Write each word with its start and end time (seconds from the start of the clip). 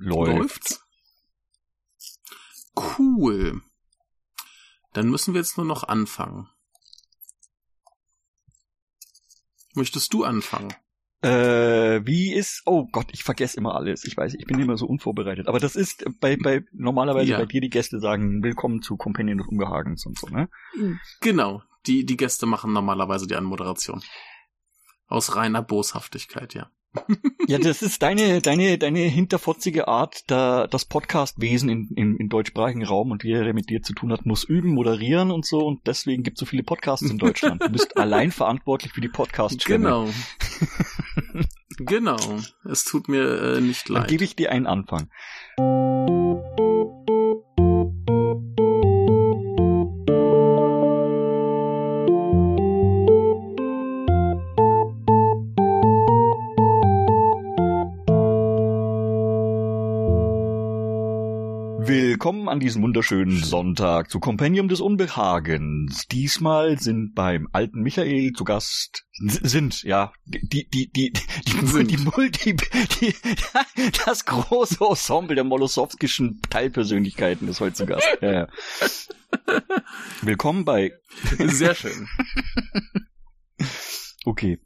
Läuft. 0.00 0.38
Läuft's? 0.38 0.84
Cool. 2.76 3.60
Dann 4.92 5.08
müssen 5.10 5.34
wir 5.34 5.40
jetzt 5.40 5.56
nur 5.56 5.66
noch 5.66 5.84
anfangen. 5.84 6.48
Möchtest 9.74 10.12
du 10.12 10.24
anfangen? 10.24 10.72
Äh, 11.20 12.06
wie 12.06 12.32
ist, 12.32 12.62
oh 12.64 12.86
Gott, 12.92 13.08
ich 13.12 13.24
vergesse 13.24 13.56
immer 13.56 13.74
alles. 13.74 14.04
Ich 14.04 14.16
weiß, 14.16 14.34
ich 14.34 14.46
bin 14.46 14.60
immer 14.60 14.76
so 14.76 14.86
unvorbereitet. 14.86 15.48
Aber 15.48 15.58
das 15.58 15.74
ist 15.74 16.04
bei, 16.20 16.36
bei, 16.36 16.64
normalerweise 16.72 17.32
Ja. 17.32 17.38
bei 17.38 17.46
dir 17.46 17.60
die 17.60 17.70
Gäste 17.70 17.98
sagen, 17.98 18.42
willkommen 18.42 18.82
zu 18.82 18.96
Companion 18.96 19.38
des 19.38 19.48
Unbehagens 19.48 20.06
und 20.06 20.16
so, 20.16 20.28
ne? 20.28 20.48
Genau. 21.20 21.62
Die, 21.86 22.04
die 22.04 22.16
Gäste 22.16 22.46
machen 22.46 22.72
normalerweise 22.72 23.26
die 23.26 23.34
Anmoderation. 23.34 24.02
Aus 25.06 25.34
reiner 25.34 25.62
Boshaftigkeit, 25.62 26.54
ja. 26.54 26.70
Ja, 27.46 27.58
das 27.58 27.82
ist 27.82 28.02
deine, 28.02 28.40
deine, 28.40 28.78
deine 28.78 29.00
hinterfotzige 29.00 29.88
Art, 29.88 30.22
da 30.26 30.66
das 30.66 30.84
Podcastwesen 30.84 31.68
in, 31.68 31.88
in, 31.94 32.16
in 32.16 32.28
deutschsprachigen 32.28 32.84
Raum 32.84 33.10
und 33.10 33.24
jeder, 33.24 33.44
der 33.44 33.54
mit 33.54 33.70
dir 33.70 33.82
zu 33.82 33.92
tun 33.92 34.12
hat, 34.12 34.26
muss 34.26 34.44
üben, 34.44 34.72
moderieren 34.74 35.30
und 35.30 35.44
so 35.46 35.58
und 35.66 35.86
deswegen 35.86 36.22
gibt 36.22 36.38
es 36.38 36.40
so 36.40 36.46
viele 36.46 36.62
Podcasts 36.62 37.08
in 37.08 37.18
Deutschland. 37.18 37.62
Du 37.62 37.68
bist 37.70 37.96
allein 37.96 38.30
verantwortlich 38.32 38.92
für 38.92 39.00
die 39.00 39.08
podcast 39.08 39.64
Genau. 39.66 40.08
genau. 41.78 42.16
Es 42.64 42.84
tut 42.84 43.08
mir 43.08 43.56
äh, 43.56 43.60
nicht 43.60 43.88
Dann 43.88 43.96
leid. 43.96 44.08
gebe 44.08 44.24
ich 44.24 44.34
dir 44.36 44.50
einen 44.50 44.66
Anfang. 44.66 45.08
Willkommen 62.28 62.50
an 62.50 62.60
diesem 62.60 62.82
wunderschönen 62.82 63.42
Sonntag 63.42 64.10
zu 64.10 64.20
Compendium 64.20 64.68
des 64.68 64.82
Unbehagens. 64.82 66.06
Diesmal 66.08 66.78
sind 66.78 67.14
beim 67.14 67.48
alten 67.52 67.80
Michael 67.80 68.34
zu 68.34 68.44
Gast 68.44 69.06
sind 69.14 69.82
ja 69.82 70.12
die 70.26 70.68
die 70.68 70.92
die 70.92 71.14
die 71.14 71.96
Multi 71.96 72.54
die, 73.00 73.14
das 74.04 74.26
große 74.26 74.84
Ensemble 74.84 75.36
der 75.36 75.44
molosowskischen 75.44 76.42
Teilpersönlichkeiten 76.50 77.48
ist 77.48 77.60
heute 77.60 77.76
zu 77.76 77.86
Gast. 77.86 78.06
Willkommen 80.20 80.66
bei 80.66 80.92
Sehr 81.38 81.74
schön. 81.74 82.08
Okay. 84.26 84.58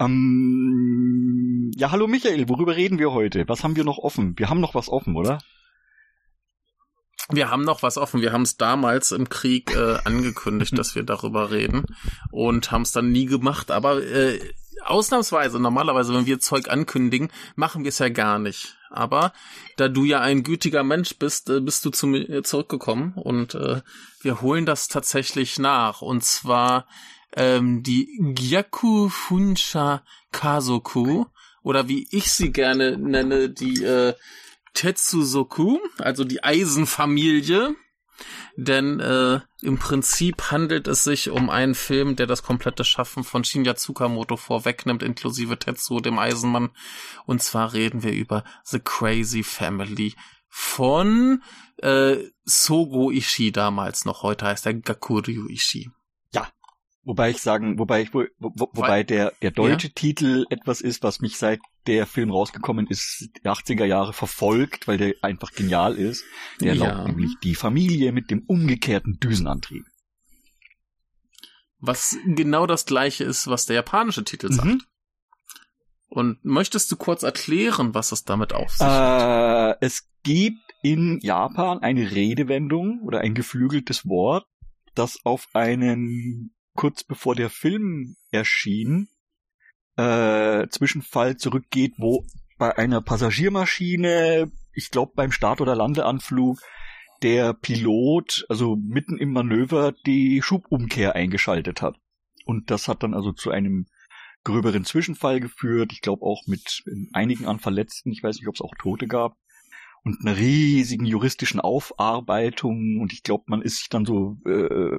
Ähm, 0.00 1.70
ja, 1.76 1.90
hallo 1.90 2.06
Michael, 2.06 2.48
worüber 2.48 2.76
reden 2.76 2.98
wir 2.98 3.12
heute? 3.12 3.46
Was 3.46 3.62
haben 3.62 3.76
wir 3.76 3.84
noch 3.84 3.98
offen? 3.98 4.38
Wir 4.38 4.48
haben 4.48 4.60
noch 4.60 4.74
was 4.74 4.88
offen, 4.88 5.16
oder? 5.16 5.38
Wir 7.30 7.50
haben 7.50 7.62
noch 7.62 7.82
was 7.82 7.98
offen. 7.98 8.22
Wir 8.22 8.32
haben 8.32 8.42
es 8.42 8.56
damals 8.56 9.12
im 9.12 9.28
Krieg 9.28 9.74
äh, 9.74 9.98
angekündigt, 10.04 10.76
dass 10.78 10.94
wir 10.94 11.02
darüber 11.02 11.50
reden 11.50 11.84
und 12.30 12.70
haben 12.70 12.82
es 12.82 12.92
dann 12.92 13.10
nie 13.10 13.26
gemacht. 13.26 13.70
Aber 13.70 14.02
äh, 14.02 14.40
ausnahmsweise, 14.84 15.60
normalerweise, 15.60 16.14
wenn 16.14 16.26
wir 16.26 16.40
Zeug 16.40 16.68
ankündigen, 16.68 17.30
machen 17.56 17.84
wir 17.84 17.90
es 17.90 17.98
ja 17.98 18.08
gar 18.08 18.38
nicht. 18.38 18.76
Aber 18.90 19.32
da 19.76 19.88
du 19.88 20.04
ja 20.04 20.20
ein 20.20 20.42
gütiger 20.42 20.82
Mensch 20.82 21.16
bist, 21.18 21.50
äh, 21.50 21.60
bist 21.60 21.84
du 21.84 21.90
zu 21.90 22.06
mir 22.06 22.42
zurückgekommen 22.42 23.12
und 23.14 23.54
äh, 23.54 23.82
wir 24.22 24.40
holen 24.40 24.66
das 24.66 24.88
tatsächlich 24.88 25.58
nach. 25.58 26.00
Und 26.00 26.24
zwar 26.24 26.86
ähm, 27.36 27.82
die 27.82 28.08
Gyaku 28.34 29.08
Funsha 29.10 30.02
Kazoku 30.32 31.26
oder 31.62 31.88
wie 31.88 32.08
ich 32.10 32.32
sie 32.32 32.50
gerne 32.50 32.96
nenne, 32.96 33.50
die 33.50 33.84
äh, 33.84 34.14
Tetsuzoku, 34.78 35.80
also 35.98 36.22
die 36.22 36.44
Eisenfamilie. 36.44 37.74
Denn 38.56 38.98
äh, 39.00 39.40
im 39.60 39.78
Prinzip 39.78 40.50
handelt 40.50 40.88
es 40.88 41.04
sich 41.04 41.30
um 41.30 41.50
einen 41.50 41.74
Film, 41.74 42.16
der 42.16 42.26
das 42.26 42.42
komplette 42.42 42.84
Schaffen 42.84 43.22
von 43.22 43.44
Shinya 43.44 43.74
Tsukamoto 43.74 44.36
vorwegnimmt, 44.36 45.02
inklusive 45.02 45.58
Tetsuo, 45.58 46.00
dem 46.00 46.18
Eisenmann. 46.18 46.70
Und 47.26 47.42
zwar 47.42 47.72
reden 47.72 48.02
wir 48.02 48.12
über 48.12 48.44
The 48.64 48.80
Crazy 48.80 49.42
Family 49.42 50.14
von 50.48 51.42
äh, 51.78 52.16
Sogo 52.44 53.10
Ishii 53.10 53.52
damals 53.52 54.04
noch. 54.04 54.22
Heute 54.22 54.46
heißt 54.46 54.66
er 54.66 54.74
Gakuryu 54.74 55.48
Ishii. 55.48 55.90
Wobei 57.08 57.30
ich 57.30 57.40
sagen, 57.40 57.78
wobei 57.78 58.02
ich, 58.02 58.12
wo, 58.12 58.24
wo, 58.38 58.68
wobei 58.74 59.02
der, 59.02 59.32
der 59.40 59.50
deutsche 59.50 59.90
Titel 59.94 60.44
etwas 60.50 60.82
ist, 60.82 61.02
was 61.02 61.20
mich 61.20 61.38
seit 61.38 61.60
der 61.88 62.06
Film 62.06 62.30
rausgekommen 62.30 62.86
ist, 62.86 63.30
die 63.36 63.48
80er 63.48 63.84
Jahre 63.86 64.12
verfolgt, 64.12 64.86
weil 64.86 64.98
der 64.98 65.14
einfach 65.22 65.52
genial 65.52 65.96
ist. 65.96 66.22
Der 66.60 66.74
Ja. 66.74 66.84
lautet 66.86 67.08
nämlich 67.08 67.34
die 67.42 67.54
Familie 67.54 68.12
mit 68.12 68.30
dem 68.30 68.42
umgekehrten 68.46 69.18
Düsenantrieb. 69.18 69.84
Was 71.80 72.16
genau 72.26 72.66
das 72.66 72.86
gleiche 72.86 73.24
ist, 73.24 73.46
was 73.46 73.66
der 73.66 73.76
japanische 73.76 74.24
Titel 74.24 74.52
sagt. 74.52 74.66
Mhm. 74.66 74.82
Und 76.08 76.44
möchtest 76.44 76.90
du 76.92 76.96
kurz 76.96 77.22
erklären, 77.22 77.94
was 77.94 78.12
es 78.12 78.24
damit 78.24 78.52
auf 78.52 78.70
sich 78.70 78.86
hat? 78.86 79.76
Äh, 79.80 79.84
es 79.86 80.08
gibt 80.22 80.58
in 80.82 81.18
Japan 81.20 81.78
eine 81.80 82.10
Redewendung 82.10 83.00
oder 83.02 83.20
ein 83.20 83.34
geflügeltes 83.34 84.06
Wort, 84.06 84.46
das 84.94 85.18
auf 85.24 85.48
einen 85.54 86.54
kurz 86.74 87.04
bevor 87.04 87.34
der 87.34 87.50
Film 87.50 88.16
erschien 88.30 89.08
äh, 89.98 90.68
Zwischenfall 90.68 91.36
zurückgeht, 91.36 91.94
wo 91.98 92.24
bei 92.56 92.78
einer 92.78 93.00
Passagiermaschine, 93.00 94.50
ich 94.72 94.90
glaube 94.90 95.12
beim 95.14 95.32
Start- 95.32 95.60
oder 95.60 95.74
Landeanflug, 95.74 96.60
der 97.22 97.52
Pilot, 97.52 98.46
also 98.48 98.76
mitten 98.76 99.18
im 99.18 99.32
Manöver, 99.32 99.92
die 100.06 100.40
Schubumkehr 100.40 101.16
eingeschaltet 101.16 101.82
hat. 101.82 101.96
Und 102.44 102.70
das 102.70 102.86
hat 102.86 103.02
dann 103.02 103.12
also 103.12 103.32
zu 103.32 103.50
einem 103.50 103.86
gröberen 104.44 104.84
Zwischenfall 104.84 105.40
geführt. 105.40 105.92
Ich 105.92 106.00
glaube 106.00 106.24
auch 106.24 106.46
mit 106.46 106.84
einigen 107.12 107.46
an 107.46 107.58
Verletzten. 107.58 108.12
Ich 108.12 108.22
weiß 108.22 108.36
nicht, 108.36 108.46
ob 108.46 108.54
es 108.54 108.60
auch 108.60 108.74
Tote 108.78 109.08
gab. 109.08 109.36
Und 110.04 110.20
einer 110.20 110.36
riesigen 110.36 111.04
juristischen 111.04 111.60
Aufarbeitung. 111.60 113.00
Und 113.00 113.12
ich 113.12 113.24
glaube, 113.24 113.44
man 113.48 113.62
ist 113.62 113.78
sich 113.78 113.88
dann 113.88 114.06
so, 114.06 114.38
äh, 114.46 114.98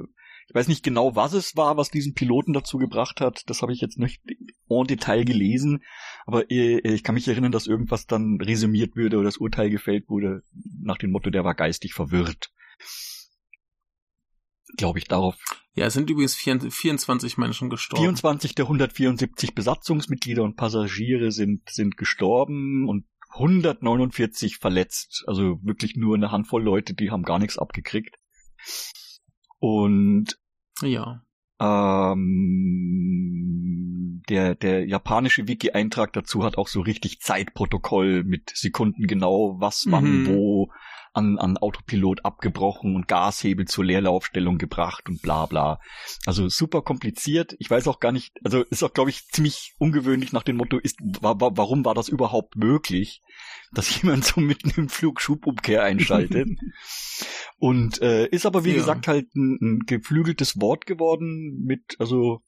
ich 0.49 0.55
weiß 0.55 0.67
nicht 0.67 0.81
genau, 0.83 1.15
was 1.15 1.33
es 1.33 1.55
war, 1.55 1.77
was 1.77 1.91
diesen 1.91 2.15
Piloten 2.15 2.53
dazu 2.53 2.79
gebracht 2.79 3.21
hat. 3.21 3.43
Das 3.45 3.61
habe 3.61 3.71
ich 3.71 3.81
jetzt 3.81 3.99
nicht 3.99 4.19
en 4.67 4.87
Detail 4.87 5.23
gelesen. 5.23 5.83
Aber 6.25 6.49
äh, 6.49 6.79
ich 6.79 7.03
kann 7.03 7.13
mich 7.13 7.27
erinnern, 7.27 7.51
dass 7.51 7.67
irgendwas 7.67 8.07
dann 8.07 8.41
resümiert 8.41 8.95
würde 8.95 9.17
oder 9.17 9.25
das 9.25 9.37
Urteil 9.37 9.69
gefällt 9.69 10.09
wurde 10.09 10.41
nach 10.81 10.97
dem 10.97 11.11
Motto, 11.11 11.29
der 11.29 11.43
war 11.43 11.53
geistig 11.53 11.93
verwirrt. 11.93 12.51
Glaube 14.75 14.97
ich 14.97 15.05
darauf. 15.05 15.35
Ja, 15.75 15.85
es 15.85 15.93
sind 15.93 16.09
übrigens 16.09 16.35
24 16.35 17.37
Menschen 17.37 17.69
gestorben. 17.69 18.01
24 18.01 18.55
der 18.55 18.65
174 18.65 19.53
Besatzungsmitglieder 19.53 20.41
und 20.41 20.55
Passagiere 20.55 21.31
sind, 21.31 21.69
sind 21.69 21.95
gestorben 21.95 22.89
und 22.89 23.05
149 23.33 24.57
verletzt. 24.57 25.25
Also 25.27 25.59
wirklich 25.61 25.95
nur 25.95 26.15
eine 26.15 26.31
Handvoll 26.31 26.63
Leute, 26.63 26.95
die 26.95 27.11
haben 27.11 27.21
gar 27.21 27.37
nichts 27.37 27.59
abgekriegt. 27.59 28.15
Und 29.59 30.37
Ja. 30.81 31.21
ähm, 33.29 34.21
der, 34.29 34.55
der 34.55 34.85
japanische 34.87 35.47
Wiki-Eintrag 35.47 36.13
dazu 36.13 36.43
hat 36.43 36.57
auch 36.57 36.67
so 36.67 36.81
richtig 36.81 37.19
Zeitprotokoll 37.19 38.23
mit 38.23 38.51
Sekunden 38.55 39.07
genau, 39.07 39.55
was 39.59 39.85
wann 39.89 40.21
Mhm. 40.21 40.27
wo 40.27 40.71
an, 41.13 41.37
an 41.37 41.57
Autopilot 41.57 42.25
abgebrochen 42.25 42.95
und 42.95 43.07
Gashebel 43.07 43.65
zur 43.65 43.85
Leerlaufstellung 43.85 44.57
gebracht 44.57 45.09
und 45.09 45.21
bla 45.21 45.45
bla. 45.45 45.79
Also 46.25 46.49
super 46.49 46.81
kompliziert. 46.81 47.55
Ich 47.59 47.69
weiß 47.69 47.87
auch 47.87 47.99
gar 47.99 48.11
nicht, 48.11 48.33
also 48.43 48.63
ist 48.63 48.83
auch, 48.83 48.93
glaube 48.93 49.09
ich, 49.09 49.27
ziemlich 49.27 49.73
ungewöhnlich 49.79 50.31
nach 50.33 50.43
dem 50.43 50.57
Motto, 50.57 50.77
ist, 50.77 50.97
wa, 51.21 51.35
wa, 51.39 51.51
warum 51.53 51.85
war 51.85 51.95
das 51.95 52.09
überhaupt 52.09 52.55
möglich, 52.55 53.21
dass 53.71 53.95
jemand 54.01 54.25
so 54.25 54.41
mitten 54.41 54.71
im 54.75 54.89
Flug 54.89 55.21
Schubumkehr 55.21 55.83
einschaltet? 55.83 56.47
Und 57.57 58.01
äh, 58.01 58.25
ist 58.27 58.45
aber 58.45 58.63
wie 58.63 58.69
Ja. 58.69 58.75
gesagt 58.75 59.07
halt 59.07 59.35
ein, 59.35 59.57
ein 59.61 59.79
geflügeltes 59.85 60.61
Wort 60.61 60.85
geworden 60.85 61.63
mit 61.65 61.97
also 61.99 62.41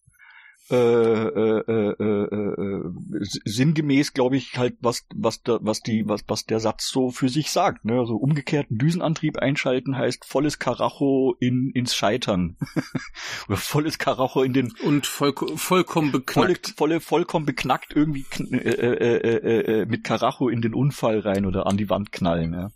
äh, 0.69 0.75
äh, 0.75 1.63
äh, 1.67 1.95
äh, 1.99 2.27
äh, 2.31 2.83
sinngemäß 3.19 4.13
glaube 4.13 4.37
ich 4.37 4.57
halt 4.57 4.77
was 4.79 5.05
was 5.13 5.41
da, 5.41 5.59
was 5.61 5.81
die 5.81 6.07
was 6.07 6.21
was 6.27 6.45
der 6.45 6.59
Satz 6.61 6.87
so 6.89 7.09
für 7.09 7.27
sich 7.27 7.51
sagt 7.51 7.83
ne 7.83 7.99
also 7.99 8.15
umgekehrten 8.15 8.77
Düsenantrieb 8.77 9.37
einschalten 9.37 9.97
heißt 9.97 10.23
volles 10.23 10.59
Karacho 10.59 11.35
in 11.39 11.71
ins 11.71 11.93
Scheitern 11.95 12.57
oder 13.49 13.57
volles 13.57 13.97
Karacho 13.97 14.43
in 14.43 14.53
den 14.53 14.71
Und 14.83 15.07
voll, 15.07 15.33
vollkommen 15.55 16.11
volle, 16.11 16.19
beknackt. 16.19 16.73
volle 16.77 17.01
vollkommen 17.01 17.45
beknackt 17.45 17.93
irgendwie 17.93 18.25
äh, 18.53 19.85
mit 19.87 20.05
Karacho 20.05 20.47
in 20.47 20.61
den 20.61 20.73
Unfall 20.73 21.19
rein 21.19 21.45
oder 21.45 21.67
an 21.67 21.75
die 21.75 21.89
Wand 21.89 22.13
knallen 22.13 22.53
ja. 22.53 22.71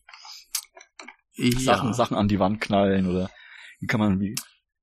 Ja, 1.35 1.59
Sachen 1.59 1.93
Sachen 1.93 2.17
an 2.17 2.27
die 2.27 2.39
Wand 2.39 2.59
knallen 2.59 3.07
oder 3.07 3.29
wie 3.79 3.87
kann 3.87 3.99
man 4.01 4.19
wie 4.19 4.35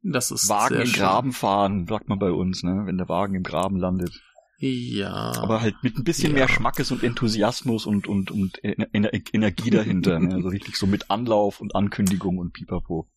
das 0.03 0.31
ist 0.31 0.49
Wagen 0.49 0.81
im. 0.81 0.93
Graben 0.93 1.33
fahren, 1.33 1.87
sagt 1.87 2.09
man 2.09 2.19
bei 2.19 2.31
uns, 2.31 2.63
ne? 2.63 2.83
Wenn 2.87 2.99
der 2.99 3.09
Wagen 3.09 3.35
im 3.35 3.43
Graben 3.43 3.77
landet. 3.77 4.21
Ja. 4.59 5.33
Aber 5.41 5.61
halt 5.61 5.75
mit 5.83 5.97
ein 5.99 6.05
bisschen 6.05 6.31
Ja. 6.33 6.39
mehr 6.39 6.49
Schmackes 6.49 6.93
und 6.93 7.03
Enthusiasmus 7.03 7.85
und, 7.87 8.07
und, 8.07 8.31
und 8.31 8.63
Ener 8.63 8.87
Ener 8.93 9.11
Energie 9.33 9.71
dahinter. 9.71 10.21
ne? 10.21 10.35
Also 10.35 10.49
richtig 10.49 10.77
so 10.77 10.87
mit 10.87 11.11
Anlauf 11.11 11.61
und 11.61 11.75
Ankündigung 11.75 12.39
und 12.39 12.53
Pipapo. 12.53 13.09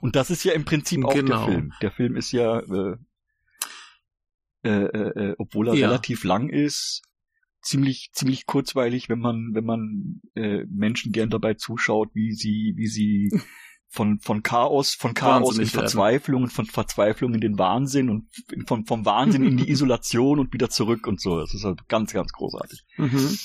Und 0.00 0.16
das 0.16 0.30
ist 0.30 0.42
ja 0.42 0.52
im 0.54 0.64
Prinzip 0.64 1.04
auch 1.04 1.14
Genau. 1.14 1.44
der 1.46 1.54
Film. 1.54 1.72
Der 1.82 1.90
Film 1.92 2.16
ist 2.16 2.32
ja, 2.32 2.58
äh, 2.60 2.96
äh, 4.64 4.70
äh, 4.70 5.30
äh, 5.30 5.34
obwohl 5.38 5.68
er 5.68 5.74
Ja. 5.74 5.86
relativ 5.86 6.24
lang 6.24 6.48
ist, 6.48 7.02
ziemlich 7.62 8.10
ziemlich 8.12 8.46
kurzweilig, 8.46 9.08
wenn 9.08 9.20
man 9.20 9.50
wenn 9.52 9.64
man 9.64 10.20
äh, 10.34 10.64
Menschen 10.68 11.12
gern 11.12 11.30
dabei 11.30 11.54
zuschaut, 11.54 12.10
wie 12.14 12.32
sie 12.32 12.72
wie 12.76 12.86
sie 12.88 13.30
von 13.88 14.18
von 14.20 14.42
Chaos 14.42 14.94
von 14.94 15.14
Chaos 15.14 15.32
in 15.34 15.44
Wahnsinnig 15.44 15.74
werden. 15.74 15.80
Verzweiflung 15.88 16.42
und 16.42 16.52
von 16.52 16.66
Verzweiflung 16.66 17.34
in 17.34 17.40
den 17.40 17.58
Wahnsinn 17.58 18.10
und 18.10 18.28
von 18.66 18.84
vom 18.84 19.04
Wahnsinn 19.04 19.44
in 19.44 19.56
die 19.56 19.70
Isolation 19.70 20.38
und 20.38 20.52
wieder 20.52 20.68
zurück 20.70 21.06
und 21.06 21.20
so. 21.20 21.40
Das 21.40 21.54
ist 21.54 21.64
halt 21.64 21.88
ganz 21.88 22.12
ganz 22.12 22.32
großartig. 22.32 22.84
Mhm. 22.96 23.38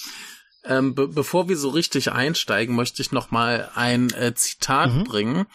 Ähm, 0.63 0.93
be 0.93 1.07
bevor 1.07 1.49
wir 1.49 1.57
so 1.57 1.69
richtig 1.69 2.11
einsteigen, 2.11 2.75
möchte 2.75 3.01
ich 3.01 3.11
noch 3.11 3.31
mal 3.31 3.71
ein 3.73 4.11
äh, 4.11 4.35
Zitat 4.35 4.93
Mhm. 4.93 5.03
bringen, 5.05 5.45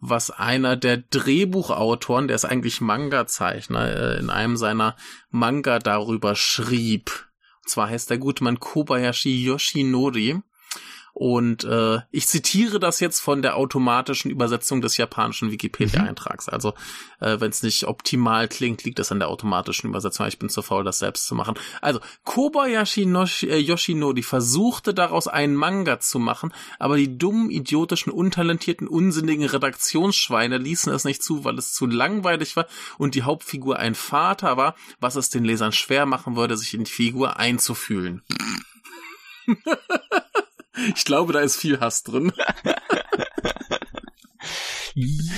was 0.00 0.30
einer 0.30 0.76
der 0.76 0.96
Drehbuchautoren, 0.96 2.26
der 2.26 2.34
ist 2.34 2.44
eigentlich 2.44 2.80
Manga-Zeichner, 2.80 4.14
äh, 4.16 4.18
in 4.18 4.28
einem 4.28 4.56
seiner 4.56 4.96
Manga 5.30 5.78
darüber 5.78 6.34
schrieb. 6.34 7.28
Und 7.62 7.70
zwar 7.70 7.90
heißt 7.90 8.10
der 8.10 8.18
gute 8.18 8.42
Mann 8.42 8.58
Kobayashi 8.58 9.44
Yoshinori. 9.44 10.40
Und 11.18 11.64
äh, 11.64 12.00
ich 12.10 12.26
zitiere 12.26 12.78
das 12.78 13.00
jetzt 13.00 13.20
von 13.20 13.40
der 13.40 13.56
automatischen 13.56 14.30
Übersetzung 14.30 14.82
des 14.82 14.98
japanischen 14.98 15.50
Wikipedia-Eintrags. 15.50 16.46
Also 16.50 16.74
äh, 17.20 17.40
wenn 17.40 17.48
es 17.48 17.62
nicht 17.62 17.84
optimal 17.86 18.48
klingt, 18.48 18.84
liegt 18.84 18.98
es 18.98 19.10
an 19.10 19.18
der 19.18 19.28
automatischen 19.28 19.88
Übersetzung. 19.88 20.26
Ich 20.26 20.38
bin 20.38 20.50
zu 20.50 20.60
faul, 20.60 20.84
das 20.84 20.98
selbst 20.98 21.26
zu 21.26 21.34
machen. 21.34 21.54
Also 21.80 22.00
Kobayashi 22.24 23.06
Noshi, 23.06 23.48
äh, 23.48 23.56
Yoshinori 23.56 24.22
versuchte 24.22 24.92
daraus 24.92 25.26
einen 25.26 25.54
Manga 25.54 26.00
zu 26.00 26.18
machen, 26.18 26.52
aber 26.78 26.98
die 26.98 27.16
dummen, 27.16 27.48
idiotischen, 27.48 28.12
untalentierten, 28.12 28.86
unsinnigen 28.86 29.46
Redaktionsschweine 29.46 30.58
ließen 30.58 30.92
es 30.92 31.06
nicht 31.06 31.22
zu, 31.22 31.44
weil 31.44 31.56
es 31.56 31.72
zu 31.72 31.86
langweilig 31.86 32.56
war 32.56 32.66
und 32.98 33.14
die 33.14 33.22
Hauptfigur 33.22 33.78
ein 33.78 33.94
Vater 33.94 34.58
war, 34.58 34.74
was 35.00 35.16
es 35.16 35.30
den 35.30 35.46
Lesern 35.46 35.72
schwer 35.72 36.04
machen 36.04 36.36
würde, 36.36 36.58
sich 36.58 36.74
in 36.74 36.84
die 36.84 36.92
Figur 36.92 37.38
einzufühlen. 37.38 38.20
Ich 40.94 41.04
glaube, 41.04 41.32
da 41.32 41.40
ist 41.40 41.56
viel 41.56 41.80
Hass 41.80 42.02
drin. 42.02 42.32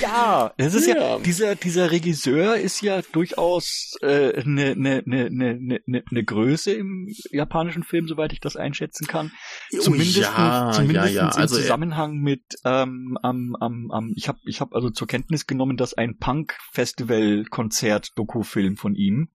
Ja, 0.01 0.53
es 0.57 0.75
ist 0.75 0.87
ja, 0.87 0.95
Ja. 0.97 1.19
dieser 1.19 1.57
dieser 1.57 1.91
Regisseur 1.91 2.55
ist 2.57 2.81
ja 2.81 3.03
durchaus 3.13 3.97
eine 4.03 4.33
äh, 4.35 4.45
ne, 4.45 4.75
ne, 4.77 5.03
ne, 5.05 5.29
ne, 5.61 5.81
ne, 5.85 6.05
ne 6.09 6.25
Größe 6.25 6.73
im 6.75 7.09
japanischen 7.33 7.83
Film, 7.83 8.07
soweit 8.07 8.33
ich 8.33 8.39
das 8.39 8.55
einschätzen 8.57 9.09
kann. 9.09 9.33
Zumindest, 9.81 10.19
Oh 10.19 10.23
ja, 10.23 10.71
zumindest 10.73 11.15
ja, 11.15 11.23
ja. 11.23 11.29
im 11.33 11.37
Also, 11.39 11.57
er- 11.57 11.63
Zusammenhang 11.63 12.19
mit 12.19 12.43
ähm, 12.65 13.19
am, 13.23 13.57
am, 13.59 13.91
am, 13.91 14.13
ich 14.15 14.29
habe 14.29 14.39
ich 14.45 14.61
hab 14.61 14.73
also 14.75 14.91
zur 14.91 15.09
Kenntnis 15.09 15.49
genommen, 15.49 15.77
dass 15.77 15.95
ein 15.95 16.19
Punk-Festival-Konzert-Doku-Film 16.19 18.77
von 18.77 18.95
ihm 18.95 19.31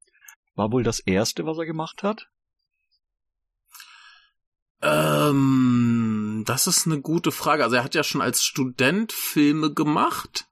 war 0.55 0.71
wohl 0.71 0.83
das 0.83 0.99
erste, 0.99 1.45
was 1.45 1.57
er 1.57 1.65
gemacht 1.65 2.03
hat. 2.03 2.27
Ähm, 4.83 6.43
das 6.45 6.67
ist 6.67 6.85
eine 6.85 6.99
gute 7.01 7.31
Frage. 7.31 7.63
Also 7.63 7.77
er 7.77 7.83
hat 7.83 7.95
ja 7.95 8.03
schon 8.03 8.21
als 8.21 8.43
Student 8.43 9.13
Filme 9.13 9.73
gemacht. 9.73 10.45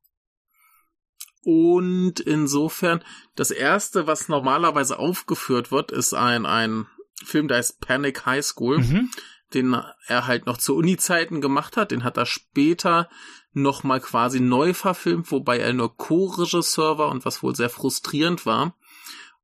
Und 1.43 2.19
insofern, 2.19 3.03
das 3.35 3.51
erste, 3.51 4.07
was 4.07 4.29
normalerweise 4.29 4.97
aufgeführt 4.99 5.71
wird, 5.71 5.91
ist 5.91 6.13
ein, 6.13 6.45
ein 6.45 6.85
Film, 7.23 7.47
der 7.47 7.57
heißt 7.57 7.81
Panic 7.81 8.25
High 8.25 8.45
School, 8.45 8.77
Mhm. 8.79 9.09
den 9.53 9.75
er 10.07 10.27
halt 10.27 10.45
noch 10.45 10.57
zu 10.57 10.75
Uni-Zeiten 10.75 11.41
gemacht 11.41 11.77
hat. 11.77 11.91
Den 11.91 12.03
hat 12.03 12.17
er 12.17 12.25
später 12.25 13.09
nochmal 13.53 13.99
quasi 13.99 14.39
neu 14.39 14.73
verfilmt, 14.73 15.29
wobei 15.31 15.57
er 15.59 15.73
nur 15.73 15.97
Co-Regisseur 15.97 16.97
war 16.97 17.09
und 17.09 17.25
was 17.25 17.43
wohl 17.43 17.55
sehr 17.55 17.69
frustrierend 17.69 18.45
war. 18.45 18.77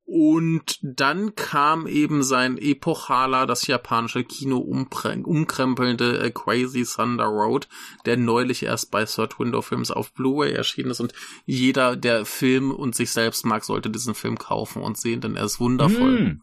Und 0.10 0.80
dann 0.82 1.36
kam 1.36 1.86
eben 1.86 2.24
sein 2.24 2.58
epochaler, 2.58 3.46
das 3.46 3.68
japanische 3.68 4.24
Kino 4.24 4.58
umkrempelnde 4.58 6.20
äh, 6.20 6.32
Crazy 6.32 6.86
Thunder 6.86 7.26
Road, 7.26 7.68
der 8.06 8.16
neulich 8.16 8.64
erst 8.64 8.90
bei 8.90 9.04
Third 9.04 9.38
Window 9.38 9.62
Films 9.62 9.92
auf 9.92 10.14
Blu-ray 10.14 10.54
erschienen 10.54 10.92
ist. 10.92 11.02
Und 11.02 11.12
jeder, 11.46 11.98
der 11.98 12.26
Film 12.26 12.72
und 12.72 12.96
sich 12.96 13.12
selbst 13.12 13.46
mag, 13.46 13.66
sollte 13.66 13.90
diesen 13.90 14.16
Film 14.16 14.38
kaufen 14.38 14.82
und 14.82 14.98
sehen, 14.98 15.20
denn 15.20 15.36
er 15.36 15.44
ist 15.44 15.60
wundervoll. 15.60 16.22
Mhm. 16.22 16.42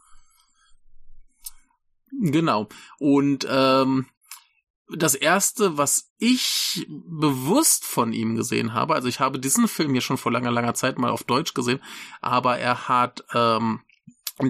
Genau. 2.31 2.69
Und 2.99 3.47
ähm, 3.51 4.05
das 4.97 5.15
erste, 5.15 5.79
was 5.79 6.13
ich 6.19 6.87
bewusst 6.89 7.85
von 7.85 8.13
ihm 8.13 8.35
gesehen 8.37 8.73
habe, 8.75 8.95
also 8.95 9.09
ich 9.09 9.21
habe 9.21 9.39
diesen 9.39 9.69
Film 9.69 9.93
hier 9.93 10.01
schon 10.01 10.19
vor 10.19 10.33
langer, 10.33 10.51
langer 10.51 10.75
Zeit 10.75 10.99
mal 10.99 11.11
auf 11.11 11.25
Deutsch 11.25 11.55
gesehen, 11.55 11.81
aber 12.21 12.59
er 12.59 12.89
hat 12.89 13.25
ähm, 13.35 13.81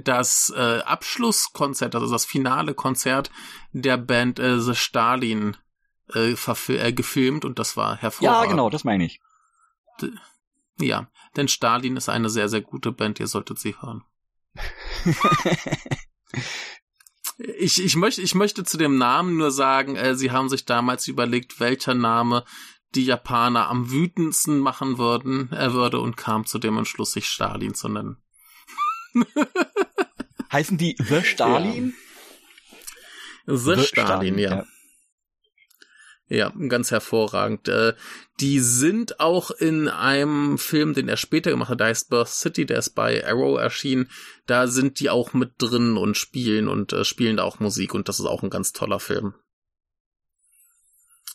das 0.02 0.52
äh, 0.56 0.81
Abschlusskonzert, 0.81 1.94
also 1.94 2.11
das 2.11 2.25
finale 2.25 2.75
Konzert 2.75 3.31
der 3.73 3.96
Band 3.99 4.38
äh, 4.38 4.58
The 4.61 4.75
Stalin 4.75 5.56
äh, 6.14 6.32
äh, 6.32 6.93
gefilmt 6.93 7.44
und 7.44 7.58
das 7.58 7.76
war 7.76 7.94
Ja, 7.94 8.00
hervorragend. 8.00 8.50
genau, 8.50 8.70
das 8.70 8.85
meine 8.85 9.05
ich. 9.05 9.20
Ja, 10.79 11.08
denn 11.37 11.49
Stalin 11.49 11.97
ist 11.97 12.08
eine 12.08 12.31
sehr, 12.31 12.49
sehr 12.49 12.61
gute 12.62 12.93
Band, 12.93 13.20
ihr 13.20 13.26
solltet 13.26 13.58
sie 13.58 13.76
hören. 13.81 14.05
Ich, 17.38 17.82
ich, 17.82 17.96
möchte, 17.96 18.22
ich 18.22 18.34
möchte 18.34 18.64
zu 18.64 18.76
dem 18.76 18.96
Namen 18.96 19.36
nur 19.36 19.50
sagen, 19.50 19.96
äh, 19.96 20.14
sie 20.14 20.31
haben 20.31 20.48
sich 20.48 20.64
damals 20.64 21.08
überlegt, 21.08 21.58
welcher 21.58 21.94
Name 21.94 22.44
die 22.94 23.04
Japaner 23.04 23.69
am 23.69 23.90
wütendsten 23.90 24.60
machen 24.60 24.98
würden, 24.98 25.50
er 25.50 25.72
würde 25.72 25.98
und 25.98 26.16
kam 26.16 26.46
zu 26.46 26.58
dem 26.58 26.78
Entschluss, 26.78 27.12
sich 27.12 27.26
Stalin 27.26 27.75
zu 27.75 27.88
nennen. 27.88 28.19
Heißen 30.52 30.78
die 30.78 30.96
The 30.98 31.22
Stalin? 31.22 31.94
The, 33.46 33.82
Stalin, 33.82 34.38
ja. 34.38 34.58
Ja, 34.58 34.64
ganz 36.29 36.91
hervorragend. 36.91 37.69
Äh, 37.69 37.94
die 38.41 38.59
sind 38.59 39.21
auch 39.21 39.50
in 39.50 39.88
einem 39.88 40.59
Film, 40.59 40.94
den 40.94 41.09
er 41.09 41.17
später 41.17 41.50
gemacht 41.50 41.71
hat, 41.71 41.81
der 41.81 41.88
heißt 41.88 42.11
Birth 42.11 42.29
City, 42.29 42.67
der 42.67 42.79
ist 42.79 42.91
bei 42.91 43.26
Arrow 43.26 43.59
erschienen. 43.59 44.11
Da 44.47 44.67
sind 44.67 45.00
die 45.00 45.11
auch 45.11 45.32
mit 45.32 45.53
drin 45.59 45.97
und 45.97 46.17
spielen 46.17 46.69
und 46.69 46.93
äh, 46.93 47.05
spielen 47.05 47.37
da 47.37 47.44
auch 47.44 47.61
Musik 47.61 47.94
und 47.94 48.09
das 48.09 48.19
ist 48.19 48.26
auch 48.26 48.43
ein 48.43 48.50
ganz 48.50 48.73
toller 48.73 49.00
Film. 49.00 49.35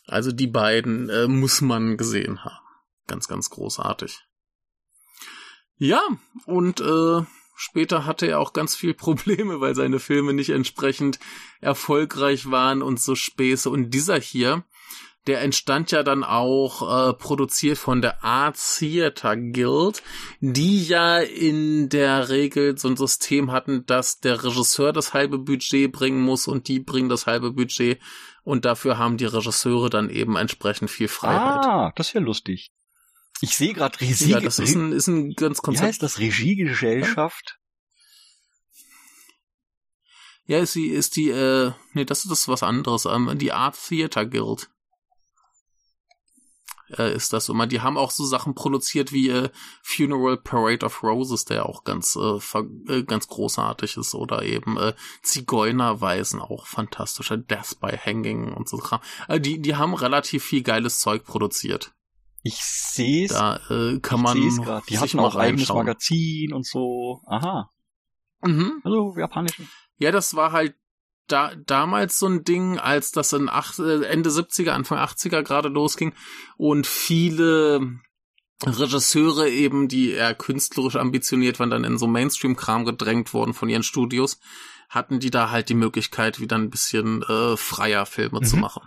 Also 0.06 0.32
die 0.32 0.48
beiden 0.48 1.08
äh, 1.08 1.28
muss 1.28 1.60
man 1.60 1.96
gesehen 1.96 2.44
haben. 2.44 2.66
Ganz, 3.06 3.28
ganz 3.28 3.48
großartig. 3.50 4.18
Ja, 5.76 6.02
und 6.46 6.80
äh, 6.80 7.22
später 7.56 8.04
hatte 8.04 8.26
er 8.26 8.40
auch 8.40 8.52
ganz 8.52 8.74
viel 8.74 8.92
Probleme, 9.06 9.60
weil 9.60 9.74
seine 9.74 10.00
Filme 10.00 10.32
nicht 10.32 10.50
entsprechend 10.50 11.18
erfolgreich 11.60 12.50
waren 12.50 12.82
und 12.82 13.00
so 13.00 13.14
Späße. 13.14 13.70
Und 13.70 13.90
dieser 13.90 14.18
hier, 14.18 14.64
der 15.26 15.42
entstand 15.42 15.90
ja 15.90 16.02
dann 16.02 16.24
auch 16.24 17.10
äh, 17.10 17.12
produziert 17.12 17.78
von 17.78 18.00
der 18.00 18.24
Art 18.24 18.56
Theater 18.56 19.36
Guild, 19.36 20.02
die 20.40 20.84
ja 20.84 21.18
in 21.18 21.88
der 21.88 22.30
Regel 22.30 22.78
so 22.78 22.88
ein 22.88 22.96
System 22.96 23.52
hatten, 23.52 23.84
dass 23.86 24.20
der 24.20 24.42
Regisseur 24.42 24.92
das 24.92 25.12
halbe 25.12 25.38
Budget 25.38 25.92
bringen 25.92 26.22
muss 26.22 26.48
und 26.48 26.68
die 26.68 26.80
bringen 26.80 27.08
das 27.08 27.26
halbe 27.26 27.52
Budget 27.52 28.00
und 28.42 28.64
dafür 28.64 28.96
haben 28.96 29.18
die 29.18 29.26
Regisseure 29.26 29.90
dann 29.90 30.08
eben 30.08 30.36
entsprechend 30.36 30.90
viel 30.90 31.08
Freiheit. 31.08 31.66
Ah, 31.66 31.92
das 31.96 32.08
ist 32.08 32.12
ja 32.14 32.20
lustig. 32.20 32.72
Ich 33.42 33.56
sehe 33.56 33.74
gerade 33.74 34.00
Regie. 34.00 34.30
ja, 34.30 34.40
das 34.40 34.58
ist 34.58 34.74
ein, 34.74 34.92
ist 34.92 35.06
ein 35.06 35.34
ganz 35.34 35.58
wie 35.58 35.62
Konzept. 35.62 35.86
heißt 35.86 36.02
das? 36.02 36.18
Regiegesellschaft? 36.18 37.58
Ja, 40.46 40.58
ist 40.58 40.74
die, 40.74 40.88
ist 40.88 41.16
die, 41.16 41.30
äh, 41.30 41.72
nee, 41.92 42.04
das 42.04 42.24
ist 42.24 42.48
was 42.48 42.62
anderes. 42.62 43.04
Ähm, 43.04 43.38
die 43.38 43.52
Art 43.52 43.78
Theater 43.88 44.26
Guild. 44.26 44.68
Äh, 46.98 47.14
ist 47.14 47.32
das 47.32 47.48
immer. 47.48 47.66
Die 47.66 47.80
haben 47.80 47.96
auch 47.96 48.10
so 48.10 48.24
Sachen 48.24 48.54
produziert 48.54 49.12
wie 49.12 49.28
äh, 49.28 49.50
Funeral 49.82 50.36
Parade 50.36 50.84
of 50.84 51.02
Roses, 51.02 51.44
der 51.44 51.66
auch 51.66 51.84
ganz, 51.84 52.16
äh, 52.16 52.38
äh, 52.92 53.02
ganz 53.04 53.28
großartig 53.28 53.96
ist. 53.96 54.14
Oder 54.14 54.42
eben 54.42 54.76
äh, 54.76 54.94
Zigeunerweisen, 55.22 56.40
auch 56.40 56.66
fantastischer 56.66 57.36
Death 57.36 57.78
by 57.80 57.96
Hanging 57.96 58.52
und 58.52 58.68
so 58.68 58.78
Kram. 58.78 59.00
Äh, 59.28 59.40
die, 59.40 59.60
die 59.60 59.76
haben 59.76 59.94
relativ 59.94 60.44
viel 60.44 60.62
geiles 60.62 61.00
Zeug 61.00 61.24
produziert. 61.24 61.92
Ich 62.42 62.62
sehe 62.64 63.26
es. 63.26 63.32
Da 63.32 63.56
äh, 63.68 63.98
kann 64.00 64.18
ich 64.18 64.24
man 64.24 64.36
seh's 64.36 64.62
grad. 64.62 64.84
Die 64.88 64.94
sich 64.94 65.02
hatten 65.02 65.20
auch 65.20 65.36
eigenes. 65.36 65.68
Magazin 65.68 66.52
und 66.52 66.66
so. 66.66 67.20
Aha. 67.26 67.70
Mhm. 68.42 68.80
Also 68.82 69.14
japanischen. 69.18 69.68
Ja, 69.98 70.10
das 70.10 70.34
war 70.34 70.52
halt 70.52 70.74
da, 71.30 71.54
damals 71.66 72.18
so 72.18 72.26
ein 72.26 72.44
Ding, 72.44 72.78
als 72.78 73.12
das 73.12 73.32
in 73.32 73.48
acht, 73.48 73.78
äh, 73.78 74.02
Ende 74.04 74.30
70er, 74.30 74.70
Anfang 74.70 74.98
80er 74.98 75.42
gerade 75.42 75.68
losging 75.68 76.14
und 76.56 76.86
viele 76.86 77.80
Regisseure 78.64 79.48
eben, 79.48 79.88
die 79.88 80.10
eher 80.10 80.34
künstlerisch 80.34 80.96
ambitioniert 80.96 81.58
waren, 81.58 81.70
dann 81.70 81.84
in 81.84 81.98
so 81.98 82.06
Mainstream-Kram 82.06 82.84
gedrängt 82.84 83.32
wurden 83.32 83.54
von 83.54 83.68
ihren 83.68 83.82
Studios, 83.82 84.38
hatten 84.88 85.20
die 85.20 85.30
da 85.30 85.50
halt 85.50 85.68
die 85.68 85.74
Möglichkeit, 85.74 86.40
wieder 86.40 86.56
ein 86.56 86.70
bisschen 86.70 87.22
äh, 87.22 87.56
freier 87.56 88.04
Filme 88.04 88.40
mhm. 88.40 88.44
zu 88.44 88.56
machen. 88.56 88.82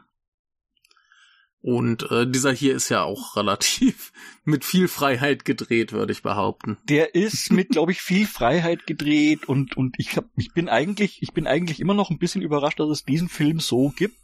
Und 1.64 2.12
äh, 2.12 2.30
dieser 2.30 2.52
hier 2.52 2.76
ist 2.76 2.90
ja 2.90 3.04
auch 3.04 3.36
relativ 3.38 4.12
mit 4.44 4.66
viel 4.66 4.90
Freiheit 4.90 5.46
gedreht, 5.46 5.94
würde 5.94 6.12
ich 6.12 6.22
behaupten. 6.22 6.78
Der 6.90 7.16
ist 7.16 7.54
mit, 7.54 7.70
glaube 7.70 7.94
ich, 7.94 8.02
viel 8.02 8.28
Freiheit 8.28 8.86
gedreht 8.86 9.48
und 9.48 9.78
und 9.78 9.96
ich 9.98 10.18
hab, 10.18 10.26
ich 10.36 10.54
bin 10.54 10.68
eigentlich, 10.68 11.22
ich 11.22 11.32
bin 11.32 11.48
eigentlich 11.48 11.80
immer 11.80 11.94
noch 11.94 12.10
ein 12.10 12.20
bisschen 12.20 12.42
überrascht, 12.42 12.82
dass 12.82 12.90
es 12.90 13.06
diesen 13.06 13.30
Film 13.30 13.62
so 13.62 13.94
gibt. 13.96 14.18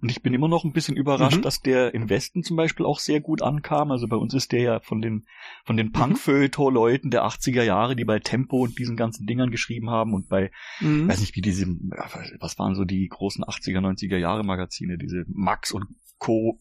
Und 0.00 0.10
ich 0.10 0.22
bin 0.22 0.34
immer 0.34 0.46
noch 0.46 0.64
ein 0.64 0.74
bisschen 0.74 0.94
überrascht, 0.94 1.38
mhm. 1.38 1.42
dass 1.42 1.60
der 1.62 1.94
im 1.94 2.10
Westen 2.10 2.42
zum 2.42 2.56
Beispiel 2.56 2.84
auch 2.84 2.98
sehr 2.98 3.20
gut 3.20 3.40
ankam. 3.40 3.90
Also 3.90 4.06
bei 4.06 4.16
uns 4.16 4.34
ist 4.34 4.52
der 4.52 4.60
ja 4.60 4.80
von 4.80 5.00
den, 5.00 5.24
von 5.64 5.78
den 5.78 5.86
mhm. 5.86 5.92
Punk-Feuilleton-Leuten 5.92 7.10
der 7.10 7.24
80er 7.24 7.62
Jahre, 7.62 7.96
die 7.96 8.04
bei 8.04 8.18
Tempo 8.18 8.58
und 8.58 8.78
diesen 8.78 8.96
ganzen 8.96 9.26
Dingern 9.26 9.50
geschrieben 9.50 9.88
haben 9.88 10.12
und 10.12 10.28
bei, 10.28 10.50
mhm. 10.80 11.08
weiß 11.08 11.20
nicht, 11.20 11.34
wie 11.34 11.40
diese, 11.40 11.66
was 11.66 12.58
waren 12.58 12.74
so 12.74 12.84
die 12.84 13.08
großen 13.08 13.42
80er, 13.42 13.80
90er 13.80 14.18
Jahre 14.18 14.44
Magazine, 14.44 14.98
diese 14.98 15.24
Max 15.28 15.72
und 15.72 15.86
Co. 16.18 16.60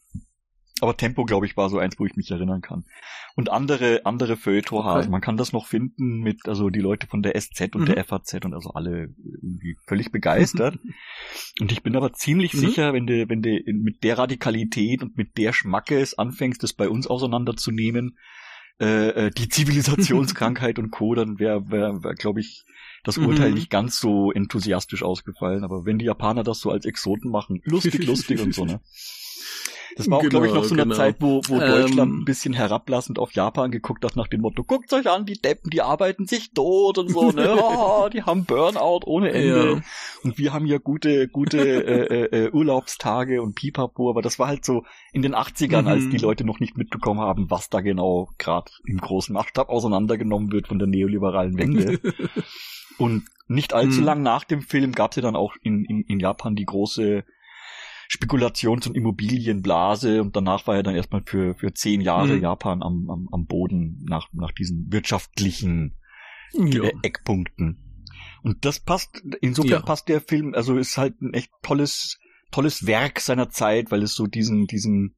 Aber 0.81 0.97
Tempo, 0.97 1.23
glaube 1.23 1.45
ich, 1.45 1.55
war 1.55 1.69
so 1.69 1.79
eins, 1.79 1.97
wo 1.99 2.05
ich 2.05 2.17
mich 2.17 2.31
erinnern 2.31 2.61
kann. 2.61 2.83
Und 3.35 3.49
andere, 3.49 4.05
andere 4.05 4.35
Feuilleton 4.35 4.85
okay. 4.85 5.07
Man 5.09 5.21
kann 5.21 5.37
das 5.37 5.53
noch 5.53 5.67
finden 5.67 6.19
mit, 6.19 6.47
also 6.47 6.69
die 6.69 6.81
Leute 6.81 7.07
von 7.07 7.21
der 7.21 7.39
SZ 7.39 7.75
und 7.75 7.81
mhm. 7.81 7.85
der 7.85 8.03
FAZ 8.03 8.43
und 8.43 8.53
also 8.53 8.71
alle 8.71 9.13
irgendwie 9.41 9.77
völlig 9.87 10.11
begeistert. 10.11 10.77
und 11.61 11.71
ich 11.71 11.81
bin 11.81 11.95
aber 11.95 12.11
ziemlich 12.11 12.53
mhm. 12.53 12.59
sicher, 12.59 12.93
wenn 12.93 13.07
du, 13.07 13.29
wenn 13.29 13.41
du 13.41 13.57
mit 13.65 14.03
der 14.03 14.17
Radikalität 14.17 15.01
und 15.01 15.17
mit 15.17 15.37
der 15.37 15.53
Schmacke 15.53 15.99
es 15.99 16.17
anfängst, 16.17 16.61
das 16.61 16.73
bei 16.73 16.89
uns 16.89 17.07
auseinanderzunehmen, 17.07 18.17
äh, 18.79 19.27
äh 19.27 19.31
die 19.31 19.47
Zivilisationskrankheit 19.47 20.77
und 20.79 20.91
Co., 20.91 21.15
dann 21.15 21.39
wäre, 21.39 21.69
wär, 21.71 22.03
wär, 22.03 22.15
glaube 22.15 22.41
ich, 22.41 22.65
das 23.05 23.17
Urteil 23.17 23.49
mhm. 23.49 23.55
nicht 23.55 23.69
ganz 23.69 23.99
so 23.99 24.31
enthusiastisch 24.31 25.03
ausgefallen. 25.03 25.63
Aber 25.63 25.85
wenn 25.85 25.99
die 25.99 26.05
Japaner 26.05 26.43
das 26.43 26.59
so 26.59 26.71
als 26.71 26.85
Exoten 26.85 27.31
machen, 27.31 27.61
lustig, 27.63 28.03
lustig 28.05 28.41
und 28.41 28.53
so, 28.53 28.65
ne? 28.65 28.81
Das 29.95 30.09
war 30.09 30.17
auch, 30.17 30.21
genau, 30.21 30.31
glaube 30.31 30.47
ich, 30.47 30.53
noch 30.53 30.65
so 30.65 30.73
eine 30.73 30.83
genau. 30.83 30.95
Zeit, 30.95 31.15
wo, 31.19 31.41
wo 31.47 31.57
Deutschland 31.57 32.11
ähm, 32.11 32.19
ein 32.19 32.25
bisschen 32.25 32.53
herablassend 32.53 33.17
auf 33.17 33.31
Japan 33.31 33.71
geguckt 33.71 34.03
hat 34.03 34.17
nach 34.17 34.27
dem 34.27 34.41
Motto, 34.41 34.63
guckt 34.63 34.91
euch 34.91 35.09
an, 35.09 35.25
die 35.25 35.41
Deppen, 35.41 35.69
die 35.69 35.81
arbeiten 35.81 36.25
sich 36.25 36.51
tot 36.51 36.97
und 36.97 37.09
so, 37.09 37.31
ne? 37.31 37.57
Oh, 37.57 38.09
die 38.13 38.23
haben 38.23 38.43
Burnout 38.43 39.05
ohne 39.05 39.31
Ende. 39.31 39.75
Ja. 39.75 39.81
Und 40.23 40.37
wir 40.37 40.51
haben 40.51 40.65
hier 40.65 40.79
gute, 40.79 41.29
gute 41.29 41.59
äh, 41.59 42.25
äh, 42.25 42.45
äh, 42.45 42.51
Urlaubstage 42.51 43.41
und 43.41 43.55
Pipapo, 43.55 44.09
aber 44.09 44.21
das 44.21 44.37
war 44.37 44.47
halt 44.47 44.65
so 44.65 44.83
in 45.13 45.21
den 45.21 45.33
80ern, 45.33 45.83
mhm. 45.83 45.87
als 45.87 46.09
die 46.09 46.17
Leute 46.17 46.43
noch 46.43 46.59
nicht 46.59 46.77
mitbekommen 46.77 47.21
haben, 47.21 47.49
was 47.49 47.69
da 47.69 47.79
genau 47.79 48.29
gerade 48.37 48.71
im 48.85 48.97
großen 48.97 49.33
Maßstab 49.33 49.69
auseinandergenommen 49.69 50.51
wird 50.51 50.67
von 50.67 50.77
der 50.77 50.89
neoliberalen 50.89 51.57
Wende. 51.57 52.01
und 52.97 53.23
nicht 53.47 53.73
allzu 53.73 54.01
mhm. 54.01 54.05
lang 54.05 54.21
nach 54.23 54.43
dem 54.43 54.61
Film 54.61 54.91
gab 54.91 55.11
es 55.11 55.17
ja 55.17 55.21
dann 55.21 55.37
auch 55.37 55.53
in, 55.61 55.85
in, 55.85 56.01
in 56.01 56.19
Japan 56.19 56.55
die 56.55 56.65
große 56.65 57.23
Spekulations- 58.09 58.87
und 58.87 58.95
Immobilienblase 58.95 60.21
und 60.21 60.35
danach 60.35 60.67
war 60.67 60.75
er 60.75 60.83
dann 60.83 60.95
erstmal 60.95 61.23
für, 61.25 61.55
für 61.55 61.73
zehn 61.73 62.01
Jahre 62.01 62.35
mhm. 62.35 62.41
Japan 62.41 62.81
am, 62.81 63.09
am, 63.09 63.27
am 63.31 63.45
Boden 63.45 64.03
nach, 64.07 64.29
nach 64.33 64.51
diesen 64.51 64.91
wirtschaftlichen 64.91 65.95
ja. 66.53 66.89
Eckpunkten. 67.01 67.79
Und 68.43 68.63
das 68.63 68.79
passt, 68.79 69.23
insofern 69.41 69.71
ja. 69.71 69.81
passt 69.81 70.07
der 70.07 70.21
Film, 70.21 70.53
also 70.53 70.77
ist 70.77 70.97
halt 70.97 71.19
ein 71.21 71.33
echt 71.33 71.49
tolles, 71.63 72.19
tolles 72.51 72.85
Werk 72.85 73.19
seiner 73.19 73.49
Zeit, 73.49 73.91
weil 73.91 74.03
es 74.03 74.13
so 74.13 74.27
diesen, 74.27 74.67
diesen, 74.67 75.15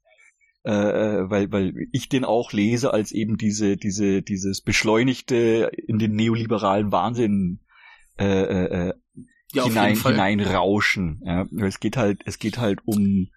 äh, 0.64 0.72
äh 0.72 1.30
weil, 1.30 1.52
weil 1.52 1.74
ich 1.92 2.08
den 2.08 2.24
auch 2.24 2.54
lese 2.54 2.94
als 2.94 3.12
eben 3.12 3.38
diese, 3.38 3.76
diese, 3.76 4.22
dieses 4.22 4.62
beschleunigte 4.62 5.70
in 5.88 6.00
den 6.00 6.16
neoliberalen 6.16 6.92
Wahnsinn 6.92 7.60
äh, 8.18 8.26
äh, 8.26 8.90
äh 8.90 8.94
ja, 9.54 9.66
hinein, 9.66 9.96
hineinrauschen. 9.96 11.22
Ja, 11.24 11.46
es 11.66 11.80
geht 11.80 11.98
halt, 11.98 12.22
es 12.26 12.40
geht 12.40 12.58
halt 12.58 12.80
um 12.86 13.30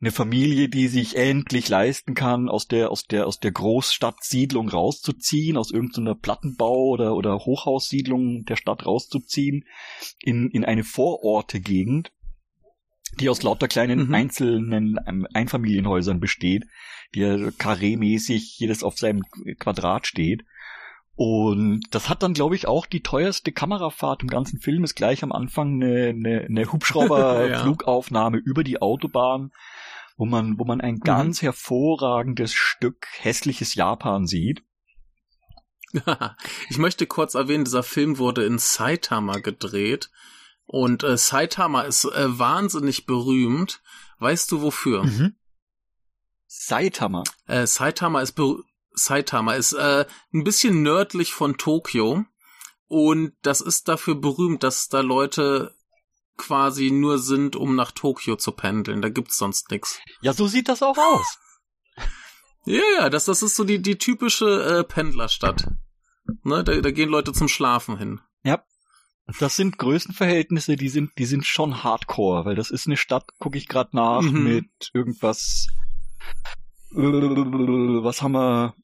eine 0.00 0.12
Familie, 0.12 0.68
die 0.68 0.88
sich 0.88 1.16
endlich 1.16 1.68
leisten 1.68 2.14
kann, 2.14 2.48
aus 2.48 2.68
der, 2.68 2.90
aus 2.90 3.04
der, 3.04 3.26
aus 3.26 3.40
der 3.40 3.52
Großstadtsiedlung 3.52 4.68
rauszuziehen, 4.68 5.56
aus 5.56 5.70
irgendeiner 5.70 6.14
Plattenbau 6.14 6.88
oder, 6.88 7.14
oder 7.14 7.38
Hochhaussiedlung 7.38 8.44
der 8.44 8.56
Stadt 8.56 8.84
rauszuziehen, 8.84 9.64
in, 10.20 10.50
in 10.50 10.64
eine 10.64 10.84
Vororte-Gegend, 10.84 12.12
die 13.18 13.28
aus 13.30 13.42
lauter 13.42 13.68
kleinen 13.68 14.08
mhm. 14.08 14.14
einzelnen 14.14 14.98
ähm, 15.06 15.26
Einfamilienhäusern 15.32 16.20
besteht, 16.20 16.64
die 17.14 17.20
ja 17.20 17.50
karree-mäßig 17.52 18.58
jedes 18.58 18.82
auf 18.82 18.98
seinem 18.98 19.22
Quadrat 19.58 20.06
steht. 20.06 20.44
Und 21.16 21.82
das 21.92 22.08
hat 22.08 22.22
dann, 22.22 22.34
glaube 22.34 22.56
ich, 22.56 22.66
auch 22.66 22.86
die 22.86 23.02
teuerste 23.02 23.52
Kamerafahrt 23.52 24.22
im 24.22 24.28
ganzen 24.28 24.58
Film, 24.58 24.82
ist 24.82 24.96
gleich 24.96 25.22
am 25.22 25.30
Anfang 25.30 25.80
eine, 25.80 26.08
eine, 26.08 26.40
eine 26.42 26.64
Hubschrauber-Flugaufnahme 26.72 28.38
ja. 28.38 28.42
über 28.44 28.64
die 28.64 28.82
Autobahn, 28.82 29.52
wo 30.16 30.26
man, 30.26 30.58
wo 30.58 30.64
man 30.64 30.80
ein 30.80 30.94
mhm. 30.94 31.00
ganz 31.00 31.40
hervorragendes 31.40 32.52
Stück 32.52 33.06
hässliches 33.20 33.74
Japan 33.74 34.26
sieht. 34.26 34.64
ich 36.68 36.78
möchte 36.78 37.06
kurz 37.06 37.34
erwähnen, 37.34 37.64
dieser 37.64 37.84
Film 37.84 38.18
wurde 38.18 38.44
in 38.44 38.58
Saitama 38.58 39.38
gedreht. 39.38 40.10
Und 40.66 41.04
äh, 41.04 41.16
Saitama 41.16 41.82
ist 41.82 42.06
äh, 42.06 42.38
wahnsinnig 42.38 43.06
berühmt. 43.06 43.82
Weißt 44.18 44.50
du 44.50 44.62
wofür? 44.62 45.04
Mhm. 45.04 45.36
Saitama. 46.46 47.22
Äh, 47.46 47.68
Saitama 47.68 48.20
ist 48.22 48.32
berühmt 48.32 48.64
Saitama 48.94 49.54
ist 49.54 49.72
äh, 49.72 50.06
ein 50.32 50.44
bisschen 50.44 50.82
nördlich 50.82 51.32
von 51.32 51.56
Tokio 51.56 52.24
und 52.86 53.32
das 53.42 53.60
ist 53.60 53.88
dafür 53.88 54.14
berühmt, 54.14 54.62
dass 54.62 54.88
da 54.88 55.00
Leute 55.00 55.74
quasi 56.36 56.90
nur 56.90 57.18
sind, 57.18 57.56
um 57.56 57.76
nach 57.76 57.92
Tokio 57.92 58.36
zu 58.36 58.52
pendeln. 58.52 59.02
Da 59.02 59.08
gibt's 59.08 59.36
sonst 59.36 59.70
nix. 59.70 59.98
Ja, 60.20 60.32
so 60.32 60.46
sieht 60.46 60.68
das 60.68 60.82
auch 60.82 60.98
aus. 60.98 61.38
Ja, 62.66 62.82
ja, 62.98 63.10
das, 63.10 63.26
das 63.26 63.42
ist 63.42 63.56
so 63.56 63.64
die, 63.64 63.80
die 63.82 63.98
typische 63.98 64.62
äh, 64.64 64.84
Pendlerstadt. 64.84 65.68
Ne, 66.42 66.64
da, 66.64 66.80
da 66.80 66.90
gehen 66.90 67.10
Leute 67.10 67.32
zum 67.32 67.48
Schlafen 67.48 67.98
hin. 67.98 68.20
Ja. 68.42 68.64
Das 69.38 69.56
sind 69.56 69.78
Größenverhältnisse, 69.78 70.76
die 70.76 70.88
sind, 70.88 71.12
die 71.18 71.24
sind 71.24 71.46
schon 71.46 71.82
hardcore, 71.82 72.44
weil 72.44 72.54
das 72.54 72.70
ist 72.70 72.86
eine 72.86 72.96
Stadt, 72.96 73.30
gucke 73.38 73.56
ich 73.56 73.68
gerade 73.68 73.96
nach, 73.96 74.22
mhm. 74.22 74.44
mit 74.44 74.90
irgendwas. 74.92 75.66
Äh, 76.92 76.96
was 76.96 78.22
haben 78.22 78.32
wir? 78.32 78.74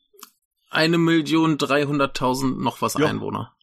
Eine 0.71 0.99
Million 0.99 1.59
dreihunderttausend 1.59 2.61
noch 2.61 2.81
was 2.81 2.95
ja. 2.95 3.07
Einwohner. 3.07 3.55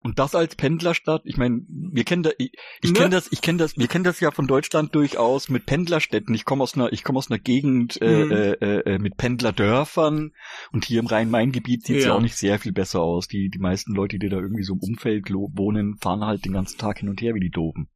Und 0.00 0.20
das 0.20 0.36
als 0.36 0.54
Pendlerstadt, 0.54 1.22
ich 1.24 1.36
meine, 1.36 1.62
wir 1.68 2.04
kennen 2.04 2.22
da, 2.22 2.30
ich, 2.38 2.52
ich 2.80 2.92
ne? 2.92 2.98
kenne 2.98 3.10
das, 3.10 3.32
ich 3.32 3.42
kenne 3.42 3.58
das, 3.58 3.76
wir 3.76 3.88
kennen 3.88 4.04
das 4.04 4.20
ja 4.20 4.30
von 4.30 4.46
Deutschland 4.46 4.94
durchaus 4.94 5.48
mit 5.48 5.66
Pendlerstädten. 5.66 6.34
Ich 6.34 6.44
komme 6.44 6.62
aus 6.62 6.74
einer, 6.74 6.92
ich 6.92 7.02
komme 7.02 7.18
aus 7.18 7.30
einer 7.30 7.40
Gegend 7.40 8.00
äh, 8.00 8.24
mhm. 8.24 8.30
äh, 8.30 8.52
äh, 8.52 8.98
mit 8.98 9.16
Pendlerdörfern 9.16 10.32
und 10.70 10.84
hier 10.84 11.00
im 11.00 11.08
Rhein-Main-Gebiet 11.08 11.84
sieht 11.84 11.96
es 11.96 12.04
ja. 12.04 12.10
ja. 12.10 12.16
auch 12.16 12.20
nicht 12.20 12.36
sehr 12.36 12.60
viel 12.60 12.72
besser 12.72 13.00
aus. 13.00 13.26
Die 13.26 13.48
die 13.48 13.58
meisten 13.58 13.92
Leute, 13.92 14.18
die 14.20 14.28
da 14.28 14.36
irgendwie 14.36 14.62
so 14.62 14.74
im 14.74 14.80
Umfeld 14.80 15.30
wohnen, 15.30 15.96
fahren 15.96 16.24
halt 16.24 16.44
den 16.44 16.52
ganzen 16.52 16.78
Tag 16.78 17.00
hin 17.00 17.08
und 17.08 17.20
her 17.20 17.34
wie 17.34 17.40
die 17.40 17.50
Doofen. 17.50 17.88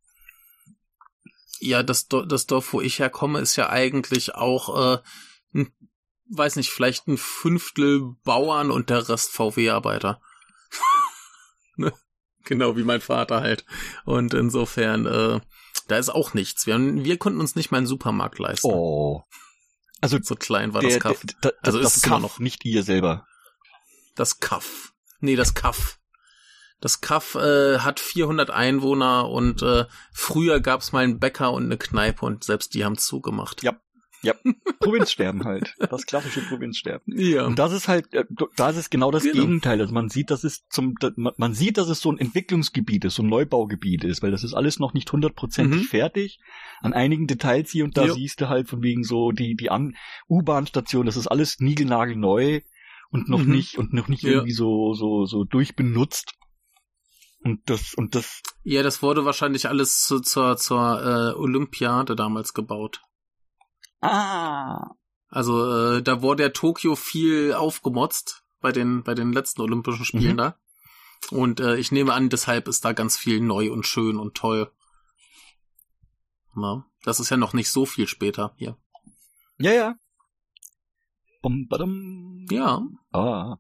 Ja, 1.61 1.85
das, 1.85 2.09
das 2.09 2.47
Dorf, 2.47 2.73
wo 2.73 2.81
ich 2.81 2.99
herkomme, 2.99 3.39
ist 3.39 3.55
ja 3.55 3.71
eigentlich 3.71 4.35
auch 4.35 4.97
äh, 5.55 5.65
weiß 6.37 6.57
nicht, 6.57 6.71
vielleicht 6.71 7.09
ein 7.09 7.19
Fünftel 7.19 8.15
Bauern 8.25 8.71
und 8.71 8.91
der 8.91 9.09
Rest 9.09 9.31
VW-Arbeiter. 9.33 10.21
ne? 11.77 11.93
Genau 12.45 12.77
wie 12.77 12.85
mein 12.85 13.01
Vater 13.01 13.41
halt. 13.41 13.65
Und 14.05 14.35
insofern, 14.35 15.07
äh, 15.07 15.41
da 15.89 15.97
ist 15.97 16.11
auch 16.11 16.35
nichts. 16.35 16.67
Wir, 16.67 16.79
wir 16.79 17.19
konnten 17.19 17.41
uns 17.41 17.55
nicht 17.55 17.71
mal 17.71 17.79
einen 17.79 17.87
Supermarkt 17.87 18.39
leisten. 18.39 18.69
Oh. 18.69 19.23
Also 20.01 20.19
so 20.21 20.35
klein 20.35 20.75
war 20.75 20.81
der, 20.81 20.91
das 20.91 21.01
Kaff. 21.01 21.21
Der, 21.25 21.53
der, 21.53 21.55
also 21.63 21.81
das 21.81 21.97
ist 21.97 22.03
Kaff, 22.03 22.21
noch 22.21 22.39
nicht 22.41 22.65
ihr 22.65 22.83
selber. 22.83 23.27
Das 24.17 24.41
Kaff. 24.41 24.93
Nee, 25.21 25.37
das 25.37 25.55
Kaff. 25.55 26.01
Das 26.81 27.01
Kaff 27.01 27.37
äh, 27.37 27.79
hat 27.79 28.01
400 28.01 28.51
Einwohner 28.51 29.29
und 29.29 29.63
äh, 29.63 29.87
früher 30.13 30.59
gab's 30.59 30.91
mal 30.91 31.05
einen 31.05 31.21
Bäcker 31.21 31.53
und 31.53 31.65
eine 31.67 31.79
Kneipe 31.79 32.27
und 32.27 32.43
selbst 32.43 32.75
die 32.75 32.85
haben 32.85 32.99
zugemacht. 32.99 33.63
Ja, 33.63 33.81
ja, 34.23 34.35
Provinzsterben 34.81 35.45
halt. 35.45 35.75
Das 35.79 36.07
klassische 36.07 36.41
Provinzsterben. 36.43 37.19
Ja. 37.19 37.45
Und 37.47 37.59
das 37.59 37.73
ist 37.73 37.89
halt, 37.89 38.13
äh, 38.15 38.25
da 38.57 38.71
ist 38.71 38.77
es 38.77 38.91
genau 38.91 39.11
das 39.11 39.25
genau. 39.25 39.35
Gegenteil. 39.41 39.81
Also 39.81 39.93
man 39.93 40.09
sieht, 40.09 40.31
dass 40.31 40.45
es 40.45 40.67
zum, 40.69 40.95
man 41.17 41.55
sieht, 41.55 41.77
dass 41.77 41.89
es 41.89 42.01
so 42.01 42.11
ein 42.11 42.19
Entwicklungsgebiet 42.19 43.05
ist, 43.05 43.17
so 43.17 43.23
ein 43.23 43.29
Neubaugebiet 43.29 44.05
ist, 44.05 44.23
weil 44.23 44.31
das 44.31 44.45
ist 44.45 44.55
alles 44.55 44.79
noch 44.79 44.95
nicht 44.95 45.11
hundertprozentig 45.13 45.83
mhm. 45.83 45.87
fertig. 45.87 46.39
An 46.81 46.93
einigen 46.93 47.27
Details 47.27 47.71
hier 47.71 47.85
und 47.85 47.97
da 47.97 48.07
jo. 48.07 48.15
siehst 48.15 48.41
du 48.41 48.49
halt 48.49 48.69
von 48.69 48.83
wegen 48.83 49.03
so 49.03 49.33
die, 49.33 49.57
die 49.57 49.71
U-Bahn-Station, 50.29 51.07
das 51.07 51.17
ist 51.17 51.27
alles 51.27 51.59
niegelnagelneu 51.59 52.61
und 53.11 53.29
noch 53.29 53.43
mhm. 53.43 53.53
nicht, 53.53 53.79
und 53.79 53.93
noch 53.93 54.09
nicht 54.09 54.23
ja. 54.23 54.31
irgendwie 54.31 54.53
so, 54.53 54.95
so, 54.95 55.25
so 55.27 55.45
durchbenutzt. 55.45 56.35
Und 57.45 57.61
das, 57.69 57.95
und 57.95 58.15
das. 58.15 58.41
Ja, 58.63 58.85
das 58.85 59.03
wurde 59.03 59.25
wahrscheinlich 59.25 59.69
alles 59.69 60.05
zu, 60.05 60.21
zur, 60.21 60.57
zur 60.57 61.03
äh, 61.03 61.37
Olympiade 61.37 62.15
damals 62.15 62.55
gebaut. 62.55 63.01
Ah. 64.03 64.95
Also 65.29 65.97
äh, 65.97 66.03
da 66.03 66.21
wurde 66.23 66.43
der 66.43 66.53
Tokio 66.53 66.95
viel 66.97 67.55
aufgemotzt 67.55 68.45
bei 68.61 68.71
den 68.73 69.03
bei 69.03 69.15
den 69.15 69.33
letzten 69.33 69.63
Olympischen 69.63 70.05
Spielen 70.05 70.35
Mhm. 70.35 70.39
da. 70.39 70.59
Und 71.31 71.61
äh, 71.61 71.77
ich 71.77 71.93
nehme 71.93 72.13
an, 72.13 72.29
deshalb 72.29 72.69
ist 72.69 72.85
da 72.85 72.93
ganz 72.93 73.17
viel 73.17 73.41
neu 73.41 73.73
und 73.73 73.87
schön 73.87 74.19
und 74.19 74.35
toll. 74.35 74.71
Na, 76.55 76.85
das 77.05 77.21
ist 77.21 77.31
ja 77.31 77.37
noch 77.37 77.55
nicht 77.55 77.71
so 77.71 77.87
viel 77.87 78.07
später 78.09 78.53
hier. 78.57 78.77
Ja, 79.59 79.73
ja. 79.73 79.95
Bum, 81.41 81.67
badum. 81.69 82.47
Ja, 82.51 82.83
Ah. 83.13 83.57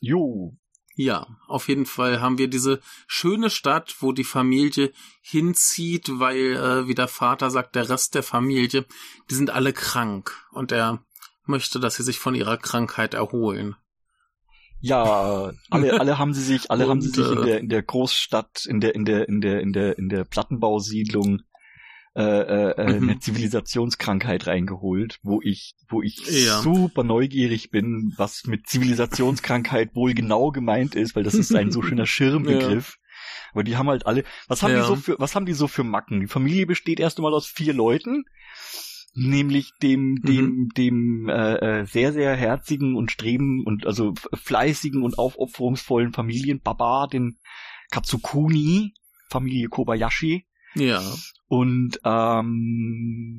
Jo. 0.00 0.56
Ja, 0.96 1.26
auf 1.48 1.68
jeden 1.68 1.86
Fall 1.86 2.20
haben 2.20 2.38
wir 2.38 2.48
diese 2.48 2.80
schöne 3.06 3.50
Stadt, 3.50 3.96
wo 4.00 4.12
die 4.12 4.24
Familie 4.24 4.92
hinzieht, 5.22 6.20
weil, 6.20 6.56
äh, 6.56 6.88
wie 6.88 6.94
der 6.94 7.08
Vater 7.08 7.50
sagt, 7.50 7.74
der 7.74 7.88
Rest 7.88 8.14
der 8.14 8.22
Familie, 8.22 8.84
die 9.30 9.34
sind 9.34 9.50
alle 9.50 9.72
krank 9.72 10.32
und 10.52 10.70
er 10.70 11.04
möchte, 11.46 11.80
dass 11.80 11.96
sie 11.96 12.04
sich 12.04 12.18
von 12.18 12.34
ihrer 12.34 12.56
Krankheit 12.56 13.14
erholen. 13.14 13.76
Ja, 14.80 15.52
alle, 15.70 16.00
alle 16.00 16.18
haben 16.18 16.32
sie 16.32 16.42
sich, 16.42 16.70
alle 16.70 16.88
haben 16.88 17.00
sie 17.00 17.08
Und, 17.08 17.14
sich 17.14 17.26
in 17.26 17.42
äh, 17.42 17.44
der, 17.44 17.60
in 17.60 17.68
der 17.68 17.82
Großstadt, 17.82 18.66
in 18.66 18.80
der, 18.80 18.94
in 18.94 19.04
der, 19.04 19.28
in 19.28 19.40
der, 19.40 19.60
in 19.60 19.72
der, 19.72 19.98
in 19.98 20.08
der 20.08 20.24
Plattenbausiedlung 20.24 21.42
äh, 22.16 22.22
äh, 22.22 22.70
äh, 22.76 23.00
Mhm. 23.00 23.08
eine 23.10 23.18
Zivilisationskrankheit 23.18 24.46
reingeholt, 24.46 25.18
wo 25.22 25.40
ich, 25.42 25.74
wo 25.88 26.00
ich 26.02 26.18
Ja. 26.30 26.60
super 26.62 27.02
neugierig 27.02 27.70
bin, 27.70 28.12
was 28.16 28.44
mit 28.46 28.68
Zivilisationskrankheit 28.68 29.94
wohl 29.96 30.14
genau 30.14 30.50
gemeint 30.50 30.94
ist, 30.94 31.16
weil 31.16 31.24
das 31.24 31.34
ist 31.34 31.54
ein 31.54 31.70
so 31.72 31.82
schöner 31.82 32.06
Schirmbegriff. 32.06 32.98
Aber 33.52 33.64
die 33.64 33.76
haben 33.76 33.88
halt 33.88 34.06
alle, 34.06 34.24
was 34.48 34.62
haben 34.62 34.72
Ja. 34.72 34.80
die 34.82 34.86
so 34.86 34.96
für, 34.96 35.16
was 35.18 35.34
haben 35.34 35.46
die 35.46 35.52
so 35.54 35.66
für 35.68 35.84
Macken? 35.84 36.20
Die 36.20 36.26
Familie 36.28 36.66
besteht 36.66 37.00
erst 37.00 37.18
einmal 37.18 37.34
aus 37.34 37.46
vier 37.46 37.72
Leuten, 37.72 38.24
nämlich 39.14 39.72
dem, 39.82 40.22
dem, 40.22 40.68
dem 40.76 41.28
äh, 41.28 41.80
äh, 41.80 41.84
sehr, 41.86 42.12
sehr 42.12 42.34
herzigen 42.36 42.96
und 42.96 43.10
streben 43.12 43.64
und 43.64 43.86
also 43.86 44.12
fleißigen 44.32 45.02
und 45.02 45.18
aufopferungsvollen 45.18 46.12
Familienbaba, 46.12 47.06
den 47.06 47.38
Katsukuni, 47.90 48.94
Familie 49.30 49.68
Kobayashi. 49.68 50.46
Ja. 50.74 51.00
Und 51.46 52.00
ähm, 52.04 53.34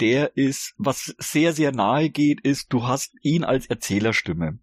der 0.00 0.36
ist, 0.36 0.74
was 0.78 1.14
sehr, 1.18 1.52
sehr 1.52 1.72
nahe 1.72 2.10
geht, 2.10 2.40
ist, 2.42 2.72
du 2.72 2.86
hast 2.86 3.12
ihn 3.22 3.44
als 3.44 3.66
Erzählerstimme. 3.66 4.58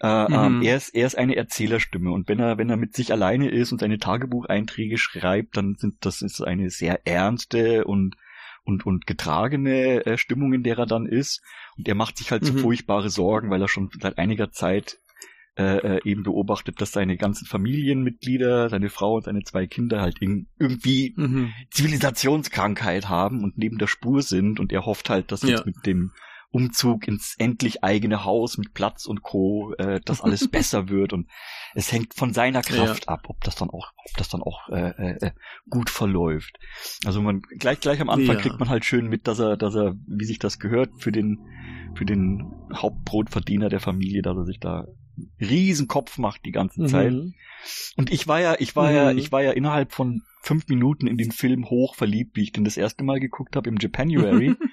Äh, 0.00 0.24
Mhm. 0.28 0.34
ähm, 0.34 0.62
er, 0.62 0.76
ist, 0.76 0.88
er 0.90 1.06
ist 1.06 1.16
eine 1.16 1.36
Erzählerstimme 1.36 2.10
und 2.10 2.28
wenn 2.28 2.40
er, 2.40 2.58
wenn 2.58 2.68
er 2.68 2.76
mit 2.76 2.94
sich 2.94 3.12
alleine 3.12 3.48
ist 3.48 3.72
und 3.72 3.78
seine 3.78 3.98
Tagebucheinträge 3.98 4.98
schreibt, 4.98 5.56
dann 5.56 5.76
sind 5.76 6.04
das 6.04 6.20
ist 6.20 6.42
eine 6.42 6.68
sehr 6.70 7.06
ernste 7.06 7.84
und 7.84 8.16
und 8.64 8.84
und 8.86 9.06
getragene 9.06 10.04
äh, 10.04 10.18
Stimmung, 10.18 10.52
in 10.52 10.62
der 10.62 10.78
er 10.78 10.86
dann 10.86 11.06
ist. 11.06 11.42
Und 11.76 11.86
er 11.86 11.94
macht 11.94 12.18
sich 12.18 12.32
halt 12.32 12.44
so 12.44 12.52
Mhm. 12.52 12.54
furchtbare 12.54 13.08
Sorgen, 13.08 13.50
weil 13.50 13.62
er 13.62 13.68
schon 13.68 13.90
seit 14.00 14.18
einiger 14.18 14.50
Zeit 14.50 14.98
äh, 15.56 15.96
äh, 15.96 16.00
eben 16.04 16.22
beobachtet, 16.24 16.80
dass 16.80 16.92
seine 16.92 17.16
ganzen 17.16 17.46
Familienmitglieder, 17.46 18.68
seine 18.68 18.90
Frau 18.90 19.14
und 19.16 19.24
seine 19.24 19.42
zwei 19.44 19.66
Kinder 19.66 20.00
halt 20.00 20.18
in, 20.20 20.48
irgendwie 20.58 21.14
Mhm. 21.16 21.52
Zivilisationskrankheit 21.70 23.08
haben 23.08 23.42
und 23.44 23.56
neben 23.58 23.78
der 23.78 23.86
Spur 23.86 24.22
sind 24.22 24.60
und 24.60 24.72
er 24.72 24.84
hofft 24.86 25.10
halt, 25.10 25.32
dass 25.32 25.42
jetzt 25.42 25.60
Ja. 25.60 25.62
mit 25.66 25.86
dem 25.86 26.12
Umzug 26.50 27.08
ins 27.08 27.34
endlich 27.38 27.82
eigene 27.82 28.24
Haus 28.24 28.58
mit 28.58 28.74
Platz 28.74 29.06
und 29.06 29.22
Co. 29.22 29.74
Äh, 29.78 30.00
das 30.04 30.20
alles 30.20 30.48
besser 30.50 30.88
wird 30.88 31.12
und 31.12 31.28
es 31.74 31.90
hängt 31.90 32.14
von 32.14 32.32
seiner 32.32 32.62
Kraft 32.62 33.08
ab, 33.08 33.22
ob 33.28 33.42
das 33.42 33.56
dann 33.56 33.70
auch, 33.70 33.90
ob 33.96 34.16
das 34.16 34.28
dann 34.28 34.40
auch 34.42 34.68
äh, 34.68 34.90
äh, 35.20 35.30
gut 35.68 35.90
verläuft. 35.90 36.56
Also 37.04 37.20
man 37.20 37.40
gleich 37.58 37.80
gleich 37.80 38.00
am 38.00 38.08
Anfang 38.10 38.36
Ja. 38.36 38.42
kriegt 38.42 38.60
man 38.60 38.68
halt 38.68 38.84
schön 38.84 39.08
mit, 39.08 39.26
dass 39.26 39.40
er, 39.40 39.56
dass 39.56 39.74
er, 39.74 39.94
wie 40.06 40.24
sich 40.24 40.38
das 40.38 40.58
gehört, 40.60 40.90
für 40.98 41.10
den 41.10 41.38
für 41.96 42.04
den 42.04 42.42
Hauptbrotverdiener 42.72 43.68
der 43.68 43.80
Familie, 43.80 44.22
dass 44.22 44.36
er 44.36 44.44
sich 44.44 44.58
da 44.60 44.84
riesen 45.40 45.88
Kopf 45.88 46.18
macht 46.18 46.44
die 46.44 46.52
ganze 46.52 46.86
Zeit. 46.86 47.12
Mhm. 47.12 47.34
Und 47.96 48.12
ich 48.12 48.26
war 48.28 48.40
ja, 48.40 48.56
ich 48.58 48.76
war 48.76 48.90
ja, 48.92 49.12
Mhm. 49.12 49.18
ich 49.18 49.32
war 49.32 49.42
ja 49.42 49.52
innerhalb 49.52 49.92
von 49.92 50.22
fünf 50.42 50.68
Minuten 50.68 51.06
in 51.06 51.16
den 51.16 51.32
Film 51.32 51.70
hoch 51.70 51.94
verliebt, 51.94 52.36
wie 52.36 52.42
ich 52.42 52.52
den 52.52 52.64
das 52.64 52.76
erste 52.76 53.04
Mal 53.04 53.20
geguckt 53.20 53.56
habe 53.56 53.68
im 53.70 53.76
Japanuary. 53.78 54.54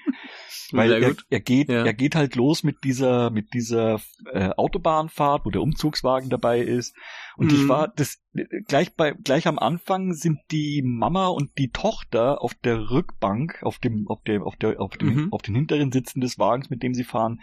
weil 0.72 0.90
er, 1.02 1.14
er 1.28 1.40
geht, 1.40 1.68
Ja. 1.68 1.84
er 1.84 1.92
geht 1.94 2.14
halt 2.14 2.34
los 2.34 2.62
mit 2.62 2.82
dieser, 2.84 3.30
mit 3.30 3.52
dieser 3.52 4.00
äh, 4.32 4.50
Autobahnfahrt, 4.56 5.44
wo 5.44 5.50
der 5.50 5.60
Umzugswagen 5.62 6.30
dabei 6.30 6.60
ist. 6.60 6.94
Und 7.36 7.52
ich 7.52 7.62
Mhm. 7.64 7.68
war 7.68 7.88
das 7.88 8.22
gleich 8.68 8.94
bei 8.94 9.12
gleich 9.12 9.46
am 9.46 9.58
Anfang 9.58 10.14
sind 10.14 10.38
die 10.50 10.82
Mama 10.82 11.26
und 11.28 11.50
die 11.58 11.70
Tochter 11.70 12.40
auf 12.42 12.54
der 12.54 12.90
Rückbank, 12.90 13.62
auf 13.62 13.78
dem, 13.78 14.08
auf 14.08 14.22
der, 14.26 14.42
auf 14.46 14.56
der, 14.56 14.80
auf 14.80 14.96
dem, 14.96 15.14
Mhm. 15.14 15.32
auf 15.32 15.42
den 15.42 15.54
hinteren 15.54 15.92
Sitzen 15.92 16.20
des 16.20 16.38
Wagens, 16.38 16.70
mit 16.70 16.82
dem 16.82 16.94
sie 16.94 17.04
fahren, 17.04 17.40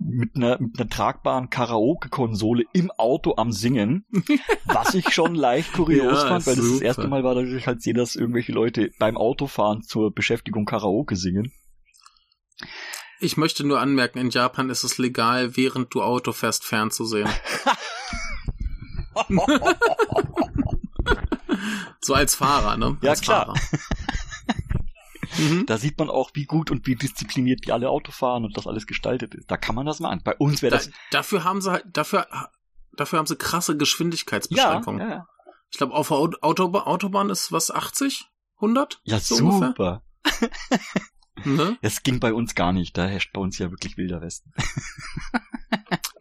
mit 0.00 0.34
einer, 0.34 0.60
mit 0.60 0.80
einer 0.80 0.88
tragbaren 0.88 1.50
Karaoke-Konsole 1.50 2.64
im 2.72 2.90
Auto 2.90 3.34
am 3.36 3.52
Singen, 3.52 4.06
was 4.64 4.94
ich 4.94 5.10
schon 5.10 5.34
leicht 5.34 5.72
kurios 5.72 6.22
Ja, 6.22 6.28
fand, 6.28 6.46
weil 6.46 6.56
das 6.56 6.64
das 6.64 6.72
super. 6.74 6.84
erste 6.84 7.08
Mal 7.08 7.22
war, 7.22 7.34
dass 7.34 7.48
ich 7.48 7.66
halt 7.66 7.82
sehe, 7.82 7.94
dass 7.94 8.16
irgendwelche 8.16 8.52
Leute 8.52 8.90
beim 8.98 9.16
Autofahren 9.16 9.82
zur 9.82 10.12
Beschäftigung 10.12 10.64
Karaoke 10.64 11.16
singen. 11.16 11.52
Ich 13.20 13.36
möchte 13.36 13.66
nur 13.66 13.80
anmerken, 13.80 14.18
in 14.18 14.30
Japan 14.30 14.70
ist 14.70 14.82
es 14.82 14.96
legal, 14.96 15.56
während 15.56 15.94
du 15.94 16.02
Auto 16.02 16.32
fährst, 16.32 16.64
fernzusehen. 16.64 17.28
so 22.00 22.14
als 22.14 22.34
Fahrer, 22.34 22.78
ne? 22.78 22.96
Ja, 23.02 23.10
als 23.10 23.20
klar. 23.20 23.46
Fahrer. 23.46 23.60
Mhm. 25.38 25.66
Da 25.66 25.78
sieht 25.78 25.98
man 25.98 26.10
auch, 26.10 26.30
wie 26.34 26.44
gut 26.44 26.70
und 26.70 26.86
wie 26.86 26.96
diszipliniert 26.96 27.66
die 27.66 27.72
alle 27.72 27.90
Auto 27.90 28.12
fahren 28.12 28.44
und 28.44 28.56
das 28.56 28.66
alles 28.66 28.86
gestaltet 28.86 29.34
ist. 29.34 29.50
Da 29.50 29.56
kann 29.56 29.74
man 29.74 29.86
das 29.86 30.00
machen. 30.00 30.20
Bei 30.24 30.36
uns 30.36 30.62
wäre 30.62 30.72
Da, 30.72 30.78
das 30.78 30.90
dafür 31.10 31.44
haben 31.44 31.60
sie 31.60 31.70
halt, 31.70 31.84
dafür, 31.92 32.26
dafür 32.96 33.18
haben 33.18 33.26
sie 33.26 33.36
krasse 33.36 33.72
ja, 33.72 33.78
Geschwindigkeitsbeschränkungen. 33.78 35.00
ja, 35.00 35.14
ja. 35.14 35.28
Ich 35.70 35.78
glaube, 35.78 35.94
auf 35.94 36.08
der 36.08 36.16
Auto 36.16 36.38
Autobahn, 36.40 36.82
Autobahn 36.82 37.30
ist 37.30 37.52
was 37.52 37.70
80? 37.70 38.26
100? 38.56 39.00
ja 39.04 39.18
So 39.20 39.36
super. 39.36 40.02
Ne? 41.44 41.78
Das 41.80 42.02
ging 42.02 42.20
bei 42.20 42.34
uns 42.34 42.54
gar 42.54 42.72
nicht. 42.72 42.98
Da 42.98 43.06
herrscht 43.06 43.32
bei 43.32 43.40
uns 43.40 43.56
ja 43.56 43.70
wirklich 43.70 43.96
wilder 43.96 44.20
Westen. 44.20 44.52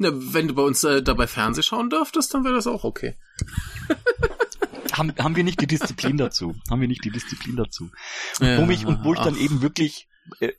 Ne, 0.01 0.13
wenn 0.33 0.47
du 0.47 0.55
bei 0.55 0.61
uns 0.61 0.81
äh, 0.85 1.03
dabei 1.03 1.27
Fernseh 1.27 1.61
schauen 1.61 1.89
dürftest, 1.89 2.33
dann 2.33 2.45
wäre 2.45 2.55
das 2.55 2.67
auch 2.67 2.85
okay. 2.85 3.17
haben, 4.99 5.13
haben 5.17 5.35
wir 5.35 5.43
nicht 5.43 5.61
die 5.61 5.67
Disziplin 5.67 6.17
dazu? 6.17 6.55
Haben 6.69 6.81
wir 6.81 6.87
nicht 6.87 7.03
die 7.03 7.11
Disziplin 7.11 7.55
dazu? 7.55 7.89
Ja, 8.39 8.57
wo 8.57 8.65
mich 8.65 8.85
und 8.85 9.03
wo 9.03 9.13
ich 9.13 9.19
dann 9.19 9.35
ach. 9.35 9.39
eben 9.39 9.61
wirklich 9.61 10.07
äh, 10.39 10.51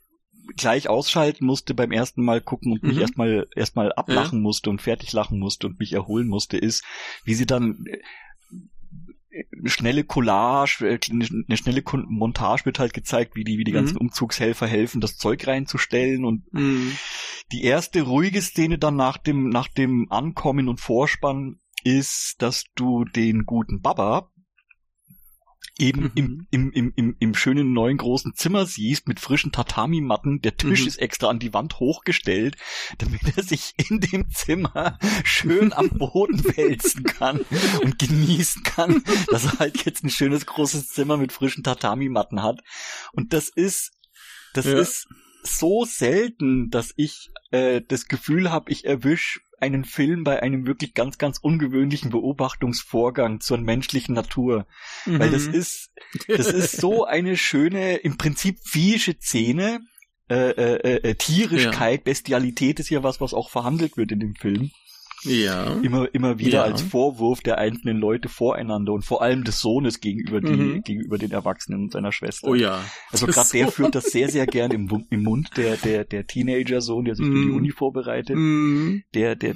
gleich 0.57 0.89
ausschalten 0.89 1.45
musste 1.45 1.73
beim 1.73 1.91
ersten 1.91 2.23
Mal 2.23 2.41
gucken 2.41 2.73
und 2.73 2.83
mich 2.83 2.95
Mhm. 2.95 3.01
erstmal 3.01 3.47
erstmal 3.55 3.93
ablachen 3.93 4.41
musste 4.41 4.69
und 4.69 4.81
fertig 4.81 5.13
lachen 5.13 5.39
musste 5.39 5.67
und 5.67 5.79
mich 5.79 5.93
erholen 5.93 6.27
musste, 6.27 6.57
ist, 6.57 6.83
wie 7.23 7.35
sie 7.35 7.45
dann 7.45 7.85
äh, 7.87 7.99
eine 9.57 9.69
schnelle 9.69 10.03
Collage, 10.03 10.85
äh, 10.89 10.99
eine 11.09 11.57
schnelle 11.57 11.83
Montage 12.07 12.65
wird 12.65 12.79
halt 12.79 12.93
gezeigt, 12.93 13.35
wie 13.35 13.45
die, 13.45 13.57
wie 13.57 13.63
die 13.63 13.71
Mhm. 13.71 13.75
ganzen 13.75 13.97
Umzugshelfer 13.97 14.67
helfen, 14.67 14.99
das 14.99 15.15
Zeug 15.15 15.47
reinzustellen 15.47 16.25
und 16.25 16.51
Mhm. 16.51 16.97
die 17.53 17.63
erste 17.63 18.01
ruhige 18.01 18.41
Szene 18.41 18.77
dann 18.77 18.97
nach 18.97 19.17
dem, 19.17 19.47
nach 19.47 19.69
dem 19.69 20.11
Ankommen 20.11 20.67
und 20.67 20.81
Vorspann 20.81 21.60
ist, 21.83 22.35
dass 22.39 22.65
du 22.75 23.05
den 23.05 23.45
guten 23.45 23.81
Baba 23.81 24.29
eben 25.79 26.01
Mhm. 26.03 26.11
im, 26.15 26.47
im, 26.51 26.71
im, 26.73 26.93
im, 26.95 27.15
im 27.19 27.33
schönen 27.33 27.73
neuen 27.73 27.97
großen 27.97 28.33
Zimmer 28.35 28.65
siehst 28.65 29.07
mit 29.07 29.19
frischen 29.19 29.51
Tatami-Matten. 29.51 30.41
Der 30.41 30.55
Tisch 30.57 30.81
Mhm. 30.81 30.87
ist 30.87 30.97
extra 30.97 31.29
an 31.29 31.39
die 31.39 31.53
Wand 31.53 31.79
hochgestellt, 31.79 32.55
damit 32.99 33.21
er 33.35 33.41
sich 33.43 33.73
in 33.89 33.99
dem 33.99 34.29
Zimmer 34.29 34.99
schön 35.23 35.73
am 35.73 35.89
Boden 35.89 36.43
wälzen 36.57 37.03
kann 37.03 37.39
und 37.81 37.97
genießen 37.99 38.63
kann, 38.63 39.03
dass 39.31 39.45
er 39.45 39.59
halt 39.59 39.83
jetzt 39.85 40.03
ein 40.03 40.09
schönes 40.09 40.45
großes 40.45 40.87
Zimmer 40.89 41.17
mit 41.17 41.31
frischen 41.31 41.63
Tatami-Matten 41.63 42.43
hat. 42.43 42.59
Und 43.13 43.33
das 43.33 43.49
ist, 43.49 43.91
das 44.53 44.65
Ja. 44.65 44.77
ist 44.79 45.07
so 45.43 45.85
selten, 45.85 46.69
dass 46.69 46.93
ich 46.95 47.31
äh, 47.51 47.81
das 47.87 48.05
Gefühl 48.07 48.51
habe, 48.51 48.71
ich 48.71 48.85
erwisch 48.85 49.39
einen 49.61 49.85
Film 49.85 50.23
bei 50.23 50.41
einem 50.41 50.65
wirklich 50.65 50.93
ganz, 50.93 51.17
ganz 51.17 51.37
ungewöhnlichen 51.37 52.09
Beobachtungsvorgang 52.11 53.39
zur 53.39 53.57
menschlichen 53.59 54.15
Natur. 54.15 54.65
Weil 55.05 55.29
das 55.31 55.47
Mhm. 55.47 55.53
ist, 55.53 55.91
das 56.27 56.47
ist 56.47 56.77
so 56.77 57.05
eine 57.05 57.37
schöne, 57.37 57.97
im 57.97 58.17
Prinzip 58.17 58.57
viehsche 58.63 59.15
Szene. 59.19 59.79
Äh, 60.29 60.51
äh, 60.51 61.09
äh, 61.09 61.15
Tierischkeit, 61.15 62.05
Bestialität 62.05 62.79
ist 62.79 62.89
ja 62.89 63.03
was, 63.03 63.19
was 63.19 63.33
auch 63.33 63.49
verhandelt 63.49 63.97
wird 63.97 64.13
in 64.13 64.19
dem 64.21 64.35
Film. 64.35 64.71
Ja. 65.23 65.73
Immer, 65.81 66.13
immer 66.13 66.39
wieder 66.39 66.59
Ja. 66.59 66.63
als 66.63 66.81
Vorwurf 66.81 67.41
der 67.41 67.57
einzelnen 67.57 67.97
Leute 67.97 68.29
voreinander 68.29 68.93
und 68.93 69.03
vor 69.05 69.21
allem 69.21 69.43
des 69.43 69.59
Sohnes 69.59 69.99
gegenüber, 69.99 70.41
die, 70.41 70.51
Mhm. 70.51 70.81
gegenüber 70.83 71.17
den 71.17 71.31
Erwachsenen 71.31 71.81
und 71.83 71.91
seiner 71.91 72.11
Schwester. 72.11 72.47
Oh 72.47 72.55
ja. 72.55 72.83
Also 73.11 73.27
gerade 73.27 73.49
der 73.53 73.67
führt 73.69 73.95
das 73.95 74.05
sehr, 74.05 74.29
sehr 74.29 74.45
gern 74.47 74.71
im, 74.71 74.89
im 75.09 75.23
Mund, 75.23 75.49
der, 75.57 75.77
der, 75.77 76.05
der 76.05 76.25
Teenager-Sohn, 76.27 77.05
der 77.05 77.15
sich 77.15 77.25
für 77.25 77.31
die 77.31 77.37
Mhm. 77.49 77.55
Uni 77.55 77.71
vorbereitet. 77.71 78.35
Mhm. 78.35 79.03
Der, 79.13 79.35
der, 79.35 79.55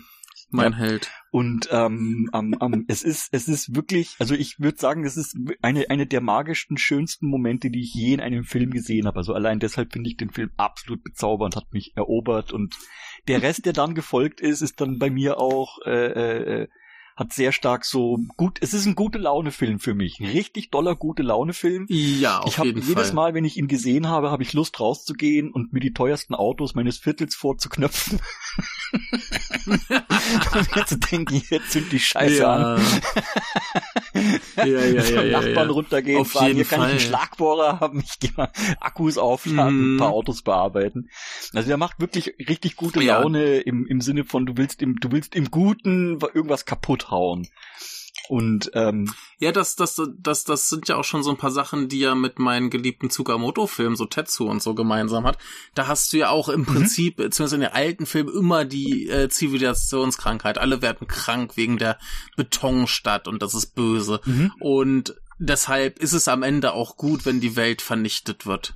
Mein 0.51 0.73
Ja. 0.73 0.77
Held. 0.77 1.09
Und 1.31 1.67
ähm, 1.71 2.29
ähm, 2.33 2.55
ähm, 2.61 2.85
es 2.87 3.01
ist, 3.01 3.29
es 3.33 3.47
ist 3.47 3.75
wirklich, 3.75 4.15
also 4.19 4.35
ich 4.35 4.59
würde 4.59 4.77
sagen, 4.77 5.03
es 5.03 5.17
ist 5.17 5.35
eine, 5.61 5.89
eine 5.89 6.05
der 6.05 6.21
magischsten, 6.21 6.77
schönsten 6.77 7.27
Momente, 7.27 7.69
die 7.71 7.81
ich 7.81 7.93
je 7.93 8.13
in 8.13 8.21
einem 8.21 8.43
Film 8.43 8.69
gesehen 8.69 9.05
habe. 9.07 9.17
Also 9.17 9.33
allein 9.33 9.59
deshalb 9.59 9.91
finde 9.91 10.09
ich 10.09 10.17
den 10.17 10.29
Film 10.29 10.51
absolut 10.55 11.03
bezaubernd, 11.03 11.55
hat 11.55 11.73
mich 11.73 11.93
erobert 11.97 12.53
und 12.53 12.75
der 13.27 13.41
Rest, 13.41 13.65
der 13.65 13.73
dann 13.73 13.95
gefolgt 13.95 14.41
ist, 14.41 14.61
ist 14.61 14.81
dann 14.81 14.99
bei 14.99 15.09
mir 15.09 15.39
auch 15.39 15.79
äh, 15.85 16.61
äh, 16.61 16.67
hat 17.15 17.31
sehr 17.31 17.53
stark 17.53 17.85
so 17.85 18.19
gut, 18.35 18.57
es 18.61 18.73
ist 18.73 18.85
ein 18.85 18.95
gute 18.95 19.17
Laune-Film 19.17 19.79
für 19.79 19.93
mich. 19.93 20.19
Ein 20.19 20.25
richtig 20.27 20.69
doller 20.69 20.95
gute 20.95 21.23
Laune-Film. 21.23 21.85
Ja, 21.87 22.39
auf 22.39 22.49
ich 22.49 22.57
hab 22.57 22.65
jeden 22.65 22.81
jedes 22.81 23.07
Fall. 23.07 23.15
Mal, 23.15 23.33
wenn 23.33 23.45
ich 23.45 23.55
ihn 23.55 23.69
gesehen 23.69 24.09
habe, 24.09 24.31
habe 24.31 24.43
ich 24.43 24.51
Lust 24.51 24.81
rauszugehen 24.81 25.49
und 25.51 25.71
mir 25.71 25.79
die 25.79 25.93
teuersten 25.93 26.35
Autos 26.35 26.75
meines 26.75 26.97
Viertels 26.97 27.33
vorzuknöpfen. 27.33 28.19
und 29.65 30.75
mir 30.75 30.85
zu 30.85 30.97
denken, 30.97 31.41
jetzt 31.49 31.71
sind 31.71 31.89
die 31.93 31.99
Scheiße 31.99 32.45
an. 32.45 32.81
Ja, 34.57 34.65
ja, 34.65 34.85
ja, 34.85 35.03
ja, 35.23 35.41
Nachbarn 35.41 35.67
ja. 35.67 35.73
runtergehen, 35.73 36.21
Auf 36.21 36.33
jeden 36.35 36.55
hier 36.55 36.65
kann 36.65 36.79
ich 36.81 36.85
einen 36.85 36.99
Fall. 36.99 37.07
Schlagbohrer 37.09 37.79
haben, 37.79 37.99
ich 37.99 38.19
gehe 38.19 38.31
mal 38.37 38.51
Akkus 38.79 39.17
aufladen, 39.17 39.75
Mhm. 39.91 39.95
ein 39.95 39.99
paar 39.99 40.11
Autos 40.11 40.41
bearbeiten. 40.41 41.09
Also 41.53 41.67
der 41.67 41.77
macht 41.77 41.99
wirklich 41.99 42.33
richtig 42.47 42.75
gute 42.75 43.01
Ja. 43.03 43.19
Laune 43.19 43.57
im, 43.57 43.85
im 43.87 44.01
Sinne 44.01 44.23
von, 44.23 44.45
du 44.45 44.57
willst 44.57 44.81
im, 44.81 44.95
du 44.99 45.11
willst 45.11 45.35
im 45.35 45.51
Guten 45.51 46.19
irgendwas 46.33 46.65
kaputt 46.65 47.11
hauen. 47.11 47.47
Und 48.29 48.71
ähm, 48.73 49.13
Ja, 49.39 49.51
das, 49.51 49.75
das, 49.75 50.01
das, 50.17 50.43
das 50.43 50.69
sind 50.69 50.87
ja 50.87 50.95
auch 50.95 51.03
schon 51.03 51.23
so 51.23 51.29
ein 51.29 51.37
paar 51.37 51.51
Sachen, 51.51 51.87
die 51.89 52.03
er 52.03 52.15
mit 52.15 52.39
meinen 52.39 52.69
geliebten 52.69 53.09
Tsukamoto-Filmen, 53.09 53.95
so 53.95 54.05
Tetsu 54.05 54.45
und 54.49 54.61
so 54.63 54.73
gemeinsam 54.75 55.25
hat. 55.25 55.37
Da 55.75 55.87
hast 55.87 56.11
du 56.13 56.17
ja 56.17 56.29
auch 56.29 56.49
im 56.49 56.65
Prinzip, 56.65 57.19
äh, 57.19 57.29
zumindest 57.29 57.53
in 57.53 57.61
den 57.61 57.73
alten 57.73 58.05
Filmen, 58.05 58.33
immer 58.35 58.65
die 58.65 59.07
äh, 59.09 59.29
Zivilisationskrankheit. 59.29 60.57
Alle 60.57 60.81
werden 60.81 61.07
krank 61.07 61.57
wegen 61.57 61.77
der 61.77 61.99
Betonstadt 62.35 63.27
und 63.27 63.41
das 63.41 63.53
ist 63.53 63.75
böse. 63.75 64.21
mhm. 64.25 64.51
Und 64.59 65.15
deshalb 65.37 65.99
ist 65.99 66.13
es 66.13 66.27
am 66.27 66.43
Ende 66.43 66.73
auch 66.73 66.97
gut, 66.97 67.25
wenn 67.25 67.41
die 67.41 67.55
Welt 67.55 67.81
vernichtet 67.81 68.45
wird. 68.45 68.75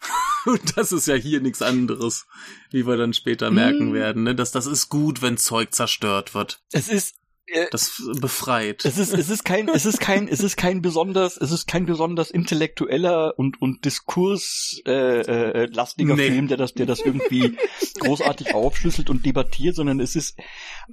Und 0.46 0.76
das 0.76 0.92
ist 0.92 1.06
ja 1.06 1.14
hier 1.14 1.40
nichts 1.40 1.62
anderes, 1.62 2.26
wie 2.70 2.86
wir 2.86 2.96
dann 2.96 3.14
später 3.14 3.50
merken 3.50 3.90
Mm. 3.90 3.94
werden. 3.94 4.22
Ne? 4.24 4.34
Dass 4.34 4.50
das 4.52 4.66
ist 4.66 4.88
gut, 4.90 5.22
wenn 5.22 5.38
Zeug 5.38 5.72
zerstört 5.74 6.34
wird. 6.34 6.60
es 6.72 6.88
ist 6.88 7.14
Das 7.70 8.02
befreit. 8.20 8.84
Es 8.84 8.98
ist, 8.98 9.12
es 9.12 9.28
ist 9.28 9.44
kein, 9.44 9.68
es 9.68 9.84
ist 9.84 10.00
kein, 10.00 10.28
es 10.28 10.40
ist 10.40 10.56
kein 10.56 10.80
besonders, 10.82 11.36
es 11.36 11.52
ist 11.52 11.66
kein 11.66 11.84
besonders 11.86 12.30
intellektueller 12.30 13.38
und 13.38 13.60
und 13.60 13.84
Diskurs 13.84 14.80
äh, 14.86 14.92
äh, 15.20 15.66
lastiger 15.66 16.16
Nee. 16.16 16.28
Film, 16.30 16.48
der 16.48 16.56
das, 16.56 16.72
der 16.74 16.86
das 16.86 17.00
irgendwie 17.00 17.56
großartig 18.00 18.54
aufschlüsselt 18.54 19.10
und 19.10 19.26
debattiert, 19.26 19.76
sondern 19.76 20.00
es 20.00 20.16
ist, 20.16 20.38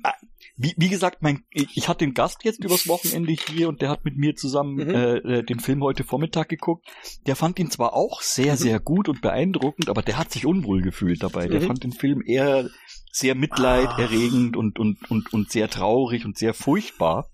äh, 0.03 0.09
wie, 0.57 0.73
wie 0.77 0.89
gesagt, 0.89 1.21
mein, 1.21 1.45
ich 1.51 1.69
ich 1.75 1.87
hatte 1.87 2.05
den 2.05 2.13
Gast 2.13 2.43
jetzt 2.43 2.63
übers 2.63 2.87
Wochenende 2.87 3.31
hier 3.33 3.69
und 3.69 3.81
der 3.81 3.89
hat 3.89 4.03
mit 4.05 4.17
mir 4.17 4.35
zusammen 4.35 4.75
Mhm. 4.75 4.89
äh, 4.89 5.17
äh, 5.39 5.43
den 5.43 5.59
Film 5.59 5.81
heute 5.83 6.03
Vormittag 6.03 6.49
geguckt. 6.49 6.85
Der 7.27 7.35
fand 7.35 7.57
ihn 7.59 7.71
zwar 7.71 7.93
auch 7.93 8.21
sehr, 8.21 8.57
sehr 8.57 8.79
gut 8.79 9.07
und 9.09 9.21
beeindruckend, 9.21 9.89
aber 9.89 10.01
der 10.01 10.17
hat 10.17 10.31
sich 10.31 10.45
unwohl 10.45 10.81
gefühlt 10.81 11.23
dabei. 11.23 11.47
Der 11.47 11.61
Mhm. 11.61 11.67
fand 11.67 11.83
den 11.83 11.93
Film 11.93 12.21
eher 12.25 12.69
sehr 13.11 13.35
mitleiderregend 13.35 14.55
und, 14.55 14.79
und, 14.79 15.09
und, 15.09 15.33
und 15.33 15.51
sehr 15.51 15.69
traurig 15.69 16.25
und 16.25 16.37
sehr 16.37 16.53
furchtbar, 16.53 17.27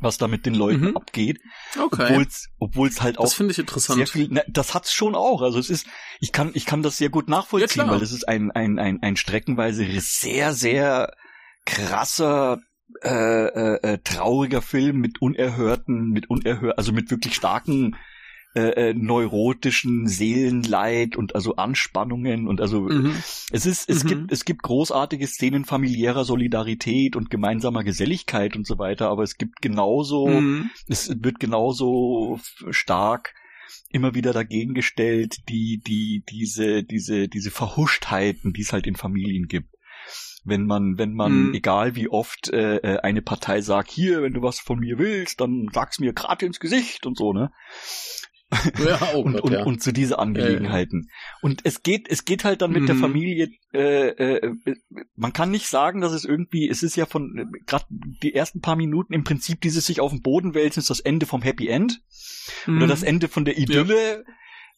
was 0.00 0.18
da 0.18 0.28
mit 0.28 0.44
den 0.46 0.54
Leuten 0.54 0.90
Mhm. 0.90 0.96
abgeht. 0.96 1.40
Okay. 1.80 2.10
Obwohl's, 2.10 2.48
obwohl's 2.58 3.00
halt 3.02 3.18
auch 3.18 3.24
Das 3.24 3.34
finde 3.34 3.52
ich 3.52 3.58
interessant. 3.58 3.98
sehr 3.98 4.06
viel, 4.06 4.28
na, 4.30 4.42
das 4.48 4.74
hat's 4.74 4.92
schon 4.92 5.14
auch. 5.14 5.42
Also 5.42 5.58
es 5.58 5.70
ist, 5.70 5.86
ich 6.20 6.32
kann, 6.32 6.50
ich 6.54 6.66
kann 6.66 6.82
das 6.82 6.96
sehr 6.98 7.10
gut 7.10 7.28
nachvollziehen, 7.28 7.86
Ja, 7.86 7.90
weil 7.92 8.02
es 8.02 8.12
ist 8.12 8.26
ein, 8.28 8.50
ein, 8.50 8.78
ein, 8.78 9.02
ein 9.02 9.16
streckenweise 9.16 9.86
sehr, 10.00 10.52
sehr 10.52 11.12
krasser, 11.64 12.60
äh, 13.02 13.08
äh, 13.08 13.78
äh, 13.94 13.98
trauriger 14.04 14.62
Film 14.62 14.98
mit 14.98 15.20
unerhörten, 15.22 16.10
mit 16.10 16.28
unerhört, 16.28 16.76
also 16.78 16.92
mit 16.92 17.10
wirklich 17.10 17.34
starken 17.34 17.96
äh, 18.54 18.90
äh, 18.90 18.94
neurotischen 18.94 20.06
Seelenleid 20.06 21.16
und 21.16 21.34
also 21.34 21.56
Anspannungen 21.56 22.46
und 22.46 22.60
also 22.60 22.88
Mhm. 22.88 23.14
es 23.50 23.66
ist, 23.66 23.88
es 23.88 24.04
Mhm. 24.04 24.08
gibt, 24.08 24.32
es 24.32 24.44
gibt 24.44 24.62
großartige 24.62 25.26
Szenen 25.26 25.64
familiärer 25.64 26.24
Solidarität 26.24 27.16
und 27.16 27.30
gemeinsamer 27.30 27.82
Geselligkeit 27.84 28.56
und 28.56 28.66
so 28.66 28.78
weiter, 28.78 29.08
aber 29.08 29.22
es 29.22 29.36
gibt 29.38 29.60
genauso, 29.60 30.40
Mhm. 30.40 30.70
es 30.88 31.10
wird 31.22 31.40
genauso 31.40 32.38
stark 32.70 33.34
immer 33.90 34.14
wieder 34.14 34.32
dagegen 34.32 34.74
gestellt, 34.74 35.48
die, 35.48 35.80
die, 35.84 36.22
diese, 36.28 36.82
diese, 36.84 37.28
diese 37.28 37.50
Verhuschtheiten, 37.50 38.52
die 38.52 38.62
es 38.62 38.72
halt 38.72 38.86
in 38.86 38.96
Familien 38.96 39.46
gibt. 39.48 39.70
Wenn 40.44 40.66
man, 40.66 40.98
wenn 40.98 41.14
man, 41.14 41.48
Mhm. 41.48 41.54
egal 41.54 41.96
wie 41.96 42.08
oft 42.08 42.50
äh, 42.52 42.76
äh, 42.76 42.98
eine 43.00 43.22
Partei 43.22 43.62
sagt, 43.62 43.90
hier, 43.90 44.22
wenn 44.22 44.34
du 44.34 44.42
was 44.42 44.60
von 44.60 44.78
mir 44.78 44.98
willst, 44.98 45.40
dann 45.40 45.68
sag's 45.72 45.98
mir 45.98 46.12
gerade 46.12 46.44
ins 46.44 46.60
Gesicht 46.60 47.06
und 47.06 47.16
so, 47.16 47.32
ne? 47.32 47.50
Ja, 48.78 49.10
oh 49.14 49.20
und, 49.22 49.32
Gott, 49.34 49.42
und, 49.42 49.52
ja. 49.52 49.62
und 49.64 49.82
zu 49.82 49.92
diese 49.92 50.18
Angelegenheiten. 50.18 51.08
Und 51.42 51.60
es 51.64 51.82
geht, 51.82 52.08
es 52.08 52.24
geht 52.24 52.44
halt 52.44 52.62
dann 52.62 52.72
mit 52.72 52.88
der 52.88 52.94
Mhm. 52.94 53.00
Familie, 53.00 53.48
äh, 53.72 54.08
äh, 54.08 54.52
man 55.16 55.32
kann 55.32 55.50
nicht 55.50 55.66
sagen, 55.68 56.00
dass 56.00 56.12
es 56.12 56.24
irgendwie, 56.24 56.68
es 56.68 56.82
ist 56.82 56.96
ja 56.96 57.06
von, 57.06 57.50
gerade 57.66 57.84
die 57.90 58.34
ersten 58.34 58.60
paar 58.60 58.76
Minuten 58.76 59.12
im 59.14 59.24
Prinzip 59.24 59.60
dieses 59.60 59.86
sich 59.86 60.00
auf 60.00 60.10
den 60.12 60.22
Boden 60.22 60.54
wälzen, 60.54 60.80
ist 60.80 60.90
das 60.90 61.00
Ende 61.00 61.26
vom 61.26 61.42
Happy 61.42 61.68
End 61.68 62.00
oder 62.66 62.74
Mhm. 62.84 62.88
das 62.88 63.02
Ende 63.02 63.28
von 63.28 63.44
der 63.44 63.58
Idylle. 63.58 64.24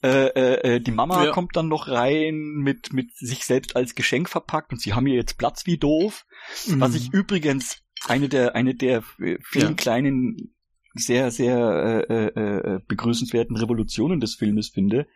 Äh, 0.03 0.27
äh, 0.27 0.75
äh, 0.77 0.81
die 0.81 0.91
Mama 0.91 1.25
Ja. 1.25 1.31
kommt 1.33 1.57
dann 1.57 1.69
noch 1.69 1.89
rein 1.89 2.35
mit, 2.59 2.93
mit 2.93 3.17
sich 3.17 3.45
selbst 3.45 3.77
als 3.77 3.95
Geschenk 3.95 4.29
verpackt 4.29 4.71
und 4.73 4.81
sie 4.81 4.93
haben 4.93 5.07
hier 5.07 5.17
jetzt 5.17 5.39
Platz 5.39 5.65
wie 5.65 5.79
doof. 5.79 6.27
Mhm. 6.67 6.81
Was 6.81 6.95
ich 6.95 7.13
übrigens 7.15 7.79
eine 8.07 8.29
der, 8.29 8.55
eine 8.55 8.75
der 8.75 9.03
äh, 9.21 9.39
vielen 9.43 9.69
Ja. 9.71 9.75
kleinen, 9.75 10.55
sehr, 10.97 11.31
sehr 11.31 12.05
äh, 12.09 12.15
äh, 12.27 12.75
äh, 12.75 12.81
begrüßenswerten 12.87 13.57
Revolutionen 13.57 14.21
des 14.21 14.35
Filmes 14.35 14.69
finde. 14.69 15.07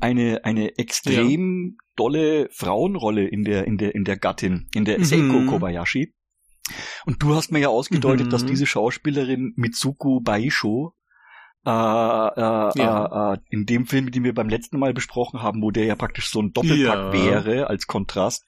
Eine, 0.00 0.44
eine 0.44 0.78
extrem 0.78 1.76
dolle 1.96 2.48
Frauenrolle 2.50 3.26
in 3.28 3.44
der, 3.44 3.66
in 3.66 3.78
der, 3.78 3.94
in 3.94 4.04
der 4.04 4.16
Gattin, 4.16 4.68
in 4.74 4.84
der 4.84 4.98
Mhm. 4.98 5.04
Seiko 5.04 5.44
Kobayashi. 5.46 6.12
Und 7.04 7.22
du 7.22 7.34
hast 7.34 7.52
mir 7.52 7.58
ja 7.60 7.68
ausgedeutet, 7.68 8.26
Mhm. 8.26 8.30
dass 8.30 8.46
diese 8.46 8.66
Schauspielerin 8.66 9.52
Mitsuko 9.56 10.20
Baisho 10.20 10.94
äh, 11.66 11.70
äh, 11.70 11.72
Ja. 11.72 13.32
äh, 13.32 13.34
äh, 13.34 13.38
in 13.50 13.64
dem 13.64 13.86
Film, 13.86 14.10
den 14.10 14.22
wir 14.22 14.34
beim 14.34 14.50
letzten 14.50 14.78
Mal 14.78 14.92
besprochen 14.92 15.40
haben, 15.42 15.62
wo 15.62 15.70
der 15.70 15.86
ja 15.86 15.94
praktisch 15.94 16.28
so 16.28 16.40
ein 16.42 16.52
Doppelpack 16.52 16.78
Ja. 16.98 17.12
wäre 17.12 17.68
als 17.68 17.86
Kontrast, 17.86 18.44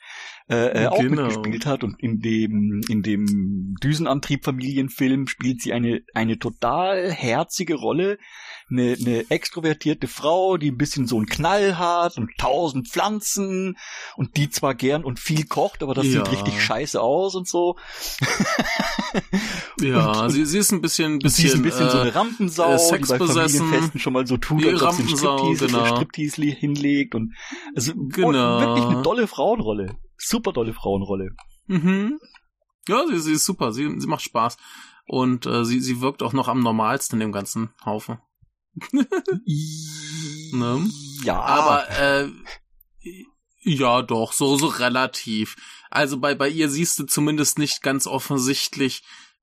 äh, 0.49 0.85
äh, 0.85 0.87
auch 0.87 0.99
Genau. 1.01 1.23
mitgespielt 1.25 1.67
hat 1.67 1.83
und 1.83 2.01
in 2.01 2.21
dem 2.21 2.81
in 2.89 3.03
dem 3.03 3.75
Düsenantrieb 3.83 4.45
Familienfilm 4.45 5.27
spielt 5.27 5.61
sie 5.61 5.73
eine 5.73 6.03
eine 6.15 6.39
total 6.39 7.11
herzige 7.11 7.75
Rolle, 7.75 8.19
eine, 8.71 8.97
eine 9.01 9.29
extrovertierte 9.31 10.07
Frau, 10.07 10.57
die 10.57 10.71
ein 10.71 10.77
bisschen 10.77 11.07
so 11.09 11.17
einen 11.17 11.27
Knall 11.27 11.79
hat 11.79 12.17
und 12.17 12.31
tausend 12.39 12.89
Pflanzen 12.89 13.77
und 14.17 14.37
die 14.37 14.49
zwar 14.49 14.75
gern 14.77 15.03
und 15.05 15.19
viel 15.19 15.47
kocht, 15.47 15.83
aber 15.83 15.95
das 15.95 16.07
Ja. 16.07 16.25
sieht 16.25 16.31
richtig 16.33 16.63
scheiße 16.63 17.01
aus 17.01 17.35
und 17.35 17.49
so. 17.49 17.77
Ja, 19.81 20.23
und- 20.23 20.31
sie, 20.31 20.45
sie 20.47 20.59
ist 20.59 20.73
ein 20.73 20.81
bisschen, 20.81 21.19
bisschen, 21.19 21.43
sie 21.43 21.47
ist 21.49 21.55
ein 21.55 21.63
bisschen 21.63 21.91
so 21.91 21.99
äh, 21.99 22.03
eine 22.03 22.15
Rampensau, 22.15 22.75
äh, 22.75 22.99
die 22.99 23.07
bei. 23.07 23.19
Familienfesten 23.19 24.01
schon 24.01 24.13
mal 24.13 24.27
so 24.27 24.37
tut, 24.37 24.65
als 24.67 24.83
ob 24.83 24.93
sie 24.93 25.03
einen 25.03 25.17
Striptease, 25.17 25.67
genau. 25.67 25.87
Striptease 25.87 26.43
hinlegt 26.43 27.15
und 27.15 27.35
also 27.75 27.93
Genau. 27.95 28.61
wirklich 28.61 28.85
eine 28.85 29.03
tolle 29.03 29.27
Frauenrolle. 29.27 29.97
Super 30.17 30.53
tolle 30.53 30.73
Frauenrolle. 30.73 31.31
Mhm. 31.67 32.19
Ja, 32.89 33.07
sie, 33.07 33.19
sie 33.19 33.33
ist 33.33 33.45
super, 33.45 33.73
sie, 33.73 34.01
sie 34.01 34.07
macht 34.07 34.23
Spaß. 34.23 34.57
Und 35.07 35.47
äh, 35.47 35.65
sie, 35.65 35.81
sie 35.81 36.01
wirkt 36.01 36.23
auch 36.23 36.33
noch 36.33 36.49
am 36.49 36.61
normalsten 36.61 37.21
in 37.21 37.29
dem 37.29 37.33
ganzen 37.33 37.71
Haufen. 37.85 38.19
Ne? 40.53 40.89
Ja, 41.25 41.41
Aber 41.41 41.89
äh, 41.99 42.29
ja, 43.63 44.03
doch, 44.03 44.33
so, 44.33 44.57
so 44.57 44.67
relativ. 44.67 45.57
Also 45.91 46.19
bei, 46.19 46.35
bei 46.35 46.49
ihr 46.49 46.69
siehst 46.69 46.99
du 46.99 47.05
zumindest 47.05 47.59
nicht 47.59 47.83
ganz 47.83 48.07
offensichtlich 48.07 49.03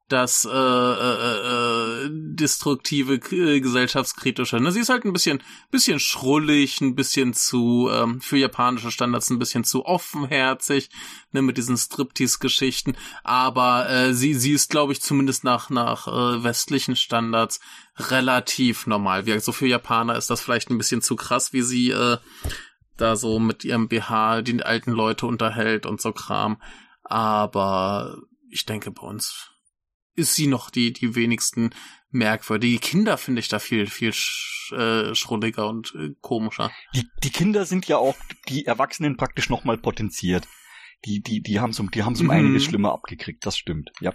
das 0.09 0.45
äh, 0.45 0.49
äh, 0.49 2.05
äh, 2.05 2.09
destruktive, 2.11 3.15
äh, 3.15 3.61
gesellschaftskritische. 3.61 4.57
Ne? 4.57 4.71
Sie 4.71 4.81
ist 4.81 4.89
halt 4.89 5.05
ein 5.05 5.13
bisschen, 5.13 5.41
bisschen 5.71 5.99
schrullig, 5.99 6.81
ein 6.81 6.95
bisschen 6.95 7.33
zu, 7.33 7.89
ähm, 7.91 8.19
für 8.19 8.37
japanische 8.37 8.91
Standards 8.91 9.29
ein 9.29 9.39
bisschen 9.39 9.63
zu 9.63 9.85
offenherzig, 9.85 10.89
ne, 11.31 11.41
mit 11.41 11.57
diesen 11.57 11.77
Striptease-Geschichten. 11.77 12.95
Aber 13.23 13.89
äh, 13.89 14.13
sie, 14.13 14.33
sie 14.33 14.51
ist, 14.51 14.69
glaube 14.69 14.91
ich, 14.91 15.01
zumindest 15.01 15.45
nach, 15.45 15.69
nach 15.69 16.07
äh, 16.07 16.43
westlichen 16.43 16.95
Standards 16.95 17.61
relativ 17.97 18.87
normal. 18.87 19.25
Wie 19.25 19.39
so 19.39 19.51
für 19.51 19.67
Japaner 19.67 20.17
ist 20.17 20.29
das 20.29 20.41
vielleicht 20.41 20.69
ein 20.69 20.77
bisschen 20.77 21.01
zu 21.01 21.15
krass, 21.15 21.53
wie 21.53 21.61
sie 21.61 21.91
äh, 21.91 22.17
da 22.97 23.15
so 23.15 23.39
mit 23.39 23.63
ihrem 23.63 23.87
BH 23.87 24.41
die 24.41 24.61
alten 24.61 24.91
Leute 24.91 25.25
unterhält 25.27 25.85
und 25.85 26.01
so 26.01 26.11
Kram. 26.11 26.61
Aber 27.03 28.17
ich 28.49 28.65
denke, 28.65 28.91
bei 28.91 29.01
uns 29.01 29.52
ist 30.15 30.35
sie 30.35 30.47
noch 30.47 30.69
die, 30.69 30.93
die 30.93 31.15
wenigsten 31.15 31.71
merkwürdige. 32.11 32.73
Die 32.73 32.79
Kinder 32.79 33.17
finde 33.17 33.39
ich 33.39 33.47
da 33.47 33.59
viel, 33.59 33.87
viel 33.87 34.13
sch, 34.13 34.71
äh, 34.73 35.13
schrulliger 35.15 35.67
und 35.67 35.93
äh, 35.95 36.11
komischer. 36.21 36.71
die, 36.95 37.07
die 37.23 37.31
Kinder 37.31 37.65
sind 37.65 37.87
ja 37.87 37.97
auch 37.97 38.15
die 38.49 38.65
Erwachsenen 38.65 39.17
praktisch 39.17 39.49
nochmal 39.49 39.77
potenziert. 39.77 40.47
Die, 41.05 41.21
die, 41.21 41.41
die 41.41 41.59
haben 41.59 41.73
um, 41.79 41.91
die 41.91 42.03
haben's 42.03 42.21
um 42.21 42.27
Mhm. 42.27 42.31
einiges 42.31 42.63
schlimmer 42.65 42.93
abgekriegt, 42.93 43.45
das 43.45 43.57
stimmt. 43.57 43.91
Ja. 43.99 44.13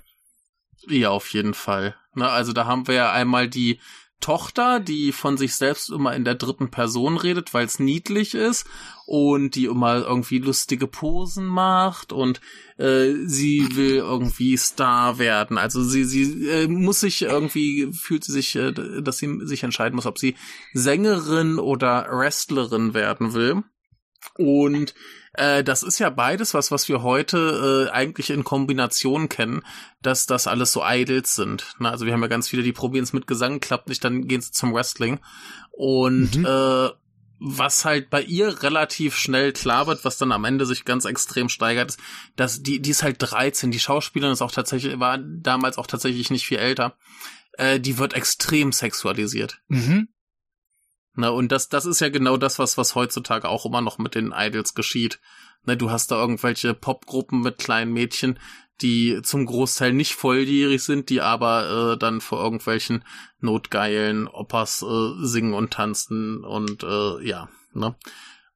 Ja, 0.86 1.10
auf 1.10 1.32
jeden 1.32 1.54
Fall. 1.54 1.96
Na, 2.14 2.28
also 2.30 2.52
da 2.52 2.66
haben 2.66 2.86
wir 2.86 2.94
ja 2.94 3.12
einmal 3.12 3.48
die 3.48 3.80
Tochter, 4.20 4.80
die 4.80 5.12
von 5.12 5.36
sich 5.36 5.54
selbst 5.54 5.90
immer 5.90 6.14
in 6.14 6.24
der 6.24 6.34
dritten 6.34 6.70
Person 6.70 7.16
redet, 7.16 7.54
weil 7.54 7.66
es 7.66 7.78
niedlich 7.78 8.34
ist 8.34 8.66
und 9.06 9.54
die 9.54 9.66
immer 9.66 10.06
irgendwie 10.06 10.38
lustige 10.38 10.86
Posen 10.86 11.46
macht 11.46 12.12
und 12.12 12.40
äh, 12.78 13.12
sie 13.24 13.68
will 13.72 13.96
irgendwie 13.96 14.56
Star 14.56 15.18
werden. 15.18 15.56
Also 15.56 15.82
sie 15.84 16.04
sie 16.04 16.48
äh, 16.48 16.66
muss 16.66 17.00
sich 17.00 17.22
irgendwie 17.22 17.92
fühlt 17.92 18.24
sie 18.24 18.32
sich, 18.32 18.56
äh, 18.56 18.72
dass 18.72 19.18
sie 19.18 19.38
sich 19.46 19.62
entscheiden 19.62 19.96
muss, 19.96 20.06
ob 20.06 20.18
sie 20.18 20.34
Sängerin 20.72 21.58
oder 21.58 22.06
Wrestlerin 22.10 22.94
werden 22.94 23.34
will. 23.34 23.62
Und 24.36 24.94
äh, 25.38 25.64
das 25.64 25.82
ist 25.82 25.98
ja 25.98 26.10
beides 26.10 26.52
was, 26.54 26.70
was 26.70 26.88
wir 26.88 27.02
heute 27.02 27.88
äh, 27.88 27.92
eigentlich 27.92 28.30
in 28.30 28.44
Kombination 28.44 29.28
kennen, 29.28 29.62
dass 30.02 30.26
das 30.26 30.46
alles 30.46 30.72
so 30.72 30.82
Idols 30.84 31.34
sind. 31.34 31.74
Na, 31.78 31.90
also 31.90 32.06
wir 32.06 32.12
haben 32.12 32.22
ja 32.22 32.28
ganz 32.28 32.48
viele, 32.48 32.62
die 32.62 32.72
probieren 32.72 33.04
es 33.04 33.12
mit 33.12 33.26
Gesang, 33.26 33.60
klappt 33.60 33.88
nicht, 33.88 34.04
dann 34.04 34.26
gehen 34.28 34.40
sie 34.40 34.52
zum 34.52 34.74
Wrestling. 34.74 35.20
Und 35.70 36.36
Mhm. 36.36 36.44
äh, 36.44 36.88
was 37.40 37.84
halt 37.84 38.10
bei 38.10 38.20
ihr 38.22 38.62
relativ 38.64 39.16
schnell 39.16 39.52
klar 39.52 39.86
wird, 39.86 40.04
was 40.04 40.18
dann 40.18 40.32
am 40.32 40.44
Ende 40.44 40.66
sich 40.66 40.84
ganz 40.84 41.04
extrem 41.04 41.48
steigert, 41.48 41.90
ist, 41.90 42.00
dass 42.34 42.62
die, 42.64 42.80
die 42.80 42.90
ist 42.90 43.04
halt 43.04 43.16
13, 43.20 43.70
die 43.70 43.78
Schauspielerin 43.78 44.32
ist 44.32 44.42
auch 44.42 44.50
tatsächlich, 44.50 44.98
war 44.98 45.18
damals 45.18 45.78
auch 45.78 45.86
tatsächlich 45.86 46.30
nicht 46.30 46.46
viel 46.46 46.58
älter. 46.58 46.96
Äh, 47.52 47.78
die 47.78 47.98
wird 47.98 48.14
extrem 48.14 48.72
sexualisiert. 48.72 49.60
Mhm. 49.68 50.08
Na, 51.20 51.30
und 51.30 51.50
das, 51.50 51.68
das 51.68 51.84
ist 51.84 51.98
ja 51.98 52.10
genau 52.10 52.36
das, 52.36 52.60
was, 52.60 52.78
was 52.78 52.94
heutzutage 52.94 53.48
auch 53.48 53.66
immer 53.66 53.80
noch 53.80 53.98
mit 53.98 54.14
den 54.14 54.32
Idols 54.32 54.74
geschieht. 54.74 55.18
Ne, 55.64 55.76
du 55.76 55.90
hast 55.90 56.12
da 56.12 56.20
irgendwelche 56.20 56.74
Popgruppen 56.74 57.40
mit 57.40 57.58
kleinen 57.58 57.92
Mädchen, 57.92 58.38
die 58.82 59.20
zum 59.24 59.44
Großteil 59.44 59.92
nicht 59.92 60.14
volljährig 60.14 60.80
sind, 60.80 61.10
die 61.10 61.20
aber 61.20 61.94
äh, 61.94 61.98
dann 61.98 62.20
vor 62.20 62.40
irgendwelchen 62.40 63.04
notgeilen 63.40 64.28
Opas 64.28 64.82
äh, 64.82 65.26
singen 65.26 65.54
und 65.54 65.72
tanzen 65.72 66.44
und 66.44 66.84
äh, 66.84 67.26
ja, 67.26 67.48
ne? 67.72 67.96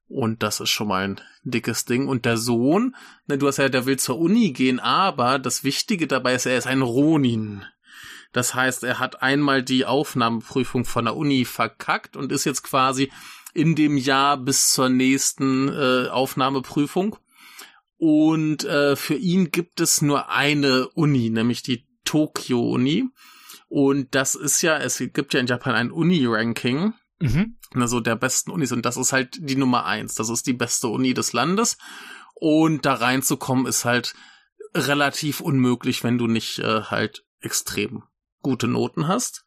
Und 0.06 0.44
das 0.44 0.60
ist 0.60 0.70
schon 0.70 0.86
mal 0.86 1.02
ein 1.02 1.20
dickes 1.42 1.84
Ding. 1.84 2.06
Und 2.06 2.26
der 2.26 2.36
Sohn, 2.36 2.94
ne, 3.26 3.38
du 3.38 3.48
hast 3.48 3.56
ja, 3.56 3.70
der 3.70 3.86
will 3.86 3.98
zur 3.98 4.20
Uni 4.20 4.52
gehen, 4.52 4.78
aber 4.78 5.40
das 5.40 5.64
Wichtige 5.64 6.06
dabei 6.06 6.34
ist, 6.34 6.46
er 6.46 6.58
ist 6.58 6.68
ein 6.68 6.82
Ronin. 6.82 7.64
Das 8.32 8.54
heißt, 8.54 8.82
er 8.84 8.98
hat 8.98 9.22
einmal 9.22 9.62
die 9.62 9.84
Aufnahmeprüfung 9.84 10.84
von 10.84 11.04
der 11.04 11.16
Uni 11.16 11.44
verkackt 11.44 12.16
und 12.16 12.32
ist 12.32 12.44
jetzt 12.44 12.62
quasi 12.62 13.12
in 13.54 13.74
dem 13.74 13.96
Jahr 13.96 14.38
bis 14.38 14.70
zur 14.70 14.88
nächsten 14.88 15.68
äh, 15.68 16.08
Aufnahmeprüfung. 16.08 17.16
Und 17.98 18.64
äh, 18.64 18.96
für 18.96 19.14
ihn 19.14 19.50
gibt 19.50 19.80
es 19.80 20.02
nur 20.02 20.30
eine 20.30 20.88
Uni, 20.88 21.30
nämlich 21.30 21.62
die 21.62 21.86
Tokyo-Uni. 22.04 23.08
Und 23.68 24.14
das 24.14 24.34
ist 24.34 24.62
ja, 24.62 24.76
es 24.78 24.98
gibt 24.98 25.34
ja 25.34 25.40
in 25.40 25.46
Japan 25.46 25.74
ein 25.74 25.90
Uni-Ranking, 25.92 26.94
Mhm. 27.22 27.56
also 27.74 28.00
der 28.00 28.16
besten 28.16 28.50
Unis. 28.50 28.72
Und 28.72 28.84
das 28.84 28.96
ist 28.96 29.12
halt 29.12 29.38
die 29.38 29.54
Nummer 29.54 29.86
eins. 29.86 30.16
Das 30.16 30.28
ist 30.28 30.46
die 30.46 30.52
beste 30.52 30.88
Uni 30.88 31.14
des 31.14 31.32
Landes. 31.32 31.78
Und 32.34 32.84
da 32.84 32.94
reinzukommen 32.94 33.66
ist 33.66 33.84
halt 33.84 34.14
relativ 34.74 35.40
unmöglich, 35.40 36.02
wenn 36.02 36.18
du 36.18 36.26
nicht 36.26 36.58
äh, 36.58 36.82
halt 36.82 37.24
extrem 37.40 38.02
gute 38.42 38.68
Noten 38.68 39.08
hast 39.08 39.44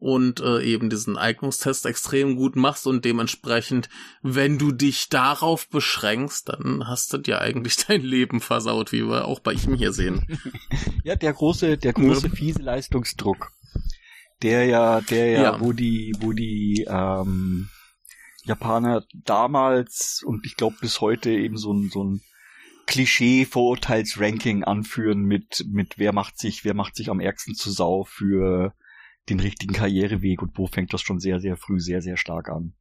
und 0.00 0.40
äh, 0.40 0.62
eben 0.62 0.90
diesen 0.90 1.16
Eignungstest 1.16 1.84
extrem 1.84 2.36
gut 2.36 2.54
machst 2.54 2.86
und 2.86 3.04
dementsprechend, 3.04 3.88
wenn 4.22 4.56
du 4.58 4.70
dich 4.70 5.08
darauf 5.08 5.68
beschränkst, 5.68 6.50
dann 6.50 6.86
hast 6.86 7.12
du 7.12 7.18
dir 7.18 7.40
eigentlich 7.40 7.76
dein 7.88 8.02
Leben 8.02 8.40
versaut, 8.40 8.92
wie 8.92 9.02
wir 9.02 9.24
auch 9.26 9.40
bei 9.40 9.52
ihm 9.54 9.74
hier 9.74 9.92
sehen. 9.92 10.26
Ja, 11.04 11.16
der 11.16 11.32
große, 11.32 11.78
der 11.78 11.94
große 11.94 12.28
fiese 12.28 12.60
Leistungsdruck. 12.62 13.50
Der 14.42 14.66
ja, 14.66 15.00
der 15.00 15.30
ja, 15.30 15.42
Ja. 15.42 15.60
wo 15.60 15.72
die, 15.72 16.14
wo 16.20 16.32
die 16.32 16.86
ähm, 16.88 17.68
Japaner 18.44 19.04
damals 19.24 20.22
und 20.24 20.44
ich 20.44 20.56
glaube 20.56 20.76
bis 20.80 21.00
heute 21.00 21.30
eben 21.30 21.56
so 21.56 21.72
ein, 21.72 21.88
so 21.90 22.04
ein 22.04 22.20
Klischee-Vorurteils-Ranking 22.88 24.64
anführen 24.64 25.20
mit, 25.20 25.64
mit 25.68 25.98
wer 25.98 26.12
macht 26.12 26.38
sich, 26.38 26.64
wer 26.64 26.74
macht 26.74 26.96
sich 26.96 27.10
am 27.10 27.20
ärgsten 27.20 27.54
zu 27.54 27.70
Sau 27.70 28.04
für 28.04 28.74
den 29.28 29.40
richtigen 29.40 29.74
Karriereweg 29.74 30.40
und 30.40 30.56
wo 30.56 30.66
fängt 30.66 30.92
das 30.94 31.02
schon 31.02 31.20
sehr, 31.20 31.38
sehr 31.38 31.56
früh 31.58 31.80
sehr, 31.80 32.00
sehr 32.00 32.16
stark 32.16 32.48
an. 32.48 32.72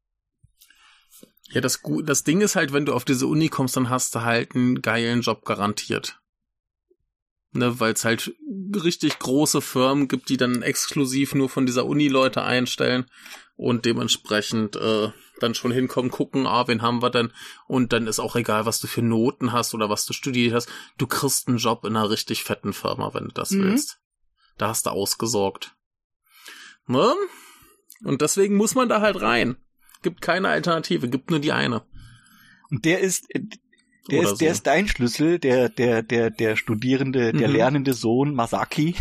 Ja, 1.49 1.59
das, 1.61 1.81
das 2.03 2.23
Ding 2.23 2.41
ist 2.41 2.55
halt, 2.55 2.71
wenn 2.71 2.85
du 2.85 2.93
auf 2.93 3.03
diese 3.03 3.27
Uni 3.27 3.49
kommst, 3.49 3.75
dann 3.75 3.89
hast 3.89 4.15
du 4.15 4.21
halt 4.21 4.55
einen 4.55 4.81
geilen 4.81 5.21
Job 5.21 5.43
garantiert. 5.43 6.21
Ne, 7.51 7.79
weil 7.79 7.93
es 7.93 8.05
halt 8.05 8.33
richtig 8.75 9.19
große 9.19 9.61
Firmen 9.61 10.07
gibt, 10.07 10.29
die 10.29 10.37
dann 10.37 10.61
exklusiv 10.61 11.35
nur 11.35 11.49
von 11.49 11.65
dieser 11.65 11.85
Uni 11.85 12.07
Leute 12.07 12.43
einstellen 12.43 13.05
und 13.57 13.83
dementsprechend 13.85 14.75
äh, 14.77 15.09
dann 15.39 15.53
schon 15.55 15.71
hinkommen, 15.71 16.09
gucken, 16.11 16.47
ah, 16.47 16.67
wen 16.67 16.81
haben 16.81 17.01
wir 17.01 17.09
denn? 17.09 17.31
Und 17.67 17.91
dann 17.93 18.07
ist 18.07 18.19
auch 18.19 18.35
egal, 18.35 18.65
was 18.65 18.79
du 18.79 18.87
für 18.87 19.01
Noten 19.01 19.51
hast 19.51 19.73
oder 19.73 19.89
was 19.89 20.05
du 20.05 20.13
studiert 20.13 20.53
hast. 20.53 20.69
Du 20.97 21.05
kriegst 21.07 21.47
einen 21.47 21.57
Job 21.57 21.83
in 21.83 21.95
einer 21.95 22.09
richtig 22.09 22.43
fetten 22.43 22.71
Firma, 22.73 23.13
wenn 23.13 23.25
du 23.25 23.31
das 23.33 23.51
Mhm. 23.51 23.63
willst. 23.63 23.99
Da 24.57 24.69
hast 24.69 24.85
du 24.85 24.91
ausgesorgt. 24.91 25.75
Ne? 26.87 27.13
Und 28.03 28.21
deswegen 28.21 28.55
muss 28.55 28.75
man 28.75 28.89
da 28.89 29.01
halt 29.01 29.21
rein. 29.21 29.57
Gibt 30.03 30.21
keine 30.21 30.47
Alternative, 30.49 31.09
gibt 31.09 31.29
nur 31.31 31.39
die 31.39 31.51
eine. 31.51 31.83
Und 32.69 32.85
der 32.85 32.99
ist, 32.99 33.25
äh, 33.33 33.41
der 34.09 34.19
Oder 34.19 34.31
ist, 34.31 34.41
der 34.41 34.49
so. 34.49 34.53
ist 34.53 34.67
dein 34.67 34.87
Schlüssel, 34.87 35.39
der, 35.39 35.69
der, 35.69 36.01
der, 36.03 36.29
der 36.29 36.55
Studierende, 36.55 37.33
der 37.33 37.47
Mhm. 37.47 37.53
lernende 37.55 37.93
Sohn 37.93 38.33
Masaki. 38.33 38.95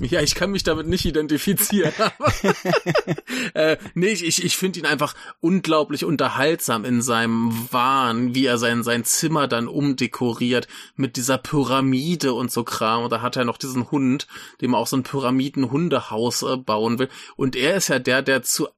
Ja, 0.00 0.20
ich 0.20 0.34
kann 0.34 0.50
mich 0.50 0.62
damit 0.62 0.86
nicht 0.86 1.04
identifizieren. 1.04 1.92
aber, 1.98 2.32
äh, 3.54 3.76
nee, 3.94 4.08
ich, 4.08 4.24
ich, 4.24 4.44
ich 4.44 4.56
finde 4.56 4.78
ihn 4.78 4.86
einfach 4.86 5.14
unglaublich 5.40 6.04
unterhaltsam 6.04 6.84
in 6.84 7.02
seinem 7.02 7.52
Wahn, 7.72 8.34
wie 8.34 8.46
er 8.46 8.58
sein, 8.58 8.82
sein 8.82 9.04
Zimmer 9.04 9.48
dann 9.48 9.66
umdekoriert 9.66 10.68
mit 10.94 11.16
dieser 11.16 11.38
Pyramide 11.38 12.32
und 12.32 12.52
so 12.52 12.64
Kram. 12.64 13.04
Und 13.04 13.10
da 13.10 13.22
hat 13.22 13.36
er 13.36 13.44
noch 13.44 13.58
diesen 13.58 13.90
Hund, 13.90 14.28
dem 14.60 14.74
er 14.74 14.78
auch 14.78 14.86
so 14.86 14.96
ein 14.96 15.02
Pyramiden-Hundehaus 15.02 16.42
äh, 16.42 16.56
bauen 16.56 16.98
will. 16.98 17.08
Und 17.36 17.56
er 17.56 17.74
ist 17.74 17.88
ja 17.88 17.98
der, 17.98 18.22
der 18.22 18.42
zu 18.42 18.68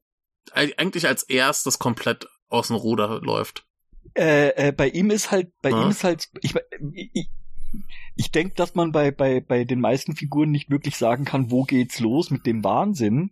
eigentlich 0.53 1.07
als 1.07 1.23
erstes 1.23 1.79
komplett 1.79 2.27
aus 2.49 2.67
dem 2.67 2.75
Ruder 2.75 3.21
läuft. 3.21 3.65
Äh, 4.15 4.49
äh, 4.49 4.71
bei 4.71 4.89
ihm 4.89 5.11
ist 5.11 5.31
halt, 5.31 5.51
bei 5.61 5.69
Ja. 5.69 5.83
ihm 5.83 5.91
ist 5.91 6.03
halt, 6.03 6.29
ich, 6.41 6.53
ich, 7.13 7.29
ich 8.15 8.31
denke, 8.31 8.53
dass 8.55 8.75
man 8.75 8.91
bei, 8.91 9.11
bei, 9.11 9.39
bei 9.39 9.63
den 9.63 9.79
meisten 9.79 10.15
Figuren 10.15 10.51
nicht 10.51 10.69
wirklich 10.69 10.97
sagen 10.97 11.25
kann, 11.25 11.51
wo 11.51 11.63
geht's 11.63 11.99
los 11.99 12.29
mit 12.29 12.45
dem 12.45 12.63
Wahnsinn. 12.63 13.31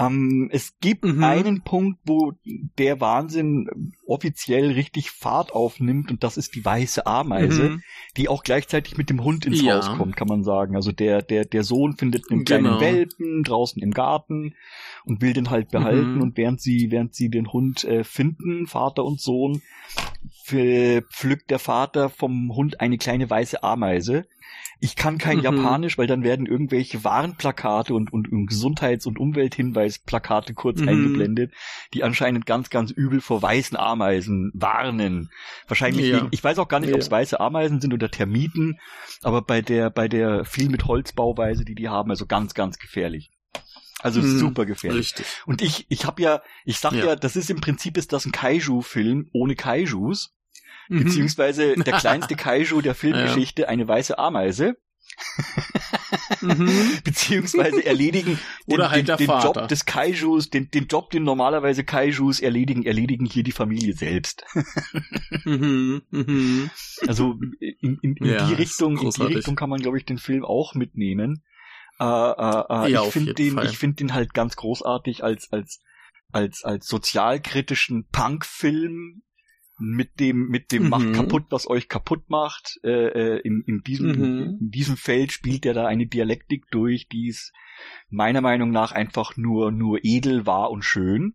Ähm, 0.00 0.48
es 0.52 0.78
gibt 0.78 1.04
Mhm. 1.04 1.24
einen 1.24 1.62
Punkt, 1.62 1.98
wo 2.04 2.32
der 2.78 3.00
Wahnsinn 3.00 3.68
offiziell 4.06 4.70
richtig 4.70 5.10
Fahrt 5.10 5.52
aufnimmt 5.52 6.12
und 6.12 6.22
das 6.22 6.36
ist 6.36 6.54
die 6.54 6.64
weiße 6.64 7.04
Ameise, 7.04 7.70
Mhm. 7.70 7.82
die 8.16 8.28
auch 8.28 8.44
gleichzeitig 8.44 8.96
mit 8.96 9.10
dem 9.10 9.24
Hund 9.24 9.44
ins 9.44 9.60
Ja. 9.60 9.76
Haus 9.76 9.88
kommt, 9.96 10.14
kann 10.16 10.28
man 10.28 10.44
sagen. 10.44 10.76
Also 10.76 10.92
der, 10.92 11.22
der, 11.22 11.44
der 11.44 11.64
Sohn 11.64 11.96
findet 11.96 12.30
einen 12.30 12.44
kleinen 12.44 12.64
Genau. 12.64 12.80
Welpen 12.80 13.42
draußen 13.42 13.82
im 13.82 13.90
Garten 13.90 14.54
und 15.08 15.20
will 15.22 15.32
den 15.32 15.50
halt 15.50 15.70
behalten 15.70 16.16
Mhm. 16.16 16.22
und 16.22 16.36
während 16.36 16.60
sie, 16.60 16.90
während 16.90 17.14
sie 17.14 17.28
den 17.30 17.52
Hund 17.52 17.84
äh, 17.84 18.04
finden, 18.04 18.66
Vater 18.66 19.04
und 19.04 19.20
Sohn, 19.20 19.62
pflückt 20.44 21.50
der 21.50 21.58
Vater 21.58 22.08
vom 22.08 22.54
Hund 22.54 22.80
eine 22.80 22.98
kleine 22.98 23.28
weiße 23.28 23.62
Ameise. 23.62 24.26
Ich 24.80 24.94
kann 24.96 25.18
kein 25.18 25.38
Mhm. 25.38 25.42
Japanisch, 25.44 25.98
weil 25.98 26.06
dann 26.06 26.22
werden 26.22 26.46
irgendwelche 26.46 27.02
Warnplakate 27.02 27.92
und, 27.94 28.12
und, 28.12 28.30
und 28.30 28.46
Gesundheits- 28.46 29.06
und 29.06 29.18
Umwelthinweisplakate 29.18 30.54
kurz 30.54 30.80
Mhm. 30.80 30.88
eingeblendet, 30.88 31.52
die 31.94 32.04
anscheinend 32.04 32.46
ganz, 32.46 32.70
ganz 32.70 32.90
übel 32.92 33.20
vor 33.20 33.42
weißen 33.42 33.76
Ameisen 33.76 34.52
warnen. 34.54 35.30
Wahrscheinlich 35.66 36.06
Ja. 36.06 36.18
wegen, 36.18 36.28
ich 36.30 36.42
weiß 36.44 36.58
auch 36.60 36.68
gar 36.68 36.78
nicht, 36.80 36.90
Ja. 36.90 36.94
ob 36.94 37.00
es 37.00 37.10
weiße 37.10 37.40
Ameisen 37.40 37.80
sind 37.80 37.92
oder 37.92 38.08
Termiten, 38.10 38.78
aber 39.22 39.42
bei 39.42 39.60
der, 39.62 39.90
bei 39.90 40.06
der 40.08 40.44
viel 40.44 40.68
mit 40.68 40.84
Holzbauweise, 40.86 41.64
die 41.64 41.74
die 41.74 41.88
haben, 41.88 42.10
also 42.10 42.26
ganz, 42.26 42.54
ganz 42.54 42.78
gefährlich. 42.78 43.30
Also 44.00 44.20
Mhm. 44.22 44.38
super 44.38 44.64
gefährlich. 44.66 45.06
Richtig. 45.06 45.26
Und 45.46 45.60
ich, 45.62 45.86
ich 45.88 46.04
habe 46.04 46.22
ja, 46.22 46.42
ich 46.64 46.78
sag 46.78 46.92
ja. 46.92 47.04
Ja. 47.06 47.16
das 47.16 47.34
ist 47.36 47.50
im 47.50 47.60
Prinzip 47.60 47.96
ist 47.96 48.12
das 48.12 48.26
ein 48.26 48.32
Kaiju-Film 48.32 49.28
ohne 49.32 49.56
Kaijus, 49.56 50.34
Mhm. 50.88 51.04
beziehungsweise 51.04 51.74
der 51.74 51.92
kleinste 51.98 52.36
Kaiju 52.36 52.80
der 52.80 52.94
Filmgeschichte, 52.94 53.68
eine 53.68 53.86
weiße 53.88 54.18
Ameise, 54.18 54.76
Mhm. 56.40 56.70
beziehungsweise 57.04 57.84
erledigen 57.84 58.38
den, 58.68 58.74
Oder 58.74 58.90
halt 58.90 59.08
den, 59.08 59.16
den. 59.16 59.26
Job 59.26 59.66
des 59.68 59.84
Kaijus, 59.84 60.48
den, 60.50 60.70
den 60.70 60.86
Job, 60.86 61.10
den 61.10 61.24
normalerweise 61.24 61.82
Kaijus 61.84 62.40
erledigen, 62.40 62.84
erledigen 62.84 63.26
hier 63.26 63.42
die 63.42 63.52
Familie 63.52 63.94
selbst. 63.94 64.44
Mhm. 65.44 66.02
Mhm. 66.10 66.70
Also 67.06 67.38
in, 67.60 67.98
in, 68.02 68.16
in 68.16 68.24
Ja, 68.26 68.46
die 68.46 68.54
Richtung, 68.54 68.98
in 68.98 69.10
die. 69.10 69.22
Richtung 69.22 69.56
kann 69.56 69.70
man, 69.70 69.80
glaube 69.80 69.98
ich, 69.98 70.04
den 70.04 70.18
Film 70.18 70.44
auch 70.44 70.74
mitnehmen. 70.74 71.42
Äh, 72.00 72.04
äh, 72.04 72.86
äh, 72.86 72.90
Ja, 72.92 73.02
ich 73.04 73.12
finde 73.12 73.34
den, 73.34 73.54
Fall. 73.54 73.66
ich 73.66 73.78
finde 73.78 73.96
den 73.96 74.14
halt 74.14 74.34
ganz 74.34 74.56
großartig 74.56 75.24
als 75.24 75.52
als 75.52 75.80
als 76.32 76.62
als 76.64 76.86
sozialkritischen 76.86 78.06
Punkfilm 78.12 79.22
mit 79.80 80.18
dem 80.18 80.48
mit 80.48 80.72
dem 80.72 80.84
Mhm. 80.84 80.88
macht 80.88 81.12
kaputt, 81.12 81.44
was 81.50 81.68
euch 81.70 81.88
kaputt 81.88 82.28
macht. 82.28 82.78
Äh, 82.82 82.90
äh, 83.36 83.40
in, 83.40 83.62
in 83.66 83.82
diesem 83.82 84.08
Mhm. 84.08 84.56
in 84.60 84.70
diesem 84.70 84.96
Feld 84.96 85.30
spielt 85.32 85.64
er 85.66 85.74
da 85.74 85.86
eine 85.86 86.06
Dialektik 86.06 86.64
durch, 86.72 87.06
die 87.08 87.28
ist 87.28 87.52
meiner 88.10 88.40
Meinung 88.40 88.70
nach 88.72 88.90
einfach 88.90 89.36
nur 89.36 89.70
nur 89.70 90.00
edel, 90.02 90.46
wahr 90.46 90.70
und 90.70 90.82
schön. 90.82 91.34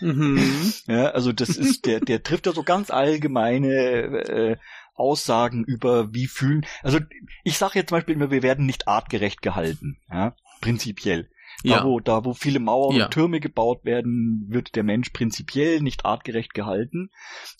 Mhm. 0.00 0.72
Ja, 0.86 1.06
also 1.10 1.32
das 1.32 1.50
ist 1.56 1.86
der 1.86 2.00
der 2.00 2.22
trifft 2.22 2.46
da 2.46 2.52
so 2.52 2.62
ganz 2.64 2.90
allgemeine 2.90 3.70
äh, 3.70 4.56
Aussagen 4.94 5.64
über 5.64 6.12
wie 6.14 6.26
fühlen. 6.26 6.64
Also 6.82 6.98
ich 7.42 7.58
sage 7.58 7.78
jetzt 7.78 7.88
zum 7.90 7.96
Beispiel 7.98 8.14
immer, 8.14 8.30
wir 8.30 8.42
werden 8.42 8.66
nicht 8.66 8.88
artgerecht 8.88 9.42
gehalten, 9.42 9.98
ja, 10.10 10.34
prinzipiell. 10.60 11.28
Da, 11.62 11.70
Ja. 11.70 11.84
wo, 11.84 12.00
da, 12.00 12.24
wo 12.24 12.34
viele 12.34 12.58
Mauern 12.58 12.96
Ja. 12.96 13.04
und 13.04 13.12
Türme 13.12 13.38
gebaut 13.38 13.84
werden, 13.84 14.44
wird 14.48 14.74
der 14.74 14.82
Mensch 14.82 15.10
prinzipiell 15.10 15.80
nicht 15.80 16.04
artgerecht 16.04 16.52
gehalten. 16.52 17.10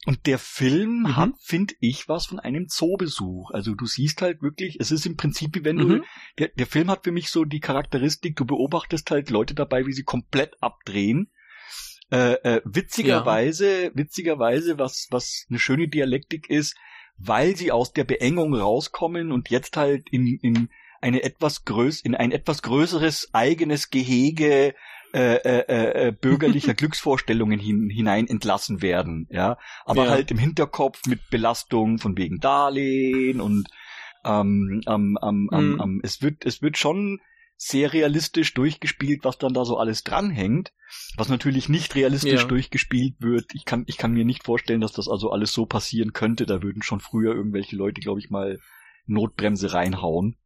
Und 0.04 0.26
der 0.26 0.38
Film 0.38 1.02
Mhm. 1.02 1.16
hat, 1.16 1.30
finde 1.40 1.74
ich, 1.80 2.08
was 2.08 2.26
von 2.26 2.40
einem 2.40 2.68
Zoobesuch. 2.68 3.52
Also 3.52 3.74
du 3.74 3.86
siehst 3.86 4.20
halt 4.20 4.42
wirklich, 4.42 4.78
es 4.80 4.90
ist 4.90 5.06
im 5.06 5.16
Prinzip 5.16 5.54
wie 5.54 5.64
wenn 5.64 5.78
du, 5.78 5.88
Mhm. 5.88 6.04
der, 6.38 6.48
der 6.48 6.66
Film 6.66 6.90
hat 6.90 7.04
für 7.04 7.12
mich 7.12 7.30
so 7.30 7.44
die 7.44 7.60
Charakteristik, 7.60 8.34
du 8.36 8.44
beobachtest 8.44 9.10
halt 9.12 9.30
Leute 9.30 9.54
dabei, 9.54 9.86
wie 9.86 9.92
sie 9.92 10.02
komplett 10.04 10.60
abdrehen. 10.60 11.30
Äh, 12.10 12.32
äh, 12.42 12.60
witzigerweise, 12.64 13.90
witzigerweise, 13.94 14.78
was, 14.78 15.06
was 15.10 15.46
eine 15.48 15.58
schöne 15.58 15.88
Dialektik 15.88 16.50
ist, 16.50 16.76
weil 17.18 17.56
sie 17.56 17.72
aus 17.72 17.92
der 17.92 18.04
Beengung 18.04 18.54
rauskommen 18.54 19.32
und 19.32 19.50
jetzt 19.50 19.76
halt 19.76 20.08
in, 20.10 20.38
in 20.42 20.68
eine 21.00 21.22
etwas 21.22 21.64
größ 21.64 22.00
in 22.00 22.14
ein 22.14 22.32
etwas 22.32 22.62
größeres 22.62 23.30
eigenes 23.32 23.90
Gehege 23.90 24.74
äh, 25.12 25.36
äh, 25.36 26.08
äh, 26.08 26.12
bürgerlicher 26.12 26.74
Glücksvorstellungen 26.74 27.60
hin, 27.60 27.88
hinein 27.88 28.26
entlassen 28.26 28.82
werden, 28.82 29.28
ja, 29.30 29.58
aber 29.84 30.04
Ja. 30.04 30.10
halt 30.10 30.30
im 30.30 30.38
Hinterkopf 30.38 31.06
mit 31.06 31.20
Belastung 31.30 31.98
von 31.98 32.16
wegen 32.16 32.40
Darlehen 32.40 33.40
und 33.40 33.68
ähm, 34.24 34.80
ähm, 34.86 35.18
ähm, 35.22 35.50
ähm, 35.52 35.74
Mhm. 35.74 35.80
ähm, 35.80 36.00
es 36.02 36.22
wird 36.22 36.44
es 36.46 36.62
wird 36.62 36.78
schon 36.78 37.20
sehr 37.56 37.92
realistisch 37.92 38.52
durchgespielt, 38.54 39.24
was 39.24 39.38
dann 39.38 39.54
da 39.54 39.64
so 39.64 39.78
alles 39.78 40.02
dranhängt, 40.02 40.72
was 41.16 41.28
natürlich 41.28 41.68
nicht 41.68 41.94
realistisch 41.94 42.42
Ja. 42.42 42.46
durchgespielt 42.48 43.14
wird. 43.20 43.46
Ich 43.54 43.64
kann 43.64 43.84
ich 43.86 43.96
kann 43.96 44.12
mir 44.12 44.24
nicht 44.24 44.44
vorstellen, 44.44 44.80
dass 44.80 44.92
das 44.92 45.08
also 45.08 45.30
alles 45.30 45.52
so 45.52 45.64
passieren 45.66 46.12
könnte. 46.12 46.46
Da 46.46 46.62
würden 46.62 46.82
schon 46.82 47.00
früher 47.00 47.34
irgendwelche 47.34 47.76
Leute, 47.76 48.00
glaube 48.00 48.20
ich, 48.20 48.30
mal 48.30 48.60
Notbremse 49.06 49.72
reinhauen. 49.72 50.36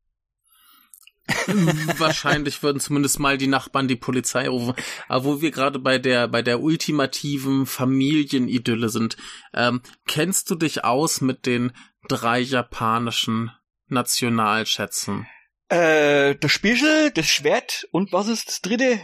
Wahrscheinlich 1.99 2.63
würden 2.63 2.81
zumindest 2.81 3.19
mal 3.19 3.37
die 3.37 3.49
Nachbarn 3.49 3.87
die 3.89 3.97
Polizei 3.97 4.49
rufen. 4.49 4.75
Aber 5.09 5.25
wo 5.25 5.41
wir 5.41 5.51
gerade 5.51 5.79
bei 5.79 5.99
der 5.99 6.27
bei 6.29 6.43
der 6.43 6.61
ultimativen 6.63 7.67
Familienidylle 7.67 8.89
sind, 8.89 9.17
ähm, 9.53 9.83
kennst 10.07 10.51
du 10.51 10.55
dich 10.55 10.85
aus 10.85 11.21
mit 11.21 11.45
den 11.47 11.73
drei 12.09 12.41
japanischen 12.41 13.51
Nationalschätzen? 13.89 15.27
Äh, 15.71 16.35
das 16.37 16.51
Spiegel, 16.53 17.11
das 17.11 17.27
Schwert 17.27 17.87
und 17.93 18.11
was 18.13 18.27
ist 18.29 18.49
das 18.49 18.61
dritte? 18.63 19.01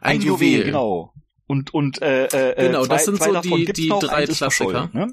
Ein, 0.00 0.20
Juwel. 0.20 0.64
genau. 0.64 1.14
Und 1.46 1.72
und 1.74 2.00
äh, 2.02 2.26
äh, 2.26 2.50
äh, 2.52 2.66
Genau, 2.66 2.84
zwei, 2.84 2.94
das 2.94 3.04
sind 3.06 3.22
so 3.22 3.40
die- 3.40 3.64
die 3.72 3.88
noch, 3.88 4.00
drei 4.00 4.24
Klassiker. 4.26 4.50
verschollen, 4.50 4.90
Ne? 4.92 5.10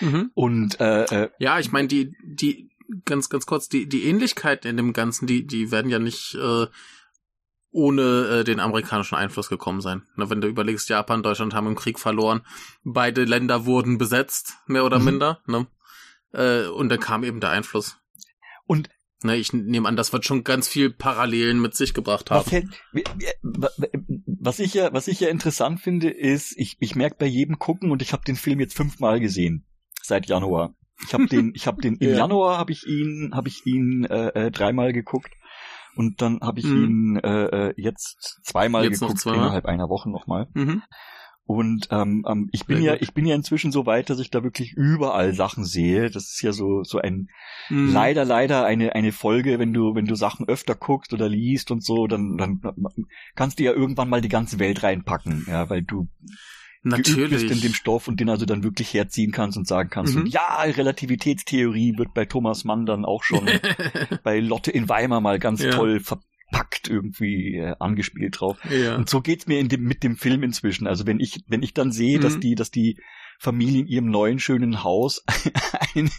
Mhm. 0.00 0.30
Und 0.34 0.80
äh, 0.80 1.04
äh, 1.04 1.30
Ja, 1.38 1.58
ich 1.58 1.72
meine, 1.72 1.88
die, 1.88 2.12
die, 2.24 2.70
ganz, 3.04 3.28
ganz 3.28 3.46
kurz, 3.46 3.68
die, 3.68 3.88
die 3.88 4.04
Ähnlichkeiten 4.04 4.70
in 4.70 4.76
dem 4.76 4.92
Ganzen, 4.92 5.26
die, 5.26 5.46
die 5.46 5.70
werden 5.70 5.90
ja 5.90 5.98
nicht 5.98 6.34
äh, 6.34 6.66
ohne 7.78 8.02
äh, 8.40 8.44
den 8.44 8.60
amerikanischen 8.60 9.14
Einfluss 9.14 9.48
gekommen 9.48 9.80
sein. 9.80 10.02
Na, 10.16 10.28
wenn 10.30 10.40
du 10.40 10.48
überlegst, 10.48 10.88
Japan, 10.88 11.22
Deutschland 11.22 11.54
haben 11.54 11.66
im 11.68 11.76
Krieg 11.76 11.98
verloren, 11.98 12.42
beide 12.84 13.24
Länder 13.24 13.64
wurden 13.66 13.98
besetzt, 13.98 14.54
mehr 14.66 14.84
oder 14.84 14.98
Mhm. 14.98 15.04
minder, 15.04 15.40
ne? 15.46 15.66
Äh, 16.32 16.66
und 16.66 16.88
dann 16.88 17.00
kam 17.00 17.24
eben 17.24 17.40
der 17.40 17.50
Einfluss. 17.50 17.96
Und 18.66 18.90
Ne, 19.24 19.34
ich 19.34 19.52
nehme 19.52 19.88
an, 19.88 19.96
das 19.96 20.12
wird 20.12 20.24
schon 20.24 20.44
ganz 20.44 20.68
viel 20.68 20.90
Parallelen 20.90 21.60
mit 21.60 21.74
sich 21.74 21.92
gebracht 21.92 22.30
Was, 22.30 22.46
haben. 22.46 22.50
hält, 22.52 22.66
wie- 22.92 23.02
was 24.40 24.60
ich 24.60 24.74
ja, 24.74 24.92
was 24.92 25.08
ich 25.08 25.18
ja 25.18 25.28
interessant 25.28 25.80
finde, 25.80 26.08
ist, 26.08 26.54
ich, 26.56 26.76
ich 26.78 26.94
merke 26.94 27.16
bei 27.18 27.26
jedem 27.26 27.58
gucken 27.58 27.90
und 27.90 28.00
ich 28.00 28.12
habe 28.12 28.22
den 28.24 28.36
Film 28.36 28.60
jetzt 28.60 28.76
fünfmal 28.76 29.18
gesehen 29.18 29.66
seit 30.02 30.26
Januar. 30.26 30.74
Ich 31.04 31.14
habe 31.14 31.26
den, 31.26 31.50
ich 31.54 31.66
habe 31.66 31.82
den 31.82 31.96
im 31.96 32.10
Ja. 32.12 32.16
Januar 32.18 32.58
habe 32.58 32.70
ich 32.70 32.86
ihn, 32.86 33.32
habe 33.34 33.48
ich 33.48 33.66
ihn 33.66 34.04
äh, 34.04 34.28
äh, 34.46 34.50
dreimal 34.52 34.92
geguckt 34.92 35.32
und 35.98 36.22
dann 36.22 36.40
habe 36.40 36.60
ich 36.60 36.66
Mhm. 36.66 36.84
ihn 36.84 37.16
äh, 37.16 37.44
äh, 37.70 37.74
jetzt 37.76 38.40
zweimal 38.44 38.84
Jetzt 38.84 39.00
geguckt 39.00 39.18
zweimal? 39.20 39.40
innerhalb 39.46 39.66
einer 39.66 39.88
Woche 39.88 40.08
nochmal. 40.10 40.46
Mhm. 40.54 40.82
Und 41.44 41.88
ähm, 41.90 42.26
ähm, 42.28 42.48
ich 42.52 42.66
bin 42.66 42.76
Sehr 42.76 42.84
ja, 42.84 42.92
gut. 42.92 43.02
ich 43.02 43.14
bin 43.14 43.24
ja 43.24 43.34
inzwischen 43.34 43.72
so 43.72 43.86
weit, 43.86 44.10
dass 44.10 44.18
ich 44.20 44.30
da 44.30 44.42
wirklich 44.44 44.74
überall 44.74 45.32
Sachen 45.32 45.64
sehe. 45.64 46.10
Das 46.10 46.24
ist 46.24 46.42
ja 46.42 46.52
so 46.52 46.84
so 46.84 46.98
ein 46.98 47.28
Mhm. 47.70 47.90
leider, 47.92 48.24
leider 48.24 48.64
eine, 48.64 48.94
eine 48.94 49.12
Folge, 49.12 49.58
wenn 49.58 49.72
du, 49.72 49.94
wenn 49.94 50.04
du 50.06 50.14
Sachen 50.14 50.46
öfter 50.46 50.74
guckst 50.74 51.12
oder 51.14 51.28
liest 51.28 51.70
und 51.70 51.82
so, 51.82 52.06
dann, 52.06 52.36
dann 52.36 52.60
kannst 53.34 53.58
du 53.58 53.64
ja 53.64 53.72
irgendwann 53.72 54.08
mal 54.10 54.20
die 54.20 54.28
ganze 54.28 54.58
Welt 54.58 54.82
reinpacken, 54.82 55.46
ja, 55.48 55.68
weil 55.70 55.82
du 55.82 56.06
geübt 56.82 57.04
bist 57.04 57.16
in 57.16 57.20
Natürlich. 57.30 57.60
dem 57.62 57.74
Stoff 57.74 58.08
und 58.08 58.20
den 58.20 58.28
also 58.30 58.46
dann 58.46 58.62
wirklich 58.62 58.94
herziehen 58.94 59.32
kannst 59.32 59.58
und 59.58 59.66
sagen 59.66 59.90
kannst, 59.90 60.14
Mhm. 60.14 60.22
und 60.22 60.26
ja, 60.28 60.60
Relativitätstheorie 60.62 61.96
wird 61.98 62.14
bei 62.14 62.24
Thomas 62.24 62.64
Mann 62.64 62.86
dann 62.86 63.04
auch 63.04 63.22
schon 63.22 63.46
bei 64.22 64.40
Lotte 64.40 64.70
in 64.70 64.88
Weimar 64.88 65.20
mal 65.20 65.38
ganz 65.38 65.62
Ja. 65.62 65.70
toll 65.70 66.00
verpackt 66.00 66.88
irgendwie 66.88 67.56
äh, 67.56 67.74
angespielt 67.78 68.40
drauf. 68.40 68.58
ja. 68.70 68.96
Und 68.96 69.08
so 69.10 69.20
geht's 69.20 69.46
mir 69.46 69.58
in 69.60 69.68
dem, 69.68 69.82
mit 69.84 70.02
dem 70.02 70.16
Film 70.16 70.42
inzwischen. 70.42 70.86
Also 70.86 71.06
wenn 71.06 71.20
ich, 71.20 71.40
wenn 71.48 71.62
ich 71.62 71.74
dann 71.74 71.92
sehe, 71.92 72.18
dass 72.20 72.36
Mhm. 72.36 72.40
die, 72.40 72.54
dass 72.54 72.70
die 72.70 72.98
Familie 73.38 73.82
in 73.82 73.86
ihrem 73.86 74.10
neuen 74.10 74.40
schönen 74.40 74.82
Haus 74.82 75.24
einen, 75.94 76.10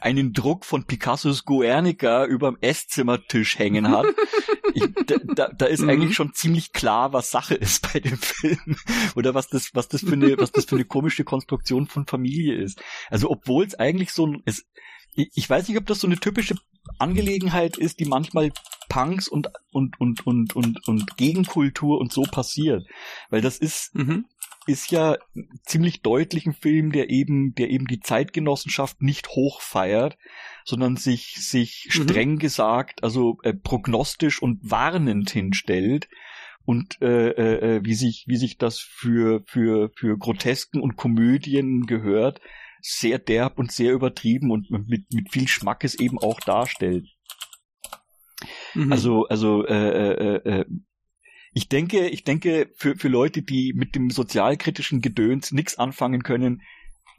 einen 0.00 0.32
Druck 0.32 0.64
von 0.64 0.84
Picassos 0.84 1.44
Guernica 1.44 2.24
überm 2.24 2.56
Esszimmertisch 2.60 3.58
hängen 3.58 3.90
hat. 3.90 4.06
Ich, 4.74 4.84
da, 5.06 5.48
da 5.48 5.66
ist 5.66 5.82
mhm. 5.82 5.90
eigentlich 5.90 6.14
schon 6.14 6.32
ziemlich 6.32 6.72
klar, 6.72 7.12
was 7.12 7.30
Sache 7.30 7.54
ist 7.54 7.92
bei 7.92 8.00
dem 8.00 8.16
Film 8.16 8.76
oder 9.16 9.34
was 9.34 9.48
das, 9.48 9.70
was 9.74 9.88
das 9.88 10.00
für 10.00 10.14
eine, 10.14 10.38
was 10.38 10.50
das 10.50 10.64
für 10.64 10.76
eine 10.76 10.86
komische 10.86 11.24
Konstruktion 11.24 11.86
von 11.86 12.06
Familie 12.06 12.54
ist. 12.54 12.82
Also 13.10 13.30
obwohl 13.30 13.66
es 13.66 13.74
eigentlich 13.74 14.12
so 14.12 14.26
ein, 14.26 14.42
es, 14.46 14.64
ich 15.14 15.48
weiß 15.48 15.68
nicht, 15.68 15.76
ob 15.76 15.86
das 15.86 16.00
so 16.00 16.06
eine 16.06 16.18
typische 16.18 16.54
Angelegenheit 16.98 17.76
ist, 17.76 18.00
die 18.00 18.06
manchmal 18.06 18.50
Punks 18.88 19.28
und 19.28 19.48
und 19.70 20.00
und 20.00 20.26
und 20.26 20.56
und 20.56 20.88
und 20.88 21.16
Gegenkultur 21.16 21.98
und 21.98 22.12
so 22.12 22.22
passiert, 22.22 22.86
weil 23.30 23.40
das 23.40 23.58
ist 23.58 23.94
mhm. 23.94 24.26
Ist 24.66 24.90
ja 24.90 25.16
ziemlich 25.64 26.02
deutlich 26.02 26.46
ein 26.46 26.54
Film, 26.54 26.92
der 26.92 27.10
eben 27.10 27.54
der 27.54 27.70
eben 27.70 27.86
die 27.86 28.00
Zeitgenossenschaft 28.00 29.02
nicht 29.02 29.28
hochfeiert, 29.30 30.16
sondern 30.64 30.96
sich 30.96 31.36
sich 31.36 31.86
mhm. 31.86 31.90
streng 31.90 32.38
gesagt, 32.38 33.02
also 33.02 33.38
äh, 33.42 33.54
prognostisch 33.54 34.40
und 34.40 34.58
warnend 34.62 35.30
hinstellt 35.30 36.08
und 36.64 37.00
äh, 37.02 37.30
äh, 37.30 37.76
äh 37.76 37.84
wie 37.84 37.94
sich 37.94 38.24
wie 38.28 38.36
sich 38.36 38.58
das 38.58 38.78
für 38.78 39.42
für 39.46 39.90
für 39.96 40.16
Grotesken 40.18 40.80
und 40.80 40.96
Komödien 40.96 41.86
gehört 41.86 42.40
sehr 42.82 43.18
derb 43.18 43.58
und 43.58 43.70
sehr 43.70 43.92
übertrieben 43.92 44.50
und 44.50 44.70
mit, 44.70 45.12
mit 45.12 45.30
viel 45.30 45.48
Schmackes 45.48 45.94
eben 45.94 46.18
auch 46.18 46.40
darstellt. 46.40 47.08
Mhm. 48.74 48.92
Also, 48.92 49.26
also 49.28 49.64
äh, 49.66 49.74
äh, 49.74 50.12
äh, 50.12 50.60
äh, 50.60 50.64
ich 51.52 51.68
denke, 51.68 52.08
ich 52.08 52.24
denke, 52.24 52.70
für, 52.74 52.96
für 52.96 53.08
Leute, 53.08 53.42
die 53.42 53.72
mit 53.74 53.94
dem 53.94 54.10
sozialkritischen 54.10 55.00
Gedöns 55.00 55.52
nichts 55.52 55.78
anfangen 55.78 56.22
können, 56.22 56.62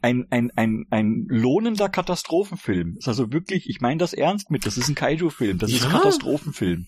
ein, 0.02 0.26
ein, 0.30 0.50
ein, 0.54 0.86
ein 0.90 1.24
lohnender 1.28 1.88
Katastrophenfilm. 1.88 2.96
ist 2.98 3.08
also 3.08 3.32
wirklich, 3.32 3.70
ich 3.70 3.80
meine 3.80 3.98
das 3.98 4.12
ernst 4.12 4.50
mit, 4.50 4.66
das 4.66 4.76
ist 4.76 4.88
ein 4.88 4.94
Kaiju-Film, 4.94 5.58
das 5.58 5.70
ja. 5.70 5.78
ist 5.78 5.84
ein 5.86 5.92
Katastrophenfilm. 5.92 6.86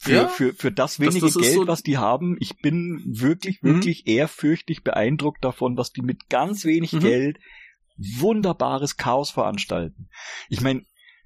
Für, 0.00 0.12
ja? 0.12 0.28
für, 0.28 0.54
für 0.54 0.72
das 0.72 1.00
wenige 1.00 1.20
das, 1.20 1.34
das 1.34 1.42
Geld, 1.42 1.54
so 1.54 1.66
was 1.66 1.82
die 1.82 1.98
haben, 1.98 2.36
ich 2.40 2.58
bin 2.58 3.02
wirklich, 3.06 3.62
mhm. 3.62 3.74
wirklich 3.74 4.06
mhm. 4.06 4.12
ehrfürchtig 4.12 4.82
beeindruckt 4.82 5.44
davon, 5.44 5.76
was 5.76 5.92
die 5.92 6.02
mit 6.02 6.28
ganz 6.28 6.64
wenig 6.64 6.92
mhm. 6.92 7.00
Geld 7.00 7.38
wunderbares 7.96 8.96
Chaos 8.96 9.30
veranstalten. 9.30 10.08
Ich 10.48 10.60
meine, 10.60 10.82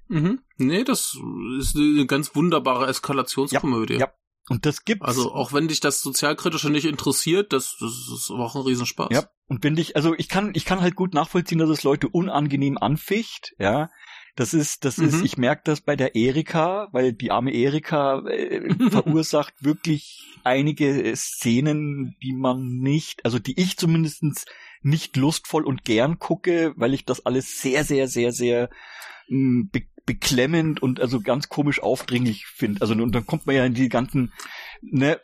mhm. 0.07 0.39
nee, 0.57 0.83
das 0.83 1.17
ist 1.59 1.75
eine 1.75 2.05
ganz 2.07 2.35
wunderbare 2.35 2.87
Eskalationskomödie. 2.87 3.93
Ja, 3.93 3.99
ja. 3.99 4.13
Und 4.49 4.65
das 4.65 4.83
gibt's. 4.83 5.05
Also 5.05 5.31
auch 5.33 5.53
wenn 5.53 5.67
dich 5.67 5.79
das 5.79 6.01
Sozialkritische 6.01 6.69
nicht 6.69 6.85
interessiert, 6.85 7.53
das, 7.53 7.77
das 7.79 7.91
ist 8.13 8.29
aber 8.29 8.45
auch 8.45 8.55
ein 8.55 8.63
Riesenspaß. 8.63 9.09
Ja. 9.11 9.29
Und 9.47 9.63
wenn 9.63 9.75
dich, 9.75 9.95
also 9.95 10.13
ich 10.17 10.27
kann, 10.27 10.51
ich 10.53 10.65
kann 10.65 10.81
halt 10.81 10.95
gut 10.95 11.13
nachvollziehen, 11.13 11.59
dass 11.59 11.69
es 11.69 11.83
Leute 11.83 12.09
unangenehm 12.09 12.77
anficht, 12.77 13.53
ja. 13.57 13.89
Das 14.35 14.55
ist, 14.55 14.83
das 14.83 14.97
mhm. 14.97 15.09
ist, 15.09 15.23
ich 15.23 15.37
merke 15.37 15.61
das 15.65 15.81
bei 15.81 15.95
der 15.95 16.15
Erika, 16.15 16.87
weil 16.91 17.13
die 17.13 17.29
arme 17.29 17.53
Erika 17.53 18.25
äh, 18.27 18.73
verursacht 18.89 19.53
wirklich 19.59 20.25
einige 20.43 21.15
Szenen, 21.15 22.17
die 22.23 22.33
man 22.33 22.79
nicht, 22.79 23.25
also 23.25 23.37
die 23.37 23.59
ich 23.59 23.77
zumindestens 23.77 24.45
nicht 24.81 25.15
lustvoll 25.17 25.63
und 25.65 25.85
gern 25.85 26.17
gucke, 26.17 26.73
weil 26.75 26.95
ich 26.95 27.05
das 27.05 27.25
alles 27.25 27.61
sehr, 27.61 27.83
sehr, 27.83 28.07
sehr, 28.07 28.31
sehr 28.31 28.69
mh, 29.27 29.67
be 29.71 29.83
beklemmend 30.05 30.81
und 30.81 30.99
also 30.99 31.21
ganz 31.21 31.49
komisch 31.49 31.81
aufdringlich 31.81 32.45
finde. 32.45 32.81
Also 32.81 32.93
und 32.93 33.13
dann 33.13 33.25
kommt 33.25 33.45
man 33.45 33.55
ja 33.55 33.65
in 33.65 33.73
die 33.73 33.89
ganzen 33.89 34.31
ne, 34.91 35.19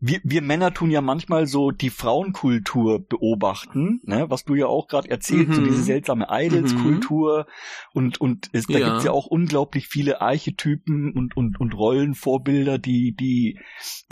wir, 0.00 0.20
wir 0.22 0.42
Männer 0.42 0.72
tun 0.72 0.90
ja 0.90 1.00
manchmal 1.00 1.46
so 1.46 1.70
die 1.70 1.90
Frauenkultur 1.90 3.06
beobachten, 3.06 4.00
ne, 4.04 4.26
was 4.30 4.44
du 4.44 4.54
ja 4.54 4.66
auch 4.66 4.88
gerade 4.88 5.10
erzählst, 5.10 5.50
mhm. 5.50 5.54
so 5.54 5.64
diese 5.64 5.82
seltsame 5.82 6.26
Idols-Kultur 6.30 7.46
mhm. 7.46 7.90
und 7.92 8.20
und 8.20 8.50
es, 8.52 8.66
da 8.66 8.78
ja. 8.78 8.88
gibt's 8.88 9.04
ja 9.04 9.12
auch 9.12 9.26
unglaublich 9.26 9.88
viele 9.88 10.20
Archetypen 10.20 11.12
und 11.12 11.36
und 11.36 11.60
und 11.60 11.74
Rollenvorbilder, 11.74 12.78
die 12.78 13.14
die 13.14 13.58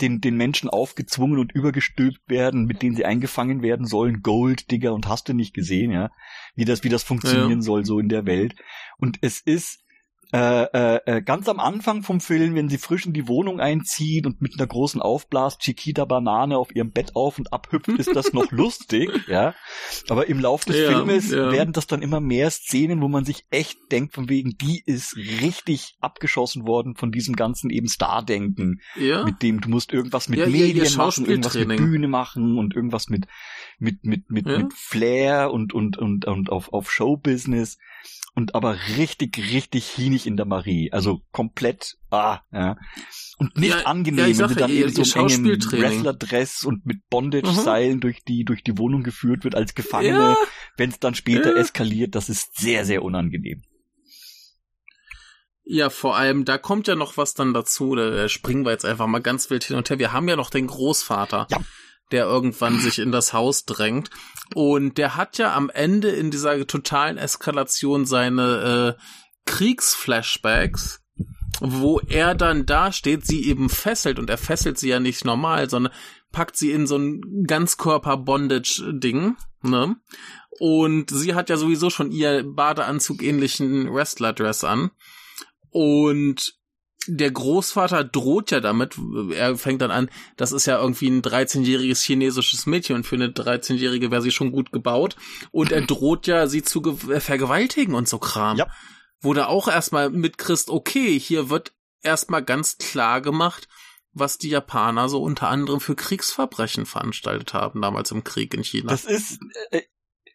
den 0.01 0.21
den 0.21 0.37
Menschen 0.37 0.69
aufgezwungen 0.69 1.39
und 1.39 1.51
übergestülpt 1.51 2.21
werden, 2.27 2.65
mit 2.65 2.81
denen 2.81 2.95
sie 2.95 3.05
eingefangen 3.05 3.61
werden 3.61 3.85
sollen, 3.85 4.21
Gold 4.21 4.71
Digger 4.71 4.93
und 4.93 5.07
hast 5.07 5.29
du 5.29 5.33
nicht 5.33 5.53
gesehen, 5.53 5.91
ja, 5.91 6.11
wie 6.55 6.65
das 6.65 6.83
wie 6.83 6.89
das 6.89 7.03
funktionieren 7.03 7.59
ja. 7.59 7.61
soll 7.61 7.85
so 7.85 7.99
in 7.99 8.09
der 8.09 8.25
Welt 8.25 8.55
und 8.97 9.17
es 9.21 9.39
ist 9.39 9.79
äh, 10.33 10.63
äh, 10.63 10.99
äh, 11.05 11.21
ganz 11.21 11.47
am 11.47 11.59
Anfang 11.59 12.01
vom 12.01 12.19
Film, 12.19 12.55
wenn 12.55 12.67
sie 12.67 12.79
frisch 12.79 13.05
in 13.05 13.13
die 13.13 13.27
Wohnung 13.27 13.59
einzieht 13.59 14.25
und 14.25 14.41
mit 14.41 14.55
einer 14.57 14.65
großen 14.65 14.99
Aufblas 14.99 15.59
Chiquita 15.59 16.05
Banane 16.05 16.57
auf 16.57 16.75
ihrem 16.75 16.91
Bett 16.91 17.15
auf 17.15 17.37
und 17.37 17.53
abhüpft, 17.53 17.89
ist 17.89 18.15
das 18.15 18.33
noch 18.33 18.51
lustig, 18.51 19.11
ja. 19.27 19.53
Aber 20.09 20.27
im 20.27 20.39
Lauf 20.39 20.65
des 20.65 20.77
ja, 20.77 20.89
Filmes 20.89 21.29
ja. 21.29 21.51
werden 21.51 21.71
das 21.71 21.85
dann 21.85 22.01
immer 22.01 22.19
mehr 22.19 22.49
Szenen, 22.49 22.99
wo 23.01 23.09
man 23.09 23.25
sich 23.25 23.45
echt 23.51 23.77
denkt, 23.91 24.15
von 24.15 24.27
wegen, 24.27 24.57
die 24.57 24.81
ist 24.83 25.15
richtig 25.15 25.97
abgeschossen 25.99 26.65
worden 26.65 26.95
von 26.95 27.11
diesem 27.11 27.35
ganzen 27.35 27.69
eben 27.69 27.87
Star-Denken, 27.87 28.81
ja. 28.95 29.23
mit 29.25 29.43
dem 29.43 29.61
du 29.61 29.69
musst 29.69 29.93
irgendwas 29.93 30.29
mit 30.29 30.39
Medien 30.39 30.97
machen, 30.97 31.27
irgendwas 31.27 31.53
mit 31.53 31.77
Bühne 31.77 32.07
machen 32.07 32.57
und 32.57 32.75
irgendwas 32.75 33.07
mit 33.07 33.27
mit 33.77 34.03
mit 34.03 34.31
mit, 34.31 34.47
mit 34.47 34.73
Flair 34.73 35.51
und 35.51 35.73
und 35.73 35.97
und 35.99 36.25
und 36.25 36.49
auf 36.49 36.73
auf 36.73 36.91
Showbusiness 36.91 37.77
und 38.35 38.55
aber 38.55 38.77
richtig, 38.97 39.37
richtig 39.37 39.85
hienig 39.85 40.25
in 40.25 40.37
der 40.37 40.45
Marie. 40.45 40.91
Also 40.91 41.21
komplett, 41.31 41.97
ah, 42.09 42.39
ja. 42.51 42.77
Und 43.37 43.57
nicht 43.57 43.77
ja, 43.77 43.85
angenehm, 43.85 44.31
ja, 44.31 44.39
wenn 44.39 44.49
sie 44.49 44.55
dann 44.55 44.71
eben 44.71 44.89
so 44.91 45.19
engen 45.19 45.45
Wrestler-Dress 45.45 46.63
und 46.63 46.85
mit 46.85 47.07
Bondage-Seilen 47.09 47.97
mhm. 47.97 48.01
durch 48.01 48.23
die, 48.23 48.43
durch 48.43 48.63
die 48.63 48.77
Wohnung 48.77 49.03
geführt 49.03 49.43
wird 49.43 49.55
als 49.55 49.75
Gefangene. 49.75 50.17
Ja. 50.17 50.37
Wenn 50.77 50.89
es 50.89 50.99
dann 50.99 51.13
später 51.13 51.55
eskaliert, 51.55 52.15
das 52.15 52.29
ist 52.29 52.57
sehr, 52.57 52.85
sehr 52.85 53.03
unangenehm. 53.03 53.61
Ja, 55.65 55.89
vor 55.89 56.17
allem, 56.17 56.43
da 56.43 56.57
kommt 56.57 56.87
ja 56.87 56.95
noch 56.95 57.15
was 57.17 57.35
dann 57.35 57.53
dazu, 57.53 57.95
da 57.95 58.27
springen 58.27 58.65
wir 58.65 58.71
jetzt 58.71 58.83
einfach 58.83 59.07
mal 59.07 59.21
ganz 59.21 59.49
wild 59.49 59.63
hin 59.63 59.77
und 59.77 59.89
her. 59.89 59.99
Wir 59.99 60.11
haben 60.11 60.27
ja 60.27 60.35
noch 60.35 60.49
den 60.49 60.67
Großvater. 60.67 61.47
Ja 61.49 61.59
der 62.13 62.25
irgendwann 62.25 62.79
sich 62.79 62.99
in 62.99 63.11
das 63.11 63.33
Haus 63.33 63.65
drängt. 63.65 64.09
Und 64.53 64.97
der 64.97 65.17
hat 65.17 65.37
ja 65.39 65.53
am 65.55 65.69
Ende 65.69 66.09
in 66.09 66.31
dieser 66.31 66.65
totalen 66.65 67.17
Eskalation 67.17 68.05
seine 68.05 68.95
äh, 68.97 69.03
Kriegsflashbacks, 69.45 71.01
wo 71.59 71.99
er 71.99 72.35
dann 72.35 72.65
da 72.65 72.91
steht, 72.91 73.25
sie 73.25 73.45
eben 73.45 73.69
fesselt 73.69 74.19
und 74.19 74.29
er 74.29 74.37
fesselt 74.37 74.77
sie 74.77 74.89
ja 74.89 74.99
nicht 74.99 75.25
normal, 75.25 75.69
sondern 75.69 75.91
packt 76.31 76.55
sie 76.55 76.71
in 76.71 76.87
so 76.87 76.97
ein 76.97 77.21
Ganzkörper-Bondage-Ding, 77.47 79.35
ne? 79.63 79.95
Und 80.59 81.09
sie 81.09 81.33
hat 81.33 81.49
ja 81.49 81.57
sowieso 81.57 81.89
schon 81.89 82.11
ihr 82.11 82.43
Badeanzug 82.43 83.23
ähnlichen 83.23 83.91
Wrestler-Dress 83.91 84.63
an. 84.63 84.91
Und 85.71 86.53
der 87.07 87.31
Großvater 87.31 88.03
droht 88.03 88.51
ja 88.51 88.59
damit, 88.59 88.95
er 89.33 89.57
fängt 89.57 89.81
dann 89.81 89.91
an, 89.91 90.09
das 90.37 90.51
ist 90.51 90.65
ja 90.65 90.79
irgendwie 90.79 91.09
ein 91.09 91.21
13-jähriges 91.21 92.01
chinesisches 92.03 92.65
Mädchen 92.65 92.95
und 92.95 93.05
für 93.05 93.15
eine 93.15 93.27
13-jährige 93.27 94.11
wäre 94.11 94.21
sie 94.21 94.31
schon 94.31 94.51
gut 94.51 94.71
gebaut 94.71 95.15
und 95.51 95.71
er 95.71 95.81
droht 95.81 96.27
ja, 96.27 96.47
sie 96.47 96.63
zu 96.63 96.81
äh, 97.09 97.19
vergewaltigen 97.19 97.95
und 97.95 98.07
so 98.07 98.19
Kram. 98.19 98.57
Ja. 98.57 98.67
Wo 99.21 99.33
da 99.33 99.47
auch 99.47 99.67
erstmal 99.67 100.09
mitkriegst, 100.09 100.69
okay, 100.69 101.17
hier 101.19 101.49
wird 101.49 101.73
erstmal 102.01 102.43
ganz 102.43 102.77
klar 102.77 103.21
gemacht, 103.21 103.67
was 104.11 104.37
die 104.37 104.49
Japaner 104.49 105.09
so 105.09 105.21
unter 105.21 105.49
anderem 105.49 105.79
für 105.79 105.95
Kriegsverbrechen 105.95 106.85
veranstaltet 106.85 107.53
haben, 107.53 107.81
damals 107.81 108.11
im 108.11 108.23
Krieg 108.23 108.53
in 108.53 108.63
China. 108.63 108.91
Das 108.91 109.05
ist, 109.05 109.39
äh, 109.71 109.81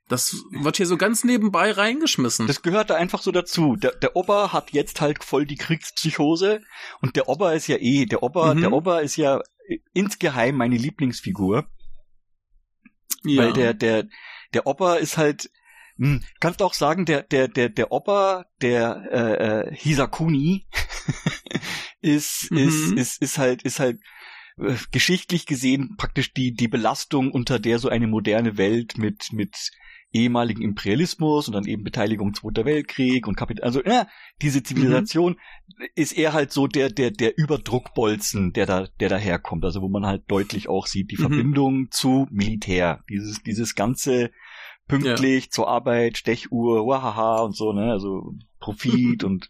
das 0.09 0.44
wird 0.50 0.78
hier 0.78 0.86
so 0.86 0.96
ganz 0.96 1.22
nebenbei 1.22 1.70
reingeschmissen. 1.70 2.46
Das 2.46 2.62
gehört 2.62 2.90
da 2.90 2.94
einfach 2.94 3.22
so 3.22 3.30
dazu. 3.30 3.76
Der, 3.76 3.92
der 3.92 4.16
Opa 4.16 4.52
hat 4.52 4.72
jetzt 4.72 5.00
halt 5.00 5.22
voll 5.22 5.44
die 5.44 5.56
Kriegspsychose 5.56 6.62
und 7.00 7.16
der 7.16 7.28
Opa 7.28 7.52
ist 7.52 7.66
ja 7.66 7.76
eh, 7.78 8.06
der 8.06 8.22
Opa, 8.22 8.54
mhm. 8.54 8.61
der 8.62 8.72
Opa 8.72 9.00
ist 9.00 9.16
ja 9.16 9.40
insgeheim 9.92 10.56
meine 10.56 10.76
Lieblingsfigur. 10.76 11.68
Ja. 13.24 13.44
Weil 13.44 13.52
der, 13.52 13.74
der, 13.74 14.06
der 14.54 14.66
Opa 14.66 14.94
ist 14.94 15.18
halt, 15.18 15.50
hm, 15.96 16.22
kannst 16.40 16.61
du 16.61 16.64
auch 16.64 16.74
sagen, 16.74 17.04
der, 17.04 17.22
der, 17.22 17.48
der, 17.48 17.68
der 17.68 17.92
Opa, 17.92 18.46
der 18.62 19.02
äh, 19.11 19.68
äh, 19.68 19.74
Hisakuni 19.74 20.66
ist, 22.00 22.50
mhm. 22.50 22.59
ist, 22.59 22.92
ist, 22.92 23.22
ist 23.22 23.38
halt, 23.38 23.62
ist 23.62 23.78
halt 23.78 24.00
äh, 24.56 24.76
geschichtlich 24.90 25.44
gesehen 25.44 25.96
praktisch 25.98 26.32
die, 26.32 26.54
die 26.54 26.68
Belastung, 26.68 27.30
unter 27.30 27.59
der 27.59 27.78
so 27.78 27.88
eine 27.90 28.06
moderne 28.06 28.56
Welt 28.56 28.96
mit, 28.96 29.32
mit 29.32 29.70
ehemaligen 30.12 30.62
Imperialismus 30.62 31.48
und 31.48 31.54
dann 31.54 31.66
eben 31.66 31.84
Beteiligung 31.84 32.34
Zweiter 32.34 32.64
Weltkrieg 32.64 33.26
und 33.26 33.36
Kapital, 33.36 33.64
also 33.64 33.82
ja, 33.84 34.06
diese 34.40 34.62
Zivilisation 34.62 35.32
mhm. 35.32 35.86
ist 35.94 36.12
eher 36.12 36.32
halt 36.32 36.52
so 36.52 36.66
der 36.66 36.88
der 36.88 37.11
der 37.11 37.36
Überdruckbolzen, 37.36 38.52
der 38.52 38.66
da 38.66 38.86
der 39.00 39.09
daherkommt, 39.09 39.64
also 39.64 39.82
wo 39.82 39.88
man 39.88 40.06
halt 40.06 40.22
deutlich 40.28 40.68
auch 40.68 40.86
sieht 40.86 41.11
die 41.11 41.16
mhm. 41.16 41.20
Verbindung 41.20 41.90
zu 41.90 42.26
Militär, 42.30 43.04
dieses 43.11 43.42
dieses 43.42 43.74
ganze 43.74 44.30
pünktlich 44.86 45.44
ja. 45.44 45.50
zur 45.50 45.68
Arbeit, 45.68 46.16
Stechuhr, 46.16 46.86
wahaha 46.86 47.42
und 47.42 47.54
so, 47.54 47.72
ne, 47.72 47.92
also 47.92 48.34
Profit 48.61 49.24
und 49.24 49.48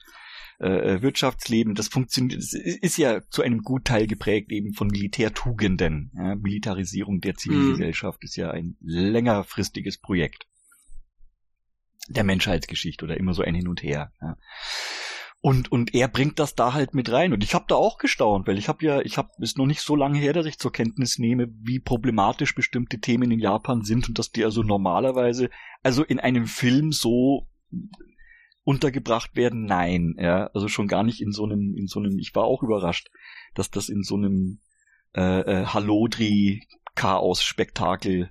äh, 0.59 1.01
Wirtschaftsleben, 1.03 1.75
das 1.75 1.89
funktioniert, 1.89 2.39
das 2.41 2.53
ist 2.53 2.99
ja 2.99 3.21
zu 3.31 3.43
einem 3.43 3.63
Gutteil 3.63 4.07
geprägt 4.07 4.51
eben 4.51 4.75
von 4.75 4.89
Militärtugenden. 4.89 6.11
Ja? 6.15 6.35
Militarisierung 6.35 7.21
der 7.21 7.35
Zivilgesellschaft 7.35 8.23
mhm. 8.23 8.27
ist 8.27 8.37
ja 8.37 8.51
ein 8.51 8.77
längerfristiges 8.81 9.99
Projekt 9.99 10.47
der 12.09 12.25
Menschheitsgeschichte 12.25 13.05
oder 13.05 13.17
immer 13.17 13.35
so 13.35 13.43
ein 13.43 13.55
Hin 13.55 13.69
und 13.69 13.83
Her. 13.83 14.13
Ja. 14.21 14.37
Und, 15.41 15.71
und 15.71 15.95
er 15.95 16.09
bringt 16.09 16.41
das 16.41 16.57
da 16.57 16.73
halt 16.73 16.95
mit 16.95 17.13
rein. 17.13 17.33
Und 17.33 17.45
ich 17.45 17.55
habe 17.55 17.67
da 17.69 17.77
auch 17.77 17.99
gestaunt, 17.99 18.49
weil 18.49 18.59
ich 18.59 18.69
habe 18.69 18.85
ja, 18.85 19.01
ich 19.03 19.19
habe, 19.19 19.31
ist 19.39 19.57
noch 19.57 19.67
nicht 19.67 19.83
so 19.83 19.95
lange 19.95 20.19
her, 20.19 20.33
dass 20.33 20.47
ich 20.47 20.59
zur 20.59 20.73
Kenntnis 20.73 21.19
nehme, 21.19 21.47
wie 21.61 21.79
problematisch 21.79 22.57
bestimmte 22.57 22.99
Themen 22.99 23.31
in 23.31 23.39
Japan 23.39 23.83
sind 23.85 24.09
und 24.09 24.19
dass 24.19 24.33
die 24.33 24.45
also 24.45 24.65
normalerweise, 24.65 25.49
also 25.85 26.03
in 26.03 26.19
einem 26.19 26.47
Film 26.47 26.91
so 26.91 27.47
untergebracht 28.69 29.35
werden, 29.35 29.65
nein, 29.65 30.15
ja, 30.19 30.49
also 30.49 30.69
schon 30.69 30.89
gar 30.89 31.03
nicht 31.03 31.23
in 31.23 31.33
so 31.33 31.45
einem, 31.45 31.75
in 31.75 31.87
so 31.87 32.01
einem, 32.01 32.19
ich 32.19 32.35
war 32.35 32.45
auch 32.45 32.63
überrascht, 32.63 33.09
dass 33.55 33.71
das 33.71 33.89
in 33.89 34.03
so 34.03 34.17
einem 34.17 34.61
äh, 35.17 35.41
äh, 35.41 35.65
Hallodri-Chaos-Spektakel 35.65 38.31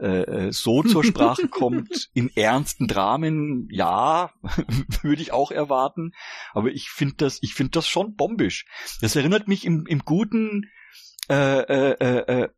äh, 0.00 0.22
äh, 0.22 0.52
so 0.52 0.82
zur 0.82 1.04
Sprache 1.04 1.46
kommt. 1.48 2.10
In 2.12 2.28
ernsten 2.34 2.88
Dramen, 2.88 3.68
ja, 3.70 4.32
würde 5.02 5.22
ich 5.22 5.32
auch 5.32 5.52
erwarten. 5.52 6.10
Aber 6.54 6.72
ich 6.72 6.90
finde 6.90 7.14
das, 7.18 7.38
ich 7.42 7.54
finde 7.54 7.70
das 7.70 7.86
schon 7.86 8.16
bombisch. 8.16 8.66
Das 9.00 9.14
erinnert 9.14 9.46
mich 9.46 9.64
im, 9.64 9.86
im 9.86 10.00
guten, 10.00 10.72
äh, 11.30 11.60
äh, 11.60 11.92
äh, 12.00 12.42
äh 12.42 12.48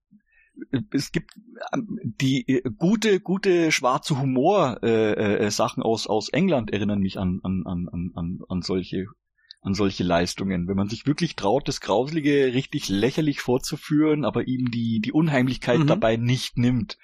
es 0.93 1.13
gibt 1.13 1.33
ähm, 1.73 1.99
die 2.03 2.47
äh, 2.49 2.63
gute, 2.77 3.21
gute 3.21 3.73
schwarze 3.73 4.21
Humor 4.21 4.81
äh, 4.83 5.47
äh, 5.47 5.51
aus 5.81 6.07
aus 6.07 6.29
England 6.31 6.73
erinnern 6.73 7.01
mich 7.01 7.19
an 7.19 7.41
an 7.43 7.65
an 7.67 7.89
an 8.15 8.41
an 8.49 8.63
solche 8.63 9.07
an 9.63 9.75
solche 9.75 10.05
Leistungen. 10.05 10.69
Wenn 10.69 10.77
man 10.77 10.89
sich 10.89 11.07
wirklich 11.07 11.37
traut, 11.37 11.69
das 11.69 11.81
Grauselige 11.81 12.55
richtig 12.55 12.89
lächerlich 12.89 13.41
vorzuführen, 13.41 14.25
aber 14.25 14.47
ihm 14.47 14.71
die, 14.71 15.01
die 15.01 15.13
Unheimlichkeit 15.13 15.81
mhm. 15.81 15.87
dabei 15.87 16.17
nicht 16.17 16.57
nimmt. 16.57 16.99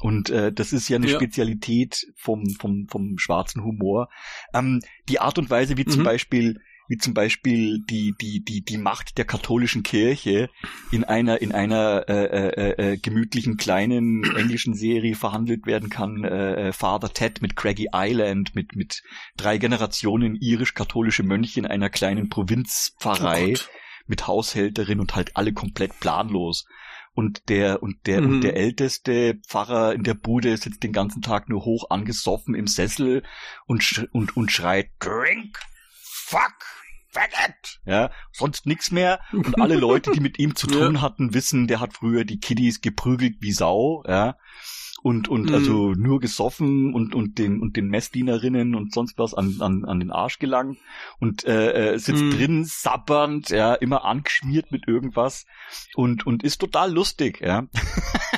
Und 0.00 0.30
äh, 0.30 0.52
das 0.52 0.72
ist 0.72 0.88
ja 0.88 0.96
eine 0.96 1.08
ja. 1.08 1.16
Spezialität 1.16 2.06
vom, 2.16 2.46
vom, 2.58 2.86
vom 2.88 3.18
schwarzen 3.18 3.62
Humor. 3.62 4.08
Ähm, 4.54 4.80
die 5.08 5.20
Art 5.20 5.38
und 5.38 5.50
Weise, 5.50 5.76
wie 5.76 5.84
mhm. 5.84 5.90
zum 5.90 6.02
Beispiel 6.02 6.60
wie 6.88 6.96
zum 6.96 7.14
Beispiel 7.14 7.80
die 7.88 8.14
die 8.20 8.42
die 8.44 8.62
die 8.62 8.78
Macht 8.78 9.18
der 9.18 9.24
katholischen 9.24 9.82
Kirche 9.82 10.50
in 10.90 11.04
einer 11.04 11.40
in 11.40 11.52
einer 11.52 12.08
äh, 12.08 12.24
äh, 12.24 12.92
äh, 12.92 12.96
gemütlichen 12.96 13.56
kleinen 13.56 14.24
englischen 14.36 14.74
Serie 14.74 15.14
verhandelt 15.14 15.66
werden 15.66 15.90
kann 15.90 16.24
äh, 16.24 16.68
äh, 16.68 16.72
Father 16.72 17.12
Ted 17.12 17.42
mit 17.42 17.56
Craggy 17.56 17.88
Island 17.92 18.54
mit 18.54 18.76
mit 18.76 19.02
drei 19.36 19.58
Generationen 19.58 20.36
irisch-katholische 20.36 21.22
Mönche 21.22 21.60
in 21.60 21.66
einer 21.66 21.90
kleinen 21.90 22.28
Provinzpfarrei 22.28 23.54
oh 23.56 23.60
mit 24.06 24.26
Haushälterin 24.26 25.00
und 25.00 25.14
halt 25.14 25.36
alle 25.36 25.52
komplett 25.52 25.98
planlos 26.00 26.66
und 27.14 27.48
der 27.48 27.82
und 27.82 28.06
der 28.06 28.20
mhm. 28.22 28.28
und 28.28 28.40
der 28.42 28.56
älteste 28.56 29.38
Pfarrer 29.46 29.94
in 29.94 30.02
der 30.02 30.14
Bude 30.14 30.56
sitzt 30.56 30.82
den 30.82 30.92
ganzen 30.92 31.22
Tag 31.22 31.48
nur 31.48 31.64
hoch 31.64 31.90
angesoffen 31.90 32.54
im 32.54 32.66
Sessel 32.66 33.22
und 33.66 34.08
und 34.12 34.36
und 34.36 34.50
schreit 34.50 34.90
Drink 34.98 35.58
fuck 36.32 36.64
faggot. 37.08 37.80
Ja 37.84 38.10
sonst 38.32 38.66
nix 38.66 38.90
mehr. 38.90 39.20
Und 39.32 39.60
alle 39.60 39.76
Leute 39.76 40.12
die 40.12 40.20
mit 40.20 40.38
ihm 40.38 40.56
zu 40.56 40.66
tun 40.68 41.02
hatten 41.02 41.34
wissen 41.34 41.66
der 41.66 41.80
hat 41.80 41.92
früher 41.92 42.24
die 42.24 42.40
Kiddies 42.40 42.80
geprügelt 42.80 43.36
wie 43.40 43.52
Sau 43.52 44.02
ja. 44.08 44.36
Und 45.02 45.28
und 45.28 45.48
mhm. 45.48 45.54
also 45.54 45.92
nur 45.92 46.20
gesoffen 46.20 46.94
und 46.94 47.14
und 47.14 47.38
den 47.38 47.60
und 47.60 47.76
den 47.76 47.88
Messdienerinnen 47.88 48.74
und 48.74 48.94
sonst 48.94 49.18
was 49.18 49.34
an 49.34 49.56
an, 49.60 49.84
an 49.84 50.00
den 50.00 50.12
Arsch 50.12 50.38
gelangt. 50.38 50.78
Und 51.18 51.44
äh, 51.44 51.94
äh, 51.94 51.98
sitzt 51.98 52.22
mhm. 52.22 52.30
drin 52.30 52.64
sabbernd 52.64 53.50
ja 53.50 53.74
immer 53.74 54.04
angeschmiert 54.04 54.70
mit 54.70 54.86
irgendwas. 54.88 55.44
Und 55.94 56.24
und 56.24 56.42
ist 56.44 56.58
total 56.58 56.92
lustig 56.92 57.40
ja 57.40 57.66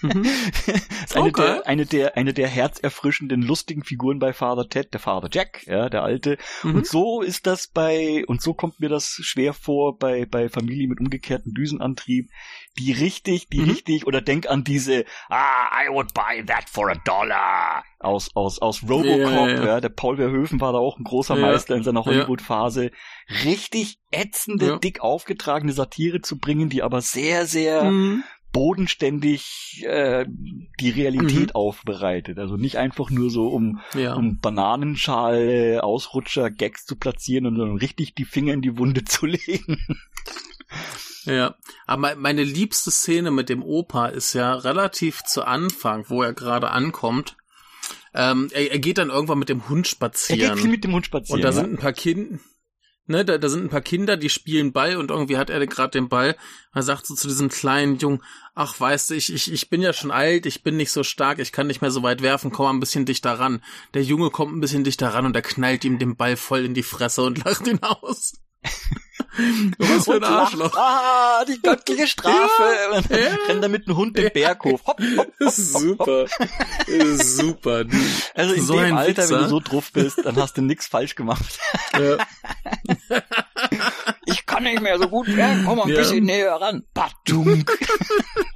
Mhm. 0.00 0.24
ist 0.24 1.16
eine, 1.16 1.28
okay. 1.28 1.42
der, 1.42 1.66
eine 1.66 1.86
der 1.86 2.16
eine 2.16 2.32
der 2.32 2.48
herzerfrischenden 2.48 3.42
lustigen 3.42 3.84
Figuren 3.84 4.18
bei 4.18 4.32
Father 4.32 4.68
Ted, 4.68 4.92
der 4.92 5.00
Father 5.00 5.28
Jack, 5.30 5.66
ja, 5.66 5.88
der 5.88 6.02
alte. 6.02 6.38
Mhm. 6.62 6.76
Und 6.76 6.86
so 6.86 7.22
ist 7.22 7.46
das 7.46 7.68
bei 7.68 8.24
und 8.26 8.42
so 8.42 8.54
kommt 8.54 8.80
mir 8.80 8.88
das 8.88 9.18
schwer 9.22 9.54
vor 9.54 9.98
bei 9.98 10.26
bei 10.26 10.48
Familie 10.48 10.88
mit 10.88 11.00
umgekehrten 11.00 11.52
Düsenantrieb, 11.52 12.28
die 12.78 12.92
richtig, 12.92 13.48
die 13.48 13.60
mhm. 13.60 13.70
richtig 13.70 14.06
oder 14.06 14.20
denk 14.20 14.48
an 14.48 14.64
diese 14.64 15.04
Ah, 15.28 15.84
I 15.84 15.88
would 15.90 16.14
buy 16.14 16.44
that 16.46 16.68
for 16.68 16.90
a 16.90 16.94
dollar 17.04 17.84
aus 17.98 18.30
aus 18.34 18.60
aus 18.60 18.82
Robocop, 18.82 19.08
ja, 19.08 19.48
ja, 19.48 19.64
ja. 19.64 19.80
der 19.80 19.88
Paul 19.88 20.16
Verhoeven 20.16 20.60
war 20.60 20.72
da 20.72 20.78
auch 20.78 20.98
ein 20.98 21.04
großer 21.04 21.36
Meister 21.36 21.76
in 21.76 21.84
seiner 21.84 22.04
Hollywood 22.04 22.42
Phase, 22.42 22.90
richtig 23.44 23.98
ätzende, 24.10 24.78
dick 24.78 25.00
aufgetragene 25.00 25.72
Satire 25.72 26.20
zu 26.20 26.38
bringen, 26.38 26.68
die 26.68 26.82
aber 26.82 27.00
sehr 27.00 27.46
sehr 27.46 27.84
mhm 27.84 28.24
bodenständig 28.52 29.84
äh, 29.86 30.26
die 30.80 30.90
Realität 30.90 31.48
mhm. 31.48 31.54
aufbereitet. 31.54 32.38
Also 32.38 32.56
nicht 32.56 32.76
einfach 32.76 33.10
nur 33.10 33.30
so, 33.30 33.48
um, 33.48 33.80
ja. 33.94 34.14
um 34.14 34.38
Bananenschale, 34.38 35.82
Ausrutscher, 35.82 36.50
Gags 36.50 36.84
zu 36.84 36.96
platzieren, 36.96 37.44
sondern 37.44 37.78
richtig 37.78 38.14
die 38.14 38.24
Finger 38.24 38.52
in 38.52 38.62
die 38.62 38.78
Wunde 38.78 39.04
zu 39.04 39.26
legen. 39.26 39.78
Ja, 41.24 41.54
aber 41.86 42.16
meine 42.16 42.42
liebste 42.42 42.90
Szene 42.90 43.30
mit 43.30 43.48
dem 43.48 43.62
Opa 43.62 44.06
ist 44.06 44.32
ja 44.32 44.54
relativ 44.54 45.22
zu 45.22 45.44
Anfang, 45.44 46.04
wo 46.08 46.22
er 46.22 46.32
gerade 46.32 46.70
ankommt. 46.70 47.36
Ähm, 48.14 48.48
er, 48.52 48.72
er, 48.72 48.78
geht 48.78 48.98
dann 48.98 49.08
irgendwann 49.08 49.38
mit 49.38 49.48
dem 49.48 49.68
Hund 49.68 49.86
spazieren. 49.86 50.40
Er 50.40 50.54
geht 50.56 50.70
mit 50.70 50.84
dem 50.84 50.92
Hund 50.92 51.06
spazieren. 51.06 51.38
Und 51.38 51.42
da 51.42 51.48
ja? 51.48 51.52
sind 51.52 51.72
ein 51.72 51.78
paar 51.78 51.92
Kinder 51.92 52.38
ne, 53.06 53.24
da, 53.24 53.38
da 53.38 53.48
sind 53.48 53.64
ein 53.64 53.68
paar 53.68 53.80
Kinder, 53.80 54.16
die 54.16 54.28
spielen 54.28 54.72
Ball 54.72 54.96
und 54.96 55.10
irgendwie 55.10 55.36
hat 55.36 55.50
er 55.50 55.64
gerade 55.66 55.92
den 55.92 56.08
Ball. 56.08 56.36
Er 56.72 56.82
sagt 56.82 57.06
so 57.06 57.14
zu 57.14 57.28
diesem 57.28 57.48
kleinen 57.48 57.98
Jungen, 57.98 58.22
ach 58.54 58.78
weißt 58.78 59.10
du, 59.10 59.14
ich, 59.14 59.32
ich, 59.32 59.52
ich 59.52 59.68
bin 59.70 59.82
ja 59.82 59.92
schon 59.92 60.10
alt, 60.10 60.46
ich 60.46 60.62
bin 60.62 60.76
nicht 60.76 60.92
so 60.92 61.02
stark, 61.02 61.38
ich 61.38 61.52
kann 61.52 61.66
nicht 61.66 61.80
mehr 61.80 61.90
so 61.90 62.02
weit 62.02 62.22
werfen, 62.22 62.50
komm 62.50 62.66
mal 62.66 62.72
ein 62.72 62.80
bisschen 62.80 63.06
dichter 63.06 63.38
ran. 63.38 63.62
Der 63.94 64.02
Junge 64.02 64.30
kommt 64.30 64.56
ein 64.56 64.60
bisschen 64.60 64.84
dichter 64.84 65.08
ran 65.08 65.26
und 65.26 65.36
er 65.36 65.42
knallt 65.42 65.84
ihm 65.84 65.98
den 65.98 66.16
Ball 66.16 66.36
voll 66.36 66.64
in 66.64 66.74
die 66.74 66.82
Fresse 66.82 67.22
und 67.22 67.38
lacht 67.44 67.66
ihn 67.66 67.82
aus. 67.82 68.34
Was 69.78 70.04
für 70.04 70.14
ein 70.14 70.24
Arschloch. 70.24 70.76
Ah, 70.76 71.44
die 71.46 71.60
göttliche 71.60 72.06
Strafe. 72.06 72.62
Ja, 72.90 73.00
ja. 73.16 73.36
Rennt 73.48 73.64
damit 73.64 73.88
ein 73.88 73.96
Hund 73.96 74.16
den 74.16 74.30
Berg 74.32 74.64
hoch. 74.64 74.80
Hopp, 74.86 75.00
hopp, 75.00 75.28
hopp, 75.40 75.50
super. 75.50 76.26
Super. 77.16 77.84
Also 78.34 78.54
in 78.54 78.62
so 78.62 78.78
dem 78.78 78.96
Alter, 78.96 79.22
Wichser. 79.22 79.34
wenn 79.34 79.42
du 79.44 79.48
so 79.48 79.60
drauf 79.60 79.90
bist, 79.92 80.20
dann 80.24 80.36
hast 80.36 80.56
du 80.56 80.62
nix 80.62 80.86
falsch 80.86 81.14
gemacht. 81.14 81.58
Ja. 81.94 82.18
ich 84.26 84.44
kann 84.46 84.64
nicht 84.64 84.82
mehr 84.82 84.98
so 84.98 85.08
gut 85.08 85.34
werden. 85.34 85.64
Komm 85.66 85.78
mal 85.78 85.84
ein 85.84 85.90
ja. 85.90 85.96
bisschen 85.96 86.24
näher 86.24 86.54
ran. 86.54 86.84
Badunk. 86.92 87.72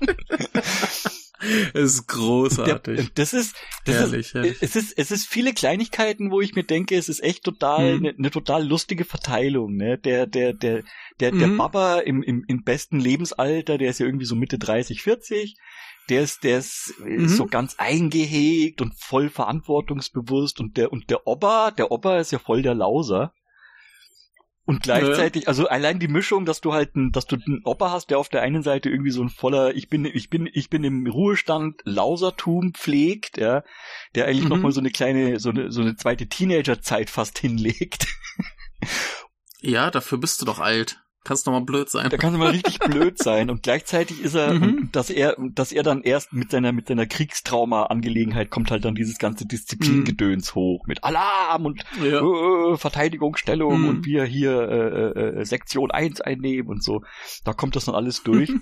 Es 1.74 1.94
ist 1.94 2.06
großartig. 2.08 2.96
Der, 2.96 3.06
das 3.14 3.32
ist, 3.32 3.56
das 3.84 3.94
herrlich, 3.96 4.26
ist, 4.26 4.34
herrlich. 4.34 4.56
es 4.60 4.76
ist, 4.76 4.98
es 4.98 5.10
ist 5.10 5.26
viele 5.28 5.52
Kleinigkeiten, 5.52 6.30
wo 6.30 6.40
ich 6.40 6.54
mir 6.54 6.64
denke, 6.64 6.96
es 6.96 7.08
ist 7.08 7.22
echt 7.22 7.44
total, 7.44 7.98
mhm. 7.98 8.06
eine, 8.06 8.14
ne 8.16 8.30
total 8.30 8.66
lustige 8.66 9.04
Verteilung, 9.04 9.76
ne? 9.76 9.98
Der, 9.98 10.26
der, 10.26 10.52
der, 10.52 10.82
der, 11.20 11.32
mhm. 11.32 11.38
der 11.38 11.46
Baba 11.48 11.98
im, 12.00 12.22
im, 12.22 12.44
im 12.46 12.62
besten 12.62 13.00
Lebensalter, 13.00 13.78
der 13.78 13.90
ist 13.90 14.00
ja 14.00 14.06
irgendwie 14.06 14.26
so 14.26 14.34
Mitte 14.34 14.58
30, 14.58 15.02
40. 15.02 15.56
Der 16.08 16.22
ist, 16.22 16.44
der 16.44 16.58
ist 16.58 16.94
mhm. 17.00 17.28
so 17.28 17.46
ganz 17.46 17.74
eingehegt 17.78 18.80
und 18.80 18.94
voll 18.96 19.28
verantwortungsbewusst 19.28 20.60
und 20.60 20.76
der, 20.76 20.92
und 20.92 21.10
der 21.10 21.26
Opa, 21.26 21.72
der 21.72 21.90
Opa 21.90 22.18
ist 22.18 22.30
ja 22.30 22.38
voll 22.38 22.62
der 22.62 22.74
Lauser. 22.74 23.32
Und 24.66 24.82
gleichzeitig, 24.82 25.44
ja. 25.44 25.48
also 25.48 25.68
allein 25.68 26.00
die 26.00 26.08
Mischung, 26.08 26.44
dass 26.44 26.60
du 26.60 26.72
halt, 26.72 26.96
ein, 26.96 27.12
dass 27.12 27.26
du 27.26 27.36
einen 27.36 27.62
Opa 27.64 27.92
hast, 27.92 28.10
der 28.10 28.18
auf 28.18 28.28
der 28.28 28.42
einen 28.42 28.64
Seite 28.64 28.90
irgendwie 28.90 29.12
so 29.12 29.22
ein 29.22 29.28
voller, 29.28 29.74
ich 29.76 29.88
bin, 29.88 30.04
ich 30.04 30.28
bin, 30.28 30.48
ich 30.52 30.68
bin 30.70 30.82
im 30.82 31.06
Ruhestand 31.06 31.80
Lausertum 31.84 32.74
pflegt, 32.74 33.38
ja, 33.38 33.62
der 34.16 34.26
eigentlich 34.26 34.42
mhm. 34.42 34.48
noch 34.48 34.58
mal 34.58 34.72
so 34.72 34.80
eine 34.80 34.90
kleine, 34.90 35.38
so 35.38 35.50
eine, 35.50 35.70
so 35.70 35.82
eine 35.82 35.94
zweite 35.94 36.26
Teenagerzeit 36.26 37.10
fast 37.10 37.38
hinlegt. 37.38 38.08
Ja, 39.60 39.90
dafür 39.90 40.18
bist 40.18 40.40
du 40.40 40.44
doch 40.44 40.58
alt. 40.58 41.00
Kannst 41.26 41.44
doch 41.44 41.50
mal 41.50 41.60
blöd 41.60 41.90
sein. 41.90 42.08
Da 42.08 42.18
kann 42.18 42.32
du 42.32 42.38
mal 42.38 42.52
richtig 42.52 42.78
blöd 42.88 43.18
sein. 43.18 43.50
Und 43.50 43.64
gleichzeitig 43.64 44.22
ist 44.22 44.36
er, 44.36 44.54
mhm. 44.54 44.90
dass 44.92 45.10
er, 45.10 45.34
dass 45.36 45.72
er 45.72 45.82
dann 45.82 46.02
erst 46.02 46.32
mit 46.32 46.52
seiner, 46.52 46.70
mit 46.70 46.86
seiner 46.86 47.04
Kriegstrauma-Angelegenheit 47.04 48.48
kommt 48.48 48.70
halt 48.70 48.84
dann 48.84 48.94
dieses 48.94 49.18
ganze 49.18 49.44
Disziplingedöns 49.44 50.54
mhm. 50.54 50.60
hoch. 50.60 50.86
Mit 50.86 51.02
Alarm 51.02 51.66
und 51.66 51.84
ja. 52.00 52.20
äh, 52.20 52.76
Verteidigungsstellung 52.76 53.80
mhm. 53.80 53.88
und 53.88 54.06
wir 54.06 54.24
hier 54.24 54.52
äh, 54.56 55.40
äh, 55.40 55.44
Sektion 55.44 55.90
1 55.90 56.20
einnehmen 56.20 56.68
und 56.68 56.84
so. 56.84 57.02
Da 57.44 57.54
kommt 57.54 57.74
das 57.74 57.86
dann 57.86 57.96
alles 57.96 58.22
durch. 58.22 58.52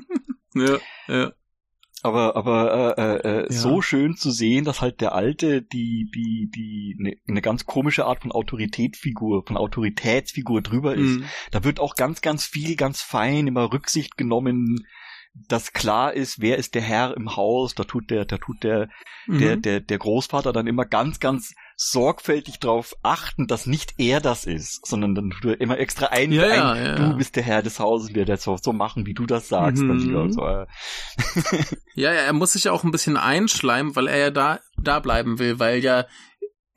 ja, 0.56 0.78
ja 1.06 1.32
aber 2.02 2.36
aber 2.36 2.96
äh, 2.98 3.02
äh, 3.02 3.16
äh, 3.16 3.42
ja. 3.42 3.50
so 3.50 3.82
schön 3.82 4.16
zu 4.16 4.30
sehen, 4.30 4.64
dass 4.64 4.80
halt 4.80 5.00
der 5.00 5.14
alte 5.14 5.62
die 5.62 6.10
die 6.14 6.50
die 6.54 6.96
eine 6.98 7.16
ne 7.26 7.42
ganz 7.42 7.66
komische 7.66 8.06
Art 8.06 8.22
von 8.22 8.32
Autoritätsfigur, 8.32 9.44
von 9.46 9.56
Autoritätsfigur 9.56 10.62
drüber 10.62 10.94
ist. 10.94 11.18
Mhm. 11.18 11.24
Da 11.50 11.64
wird 11.64 11.80
auch 11.80 11.96
ganz 11.96 12.20
ganz 12.20 12.46
viel 12.46 12.76
ganz 12.76 13.02
fein 13.02 13.46
immer 13.46 13.72
Rücksicht 13.72 14.16
genommen, 14.16 14.86
dass 15.34 15.72
klar 15.72 16.14
ist, 16.14 16.40
wer 16.40 16.56
ist 16.56 16.74
der 16.74 16.82
Herr 16.82 17.16
im 17.16 17.36
Haus. 17.36 17.74
Da 17.74 17.84
tut 17.84 18.10
der 18.10 18.24
da 18.24 18.38
tut 18.38 18.62
der 18.62 18.88
mhm. 19.26 19.38
der 19.38 19.56
der 19.56 19.80
der 19.80 19.98
Großvater 19.98 20.52
dann 20.52 20.66
immer 20.66 20.84
ganz 20.84 21.18
ganz 21.18 21.54
sorgfältig 21.80 22.58
darauf 22.58 22.96
achten, 23.04 23.46
dass 23.46 23.66
nicht 23.66 23.94
er 23.98 24.20
das 24.20 24.46
ist, 24.46 24.84
sondern 24.84 25.14
dann 25.14 25.32
du 25.40 25.52
immer 25.52 25.78
extra 25.78 26.06
ein, 26.06 26.32
Ja, 26.32 26.42
ein 26.42 26.50
ja, 26.52 26.76
ja. 26.76 26.94
du 26.96 27.16
bist 27.16 27.36
der 27.36 27.44
Herr 27.44 27.62
des 27.62 27.78
Hauses, 27.78 28.14
wir 28.14 28.24
das 28.24 28.42
so, 28.42 28.56
machen, 28.72 29.06
wie 29.06 29.14
du 29.14 29.26
das 29.26 29.48
sagst. 29.48 29.80
Mhm. 29.80 30.32
So, 30.32 30.44
äh, 30.44 30.66
Ja, 31.94 32.12
ja, 32.12 32.20
er 32.22 32.32
muss 32.32 32.52
sich 32.54 32.64
ja 32.64 32.72
auch 32.72 32.82
ein 32.82 32.90
bisschen 32.90 33.16
einschleimen, 33.16 33.94
weil 33.94 34.08
er 34.08 34.18
ja 34.18 34.30
da, 34.30 34.58
da 34.76 34.98
bleiben 34.98 35.38
will, 35.38 35.60
weil 35.60 35.78
ja 35.84 36.06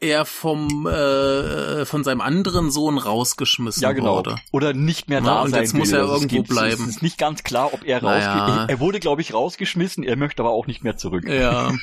er 0.04 0.26
vom, 0.26 0.86
äh, 0.88 1.86
von 1.86 2.04
seinem 2.04 2.22
anderen 2.22 2.70
Sohn 2.72 2.98
rausgeschmissen 2.98 3.82
ja, 3.84 3.92
genau. 3.92 4.18
wurde. 4.18 4.36
Oder 4.52 4.74
nicht 4.74 5.10
mehr 5.10 5.20
Ja, 5.20 5.26
da 5.26 5.42
und 5.42 5.50
sein 5.52 5.62
jetzt 5.62 5.74
muss 5.74 5.90
will. 5.92 5.98
er 5.98 6.02
Also 6.04 6.16
es 6.16 6.22
irgendwo 6.22 6.42
geht- 6.42 6.48
bleiben. 6.50 6.84
Es 6.84 6.90
ist 6.90 7.02
nicht 7.04 7.18
ganz 7.20 7.44
klar, 7.44 7.72
ob 7.74 7.84
er 7.86 8.02
Naja. 8.04 8.46
rausgeht. 8.46 8.70
Er 8.70 8.80
wurde, 8.80 9.00
glaube 9.00 9.22
ich, 9.22 9.34
rausgeschmissen, 9.34 10.04
er 10.04 10.16
möchte 10.16 10.42
aber 10.44 10.52
auch 10.52 10.66
nicht 10.68 10.84
mehr 10.84 10.98
zurück. 10.98 11.28
Ja. 11.28 11.72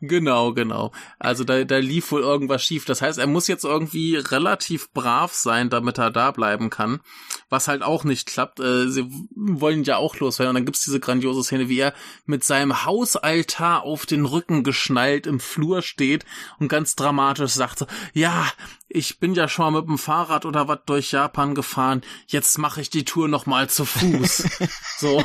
Genau, 0.00 0.52
genau. 0.52 0.92
Also 1.18 1.42
da, 1.42 1.64
da 1.64 1.78
lief 1.78 2.12
wohl 2.12 2.20
irgendwas 2.20 2.62
schief. 2.62 2.84
Das 2.84 3.02
heißt, 3.02 3.18
er 3.18 3.26
muss 3.26 3.48
jetzt 3.48 3.64
irgendwie 3.64 4.16
relativ 4.16 4.92
brav 4.92 5.32
sein, 5.32 5.70
damit 5.70 5.98
er 5.98 6.10
da 6.10 6.30
bleiben 6.30 6.70
kann. 6.70 7.00
Was 7.48 7.66
halt 7.66 7.82
auch 7.82 8.04
nicht 8.04 8.26
klappt. 8.26 8.60
Äh, 8.60 8.88
sie 8.88 9.06
wollen 9.34 9.82
ja 9.82 9.96
auch 9.96 10.16
loswerden. 10.16 10.50
Und 10.50 10.54
dann 10.54 10.64
gibt's 10.66 10.84
diese 10.84 11.00
grandiose 11.00 11.42
Szene, 11.42 11.68
wie 11.68 11.80
er 11.80 11.94
mit 12.26 12.44
seinem 12.44 12.84
Hausaltar 12.84 13.82
auf 13.82 14.06
den 14.06 14.24
Rücken 14.24 14.62
geschnallt 14.62 15.26
im 15.26 15.40
Flur 15.40 15.82
steht 15.82 16.24
und 16.60 16.68
ganz 16.68 16.94
dramatisch 16.94 17.52
sagt 17.52 17.80
so, 17.80 17.86
ja, 18.12 18.46
ich 18.88 19.18
bin 19.18 19.34
ja 19.34 19.48
schon 19.48 19.72
mal 19.72 19.80
mit 19.80 19.88
dem 19.88 19.98
Fahrrad 19.98 20.46
oder 20.46 20.68
was 20.68 20.80
durch 20.86 21.10
Japan 21.10 21.54
gefahren. 21.54 22.02
Jetzt 22.26 22.56
mache 22.58 22.80
ich 22.80 22.90
die 22.90 23.04
Tour 23.04 23.28
noch 23.28 23.46
mal 23.46 23.68
zu 23.68 23.84
Fuß. 23.84 24.44
so. 24.98 25.22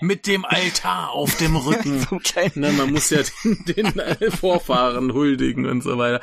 Mit 0.00 0.26
dem 0.26 0.44
Altar 0.44 1.10
auf 1.10 1.36
dem 1.36 1.56
Rücken. 1.56 2.06
So 2.10 2.18
kleiner 2.18 2.52
Ne, 2.54 2.72
man 2.72 2.92
muss 2.92 3.10
ja 3.10 3.20
den, 3.44 3.92
den 3.94 4.30
Vorfahren 4.30 5.12
huldigen 5.12 5.66
und 5.66 5.82
so 5.82 5.98
weiter. 5.98 6.20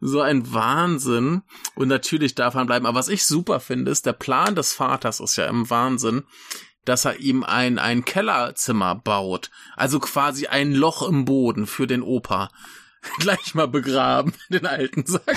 So 0.00 0.20
ein 0.20 0.52
Wahnsinn. 0.52 1.42
Und 1.74 1.88
natürlich 1.88 2.34
darf 2.34 2.54
man 2.54 2.66
bleiben. 2.66 2.86
Aber 2.86 2.98
was 2.98 3.08
ich 3.08 3.24
super 3.24 3.60
finde, 3.60 3.90
ist, 3.90 4.06
der 4.06 4.12
Plan 4.12 4.54
des 4.54 4.72
Vaters 4.72 5.20
ist 5.20 5.36
ja 5.36 5.46
im 5.46 5.70
Wahnsinn, 5.70 6.24
dass 6.84 7.04
er 7.04 7.18
ihm 7.20 7.44
ein, 7.44 7.78
ein 7.78 8.04
Kellerzimmer 8.04 8.94
baut. 8.94 9.50
Also 9.76 10.00
quasi 10.00 10.46
ein 10.46 10.72
Loch 10.72 11.06
im 11.06 11.24
Boden 11.24 11.66
für 11.66 11.86
den 11.86 12.02
Opa. 12.02 12.50
Gleich 13.18 13.54
mal 13.54 13.68
begraben, 13.68 14.34
den 14.48 14.66
alten 14.66 15.06
Sack. 15.06 15.36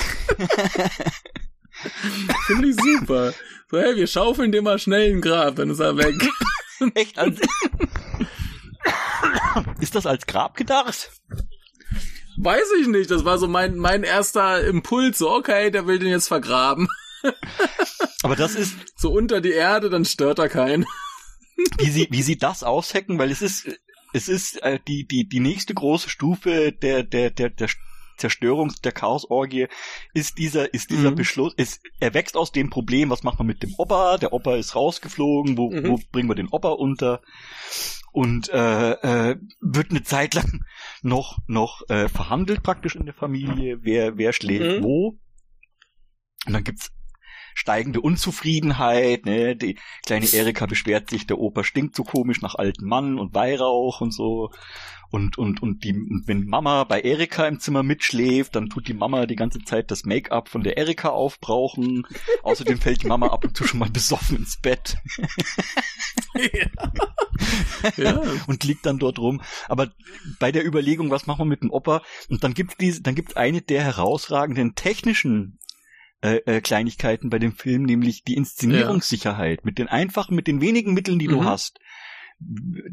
Finde 2.46 2.68
ich 2.68 2.76
super. 2.76 3.32
So, 3.70 3.78
hey, 3.78 3.96
wir 3.96 4.06
schaufeln 4.06 4.52
dir 4.52 4.62
mal 4.62 4.78
schnell 4.78 5.10
ein 5.12 5.20
Grab, 5.20 5.56
dann 5.56 5.70
ist 5.70 5.80
er 5.80 5.96
weg. 5.96 6.14
Echt? 6.94 7.18
Als 7.18 7.40
ist 9.80 9.94
das 9.94 10.06
als 10.06 10.26
Grab 10.26 10.56
gedacht? 10.56 11.10
Weiß 12.36 12.64
ich 12.80 12.88
nicht, 12.88 13.10
das 13.10 13.24
war 13.24 13.38
so 13.38 13.46
mein, 13.46 13.76
mein 13.76 14.02
erster 14.02 14.64
Impuls, 14.64 15.18
so 15.18 15.30
okay, 15.30 15.70
der 15.70 15.86
will 15.86 15.98
den 15.98 16.08
jetzt 16.08 16.28
vergraben. 16.28 16.88
Aber 18.22 18.36
das 18.36 18.54
ist, 18.54 18.74
So 18.96 19.12
unter 19.12 19.40
die 19.40 19.52
Erde, 19.52 19.90
dann 19.90 20.04
stört 20.04 20.38
er 20.38 20.48
keinen. 20.48 20.84
wie 21.78 21.90
sie, 21.90 22.08
wie 22.10 22.22
sie 22.22 22.36
das 22.36 22.62
aushacken, 22.62 23.18
weil 23.18 23.30
es 23.30 23.40
ist, 23.40 23.68
es 24.12 24.28
ist 24.28 24.60
äh, 24.62 24.78
die, 24.86 25.06
die, 25.06 25.28
die 25.28 25.40
nächste 25.40 25.74
große 25.74 26.08
Stufe 26.08 26.72
der, 26.72 27.04
der, 27.04 27.30
der, 27.30 27.50
der 27.50 27.68
Zerstörungs-, 28.18 28.80
der 28.82 28.92
Chaosorgie 28.92 29.66
ist 30.14 30.38
dieser, 30.38 30.72
ist 30.72 30.90
dieser 30.90 31.10
Mhm. 31.10 31.16
Beschluss, 31.16 31.54
ist, 31.54 31.80
er 32.00 32.14
wächst 32.14 32.36
aus 32.36 32.52
dem 32.52 32.70
Problem, 32.70 33.10
was 33.10 33.22
macht 33.22 33.38
man 33.38 33.46
mit 33.46 33.62
dem 33.62 33.74
Opa? 33.78 34.18
Der 34.18 34.32
Opa 34.32 34.56
ist 34.56 34.74
rausgeflogen, 34.74 35.56
wo, 35.58 35.70
Mhm. 35.70 35.88
wo 35.88 36.00
bringen 36.12 36.28
wir 36.28 36.34
den 36.34 36.48
Opa 36.48 36.70
unter? 36.70 37.20
Und 38.12 38.48
äh, 38.50 38.92
äh, 39.30 39.36
wird 39.60 39.90
eine 39.90 40.02
Zeit 40.04 40.34
lang 40.34 40.64
noch, 41.02 41.38
noch 41.48 41.82
äh, 41.88 42.08
verhandelt 42.08 42.62
praktisch 42.62 42.94
in 42.94 43.06
der 43.06 43.14
Familie, 43.14 43.78
wer, 43.82 44.16
wer 44.16 44.32
schläft 44.32 44.80
Mhm. 44.80 44.84
wo. 44.84 45.18
Und 46.46 46.52
dann 46.52 46.62
gibt's 46.64 46.90
steigende 47.54 48.00
Unzufriedenheit, 48.00 49.24
ne? 49.24 49.56
Die 49.56 49.78
kleine 50.04 50.26
Erika 50.26 50.66
beschwert 50.66 51.10
sich, 51.10 51.26
der 51.26 51.38
Opa 51.38 51.64
stinkt 51.64 51.96
so 51.96 52.04
komisch 52.04 52.42
nach 52.42 52.56
alten 52.56 52.86
Mann 52.86 53.18
und 53.18 53.34
Weihrauch 53.34 54.00
und 54.00 54.12
so. 54.12 54.50
Und, 55.10 55.38
und, 55.38 55.62
und 55.62 55.84
die, 55.84 55.92
und 55.92 56.24
wenn 56.26 56.44
Mama 56.44 56.82
bei 56.82 57.00
Erika 57.00 57.46
im 57.46 57.60
Zimmer 57.60 57.84
mitschläft, 57.84 58.56
dann 58.56 58.68
tut 58.68 58.88
die 58.88 58.94
Mama 58.94 59.26
die 59.26 59.36
ganze 59.36 59.60
Zeit 59.60 59.92
das 59.92 60.04
Make-up 60.04 60.48
von 60.48 60.64
der 60.64 60.76
Erika 60.76 61.10
aufbrauchen. 61.10 62.04
Außerdem 62.42 62.78
fällt 62.78 63.04
die 63.04 63.06
Mama 63.06 63.28
ab 63.28 63.44
und 63.44 63.56
zu 63.56 63.64
schon 63.64 63.78
mal 63.78 63.90
besoffen 63.90 64.38
ins 64.38 64.56
Bett 64.56 64.96
ja. 67.96 68.20
und 68.48 68.64
liegt 68.64 68.86
dann 68.86 68.98
dort 68.98 69.20
rum. 69.20 69.40
Aber 69.68 69.92
bei 70.40 70.50
der 70.50 70.66
Überlegung, 70.66 71.12
was 71.12 71.28
machen 71.28 71.42
wir 71.42 71.50
mit 71.50 71.62
dem 71.62 71.70
Opa? 71.70 72.02
Und 72.28 72.42
dann 72.42 72.54
gibt's 72.54 72.76
diese, 72.76 73.00
dann 73.00 73.14
gibt's 73.14 73.36
eine 73.36 73.62
der 73.62 73.84
herausragenden 73.84 74.74
technischen 74.74 75.60
äh, 76.24 76.36
äh, 76.46 76.60
Kleinigkeiten 76.62 77.28
bei 77.28 77.38
dem 77.38 77.52
Film, 77.54 77.82
nämlich 77.82 78.24
die 78.24 78.34
Inszenierungssicherheit 78.34 79.66
mit 79.66 79.78
den 79.78 79.88
einfachen, 79.88 80.34
mit 80.34 80.46
den 80.46 80.62
wenigen 80.62 80.94
Mitteln, 80.94 81.18
die 81.18 81.28
du 81.28 81.42
Mhm. 81.42 81.44
hast, 81.44 81.78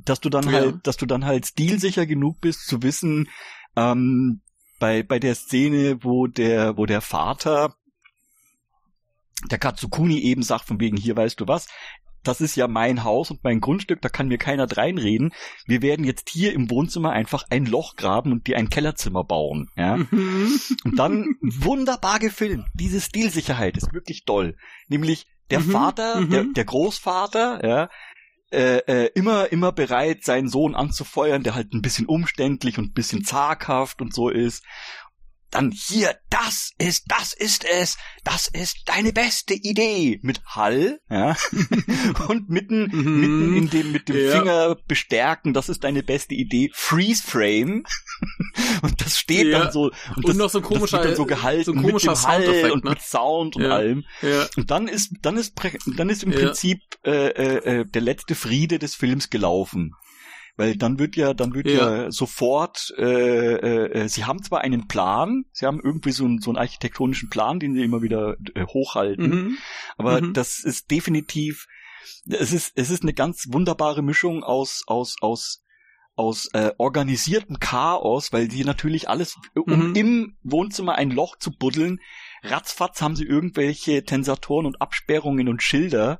dass 0.03 0.19
du 0.19 0.29
dann 0.29 0.45
Ja. 0.47 0.51
halt, 0.51 0.75
dass 0.85 0.97
du 0.97 1.05
dann 1.05 1.23
halt 1.23 1.45
stilsicher 1.45 2.05
genug 2.05 2.41
bist 2.41 2.67
zu 2.67 2.83
wissen, 2.83 3.29
ähm, 3.77 4.41
bei 4.79 5.01
bei 5.01 5.17
der 5.17 5.35
Szene, 5.35 6.03
wo 6.03 6.27
der 6.27 6.75
wo 6.75 6.85
der 6.85 6.99
Vater 6.99 7.73
der 9.49 9.59
Katsukuni 9.59 10.19
eben 10.19 10.43
sagt 10.43 10.65
von 10.65 10.79
wegen 10.81 10.97
hier 10.97 11.15
weißt 11.15 11.39
du 11.39 11.47
was, 11.47 11.67
das 12.23 12.41
ist 12.41 12.55
ja 12.55 12.67
mein 12.67 13.03
Haus 13.03 13.31
und 13.31 13.43
mein 13.43 13.61
Grundstück, 13.61 14.01
da 14.01 14.09
kann 14.09 14.27
mir 14.27 14.37
keiner 14.37 14.67
dreinreden. 14.67 15.33
Wir 15.65 15.81
werden 15.81 16.05
jetzt 16.05 16.29
hier 16.29 16.53
im 16.53 16.69
Wohnzimmer 16.69 17.11
einfach 17.11 17.45
ein 17.49 17.65
Loch 17.65 17.95
graben 17.95 18.31
und 18.31 18.47
dir 18.47 18.57
ein 18.57 18.69
Kellerzimmer 18.69 19.23
bauen. 19.23 19.69
Ja? 19.75 19.97
Mhm. 19.97 20.59
Und 20.83 20.97
dann 20.97 21.35
wunderbar 21.41 22.19
gefilmt. 22.19 22.65
Diese 22.73 23.01
Stilsicherheit 23.01 23.77
ist 23.77 23.93
wirklich 23.93 24.23
toll. 24.25 24.55
Nämlich 24.87 25.27
der 25.49 25.59
Mhm, 25.59 25.71
Vater, 25.71 26.21
mhm. 26.21 26.29
der, 26.29 26.43
der 26.55 26.65
Großvater, 26.65 27.67
ja, 27.67 27.89
äh, 28.51 28.79
äh, 28.79 29.11
immer, 29.15 29.51
immer 29.51 29.71
bereit, 29.71 30.25
seinen 30.25 30.49
Sohn 30.49 30.75
anzufeuern, 30.75 31.43
der 31.43 31.55
halt 31.55 31.73
ein 31.73 31.81
bisschen 31.81 32.05
umständlich 32.05 32.77
und 32.77 32.89
ein 32.89 32.93
bisschen 32.93 33.23
zaghaft 33.23 34.01
und 34.01 34.13
so 34.13 34.29
ist. 34.29 34.65
Dann 35.51 35.71
hier, 35.71 36.15
das 36.29 36.71
ist, 36.77 37.03
das 37.09 37.33
ist 37.33 37.65
es, 37.65 37.97
das 38.23 38.47
ist 38.47 38.83
deine 38.85 39.11
beste 39.11 39.53
Idee 39.53 40.19
mit 40.23 40.41
Hall, 40.45 40.99
ja, 41.09 41.35
und 42.29 42.49
mitten, 42.49 42.83
Mhm. 42.91 43.19
mitten 43.19 43.57
in 43.57 43.69
dem, 43.69 43.91
mit 43.91 44.07
dem 44.09 44.15
Ja. 44.17 44.31
Finger 44.31 44.75
bestärken, 44.87 45.53
das 45.53 45.67
ist 45.69 45.83
deine 45.83 46.03
beste 46.03 46.33
Idee, 46.35 46.69
Freeze 46.73 47.21
Frame, 47.21 47.83
und 48.81 49.01
das 49.01 49.17
steht 49.19 49.47
Ja. 49.47 49.59
dann 49.59 49.71
so, 49.71 49.83
und, 50.15 50.17
Und 50.17 50.27
das, 50.29 50.37
noch 50.37 50.49
so 50.49 50.59
ein 50.59 50.63
komischer- 50.63 50.97
das 50.97 51.05
wird 51.05 51.05
dann 51.05 51.15
so 51.17 51.25
gehalten 51.25 51.63
so 51.65 51.73
mit 51.73 52.01
dem 52.03 52.09
Hall 52.23 52.71
und 52.71 52.83
ne? 52.85 52.89
mit 52.91 53.01
Sound 53.01 53.55
und 53.57 53.65
allem. 53.65 54.05
Und 54.55 54.71
dann 54.71 54.87
ist, 54.87 55.11
dann 55.21 55.37
ist, 55.37 55.53
dann 55.97 56.09
ist 56.09 56.23
im. 56.23 56.31
Prinzip 56.31 56.79
äh, 57.05 57.27
äh, 57.27 57.79
äh, 57.81 57.85
der 57.85 58.01
letzte 58.01 58.35
Friede 58.35 58.79
des 58.79 58.95
Films 58.95 59.29
gelaufen. 59.29 59.91
Weil 60.57 60.75
dann 60.75 60.99
wird 60.99 61.15
ja, 61.15 61.33
dann 61.33 61.53
wird 61.53 61.67
ja, 61.67 62.03
Ja. 62.03 62.11
sofort, 62.11 62.93
äh, 62.97 63.03
äh, 63.03 64.01
äh, 64.03 64.07
sie 64.09 64.25
haben 64.25 64.43
zwar 64.43 64.61
einen 64.61 64.87
Plan, 64.87 65.45
sie 65.53 65.65
haben 65.65 65.79
irgendwie 65.81 66.11
so 66.11 66.25
einen, 66.25 66.39
so 66.39 66.51
einen 66.51 66.57
architektonischen 66.57 67.29
Plan, 67.29 67.59
den 67.59 67.73
sie 67.73 67.83
immer 67.83 68.01
wieder 68.01 68.35
äh, 68.55 68.65
hochhalten, 68.65 69.29
Mhm. 69.29 69.57
aber 69.97 70.21
Mhm. 70.21 70.33
das 70.33 70.59
ist 70.59 70.91
definitiv, 70.91 71.67
es 72.27 72.51
ist, 72.51 72.73
es 72.75 72.89
ist 72.89 73.03
eine 73.03 73.13
ganz 73.13 73.45
wunderbare 73.49 74.01
Mischung 74.01 74.43
aus, 74.43 74.83
aus, 74.87 75.15
aus, 75.21 75.63
aus 76.15 76.49
äh, 76.53 76.71
organisiertem 76.77 77.59
Chaos, 77.59 78.33
weil 78.33 78.51
sie 78.51 78.63
natürlich 78.65 79.09
alles, 79.09 79.37
um 79.55 79.89
Mhm. 79.89 79.95
im 79.95 80.37
Wohnzimmer 80.43 80.95
ein 80.95 81.11
Loch 81.11 81.37
zu 81.37 81.51
buddeln, 81.51 81.99
ratzfatz 82.43 83.01
haben 83.01 83.15
sie 83.15 83.25
irgendwelche 83.25 84.03
Tensatoren 84.03 84.65
und 84.65 84.81
Absperrungen 84.81 85.47
und 85.47 85.63
Schilder 85.63 86.19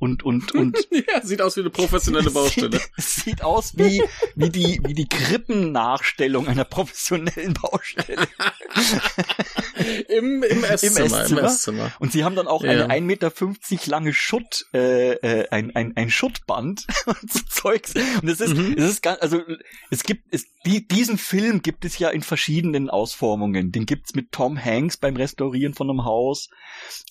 und, 0.00 0.24
und, 0.24 0.52
und 0.56 0.76
ja, 0.90 1.20
sieht 1.22 1.40
aus 1.42 1.56
wie 1.56 1.60
eine 1.60 1.70
professionelle 1.70 2.30
Baustelle. 2.32 2.80
Sieht, 2.96 3.24
sieht 3.24 3.44
aus 3.44 3.76
wie, 3.78 4.02
wie 4.34 4.50
die, 4.50 4.80
wie 4.84 4.94
die 4.94 5.06
Krippennachstellung 5.08 6.48
einer 6.48 6.64
professionellen 6.64 7.54
Baustelle. 7.54 8.26
Im, 10.08 10.42
im 10.42 10.64
Esszimmer, 10.64 11.00
im 11.00 11.04
Esszimmer? 11.14 11.42
Esszimmer. 11.44 11.92
Und 11.98 12.12
sie 12.12 12.24
haben 12.24 12.34
dann 12.34 12.48
auch 12.48 12.62
Ja. 12.64 12.70
eine 12.70 12.88
1,50 12.88 13.00
Meter 13.02 13.32
lange 13.86 14.12
Schutt, 14.12 14.66
äh, 14.74 15.12
äh, 15.12 15.48
ein, 15.50 15.74
ein, 15.74 15.96
ein 15.96 16.10
Schuttband 16.10 16.86
und 17.06 17.32
so 17.32 17.40
Zeugs. 17.48 17.94
Und 17.94 18.28
es 18.28 18.40
ist, 18.40 18.54
Mhm. 18.54 18.74
es 18.76 18.84
ist 18.84 19.02
ganz, 19.02 19.20
also 19.20 19.40
es 19.90 20.02
gibt, 20.02 20.24
es, 20.32 20.46
die, 20.66 20.86
diesen 20.86 21.18
Film 21.18 21.62
gibt 21.62 21.84
es 21.84 21.98
ja 21.98 22.08
in 22.10 22.22
verschiedenen 22.22 22.90
Ausformungen. 22.90 23.72
Den 23.72 23.86
gibt's 23.86 24.14
mit 24.14 24.32
Tom 24.32 24.62
Hanks 24.62 24.96
beim 24.96 25.16
Restaurieren 25.16 25.74
von 25.74 25.88
einem 25.90 26.04
Haus. 26.04 26.48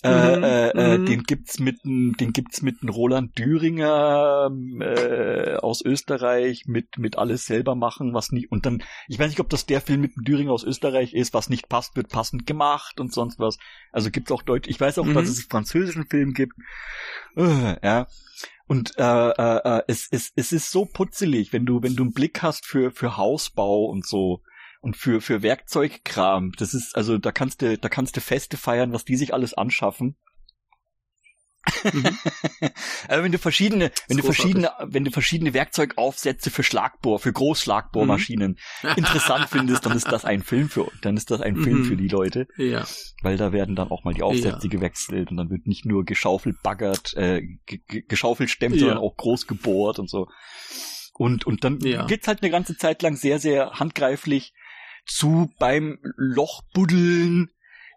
Äh, 0.03 0.09
Mhm, 0.37 0.43
äh, 0.43 0.69
äh, 0.69 0.97
mhm. 0.97 1.05
den 1.05 1.23
gibt's 1.23 1.59
mit, 1.59 1.77
den 1.83 2.33
gibt's 2.33 2.61
mit 2.61 2.78
n 2.81 2.89
Roland 2.89 3.37
Düringer 3.37 4.49
äh, 4.79 5.55
aus 5.55 5.81
Österreich 5.83 6.63
mit 6.67 6.97
mit 6.97 7.17
alles 7.17 7.45
selber 7.45 7.75
machen, 7.75 8.13
was 8.13 8.31
nie 8.31 8.47
und 8.47 8.65
dann 8.65 8.83
ich 9.07 9.19
weiß 9.19 9.29
nicht, 9.29 9.39
ob 9.39 9.49
das 9.49 9.65
der 9.65 9.81
Film 9.81 10.01
mit 10.01 10.15
dem 10.15 10.23
Düringer 10.23 10.51
aus 10.51 10.63
Österreich 10.63 11.13
ist, 11.13 11.33
was 11.33 11.49
nicht 11.49 11.69
passt, 11.69 11.95
wird 11.95 12.09
passend 12.09 12.45
gemacht 12.45 12.99
und 12.99 13.13
sonst 13.13 13.39
was. 13.39 13.57
Also 13.91 14.09
gibt's 14.11 14.31
auch 14.31 14.41
Deutsch. 14.41 14.67
Ich 14.69 14.79
weiß 14.79 14.99
auch, 14.99 15.05
Mhm. 15.05 15.13
dass 15.13 15.29
es 15.29 15.43
französischen 15.43 16.05
Film 16.07 16.33
gibt. 16.33 16.53
Äh, 17.35 17.75
ja. 17.85 18.07
Und 18.67 18.93
äh, 18.97 19.03
äh, 19.29 19.77
äh, 19.77 19.81
es, 19.87 20.07
es, 20.11 20.31
es 20.35 20.51
ist 20.51 20.71
so 20.71 20.85
putzelig, 20.85 21.53
wenn 21.53 21.65
du 21.65 21.81
wenn 21.81 21.95
du 21.95 22.03
einen 22.03 22.13
Blick 22.13 22.41
hast 22.41 22.65
für 22.65 22.91
für 22.91 23.17
Hausbau 23.17 23.85
und 23.85 24.05
so, 24.05 24.41
und 24.81 24.95
für, 24.95 25.21
für 25.21 25.41
Werkzeugkram. 25.41 26.51
Das 26.57 26.73
ist, 26.73 26.95
also 26.95 27.17
da 27.17 27.31
kannst 27.31 27.61
du, 27.61 27.77
da 27.77 27.89
kannst 27.89 28.15
du 28.15 28.21
Feste 28.21 28.57
feiern, 28.57 28.93
was 28.93 29.05
die 29.05 29.15
sich 29.17 29.33
alles 29.33 29.53
anschaffen. 29.53 30.15
Mhm. 31.83 32.17
Aber 33.07 33.23
wenn 33.23 33.31
du 33.31 33.37
verschiedene, 33.37 33.91
wenn 34.07 34.17
du 34.17 34.23
verschiedene, 34.23 34.71
wenn 34.81 35.03
du 35.03 35.11
verschiedene 35.11 35.53
Werkzeugaufsätze 35.53 36.51
für 36.51 36.63
Schlagbohr, 36.63 37.19
für 37.19 37.31
Großschlagbohrmaschinen 37.33 38.57
mhm. 38.83 38.89
interessant 38.95 39.47
findest, 39.51 39.85
dann 39.85 39.95
ist 39.95 40.11
das 40.11 40.25
ein 40.25 40.41
Film 40.41 40.69
für, 40.69 40.91
dann 41.01 41.17
ist 41.17 41.31
das 41.31 41.41
ein 41.41 41.55
mhm. 41.55 41.63
Film 41.63 41.85
für 41.85 41.97
die 41.97 42.07
Leute. 42.07 42.47
Ja. 42.57 42.85
Weil 43.21 43.37
da 43.37 43.51
werden 43.51 43.75
dann 43.75 43.91
auch 43.91 44.03
mal 44.03 44.13
die 44.13 44.23
Aufsätze 44.23 44.67
ja. 44.67 44.69
gewechselt 44.69 45.31
und 45.31 45.37
dann 45.37 45.49
wird 45.49 45.67
nicht 45.67 45.85
nur 45.85 46.05
geschaufelt, 46.05 46.61
baggert, 46.63 47.13
äh, 47.15 47.41
geschaufelt 48.07 48.49
stemmt, 48.49 48.75
ja. 48.75 48.81
sondern 48.81 48.97
auch 48.99 49.15
groß 49.15 49.47
gebohrt 49.47 49.99
und 49.99 50.09
so. 50.09 50.27
Und, 51.13 51.45
und 51.45 51.63
dann 51.65 51.79
ja. 51.81 52.05
geht's 52.05 52.27
halt 52.27 52.41
eine 52.41 52.51
ganze 52.51 52.77
Zeit 52.77 53.01
lang 53.01 53.17
sehr, 53.17 53.39
sehr 53.39 53.71
handgreiflich 53.71 54.53
zu 55.05 55.51
beim 55.59 55.99
Lochbuddeln, 56.15 57.49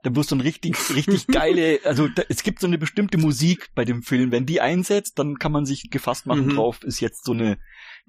da 0.03 0.15
wirst 0.17 0.33
du 0.33 0.37
ein 0.37 0.41
richtig, 0.41 0.77
richtig 0.95 1.29
geile, 1.29 1.81
also 1.85 2.09
da, 2.09 2.23
es 2.29 2.43
gibt 2.43 2.61
so 2.61 2.67
eine 2.67 2.79
bestimmte 2.79 3.19
Musik 3.19 3.71
bei 3.75 3.85
dem 3.85 4.03
Film. 4.03 4.33
Wenn 4.33 4.47
die 4.47 4.61
einsetzt, 4.61 5.19
dann 5.19 5.39
kann 5.39 5.53
man 5.53 5.65
sich 5.65 5.91
gefasst 5.91 6.27
machen 6.27 6.47
mhm. 6.47 6.55
drauf, 6.57 6.83
ist 6.83 7.01
jetzt 7.01 7.25
so 7.25 7.33
eine 7.33 7.59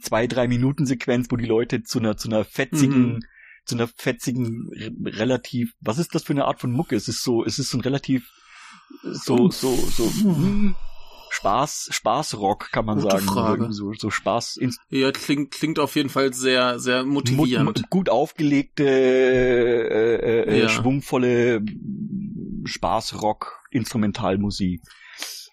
zwei, 0.02 0.28
drei 0.28 0.48
Minuten 0.48 0.86
Sequenz, 0.86 1.28
wo 1.30 1.38
die 1.38 1.46
Leute 1.46 1.84
zu 1.84 2.00
einer, 2.00 2.18
zu 2.18 2.30
einer 2.30 2.46
fetzigen, 2.46 3.14
mhm. 3.14 3.20
zu 3.66 3.76
einer 3.76 3.88
fetzigen, 3.88 4.70
relativ, 5.06 5.74
was 5.80 6.00
ist 6.00 6.16
das 6.16 6.24
für 6.24 6.34
eine 6.34 6.46
Art 6.46 6.60
von 6.60 6.72
Mucke? 6.72 6.96
Es 6.96 7.08
ist 7.08 7.24
so, 7.24 7.46
es 7.46 7.60
ist 7.60 7.70
so 7.70 7.78
ein 7.78 7.82
relativ, 7.82 8.28
so, 9.04 9.50
so, 9.50 9.76
so, 9.76 10.06
hm, 10.06 10.76
Spaß, 11.34 11.90
Spaßrock, 11.92 12.72
kann 12.72 12.86
man 12.86 13.00
Gute 13.00 13.10
sagen. 13.10 13.26
Frage. 13.26 13.74
So, 13.74 13.92
so 13.94 14.12
Spaß. 14.12 14.60
Ja, 14.90 15.12
klingt, 15.12 15.52
klingt 15.52 15.80
auf 15.80 15.96
jeden 15.96 16.10
Fall 16.10 16.32
sehr, 16.34 16.80
sehr 16.80 17.04
motivierend. 17.04 17.66
Mut, 17.66 17.90
gut 17.90 18.10
aufgelegte, 18.10 18.84
äh, 18.84 20.44
äh, 20.44 20.60
ja. 20.62 20.70
schwungvolle 20.70 21.64
Spaßrock, 22.66 23.64
Instrumentalmusik. 23.72 24.82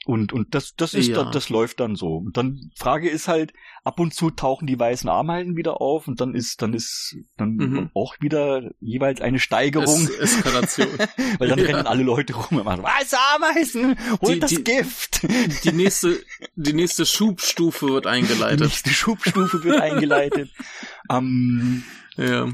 Und, 0.07 0.33
und 0.33 0.55
das, 0.55 0.75
das 0.77 0.95
ist, 0.95 1.09
ja. 1.09 1.25
das, 1.25 1.33
das 1.33 1.49
läuft 1.51 1.79
dann 1.79 1.95
so. 1.95 2.17
Und 2.17 2.37
dann, 2.39 2.71
Frage 2.75 3.11
ist 3.11 3.29
halt, 3.29 3.53
ab 3.85 4.01
und 4.01 4.15
zu 4.15 4.31
tauchen 4.31 4.67
die 4.67 4.79
weißen 4.79 5.11
Ameisen 5.11 5.57
wieder 5.57 5.83
auf 5.83 6.09
und 6.09 6.23
dann 6.23 6.35
ist, 6.35 6.63
dann 6.63 6.73
ist, 6.73 7.17
dann 7.37 7.57
mhm. 7.57 7.91
auch 7.93 8.17
wieder 8.19 8.71
jeweils 8.81 9.21
eine 9.21 9.39
Steigerung. 9.39 10.09
Es 10.19 10.37
Eskalation. 10.37 10.89
Weil 11.39 11.49
dann 11.49 11.59
ja. 11.59 11.67
rennen 11.67 11.87
alle 11.87 12.03
Leute 12.03 12.33
rum 12.33 12.59
und 12.59 12.65
machen, 12.65 12.83
weiße 12.83 13.17
Ameisen, 13.37 13.99
hol 14.23 14.35
die, 14.35 14.41
das 14.41 14.51
die, 14.51 14.65
Gift. 14.65 15.27
Die 15.65 15.73
nächste, 15.73 16.19
die 16.57 16.73
nächste 16.73 17.05
Schubstufe 17.05 17.89
wird 17.89 18.07
eingeleitet. 18.07 18.61
Die 18.61 18.65
nächste 18.65 18.91
Schubstufe 18.91 19.63
wird 19.65 19.81
eingeleitet. 19.83 20.51
ähm, 21.11 21.85
ja. 22.17 22.49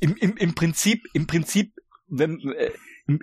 Im, 0.00 0.16
im, 0.16 0.36
im 0.36 0.54
Prinzip, 0.54 1.06
im 1.14 1.26
Prinzip, 1.26 1.72
wenn, 2.08 2.38
äh, 2.52 2.70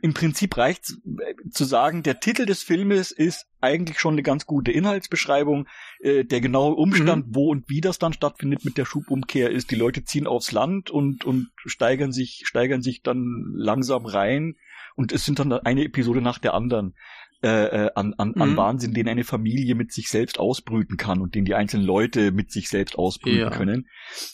im, 0.02 0.14
Prinzip 0.14 0.58
reicht 0.58 0.92
äh, 0.92 1.50
zu 1.50 1.64
sagen, 1.64 2.04
der 2.04 2.20
Titel 2.20 2.46
des 2.46 2.64
Filmes 2.64 3.12
ist 3.12 3.48
eigentlich 3.62 4.00
schon 4.00 4.16
eine 4.16 4.24
ganz 4.24 4.46
gute 4.46 4.72
Inhaltsbeschreibung. 4.72 5.68
Äh, 6.00 6.26
der 6.26 6.42
genaue 6.42 6.76
Umstand, 6.76 7.28
mhm. 7.28 7.36
wo 7.36 7.50
und 7.50 7.70
wie 7.70 7.82
das 7.82 8.00
dann 8.00 8.14
stattfindet 8.14 8.66
mit 8.66 8.78
der 8.78 8.86
Schubumkehr, 8.86 9.50
ist, 9.50 9.72
die 9.72 9.76
Leute 9.76 10.04
ziehen 10.04 10.28
aufs 10.28 10.52
Land 10.52 10.90
und, 10.90 11.26
und 11.26 11.50
steigern 11.66 12.12
sich, 12.12 12.44
steigern 12.46 12.82
sich 12.82 13.02
dann 13.02 13.54
langsam 13.56 14.06
rein. 14.06 14.56
Und 14.96 15.12
es 15.12 15.26
sind 15.26 15.40
dann 15.40 15.54
eine 15.54 15.84
Episode 15.84 16.22
nach 16.22 16.40
der 16.40 16.54
anderen 16.54 16.96
äh, 17.44 17.86
äh, 17.86 17.92
an, 17.94 18.16
an, 18.18 18.34
mhm. 18.36 18.42
an 18.42 18.58
Wahnsinn, 18.58 18.96
den 18.96 19.08
eine 19.08 19.24
Familie 19.24 19.76
mit 19.76 19.92
sich 19.92 20.10
selbst 20.10 20.40
ausbrüten 20.40 20.98
kann 20.98 21.22
und 21.22 21.36
den 21.36 21.46
die 21.46 21.54
einzelnen 21.54 21.86
Leute 21.86 22.32
mit 22.32 22.52
sich 22.52 22.68
selbst 22.68 22.98
ausbrüten 22.98 23.40
ja. 23.40 23.50
können. 23.52 23.88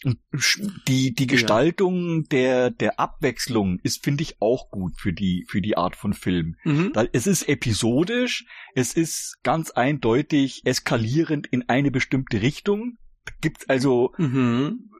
Und 0.05 0.19
die, 0.87 1.13
die 1.13 1.27
Gestaltung 1.27 2.21
ja. 2.21 2.27
der, 2.31 2.69
der 2.71 2.99
Abwechslung 3.01 3.79
ist, 3.83 4.05
finde 4.05 4.23
ich, 4.23 4.37
auch 4.39 4.69
gut 4.69 4.93
für 4.97 5.11
die, 5.11 5.45
für 5.49 5.61
die 5.61 5.75
Art 5.75 5.97
von 5.97 6.13
Film. 6.13 6.55
Mhm. 6.63 6.93
Es 7.11 7.27
ist 7.27 7.49
episodisch, 7.49 8.45
es 8.73 8.93
ist 8.93 9.37
ganz 9.43 9.71
eindeutig 9.71 10.61
eskalierend 10.63 11.47
in 11.47 11.67
eine 11.67 11.91
bestimmte 11.91 12.41
Richtung. 12.41 12.97
Gibt 13.41 13.69
also 13.69 14.13
mhm 14.17 14.92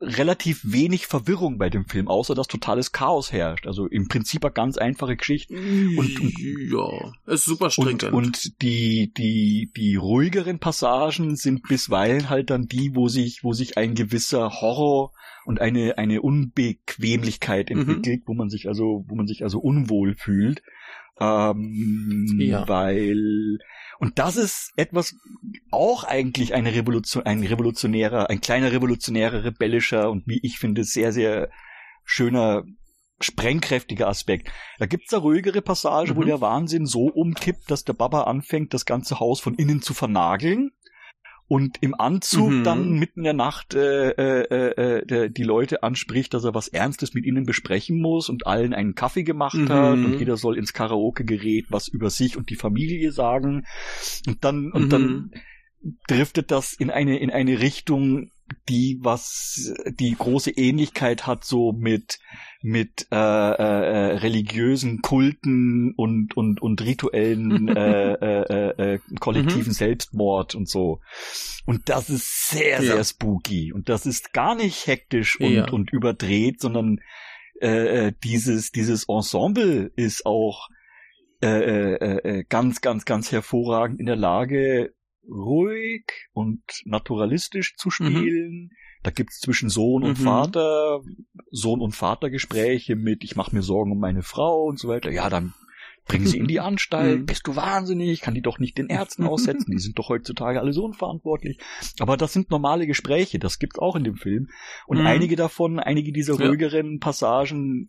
relativ 0.00 0.60
wenig 0.64 1.06
Verwirrung 1.06 1.58
bei 1.58 1.68
dem 1.68 1.86
Film, 1.86 2.08
außer 2.08 2.34
dass 2.34 2.46
totales 2.46 2.92
Chaos 2.92 3.32
herrscht. 3.32 3.66
Also 3.66 3.86
im 3.86 4.08
Prinzip 4.08 4.44
eine 4.44 4.52
ganz 4.52 4.78
einfache 4.78 5.16
Geschichte. 5.16 5.54
Und, 5.54 6.20
und 6.20 6.34
ja, 6.38 7.12
ist 7.26 7.44
super 7.44 7.70
stringent. 7.70 8.04
Und, 8.04 8.14
und 8.14 8.62
die, 8.62 9.12
die, 9.12 9.70
die 9.76 9.96
ruhigeren 9.96 10.58
Passagen 10.58 11.36
sind 11.36 11.62
bisweilen 11.68 12.30
halt 12.30 12.50
dann 12.50 12.66
die, 12.66 12.94
wo 12.94 13.08
sich, 13.08 13.44
wo 13.44 13.52
sich 13.52 13.76
ein 13.76 13.94
gewisser 13.94 14.60
Horror 14.60 15.12
und 15.44 15.60
eine, 15.60 15.98
eine 15.98 16.22
Unbequemlichkeit 16.22 17.70
mhm. 17.70 17.80
entwickelt, 17.80 18.20
mhm. 18.20 18.24
wo 18.26 18.34
man 18.34 18.48
sich 18.48 18.68
also, 18.68 19.04
wo 19.08 19.14
man 19.14 19.26
sich 19.26 19.42
also 19.42 19.58
unwohl 19.58 20.14
fühlt. 20.14 20.62
Ähm, 21.20 22.36
ja. 22.40 22.66
Weil 22.66 23.58
und 24.00 24.18
das 24.18 24.36
ist 24.36 24.72
etwas, 24.76 25.14
auch 25.70 26.04
eigentlich 26.04 26.54
eine 26.54 26.74
Revolution, 26.74 27.26
ein 27.26 27.44
revolutionärer, 27.44 28.30
ein 28.30 28.40
kleiner 28.40 28.72
revolutionärer, 28.72 29.44
rebellischer 29.44 30.10
und 30.10 30.26
wie 30.26 30.40
ich 30.42 30.58
finde, 30.58 30.84
sehr, 30.84 31.12
sehr 31.12 31.50
schöner, 32.04 32.64
sprengkräftiger 33.20 34.08
Aspekt. 34.08 34.50
Da 34.78 34.86
gibt's 34.86 35.12
eine 35.12 35.20
ruhigere 35.22 35.60
Passage, 35.60 36.14
mhm. 36.14 36.16
wo 36.16 36.22
der 36.22 36.40
Wahnsinn 36.40 36.86
so 36.86 37.08
umkippt, 37.08 37.70
dass 37.70 37.84
der 37.84 37.92
Baba 37.92 38.22
anfängt, 38.22 38.72
das 38.72 38.86
ganze 38.86 39.20
Haus 39.20 39.40
von 39.40 39.54
innen 39.54 39.82
zu 39.82 39.92
vernageln 39.92 40.70
und 41.50 41.78
im 41.80 41.96
Anzug 41.98 42.52
mhm. 42.52 42.62
dann 42.62 42.92
mitten 42.92 43.20
in 43.20 43.24
der 43.24 43.32
Nacht 43.32 43.74
äh, 43.74 44.10
äh, 44.10 45.00
äh, 45.00 45.04
der, 45.04 45.28
die 45.30 45.42
Leute 45.42 45.82
anspricht, 45.82 46.32
dass 46.32 46.44
er 46.44 46.54
was 46.54 46.68
Ernstes 46.68 47.12
mit 47.12 47.26
ihnen 47.26 47.44
besprechen 47.44 48.00
muss 48.00 48.28
und 48.28 48.46
allen 48.46 48.72
einen 48.72 48.94
Kaffee 48.94 49.24
gemacht 49.24 49.58
mhm. 49.58 49.68
hat 49.68 49.98
und 49.98 50.20
jeder 50.20 50.36
soll 50.36 50.56
ins 50.56 50.72
Karaoke-Gerät 50.72 51.66
was 51.68 51.88
über 51.88 52.08
sich 52.08 52.36
und 52.36 52.50
die 52.50 52.54
Familie 52.54 53.10
sagen 53.10 53.66
und 54.28 54.44
dann 54.44 54.70
und 54.70 54.84
mhm. 54.84 54.88
dann 54.90 55.30
driftet 56.06 56.52
das 56.52 56.72
in 56.72 56.88
eine 56.88 57.18
in 57.18 57.30
eine 57.30 57.60
Richtung, 57.60 58.30
die 58.68 58.98
was 59.02 59.72
die 59.86 60.14
große 60.16 60.50
Ähnlichkeit 60.50 61.26
hat 61.26 61.44
so 61.44 61.72
mit 61.72 62.18
mit 62.62 63.06
äh, 63.10 63.16
äh, 63.16 64.16
religiösen 64.18 65.00
Kulten 65.02 65.94
und 65.96 66.36
und 66.36 66.60
und 66.60 66.82
rituellen 66.82 67.68
äh, 67.76 68.12
äh, 68.12 68.94
äh, 68.94 68.98
kollektiven 69.18 69.68
mhm. 69.68 69.74
Selbstmord 69.74 70.54
und 70.54 70.68
so 70.68 71.00
und 71.66 71.88
das 71.88 72.10
ist 72.10 72.48
sehr 72.48 72.80
sehr 72.82 72.96
ja. 72.96 73.04
spooky 73.04 73.72
und 73.72 73.88
das 73.88 74.06
ist 74.06 74.32
gar 74.32 74.54
nicht 74.54 74.86
hektisch 74.86 75.40
und 75.40 75.52
ja. 75.52 75.70
und 75.70 75.92
überdreht 75.92 76.60
sondern 76.60 77.00
äh, 77.60 78.06
äh, 78.06 78.12
dieses 78.24 78.70
dieses 78.70 79.04
Ensemble 79.08 79.90
ist 79.96 80.26
auch 80.26 80.68
äh, 81.42 81.94
äh, 81.94 82.38
äh, 82.38 82.44
ganz 82.48 82.80
ganz 82.80 83.04
ganz 83.04 83.32
hervorragend 83.32 84.00
in 84.00 84.06
der 84.06 84.16
Lage 84.16 84.92
ruhig 85.28 86.04
und 86.32 86.62
naturalistisch 86.84 87.76
zu 87.76 87.88
mhm. 87.88 87.92
spielen. 87.92 88.52
Mhm. 88.52 88.70
Da 89.02 89.10
gibt's 89.10 89.40
zwischen 89.40 89.70
Sohn 89.70 90.02
und 90.02 90.18
mhm. 90.18 90.24
Vater, 90.24 91.00
Sohn 91.50 91.80
und 91.80 91.94
Vatergespräche 91.94 92.96
mit, 92.96 93.24
ich 93.24 93.34
mache 93.34 93.54
mir 93.54 93.62
Sorgen 93.62 93.92
um 93.92 93.98
meine 93.98 94.22
Frau 94.22 94.64
und 94.64 94.78
so 94.78 94.88
weiter. 94.88 95.10
Ja, 95.10 95.30
dann 95.30 95.54
bring 96.06 96.26
sie 96.26 96.38
in 96.38 96.46
die 96.46 96.60
Anstalt. 96.60 97.20
Mhm. 97.20 97.26
Bist 97.26 97.46
du 97.46 97.56
wahnsinnig? 97.56 98.20
Kann 98.20 98.34
die 98.34 98.42
doch 98.42 98.58
nicht 98.58 98.76
den 98.76 98.88
Ärzten 98.88 99.24
aussetzen. 99.26 99.70
Die 99.70 99.78
sind 99.78 99.98
doch 99.98 100.10
heutzutage 100.10 100.60
alle 100.60 100.72
so 100.72 100.84
unverantwortlich. 100.84 101.58
Aber 101.98 102.16
das 102.16 102.32
sind 102.32 102.50
normale 102.50 102.86
Gespräche. 102.86 103.38
Das 103.38 103.58
gibt's 103.58 103.78
auch 103.78 103.96
in 103.96 104.04
dem 104.04 104.16
Film. 104.16 104.48
Und 104.86 104.98
mhm. 104.98 105.06
einige 105.06 105.36
davon, 105.36 105.78
einige 105.78 106.12
dieser 106.12 106.34
ruhigeren 106.34 106.98
Passagen 106.98 107.88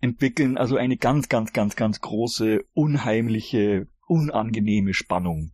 entwickeln 0.00 0.56
also 0.56 0.76
eine 0.76 0.96
ganz, 0.96 1.28
ganz, 1.28 1.52
ganz, 1.52 1.76
ganz 1.76 2.00
große, 2.00 2.64
unheimliche, 2.72 3.86
unangenehme 4.06 4.94
Spannung. 4.94 5.52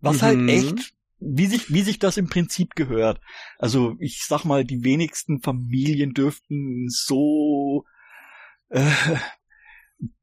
Was 0.00 0.22
halt 0.22 0.38
mhm. 0.38 0.48
halt 0.48 0.78
echt, 0.78 0.94
wie 1.20 1.46
sich, 1.46 1.72
wie 1.72 1.82
sich 1.82 1.98
das 1.98 2.16
im 2.16 2.28
Prinzip 2.28 2.74
gehört. 2.74 3.20
Also 3.58 3.96
ich 3.98 4.24
sag 4.24 4.44
mal, 4.44 4.64
die 4.64 4.84
wenigsten 4.84 5.40
Familien 5.40 6.14
dürften 6.14 6.86
so 6.88 7.84
äh, 8.68 8.90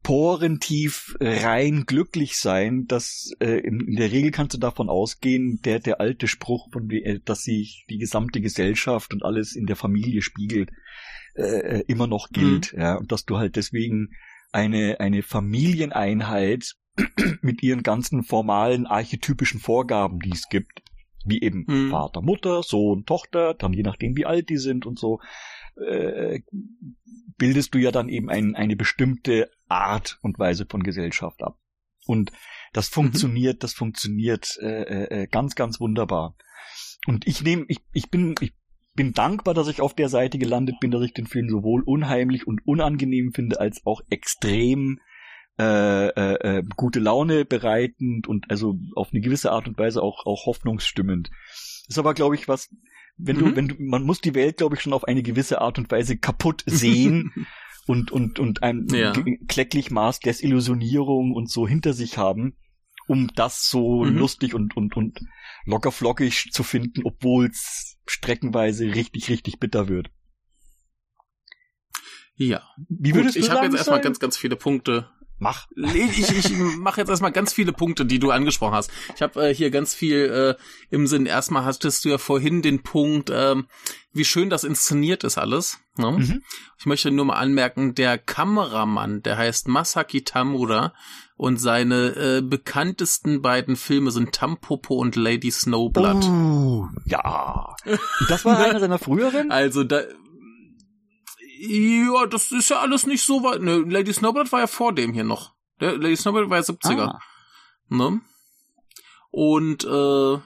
porentief 0.03 1.15
rein 1.19 1.85
glücklich 1.85 2.37
sein, 2.37 2.85
dass 2.87 3.31
äh, 3.39 3.59
in, 3.59 3.81
in, 3.81 3.95
der 3.95 4.11
Regel 4.11 4.31
kannst 4.31 4.53
du 4.53 4.59
davon 4.59 4.89
ausgehen, 4.89 5.59
der 5.63 5.79
der 5.79 5.99
alte 5.99 6.27
Spruch, 6.27 6.69
von 6.71 6.89
äh, 6.89 7.19
dass 7.25 7.43
sich 7.43 7.85
die 7.89 7.97
gesamte 7.97 8.39
Gesellschaft 8.39 9.13
und 9.13 9.23
alles 9.23 9.55
in 9.55 9.65
der 9.65 9.75
Familie 9.75 10.21
spiegelt, 10.21 10.71
äh, 11.35 11.83
immer 11.87 12.07
noch 12.07 12.29
gilt, 12.29 12.73
mhm. 12.73 12.79
ja, 12.79 12.95
und 12.95 13.11
dass 13.11 13.25
du 13.25 13.37
halt 13.37 13.57
deswegen 13.57 14.11
eine 14.51 15.01
eine 15.01 15.23
Familieneinheit 15.23 16.75
mit 17.41 17.61
ihren 17.63 17.83
ganzen 17.83 18.23
formalen 18.23 18.85
archetypischen 18.85 19.59
Vorgaben, 19.59 20.19
die 20.19 20.31
es 20.31 20.47
gibt, 20.49 20.81
wie 21.25 21.41
eben 21.41 21.65
hm. 21.67 21.89
Vater, 21.89 22.21
Mutter, 22.21 22.63
Sohn, 22.63 23.05
Tochter, 23.05 23.53
dann 23.53 23.73
je 23.73 23.83
nachdem 23.83 24.15
wie 24.15 24.25
alt 24.25 24.49
die 24.49 24.57
sind 24.57 24.85
und 24.85 24.99
so, 24.99 25.19
äh, 25.75 26.41
bildest 27.37 27.73
du 27.73 27.79
ja 27.79 27.91
dann 27.91 28.09
eben 28.09 28.29
ein, 28.29 28.55
eine 28.55 28.75
bestimmte 28.75 29.49
Art 29.67 30.19
und 30.21 30.39
Weise 30.39 30.65
von 30.69 30.83
Gesellschaft 30.83 31.41
ab. 31.43 31.57
Und 32.05 32.31
das 32.73 32.89
mhm. 32.91 32.93
funktioniert, 32.93 33.57
mhm. 33.57 33.59
das 33.59 33.73
funktioniert 33.73 34.57
äh, 34.61 35.23
äh, 35.23 35.27
ganz, 35.27 35.55
ganz 35.55 35.79
wunderbar. 35.79 36.35
Und 37.07 37.27
ich 37.27 37.43
nehme, 37.43 37.65
ich, 37.67 37.79
ich 37.93 38.09
bin, 38.09 38.35
ich 38.39 38.53
bin 38.95 39.13
dankbar, 39.13 39.53
dass 39.53 39.67
ich 39.67 39.81
auf 39.81 39.93
der 39.93 40.09
Seite 40.09 40.37
gelandet 40.37 40.79
bin, 40.79 40.91
dass 40.91 41.03
ich 41.03 41.13
den 41.13 41.27
Film 41.27 41.49
sowohl 41.49 41.83
unheimlich 41.83 42.47
und 42.47 42.65
unangenehm 42.65 43.31
finde, 43.33 43.59
als 43.59 43.85
auch 43.85 44.01
extrem 44.09 44.99
äh, 45.57 46.07
äh, 46.07 46.57
äh, 46.57 46.63
gute 46.75 46.99
Laune 46.99 47.45
bereitend 47.45 48.27
und 48.27 48.51
also 48.51 48.77
auf 48.95 49.13
eine 49.13 49.21
gewisse 49.21 49.51
Art 49.51 49.67
und 49.67 49.77
Weise 49.77 50.03
auch 50.03 50.25
auch 50.25 50.45
hoffnungsstimmend. 50.47 51.29
Ist 51.87 51.97
aber, 51.97 52.13
glaube 52.13 52.35
ich, 52.35 52.49
was, 52.49 52.69
wenn 53.17 53.37
du, 53.37 53.45
mhm. 53.45 53.55
wenn 53.55 53.67
du, 53.69 53.75
man 53.79 54.03
muss 54.03 54.19
die 54.19 54.35
Welt, 54.35 54.57
glaube 54.57 54.75
ich, 54.75 54.81
schon 54.81 54.91
auf 54.91 55.05
eine 55.05 55.23
gewisse 55.23 55.61
Art 55.61 55.77
und 55.77 55.89
Weise 55.89 56.17
kaputt 56.17 56.63
sehen 56.65 57.31
und 57.87 58.11
und 58.11 58.37
und 58.37 58.63
ein 58.63 58.87
ja. 58.89 59.13
kläglich 59.47 59.91
Maß 59.91 60.19
Desillusionierung 60.19 61.31
und 61.33 61.49
so 61.49 61.65
hinter 61.65 61.93
sich 61.93 62.17
haben, 62.17 62.57
um 63.07 63.31
das 63.35 63.69
so 63.69 64.03
mhm. 64.03 64.17
lustig 64.17 64.55
und 64.55 64.75
und 64.75 64.97
und 64.97 65.21
locker 65.65 65.93
flockig 65.93 66.49
zu 66.51 66.63
finden, 66.63 67.03
obwohl 67.05 67.47
es 67.47 67.97
streckenweise 68.05 68.93
richtig 68.93 69.29
richtig 69.29 69.59
bitter 69.59 69.87
wird. 69.87 70.09
Ja. 72.35 72.61
Wie 72.89 73.15
würdest 73.15 73.35
Gut, 73.35 73.43
du 73.43 73.47
Ich 73.47 73.51
habe 73.51 73.65
jetzt 73.65 73.75
erstmal 73.75 74.01
ganz 74.01 74.19
ganz 74.19 74.35
viele 74.35 74.57
Punkte 74.57 75.09
Mach. 75.37 75.67
Ich, 75.75 76.31
ich 76.31 76.57
mache 76.77 77.01
jetzt 77.01 77.09
erstmal 77.09 77.31
ganz 77.31 77.51
viele 77.51 77.73
Punkte, 77.73 78.05
die 78.05 78.19
du 78.19 78.31
angesprochen 78.31 78.75
hast. 78.75 78.89
Ich 79.15 79.21
habe 79.21 79.49
äh, 79.49 79.53
hier 79.53 79.69
ganz 79.69 79.93
viel 79.93 80.55
äh, 80.57 80.63
im 80.89 81.07
Sinn. 81.07 81.25
Erstmal 81.25 81.65
hattest 81.65 82.05
du 82.05 82.09
ja 82.09 82.17
vorhin 82.17 82.61
den 82.61 82.83
Punkt, 82.83 83.29
ähm, 83.33 83.67
wie 84.13 84.23
schön 84.23 84.49
das 84.49 84.63
inszeniert 84.63 85.25
ist 85.25 85.37
alles. 85.37 85.79
Ne? 85.97 86.11
Mhm. 86.11 86.43
Ich 86.79 86.85
möchte 86.85 87.11
nur 87.11 87.25
mal 87.25 87.35
anmerken, 87.35 87.95
der 87.95 88.17
Kameramann, 88.17 89.23
der 89.23 89.37
heißt 89.37 89.67
Masaki 89.67 90.23
Tamura 90.23 90.93
und 91.35 91.57
seine 91.57 92.15
äh, 92.15 92.41
bekanntesten 92.41 93.41
beiden 93.41 93.75
Filme 93.75 94.11
sind 94.11 94.31
Tampopo 94.31 94.95
und 94.95 95.17
Lady 95.17 95.51
Snowblood. 95.51 96.23
Oh, 96.23 96.87
ja. 97.05 97.75
Das 98.29 98.45
war 98.45 98.57
einer 98.57 98.79
seiner 98.79 98.99
früheren? 98.99 99.51
Also 99.51 99.83
da 99.83 100.01
ja, 101.67 102.25
das 102.25 102.51
ist 102.51 102.69
ja 102.69 102.79
alles 102.79 103.05
nicht 103.05 103.23
so 103.23 103.43
weit. 103.43 103.61
Ne, 103.61 103.77
Lady 103.77 104.13
Snowblood 104.13 104.51
war 104.51 104.61
ja 104.61 104.67
vor 104.67 104.93
dem 104.93 105.13
hier 105.13 105.23
noch. 105.23 105.53
Der 105.79 105.97
Lady 105.97 106.15
Snowblood 106.15 106.49
war 106.49 106.57
ja 106.57 106.63
70er. 106.63 107.01
Ah. 107.01 107.19
Ne? 107.89 108.21
Und 109.31 109.83
äh, 109.83 110.39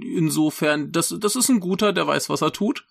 insofern, 0.00 0.90
das, 0.92 1.14
das 1.18 1.36
ist 1.36 1.48
ein 1.48 1.60
guter, 1.60 1.92
der 1.92 2.06
weiß, 2.06 2.28
was 2.28 2.42
er 2.42 2.52
tut. 2.52 2.86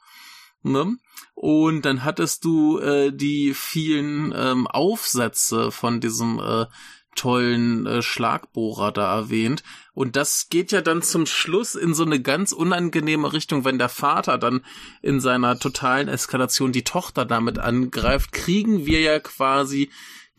Ne? 0.63 0.97
Und 1.33 1.85
dann 1.85 2.03
hattest 2.03 2.45
du 2.45 2.77
äh, 2.79 3.11
die 3.11 3.53
vielen 3.53 4.33
ähm, 4.35 4.67
Aufsätze 4.67 5.71
von 5.71 5.99
diesem 5.99 6.39
äh, 6.39 6.67
tollen 7.15 7.85
äh, 7.85 8.01
Schlagbohrer 8.01 8.91
da 8.91 9.15
erwähnt. 9.15 9.63
Und 9.93 10.15
das 10.15 10.47
geht 10.49 10.71
ja 10.71 10.81
dann 10.81 11.01
zum 11.01 11.25
Schluss 11.25 11.75
in 11.75 11.93
so 11.93 12.03
eine 12.03 12.21
ganz 12.21 12.51
unangenehme 12.51 13.33
Richtung, 13.33 13.65
wenn 13.65 13.77
der 13.77 13.89
Vater 13.89 14.37
dann 14.37 14.63
in 15.01 15.19
seiner 15.19 15.59
totalen 15.59 16.07
Eskalation 16.07 16.71
die 16.71 16.83
Tochter 16.83 17.25
damit 17.25 17.59
angreift, 17.59 18.31
kriegen 18.31 18.85
wir 18.85 19.01
ja 19.01 19.19
quasi 19.19 19.89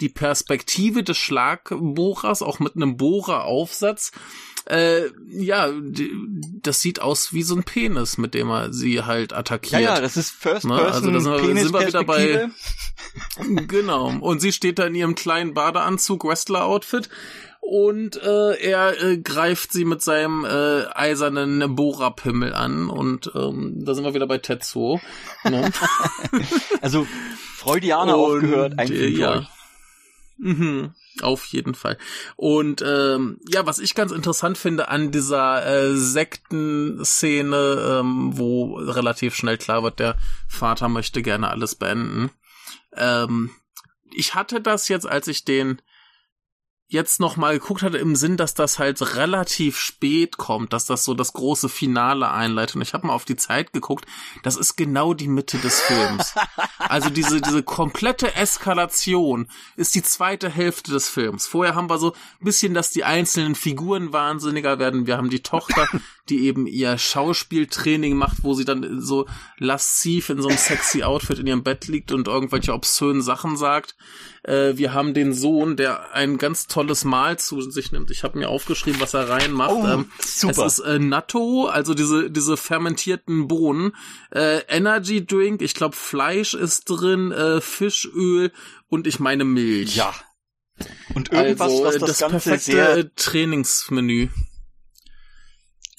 die 0.01 0.09
Perspektive 0.09 1.03
des 1.03 1.17
Schlagbohrers, 1.17 2.43
auch 2.43 2.59
mit 2.59 2.75
einem 2.77 2.97
Bohreraufsatz, 2.97 4.11
äh, 4.67 5.09
ja, 5.29 5.71
das 6.63 6.81
sieht 6.81 7.01
aus 7.01 7.33
wie 7.33 7.43
so 7.43 7.57
ein 7.57 7.65
Penis, 7.65 8.19
mit 8.19 8.35
dem 8.35 8.51
er 8.51 8.73
sie 8.73 9.03
halt 9.03 9.33
attackiert. 9.33 9.83
Ja, 9.83 9.95
ja, 9.95 10.01
das 10.01 10.17
ist 10.17 10.31
First 10.31 10.67
ne? 10.67 10.77
Person 10.77 11.15
also 11.15 11.31
da 11.31 11.39
sind, 11.39 11.59
sind 11.59 11.73
wir 11.73 11.87
wieder 11.87 12.05
bei 12.05 12.49
Genau. 13.69 14.09
Und 14.21 14.41
sie 14.41 14.53
steht 14.53 14.79
da 14.79 14.87
in 14.87 14.95
ihrem 14.95 15.15
kleinen 15.15 15.55
Badeanzug, 15.55 16.25
Wrestler-Outfit 16.25 17.09
und 17.61 18.21
äh, 18.21 18.55
er 18.61 19.01
äh, 19.01 19.19
greift 19.19 19.73
sie 19.73 19.85
mit 19.85 20.03
seinem 20.03 20.45
äh, 20.45 20.85
eisernen 20.95 21.77
Bohrerpimmel 21.77 22.53
an 22.55 22.91
und 22.91 23.31
ähm, 23.37 23.85
da 23.85 23.95
sind 23.95 24.03
wir 24.03 24.15
wieder 24.15 24.27
bei 24.27 24.39
Tetsuo. 24.39 25.01
Ne? 25.45 25.71
also 26.81 27.07
Freudianer 27.55 28.19
und, 28.19 28.37
aufgehört, 28.37 28.79
ein 28.79 28.91
äh, 28.91 29.07
ja. 29.07 29.47
Mhm. 30.39 30.93
Auf 31.21 31.45
jeden 31.47 31.75
Fall. 31.75 31.99
Und 32.37 32.83
ähm, 32.87 33.39
ja, 33.47 33.67
was 33.67 33.79
ich 33.79 33.95
ganz 33.95 34.13
interessant 34.13 34.57
finde 34.57 34.89
an 34.89 35.11
dieser 35.11 35.67
äh, 35.67 35.95
Sektenszene, 35.95 37.99
ähm, 38.01 38.39
wo 38.39 38.77
relativ 38.77 39.35
schnell 39.35 39.59
klar 39.59 39.83
wird, 39.83 39.99
der 39.99 40.17
Vater 40.49 40.89
möchte 40.89 41.21
gerne 41.21 41.51
alles 41.51 41.75
beenden. 41.75 42.31
Ähm, 42.97 43.51
ich 44.15 44.35
hatte 44.35 44.63
das 44.63 44.89
jetzt, 44.89 45.07
als 45.07 45.29
ich 45.29 45.45
den 45.45 45.83
jetzt 46.93 47.21
noch 47.21 47.37
mal 47.37 47.59
geguckt 47.59 47.83
hatte 47.83 47.99
im 47.99 48.15
Sinn, 48.15 48.37
dass 48.37 48.55
das 48.55 48.79
halt 48.79 49.17
relativ 49.17 49.79
spät 49.79 50.37
kommt, 50.37 50.73
dass 50.73 50.85
das 50.85 51.05
so 51.05 51.15
das 51.15 51.33
große 51.33 51.69
Finale 51.69 52.31
einleitet. 52.31 52.77
Und 52.77 52.83
ich 52.83 52.95
habe 52.95 53.07
mal 53.07 53.15
auf 53.15 53.25
die 53.25 53.37
Zeit 53.37 53.73
geguckt. 53.73 54.05
Das 54.43 54.57
ist 54.57 54.77
genau 54.77 55.15
die 55.15 55.29
Mitte 55.29 55.59
des 55.59 55.81
Films. 55.81 56.35
also 56.79 57.09
diese 57.11 57.41
diese 57.41 57.63
komplette 57.63 58.35
Eskalation 58.35 59.49
ist 59.77 59.95
die 59.95 60.03
zweite 60.03 60.51
Hälfte 60.51 60.93
des 60.93 61.09
Films. 61.09 61.47
Vorher 61.47 61.75
haben 61.75 61.89
wir 61.89 61.99
so 61.99 62.13
ein 62.13 62.45
bisschen, 62.45 62.75
dass 62.75 62.91
die 62.91 63.05
einzelnen 63.05 63.55
Figuren 63.55 64.13
wahnsinniger 64.13 64.79
werden. 64.79 65.07
Wir 65.07 65.17
haben 65.17 65.31
die 65.31 65.43
Tochter, 65.43 65.89
die 66.29 66.47
eben 66.47 66.67
ihr 66.67 66.99
Schauspieltraining 66.99 68.17
macht, 68.17 68.45
wo 68.45 68.55
sie 68.55 68.65
dann 68.65 69.01
so 69.01 69.27
lasziv 69.59 70.31
in 70.31 70.41
so 70.41 70.49
einem 70.49 70.59
sexy 70.59 71.03
Outfit 71.03 71.39
in 71.39 71.47
ihrem 71.47 71.63
Bett 71.63 71.89
liegt 71.89 72.13
und 72.13 72.29
irgendwelche 72.29 72.73
obszönen 72.73 73.23
Sachen 73.23 73.57
sagt. 73.57 73.97
Äh, 74.45 74.77
wir 74.77 74.93
haben 74.93 75.15
den 75.15 75.33
Sohn, 75.33 75.77
der 75.77 76.13
ein 76.15 76.39
ganz 76.39 76.67
tolles 76.67 77.05
Mahl 77.05 77.39
zu 77.39 77.61
sich 77.61 77.93
nimmt. 77.93 78.11
Ich 78.11 78.23
habe 78.23 78.39
mir 78.39 78.49
aufgeschrieben, 78.49 79.01
was 79.01 79.15
er 79.15 79.29
reinmacht. 79.29 79.73
Oh, 79.73 79.87
ähm, 79.87 80.11
super. 80.21 80.67
Es 80.67 80.79
ist 80.79 80.85
äh, 80.85 80.99
Natto, 80.99 81.67
also 81.67 81.95
diese 81.95 82.31
diese 82.31 82.57
fermentierten 82.57 83.49
Bohnen, 83.49 83.95
äh, 84.31 84.61
Energy 84.69 85.25
Drink, 85.25 85.63
ich 85.63 85.75
glaube 85.75 85.97
Fleisch 85.97 86.55
ist 86.55 86.85
drin, 86.85 87.33
äh, 87.33 87.61
Fischöl 87.61 88.53
und 88.89 89.07
ich 89.07 89.21
meine 89.21 89.45
Milch. 89.45 89.97
Ja. 89.97 90.15
Und 91.15 91.33
irgendwas, 91.33 91.71
also, 91.71 91.85
was 91.85 91.99
das, 91.99 92.09
das 92.09 92.19
Ganze 92.19 92.51
perfekte 92.51 92.73
sehr 92.73 93.15
Trainingsmenü. 93.15 94.29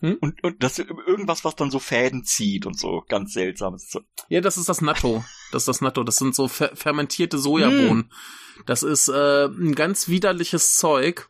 Hm? 0.03 0.17
Und, 0.19 0.43
und 0.43 0.61
das 0.61 0.79
irgendwas, 0.79 1.45
was 1.45 1.55
dann 1.55 1.71
so 1.71 1.79
Fäden 1.79 2.25
zieht 2.25 2.65
und 2.65 2.77
so 2.77 3.05
ganz 3.07 3.31
seltsames. 3.31 3.97
Ja, 4.27 4.41
das 4.41 4.57
ist 4.57 4.67
das 4.67 4.81
Natto. 4.81 5.23
Das 5.53 5.61
ist 5.61 5.67
das 5.69 5.79
Natto. 5.79 6.03
Das 6.03 6.17
sind 6.17 6.35
so 6.35 6.49
fer 6.49 6.75
fermentierte 6.75 7.37
Sojabohnen. 7.37 8.09
Hm. 8.09 8.63
Das 8.65 8.83
ist 8.83 9.07
äh, 9.07 9.45
ein 9.45 9.75
ganz 9.75 10.09
widerliches 10.09 10.75
Zeug. 10.75 11.29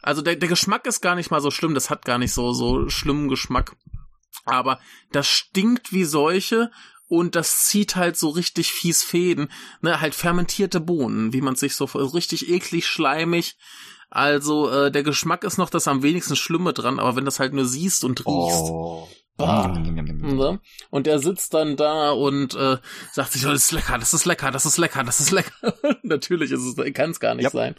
Also 0.00 0.22
der, 0.22 0.36
der 0.36 0.48
Geschmack 0.48 0.86
ist 0.86 1.02
gar 1.02 1.16
nicht 1.16 1.30
mal 1.30 1.42
so 1.42 1.50
schlimm. 1.50 1.74
Das 1.74 1.90
hat 1.90 2.06
gar 2.06 2.16
nicht 2.16 2.32
so 2.32 2.54
so 2.54 2.88
schlimmen 2.88 3.28
Geschmack. 3.28 3.76
Aber 4.46 4.80
das 5.12 5.28
stinkt 5.28 5.92
wie 5.92 6.04
solche 6.04 6.70
und 7.08 7.34
das 7.34 7.64
zieht 7.64 7.94
halt 7.94 8.16
so 8.16 8.30
richtig 8.30 8.72
fies 8.72 9.02
Fäden, 9.02 9.50
ne, 9.82 10.00
halt 10.00 10.14
fermentierte 10.14 10.80
Bohnen, 10.80 11.34
wie 11.34 11.42
man 11.42 11.56
sich 11.56 11.76
so 11.76 11.84
richtig 11.84 12.48
eklig 12.48 12.86
schleimig 12.86 13.56
also 14.14 14.70
äh, 14.70 14.92
der 14.92 15.02
Geschmack 15.02 15.42
ist 15.42 15.58
noch 15.58 15.70
das 15.70 15.88
am 15.88 16.04
wenigsten 16.04 16.36
Schlimme 16.36 16.72
dran, 16.72 17.00
aber 17.00 17.16
wenn 17.16 17.24
das 17.24 17.40
halt 17.40 17.52
nur 17.52 17.66
siehst 17.66 18.04
und 18.04 18.20
riechst. 18.20 18.70
Oh. 18.70 19.08
Ah. 19.36 19.76
Und 20.90 21.08
er 21.08 21.18
sitzt 21.18 21.54
dann 21.54 21.76
da 21.76 22.12
und 22.12 22.54
äh, 22.54 22.76
sagt 23.10 23.32
sich, 23.32 23.44
oh, 23.44 23.50
das 23.50 23.64
ist 23.64 23.72
lecker, 23.72 23.98
das 23.98 24.14
ist 24.14 24.24
lecker, 24.24 24.52
das 24.52 24.64
ist 24.64 24.78
lecker, 24.78 25.02
das 25.02 25.18
ist 25.18 25.32
lecker. 25.32 25.74
Natürlich 26.04 26.52
ist 26.52 26.60
es, 26.60 26.94
kann 26.94 27.10
es 27.10 27.18
gar 27.18 27.34
nicht 27.34 27.46
yep. 27.46 27.52
sein. 27.52 27.74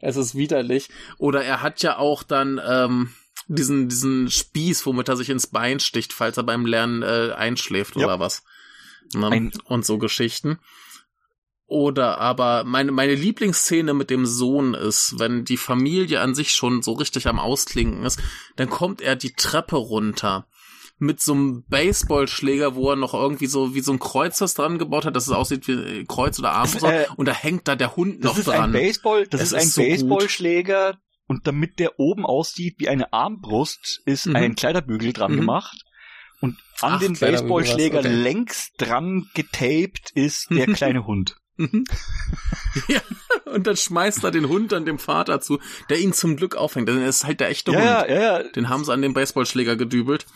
Es 0.00 0.16
ist 0.16 0.34
widerlich. 0.34 0.88
Oder 1.18 1.44
er 1.44 1.62
hat 1.62 1.82
ja 1.82 1.98
auch 1.98 2.24
dann 2.24 2.60
ähm, 2.66 3.10
diesen 3.46 3.88
diesen 3.88 4.28
Spieß, 4.28 4.84
womit 4.86 5.08
er 5.08 5.16
sich 5.16 5.30
ins 5.30 5.46
Bein 5.46 5.78
sticht, 5.78 6.12
falls 6.12 6.36
er 6.36 6.42
beim 6.42 6.66
Lernen 6.66 7.02
äh, 7.02 7.32
einschläft 7.36 7.94
yep. 7.94 8.06
oder 8.06 8.18
was. 8.18 8.42
Ne? 9.14 9.52
Und 9.64 9.86
so 9.86 9.98
Geschichten. 9.98 10.58
Oder 11.68 12.16
aber 12.18 12.64
meine, 12.64 12.92
meine 12.92 13.14
Lieblingsszene 13.14 13.92
mit 13.92 14.08
dem 14.08 14.24
Sohn 14.24 14.72
ist, 14.72 15.16
wenn 15.18 15.44
die 15.44 15.58
Familie 15.58 16.22
an 16.22 16.34
sich 16.34 16.52
schon 16.52 16.80
so 16.80 16.92
richtig 16.92 17.26
am 17.28 17.38
Ausklinken 17.38 18.06
ist, 18.06 18.18
dann 18.56 18.70
kommt 18.70 19.02
er 19.02 19.16
die 19.16 19.34
Treppe 19.34 19.76
runter 19.76 20.46
mit 20.98 21.20
so 21.20 21.34
einem 21.34 21.64
Baseballschläger, 21.68 22.74
wo 22.74 22.88
er 22.90 22.96
noch 22.96 23.12
irgendwie 23.12 23.46
so 23.46 23.74
wie 23.74 23.82
so 23.82 23.92
ein 23.92 23.98
Kreuz 23.98 24.40
was 24.40 24.54
dran 24.54 24.78
gebaut 24.78 25.04
hat, 25.04 25.14
dass 25.14 25.26
es 25.26 25.32
aussieht 25.34 25.68
wie 25.68 26.06
Kreuz 26.06 26.38
oder 26.38 26.52
Arm 26.52 26.70
äh, 26.82 27.04
und 27.16 27.28
da 27.28 27.32
hängt 27.32 27.68
da 27.68 27.76
der 27.76 27.96
Hund 27.96 28.24
noch 28.24 28.30
das 28.30 28.38
ist 28.38 28.48
dran. 28.48 28.70
Ein 28.70 28.72
Baseball, 28.72 29.26
das 29.26 29.42
es 29.42 29.52
ist 29.52 29.54
ein 29.54 29.68
so 29.68 29.82
Baseballschläger 29.82 30.92
gut. 30.92 31.00
und 31.26 31.46
damit 31.46 31.78
der 31.78 32.00
oben 32.00 32.24
aussieht 32.24 32.76
wie 32.78 32.88
eine 32.88 33.12
Armbrust, 33.12 34.00
ist 34.06 34.24
mhm. 34.24 34.36
ein 34.36 34.54
Kleiderbügel 34.54 35.12
dran 35.12 35.32
mhm. 35.32 35.36
gemacht. 35.36 35.84
Und 36.40 36.56
an 36.80 36.94
Ach, 36.94 37.00
dem 37.00 37.12
Baseballschläger 37.12 37.98
okay. 37.98 38.08
längs 38.08 38.72
dran 38.78 39.28
getaped 39.34 40.12
ist 40.14 40.48
der 40.50 40.66
kleine 40.72 41.06
Hund. 41.06 41.36
Mhm. 41.58 41.84
ja, 42.88 43.00
und 43.44 43.66
dann 43.66 43.76
schmeißt 43.76 44.24
er 44.24 44.30
den 44.30 44.48
Hund 44.48 44.72
an 44.72 44.86
dem 44.86 44.98
Vater 44.98 45.40
zu, 45.40 45.58
der 45.90 45.98
ihn 45.98 46.12
zum 46.12 46.36
Glück 46.36 46.56
aufhängt. 46.56 46.88
Denn 46.88 47.02
er 47.02 47.08
ist 47.08 47.24
halt 47.24 47.40
der 47.40 47.50
echte 47.50 47.72
ja, 47.72 47.78
Hund. 47.78 48.10
Ja, 48.10 48.38
ja. 48.38 48.42
Den 48.44 48.68
haben 48.68 48.84
sie 48.84 48.92
an 48.92 49.02
den 49.02 49.12
Baseballschläger 49.12 49.76
gedübelt. 49.76 50.26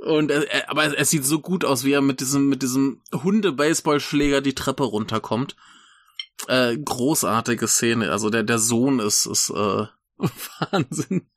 Und 0.00 0.30
er, 0.30 0.50
er, 0.50 0.70
aber 0.70 0.96
es 0.96 1.10
sieht 1.10 1.24
so 1.24 1.40
gut 1.40 1.64
aus, 1.64 1.84
wie 1.84 1.92
er 1.92 2.00
mit 2.00 2.20
diesem 2.20 2.48
mit 2.48 2.62
diesem 2.62 3.02
Hunde-Baseballschläger 3.12 4.40
die 4.40 4.54
Treppe 4.54 4.84
runterkommt. 4.84 5.56
Äh, 6.46 6.78
großartige 6.78 7.68
Szene. 7.68 8.10
Also 8.10 8.30
der 8.30 8.44
der 8.44 8.58
Sohn 8.58 9.00
ist 9.00 9.26
ist 9.26 9.50
äh, 9.50 9.86
Wahnsinn. 10.70 11.28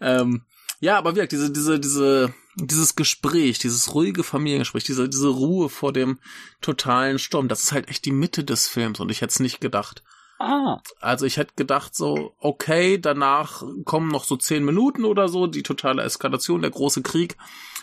Ähm, 0.00 0.42
ja, 0.80 0.98
aber 0.98 1.16
wirklich 1.16 1.30
diese 1.30 1.50
diese 1.50 1.80
diese 1.80 2.34
dieses 2.56 2.96
Gespräch, 2.96 3.58
dieses 3.58 3.94
ruhige 3.94 4.22
Familiengespräch, 4.22 4.84
diese, 4.84 5.08
diese 5.08 5.28
Ruhe 5.28 5.68
vor 5.68 5.92
dem 5.92 6.18
totalen 6.60 7.18
Sturm, 7.18 7.48
das 7.48 7.62
ist 7.62 7.72
halt 7.72 7.88
echt 7.88 8.04
die 8.04 8.12
Mitte 8.12 8.44
des 8.44 8.68
Films 8.68 9.00
und 9.00 9.10
ich 9.10 9.20
hätte 9.20 9.32
es 9.32 9.40
nicht 9.40 9.60
gedacht. 9.60 10.02
Ah. 10.38 10.80
Also 11.00 11.24
ich 11.24 11.36
hätte 11.36 11.54
gedacht 11.54 11.94
so, 11.94 12.34
okay, 12.38 12.98
danach 12.98 13.62
kommen 13.84 14.08
noch 14.08 14.24
so 14.24 14.36
zehn 14.36 14.64
Minuten 14.64 15.04
oder 15.04 15.28
so, 15.28 15.46
die 15.46 15.62
totale 15.62 16.02
Eskalation, 16.02 16.62
der 16.62 16.70
große 16.72 17.02
Krieg. 17.02 17.36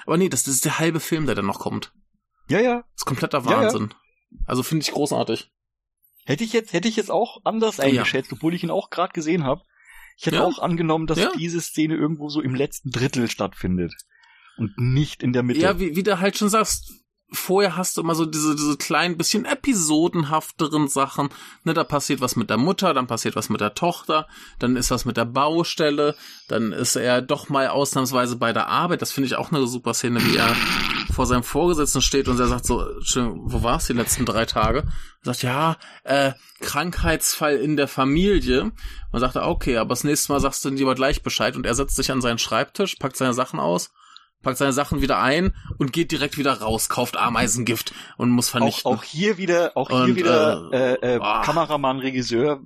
Aber 0.05 0.17
nee, 0.17 0.29
das, 0.29 0.43
das 0.43 0.55
ist 0.55 0.65
der 0.65 0.77
halbe 0.77 0.99
Film, 0.99 1.25
der 1.25 1.35
dann 1.35 1.45
noch 1.45 1.59
kommt. 1.59 1.93
Ja, 2.49 2.59
ja. 2.59 2.77
Das 2.77 3.01
ist 3.01 3.05
kompletter 3.05 3.45
Wahnsinn. 3.45 3.89
Ja, 3.91 3.95
ja. 4.39 4.45
Also 4.45 4.63
finde 4.63 4.83
ich 4.83 4.91
großartig. 4.91 5.51
Hätte 6.25 6.43
ich 6.43 6.51
jetzt, 6.51 6.73
hätte 6.73 6.87
ich 6.87 6.95
jetzt 6.95 7.11
auch 7.11 7.41
anders 7.45 7.79
eingeschätzt, 7.79 8.31
ja. 8.31 8.37
obwohl 8.37 8.53
ich 8.53 8.63
ihn 8.63 8.71
auch 8.71 8.89
gerade 8.89 9.13
gesehen 9.13 9.45
habe. 9.45 9.63
Ich 10.17 10.25
hätte 10.25 10.43
auch 10.43 10.59
angenommen, 10.59 11.07
dass 11.07 11.31
diese 11.37 11.61
Szene 11.61 11.95
irgendwo 11.95 12.27
so 12.27 12.41
im 12.41 12.53
letzten 12.53 12.91
Drittel 12.91 13.29
stattfindet. 13.29 13.93
Und 14.59 14.77
nicht 14.77 15.23
in 15.23 15.33
der 15.33 15.43
Mitte. 15.43 15.61
Ja, 15.61 15.79
wie, 15.79 15.95
wie 15.95 16.03
du 16.03 16.19
halt 16.19 16.37
schon 16.37 16.49
sagst, 16.49 16.93
vorher 17.31 17.75
hast 17.77 17.97
du 17.97 18.01
immer 18.01 18.15
so 18.15 18.25
diese, 18.25 18.55
diese 18.55 18.77
kleinen, 18.77 19.17
bisschen 19.17 19.45
episodenhafteren 19.45 20.87
Sachen. 20.87 21.29
Ne, 21.63 21.73
da 21.73 21.83
passiert 21.83 22.21
was 22.21 22.35
mit 22.35 22.49
der 22.49 22.57
Mutter, 22.57 22.93
dann 22.93 23.07
passiert 23.07 23.35
was 23.35 23.49
mit 23.49 23.61
der 23.61 23.73
Tochter, 23.73 24.27
dann 24.57 24.75
ist 24.75 24.91
was 24.91 25.05
mit 25.05 25.17
der 25.17 25.25
Baustelle, 25.25 26.15
dann 26.47 26.71
ist 26.71 26.95
er 26.95 27.21
doch 27.21 27.49
mal 27.49 27.67
ausnahmsweise 27.67 28.35
bei 28.37 28.53
der 28.53 28.67
Arbeit. 28.67 29.01
Das 29.01 29.11
finde 29.11 29.27
ich 29.27 29.35
auch 29.35 29.51
eine 29.51 29.67
super 29.67 29.93
Szene, 29.93 30.23
wie 30.25 30.37
er 30.37 30.55
vor 31.13 31.25
seinem 31.25 31.43
Vorgesetzten 31.43 32.01
steht 32.01 32.27
und 32.27 32.39
er 32.39 32.47
sagt 32.47 32.65
so, 32.65 32.79
wo 32.79 33.63
war's 33.63 33.87
die 33.87 33.93
letzten 33.93 34.25
drei 34.25 34.45
Tage? 34.45 34.79
Er 35.23 35.25
sagt, 35.25 35.43
ja, 35.43 35.77
äh, 36.03 36.33
Krankheitsfall 36.61 37.57
in 37.57 37.77
der 37.77 37.87
Familie. 37.87 38.71
Man 39.11 39.19
sagt, 39.19 39.35
okay, 39.35 39.77
aber 39.77 39.89
das 39.89 40.03
nächste 40.03 40.31
Mal 40.31 40.39
sagst 40.39 40.63
du 40.65 40.69
lieber 40.69 40.95
gleich 40.95 41.23
Bescheid 41.23 41.55
und 41.55 41.65
er 41.65 41.75
setzt 41.75 41.95
sich 41.95 42.11
an 42.11 42.21
seinen 42.21 42.37
Schreibtisch, 42.37 42.95
packt 42.95 43.17
seine 43.17 43.33
Sachen 43.33 43.59
aus 43.59 43.91
packt 44.41 44.57
seine 44.57 44.73
Sachen 44.73 45.01
wieder 45.01 45.21
ein 45.21 45.53
und 45.77 45.93
geht 45.93 46.11
direkt 46.11 46.37
wieder 46.37 46.53
raus, 46.53 46.89
kauft 46.89 47.17
Ameisengift 47.17 47.93
und 48.17 48.29
muss 48.29 48.49
vernichten. 48.49 48.91
Auch, 48.91 48.99
auch 48.99 49.03
hier 49.03 49.37
wieder, 49.37 49.75
auch 49.75 49.89
und, 49.89 50.05
hier 50.05 50.15
wieder 50.15 50.69
äh, 50.71 50.93
äh, 50.93 51.15
äh, 51.15 51.19
Kameramann, 51.19 51.99
Regisseur, 51.99 52.61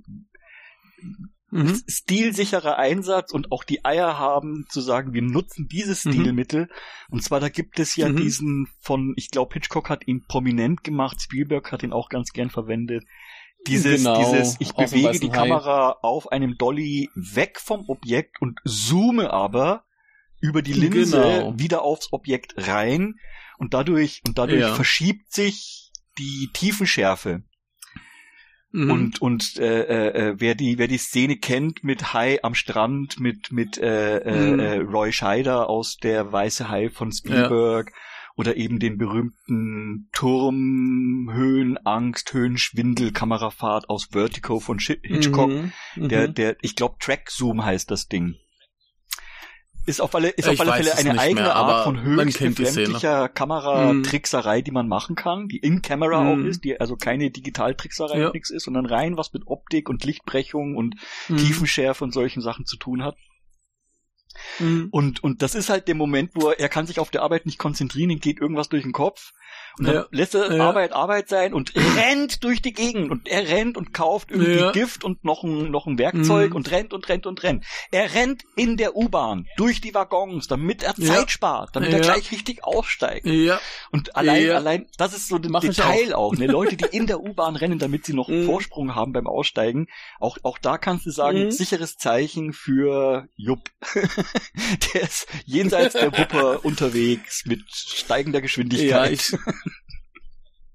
mhm. 1.50 1.80
stilsicherer 1.88 2.78
Einsatz 2.78 3.32
und 3.32 3.52
auch 3.52 3.64
die 3.64 3.84
Eier 3.84 4.18
haben 4.18 4.66
zu 4.68 4.80
sagen, 4.80 5.14
wir 5.14 5.22
nutzen 5.22 5.68
dieses 5.68 6.04
mhm. 6.04 6.12
Stilmittel. 6.12 6.62
Mhm. 6.62 6.68
Und 7.10 7.24
zwar 7.24 7.40
da 7.40 7.48
gibt 7.48 7.78
es 7.78 7.96
ja 7.96 8.08
mhm. 8.08 8.16
diesen 8.16 8.68
von, 8.80 9.14
ich 9.16 9.30
glaube 9.30 9.54
Hitchcock 9.54 9.88
hat 9.88 10.06
ihn 10.06 10.24
prominent 10.26 10.84
gemacht, 10.84 11.22
Spielberg 11.22 11.72
hat 11.72 11.82
ihn 11.82 11.92
auch 11.92 12.08
ganz 12.08 12.32
gern 12.32 12.50
verwendet. 12.50 13.04
Dieses, 13.66 14.02
genau, 14.02 14.18
dieses, 14.18 14.56
ich 14.58 14.74
bewege 14.74 15.18
die 15.18 15.30
Kamera 15.30 15.96
auf 16.02 16.30
einem 16.30 16.58
Dolly 16.58 17.08
weg 17.14 17.58
vom 17.58 17.88
Objekt 17.88 18.42
und 18.42 18.60
zoome 18.64 19.32
aber 19.32 19.84
über 20.44 20.60
die 20.60 20.74
Linse 20.74 21.22
genau. 21.22 21.58
wieder 21.58 21.82
aufs 21.82 22.12
Objekt 22.12 22.54
rein 22.58 23.14
und 23.56 23.72
dadurch 23.72 24.20
und 24.26 24.36
dadurch 24.36 24.60
ja. 24.60 24.74
verschiebt 24.74 25.32
sich 25.32 25.90
die 26.18 26.50
Tiefenschärfe. 26.52 27.42
Mhm. 28.70 28.90
Und 28.90 29.22
und 29.22 29.56
äh, 29.58 29.84
äh, 29.84 30.08
äh, 30.08 30.34
wer 30.36 30.54
die 30.54 30.76
wer 30.76 30.86
die 30.86 30.98
Szene 30.98 31.38
kennt 31.38 31.82
mit 31.82 32.12
Hai 32.12 32.40
am 32.42 32.54
Strand 32.54 33.18
mit 33.20 33.52
mit 33.52 33.78
äh, 33.78 34.18
äh, 34.18 34.52
mhm. 34.52 34.58
äh, 34.58 34.76
Roy 34.80 35.12
Scheider 35.12 35.70
aus 35.70 35.96
der 35.96 36.30
Weiße 36.30 36.68
Hai 36.68 36.90
von 36.90 37.10
Spielberg 37.10 37.88
ja. 37.88 37.96
oder 38.36 38.58
eben 38.58 38.80
den 38.80 38.98
berühmten 38.98 40.10
Turm 40.12 41.30
Höhenangst 41.32 42.34
Höhenschwindel 42.34 43.12
Kamerafahrt 43.12 43.88
aus 43.88 44.08
Vertigo 44.12 44.60
von 44.60 44.78
Hitchcock, 44.78 45.48
mhm. 45.48 45.72
der 45.96 46.28
mhm. 46.28 46.34
der 46.34 46.56
ich 46.60 46.76
glaube 46.76 46.96
Track 46.98 47.30
Zoom 47.30 47.64
heißt 47.64 47.90
das 47.90 48.08
Ding 48.08 48.34
ist 49.86 50.00
auf 50.00 50.14
alle, 50.14 50.30
ist 50.30 50.48
auf 50.48 50.60
alle 50.60 50.72
Fälle 50.72 50.96
eine 50.96 51.18
eigene 51.18 51.42
mehr, 51.42 51.56
Art 51.56 51.84
von 51.84 52.02
höchst 52.02 52.38
befremdlicher 52.38 53.28
Kameratrickserei, 53.28 54.62
die 54.62 54.70
man 54.70 54.88
machen 54.88 55.16
kann, 55.16 55.48
die 55.48 55.58
in 55.58 55.82
Camera 55.82 56.22
mm. 56.22 56.26
auch 56.26 56.36
mhm. 56.36 56.46
ist, 56.46 56.64
die 56.64 56.80
also 56.80 56.96
keine 56.96 57.30
Digitaltrickserei 57.30 58.18
ja. 58.18 58.30
nix 58.30 58.50
ist, 58.50 58.64
sondern 58.64 58.86
rein 58.86 59.16
was 59.16 59.32
mit 59.32 59.46
Optik 59.46 59.88
und 59.88 60.04
Lichtbrechung 60.04 60.76
und 60.76 60.96
mm. 61.28 61.36
Tiefenschärfe 61.36 62.04
und 62.04 62.12
solchen 62.12 62.40
Sachen 62.40 62.64
zu 62.66 62.76
tun 62.76 63.02
hat. 63.02 63.16
Mm. 64.58 64.84
Und, 64.90 65.22
und 65.22 65.42
das 65.42 65.54
ist 65.54 65.70
halt 65.70 65.88
der 65.88 65.94
Moment, 65.94 66.30
wo 66.34 66.50
er, 66.50 66.60
er 66.60 66.68
kann 66.68 66.86
sich 66.86 66.98
auf 66.98 67.10
der 67.10 67.22
Arbeit 67.22 67.46
nicht 67.46 67.58
konzentrieren, 67.58 68.10
ihm 68.10 68.20
geht 68.20 68.40
irgendwas 68.40 68.68
durch 68.68 68.82
den 68.82 68.92
Kopf 68.92 69.32
und 69.78 69.86
dann 69.86 69.94
ja. 69.94 70.06
lässt 70.12 70.34
er 70.34 70.54
ja. 70.54 70.68
Arbeit 70.68 70.92
Arbeit 70.92 71.28
sein 71.28 71.52
und 71.52 71.72
rennt 71.74 72.44
durch 72.44 72.62
die 72.62 72.72
Gegend 72.72 73.10
und 73.10 73.28
er 73.28 73.48
rennt 73.48 73.76
und 73.76 73.92
kauft 73.92 74.30
irgendwie 74.30 74.60
ja. 74.60 74.70
Gift 74.70 75.02
und 75.02 75.24
noch 75.24 75.42
ein, 75.42 75.70
noch 75.70 75.86
ein 75.86 75.98
Werkzeug 75.98 76.50
mhm. 76.50 76.56
und 76.56 76.70
rennt 76.70 76.92
und 76.92 77.08
rennt 77.08 77.26
und 77.26 77.42
rennt. 77.42 77.64
Er 77.90 78.14
rennt 78.14 78.44
in 78.54 78.76
der 78.76 78.96
U-Bahn 78.96 79.48
durch 79.56 79.80
die 79.80 79.92
Waggons, 79.92 80.46
damit 80.46 80.84
er 80.84 80.94
Zeit 80.94 81.30
spart, 81.30 81.70
damit 81.74 81.92
er 81.92 82.00
gleich 82.00 82.30
richtig 82.30 82.62
aussteigt. 82.62 83.26
Ja. 83.26 83.60
Und 83.90 84.14
allein, 84.14 84.50
allein, 84.50 84.86
das 84.96 85.12
ist 85.12 85.28
so 85.28 85.36
ein 85.36 85.42
Mach 85.48 85.62
Detail 85.62 86.14
auch. 86.14 86.32
auch 86.32 86.36
ne? 86.36 86.46
Leute, 86.46 86.76
die 86.76 86.96
in 86.96 87.08
der 87.08 87.20
U-Bahn 87.20 87.56
rennen, 87.56 87.80
damit 87.80 88.06
sie 88.06 88.14
noch 88.14 88.28
einen 88.28 88.40
mhm. 88.42 88.46
Vorsprung 88.46 88.94
haben 88.94 89.12
beim 89.12 89.26
Aussteigen. 89.26 89.88
Auch, 90.20 90.38
auch 90.44 90.58
da 90.58 90.78
kannst 90.78 91.06
du 91.06 91.10
sagen, 91.10 91.46
mhm. 91.46 91.50
sicheres 91.50 91.96
Zeichen 91.96 92.52
für 92.52 93.26
Jupp. 93.34 93.70
der 94.94 95.02
ist 95.02 95.26
jenseits 95.44 95.94
der 95.94 96.16
Wupper 96.16 96.64
unterwegs 96.64 97.44
mit 97.46 97.62
steigender 97.70 98.40
Geschwindigkeit. 98.40 98.90
Ja, 98.90 99.06
ich, 99.06 99.32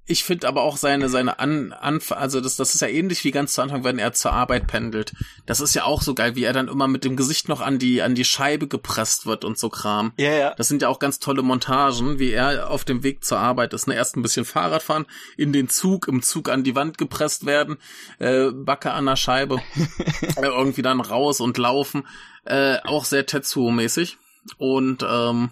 ich 0.09 0.23
finde 0.23 0.47
aber 0.47 0.63
auch 0.63 0.75
seine, 0.75 1.07
seine 1.07 1.37
An, 1.37 1.71
Anf 1.71 2.11
also 2.11 2.41
das, 2.41 2.55
das 2.55 2.73
ist 2.73 2.81
ja 2.81 2.87
ähnlich 2.87 3.23
wie 3.23 3.31
ganz 3.31 3.53
zu 3.53 3.61
Anfang, 3.61 3.83
wenn 3.83 3.99
er 3.99 4.11
zur 4.11 4.33
Arbeit 4.33 4.65
pendelt. 4.65 5.13
Das 5.45 5.61
ist 5.61 5.75
ja 5.75 5.83
auch 5.83 6.01
so 6.01 6.15
geil, 6.15 6.35
wie 6.35 6.43
er 6.43 6.53
dann 6.53 6.67
immer 6.67 6.87
mit 6.87 7.03
dem 7.03 7.15
Gesicht 7.15 7.47
noch 7.47 7.61
an 7.61 7.77
die, 7.77 8.01
an 8.01 8.15
die 8.15 8.25
Scheibe 8.25 8.67
gepresst 8.67 9.27
wird 9.27 9.45
und 9.45 9.59
so 9.59 9.69
Kram. 9.69 10.11
Ja, 10.17 10.31
ja. 10.31 10.55
Das 10.55 10.67
sind 10.67 10.81
ja 10.81 10.87
auch 10.87 10.97
ganz 10.97 11.19
tolle 11.19 11.43
Montagen, 11.43 12.17
wie 12.17 12.31
er 12.31 12.71
auf 12.71 12.85
dem 12.85 13.03
Weg 13.03 13.23
zur 13.23 13.37
Arbeit 13.37 13.73
ist. 13.73 13.87
Ne, 13.87 13.93
erst 13.93 14.17
ein 14.17 14.23
bisschen 14.23 14.45
Fahrrad 14.45 14.81
fahren, 14.81 15.05
in 15.37 15.53
den 15.53 15.69
Zug, 15.69 16.07
im 16.07 16.23
Zug 16.23 16.49
an 16.49 16.63
die 16.63 16.75
Wand 16.75 16.97
gepresst 16.97 17.45
werden, 17.45 17.77
äh, 18.17 18.49
Backe 18.51 18.91
an 18.91 19.05
der 19.05 19.15
Scheibe, 19.15 19.61
äh, 20.37 20.45
irgendwie 20.45 20.81
dann 20.81 21.01
raus 21.01 21.39
und 21.39 21.59
laufen. 21.59 22.07
Äh, 22.45 22.77
auch 22.83 23.05
sehr 23.05 23.27
Tetsuo-mäßig. 23.27 24.17
Und, 24.57 25.05
ähm, 25.07 25.51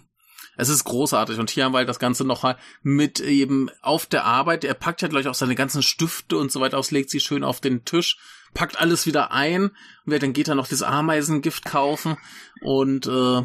es 0.57 0.69
ist 0.69 0.83
großartig. 0.83 1.37
Und 1.39 1.49
hier 1.49 1.63
haben 1.63 1.71
wir 1.71 1.77
halt 1.77 1.89
das 1.89 1.99
Ganze 1.99 2.25
noch 2.25 2.55
mit 2.81 3.19
eben 3.19 3.69
auf 3.81 4.05
der 4.05 4.25
Arbeit. 4.25 4.63
Er 4.63 4.73
packt 4.73 5.01
ja 5.01 5.07
gleich 5.07 5.27
auch 5.27 5.35
seine 5.35 5.55
ganzen 5.55 5.83
Stifte 5.83 6.37
und 6.37 6.51
so 6.51 6.59
weiter 6.59 6.77
aus, 6.77 6.91
legt 6.91 7.09
sie 7.09 7.19
schön 7.19 7.43
auf 7.43 7.61
den 7.61 7.85
Tisch, 7.85 8.17
packt 8.53 8.79
alles 8.79 9.05
wieder 9.05 9.31
ein. 9.31 9.71
Und 10.05 10.21
dann 10.21 10.33
geht 10.33 10.47
er 10.47 10.55
noch 10.55 10.67
das 10.67 10.81
Ameisengift 10.81 11.63
kaufen 11.63 12.17
und 12.61 13.05
äh, 13.05 13.43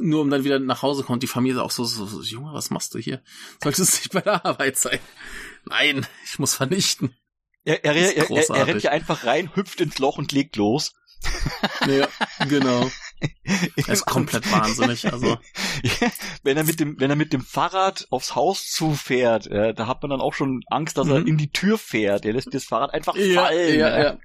nur 0.00 0.20
um 0.20 0.30
dann 0.30 0.44
wieder 0.44 0.60
nach 0.60 0.82
Hause 0.82 1.02
kommt. 1.02 1.22
Die 1.22 1.28
Familie 1.28 1.62
auch 1.62 1.72
so, 1.72 1.84
so, 1.84 2.06
so 2.06 2.22
Junge, 2.22 2.54
was 2.54 2.70
machst 2.70 2.94
du 2.94 2.98
hier? 2.98 3.22
Solltest 3.62 3.94
nicht 3.94 4.12
bei 4.12 4.20
der 4.20 4.46
Arbeit 4.46 4.78
sein. 4.78 5.00
Nein, 5.66 6.06
ich 6.24 6.38
muss 6.38 6.54
vernichten. 6.54 7.14
Er, 7.64 7.84
er, 7.84 7.94
er, 7.94 8.30
er, 8.30 8.66
rennt 8.66 8.82
ja 8.82 8.90
einfach 8.90 9.24
rein, 9.24 9.50
hüpft 9.54 9.80
ins 9.80 9.98
Loch 9.98 10.18
und 10.18 10.32
legt 10.32 10.56
los. 10.56 10.92
ja, 11.86 12.08
genau. 12.46 12.90
Er 13.76 13.88
ist 13.88 14.06
komplett 14.06 14.50
wahnsinnig, 14.50 15.12
also. 15.12 15.38
wenn 16.42 16.56
er 16.56 16.64
mit 16.64 16.80
dem, 16.80 16.98
wenn 16.98 17.10
er 17.10 17.16
mit 17.16 17.32
dem 17.32 17.42
Fahrrad 17.42 18.06
aufs 18.10 18.34
Haus 18.34 18.70
zufährt, 18.70 19.46
äh, 19.46 19.74
da 19.74 19.86
hat 19.86 20.02
man 20.02 20.10
dann 20.10 20.20
auch 20.20 20.34
schon 20.34 20.62
Angst, 20.68 20.96
dass 20.96 21.06
mhm. 21.06 21.12
er 21.12 21.26
in 21.26 21.36
die 21.36 21.50
Tür 21.50 21.76
fährt. 21.76 22.24
Er 22.24 22.32
lässt 22.32 22.52
das 22.54 22.64
Fahrrad 22.64 22.94
einfach 22.94 23.16
ja, 23.16 23.42
fallen. 23.42 23.78
Ja, 23.78 24.02
ja. 24.02 24.18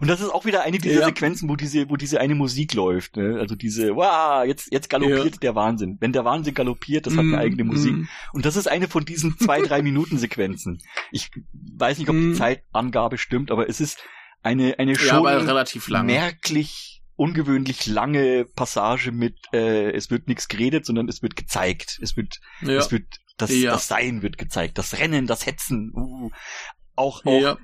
Und 0.00 0.08
das 0.08 0.20
ist 0.20 0.30
auch 0.30 0.44
wieder 0.44 0.62
eine 0.62 0.78
dieser. 0.78 1.06
Sequenzen, 1.06 1.48
wo 1.48 1.56
diese, 1.56 1.88
wo 1.88 1.96
diese 1.96 2.20
eine 2.20 2.34
Musik 2.34 2.74
läuft. 2.74 3.16
Ne? 3.16 3.38
Also 3.38 3.54
diese, 3.54 3.94
wow, 3.96 4.44
jetzt, 4.44 4.70
jetzt 4.72 4.90
galoppiert 4.90 5.42
der 5.42 5.54
Wahnsinn. 5.54 5.96
Wenn 6.00 6.12
der 6.12 6.24
Wahnsinn 6.24 6.54
galoppiert, 6.54 7.06
das 7.06 7.14
hat 7.14 7.20
eine 7.20 7.28
mhm. 7.28 7.34
eigene 7.34 7.64
Musik. 7.64 7.92
Mm. 7.92 8.08
Und 8.32 8.44
das 8.44 8.56
ist 8.56 8.68
eine 8.68 8.88
von 8.88 9.04
diesen 9.04 9.38
zwei, 9.38 9.62
drei 9.62 9.82
Minuten 9.82 10.18
Sequenzen. 10.18 10.82
Ich 11.10 11.30
weiß 11.52 11.98
nicht, 11.98 12.08
ob 12.08 12.16
die 12.16 12.22
mhm. 12.22 12.34
Zeitangabe 12.34 13.18
stimmt, 13.18 13.50
aber 13.50 13.68
es 13.68 13.80
ist 13.80 13.98
eine, 14.42 14.78
eine 14.78 14.96
schon 14.96 15.26
relativ 15.26 15.88
lang. 15.88 16.06
merklich 16.06 16.97
ungewöhnlich 17.18 17.86
lange 17.86 18.44
Passage 18.44 19.10
mit 19.10 19.36
äh, 19.52 19.90
es 19.90 20.10
wird 20.10 20.28
nichts 20.28 20.48
geredet, 20.48 20.86
sondern 20.86 21.08
es 21.08 21.20
wird 21.20 21.34
gezeigt. 21.36 21.98
Es 22.00 22.16
wird 22.16 22.38
ja. 22.62 22.78
es 22.78 22.90
wird 22.92 23.06
das, 23.36 23.50
ja. 23.50 23.72
das 23.72 23.88
Sein 23.88 24.22
wird 24.22 24.38
gezeigt, 24.38 24.78
das 24.78 24.98
Rennen, 24.98 25.26
das 25.26 25.44
Hetzen. 25.44 25.92
Uh, 25.94 26.30
auch 26.94 27.24
auch 27.24 27.40
ja. 27.40 27.58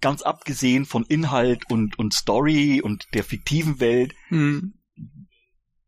ganz 0.00 0.22
abgesehen 0.22 0.84
von 0.84 1.04
Inhalt 1.04 1.62
und 1.70 1.98
und 1.98 2.12
Story 2.12 2.82
und 2.82 3.06
der 3.14 3.24
fiktiven 3.24 3.80
Welt. 3.80 4.14
Mhm. 4.28 4.74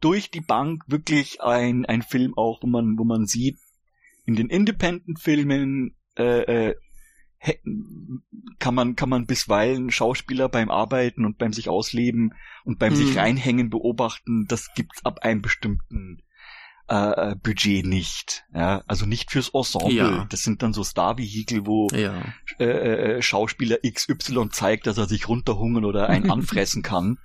Durch 0.01 0.30
die 0.30 0.41
Bank 0.41 0.82
wirklich 0.86 1.43
ein 1.43 1.84
ein 1.84 2.03
Film 2.03 2.32
auch, 2.36 2.62
wo 2.62 2.68
man 2.68 2.97
wo 2.97 3.05
man 3.05 3.26
sieht 3.26 3.59
in 4.24 4.34
den 4.34 4.49
Independent 4.49 5.20
Filmen 5.20 5.95
äh, 6.16 6.68
äh, 6.68 6.74
kann 8.59 8.74
man, 8.74 8.97
kann 8.97 9.09
man 9.09 9.26
bisweilen 9.26 9.91
Schauspieler 9.91 10.49
beim 10.49 10.70
Arbeiten 10.70 11.24
und 11.24 11.39
beim 11.39 11.53
sich 11.53 11.68
ausleben 11.68 12.34
und 12.64 12.78
beim 12.78 12.91
hm. 12.91 12.97
sich 12.97 13.16
reinhängen 13.16 13.70
beobachten, 13.70 14.47
das 14.49 14.74
gibt's 14.74 15.05
ab 15.05 15.20
einem 15.22 15.41
bestimmten 15.41 16.22
äh, 16.89 17.32
äh, 17.32 17.36
Budget 17.36 17.84
nicht. 17.86 18.45
Ja, 18.55 18.82
also 18.86 19.07
nicht 19.07 19.30
fürs 19.30 19.51
Ensemble. 19.51 19.95
Ja. 19.95 20.26
Das 20.30 20.43
sind 20.43 20.62
dann 20.62 20.72
so 20.72 20.82
Star-Vehikel, 20.82 21.66
wo 21.66 21.89
ja. 21.93 22.22
äh, 22.59 22.64
äh 23.18 23.22
Schauspieler 23.22 23.78
XY 23.86 24.49
zeigt, 24.51 24.86
dass 24.86 24.97
er 24.97 25.07
sich 25.07 25.28
runterhungern 25.28 25.84
oder 25.84 26.09
einen 26.09 26.30
anfressen 26.30 26.82
kann. 26.82 27.18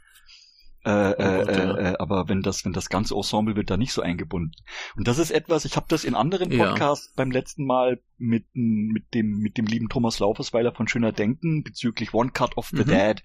Äh, 0.86 0.90
oh 0.90 1.22
äh, 1.22 1.58
ja. 1.58 1.78
äh, 1.78 1.96
aber 1.98 2.28
wenn 2.28 2.42
das, 2.42 2.66
wenn 2.66 2.74
das 2.74 2.90
ganze 2.90 3.16
Ensemble 3.16 3.56
wird 3.56 3.70
da 3.70 3.78
nicht 3.78 3.94
so 3.94 4.02
eingebunden. 4.02 4.52
Und 4.98 5.08
das 5.08 5.18
ist 5.18 5.32
etwas, 5.32 5.64
ich 5.64 5.78
habe 5.78 5.86
das 5.88 6.04
in 6.04 6.14
anderen 6.14 6.50
Podcasts 6.50 7.08
ja. 7.08 7.14
beim 7.16 7.32
letzten 7.32 7.66
Mal 7.66 8.02
mit, 8.18 8.48
mit 8.54 9.14
dem, 9.14 9.38
mit 9.38 9.58
dem 9.58 9.66
lieben 9.66 9.88
Thomas 9.88 10.20
Laufesweiler 10.20 10.74
von 10.74 10.90
Schöner 10.90 11.14
Denken 11.14 11.64
bezüglich 11.64 12.14
One 12.14 12.32
Cut 12.32 12.58
of 12.58 12.68
the 12.68 12.84
mhm. 12.84 12.88
Dead, 12.88 13.24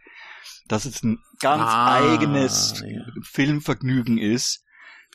dass 0.68 0.84
es 0.84 1.02
ein 1.02 1.18
ganz 1.40 1.62
ah, 1.64 1.94
eigenes 1.94 2.84
ja. 2.86 3.00
Filmvergnügen 3.22 4.18
ist, 4.18 4.64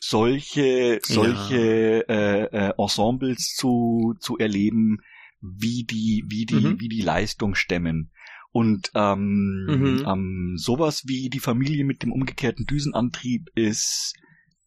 solche, 0.01 0.99
solche 1.01 2.07
äh, 2.09 2.43
äh, 2.43 2.73
Ensembles 2.77 3.55
zu, 3.55 4.15
zu 4.19 4.37
erleben, 4.37 4.97
wie 5.39 5.85
die, 5.85 6.25
wie 6.27 6.45
die, 6.45 6.55
mhm. 6.55 6.79
wie 6.81 6.89
die 6.89 7.01
Leistung 7.01 7.55
stemmen. 7.55 8.11
Und 8.53 8.91
ähm, 8.93 9.65
mhm. 9.65 10.05
ähm, 10.07 10.53
sowas 10.57 11.03
wie 11.07 11.29
die 11.29 11.39
Familie 11.39 11.83
mit 11.85 12.03
dem 12.03 12.11
umgekehrten 12.11 12.65
Düsenantrieb 12.65 13.49
ist 13.55 14.13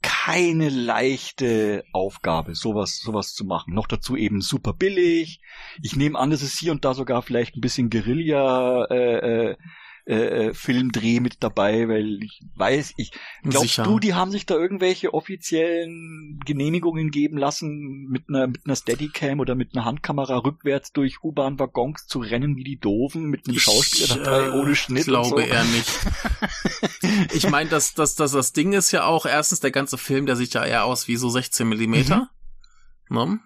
keine 0.02 0.68
leichte 0.68 1.84
Aufgabe, 1.92 2.56
sowas, 2.56 2.98
sowas 2.98 3.32
zu 3.32 3.44
machen. 3.44 3.74
Noch 3.74 3.86
dazu 3.86 4.16
eben 4.16 4.40
super 4.40 4.72
billig. 4.72 5.40
Ich 5.82 5.96
nehme 5.96 6.18
an, 6.18 6.30
dass 6.30 6.42
es 6.42 6.58
hier 6.58 6.72
und 6.72 6.84
da 6.84 6.94
sogar 6.94 7.22
vielleicht 7.22 7.56
ein 7.56 7.60
bisschen 7.60 7.88
Guerilla 7.88 8.86
äh, 8.90 9.50
äh, 9.50 9.56
äh, 10.06 10.14
äh, 10.48 10.54
Filmdreh 10.54 11.18
mit 11.18 11.42
dabei, 11.42 11.88
weil 11.88 12.22
ich 12.22 12.40
weiß, 12.54 12.94
ich 12.96 13.10
glaubst 13.42 13.70
Sicher. 13.70 13.82
du, 13.82 13.98
die 13.98 14.14
haben 14.14 14.30
sich 14.30 14.46
da 14.46 14.54
irgendwelche 14.54 15.12
offiziellen 15.12 16.38
Genehmigungen 16.46 17.10
geben 17.10 17.36
lassen, 17.36 18.06
mit 18.08 18.28
einer 18.28 18.46
mit 18.46 18.60
einer 18.64 18.76
Steadicam 18.76 19.40
oder 19.40 19.56
mit 19.56 19.74
einer 19.74 19.84
Handkamera 19.84 20.36
rückwärts 20.36 20.92
durch 20.92 21.24
U-Bahn-Waggons 21.24 22.06
zu 22.06 22.20
rennen 22.20 22.56
wie 22.56 22.62
die 22.62 22.78
Doofen 22.78 23.24
mit 23.24 23.48
einem 23.48 23.58
Schauspieler 23.58 24.22
dabei 24.22 24.46
äh, 24.46 24.50
ohne 24.50 24.76
Schnitt? 24.76 25.00
Ich 25.00 25.06
glaube 25.06 25.28
so. 25.28 25.38
eher 25.38 25.64
nicht. 25.64 25.90
ich 27.34 27.50
meine, 27.50 27.68
das, 27.68 27.94
das, 27.94 28.14
das, 28.14 28.30
das 28.30 28.52
Ding 28.52 28.74
ist 28.74 28.92
ja 28.92 29.06
auch 29.06 29.26
erstens 29.26 29.58
der 29.58 29.72
ganze 29.72 29.98
Film, 29.98 30.26
der 30.26 30.36
sieht 30.36 30.54
ja 30.54 30.64
eher 30.64 30.84
aus 30.84 31.08
wie 31.08 31.16
so 31.16 31.28
16 31.28 31.68
Millimeter. 31.68 32.30
Mhm. 33.08 33.16
Ne? 33.16 33.40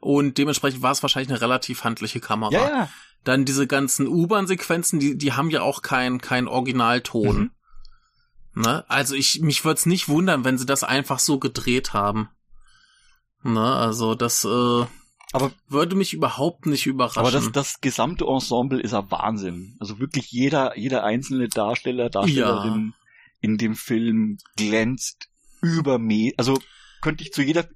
Und 0.00 0.38
dementsprechend 0.38 0.82
war 0.82 0.92
es 0.92 1.02
wahrscheinlich 1.02 1.30
eine 1.30 1.40
relativ 1.40 1.84
handliche 1.84 2.20
Kamera. 2.20 2.52
Ja, 2.52 2.68
ja. 2.68 2.88
Dann 3.24 3.44
diese 3.44 3.66
ganzen 3.66 4.06
U-Bahn-Sequenzen, 4.06 5.00
die, 5.00 5.18
die 5.18 5.32
haben 5.32 5.50
ja 5.50 5.62
auch 5.62 5.82
kein, 5.82 6.20
kein 6.20 6.46
Originalton. 6.46 7.50
Mhm. 8.54 8.62
Ne? 8.62 8.84
Also 8.88 9.14
ich, 9.14 9.40
mich 9.40 9.64
würde 9.64 9.78
es 9.78 9.86
nicht 9.86 10.08
wundern, 10.08 10.44
wenn 10.44 10.58
sie 10.58 10.66
das 10.66 10.84
einfach 10.84 11.18
so 11.18 11.38
gedreht 11.38 11.92
haben. 11.92 12.28
Ne? 13.42 13.60
Also 13.60 14.14
das 14.14 14.44
äh, 14.44 14.84
aber 15.32 15.52
würde 15.68 15.96
mich 15.96 16.14
überhaupt 16.14 16.66
nicht 16.66 16.86
überraschen. 16.86 17.20
Aber 17.20 17.30
das, 17.30 17.52
das 17.52 17.80
gesamte 17.80 18.24
Ensemble 18.24 18.80
ist 18.80 18.94
ein 18.94 19.10
Wahnsinn. 19.10 19.76
Also 19.80 19.98
wirklich 19.98 20.30
jeder, 20.30 20.78
jeder 20.78 21.04
einzelne 21.04 21.48
Darsteller, 21.48 22.08
Darstellerin 22.08 22.94
ja. 22.94 23.06
in 23.40 23.58
dem 23.58 23.74
Film 23.74 24.38
glänzt 24.56 25.28
übermäßig. 25.60 26.38
Also 26.38 26.58
könnte 27.02 27.24
ich 27.24 27.32
zu 27.32 27.42
jeder, 27.42 27.68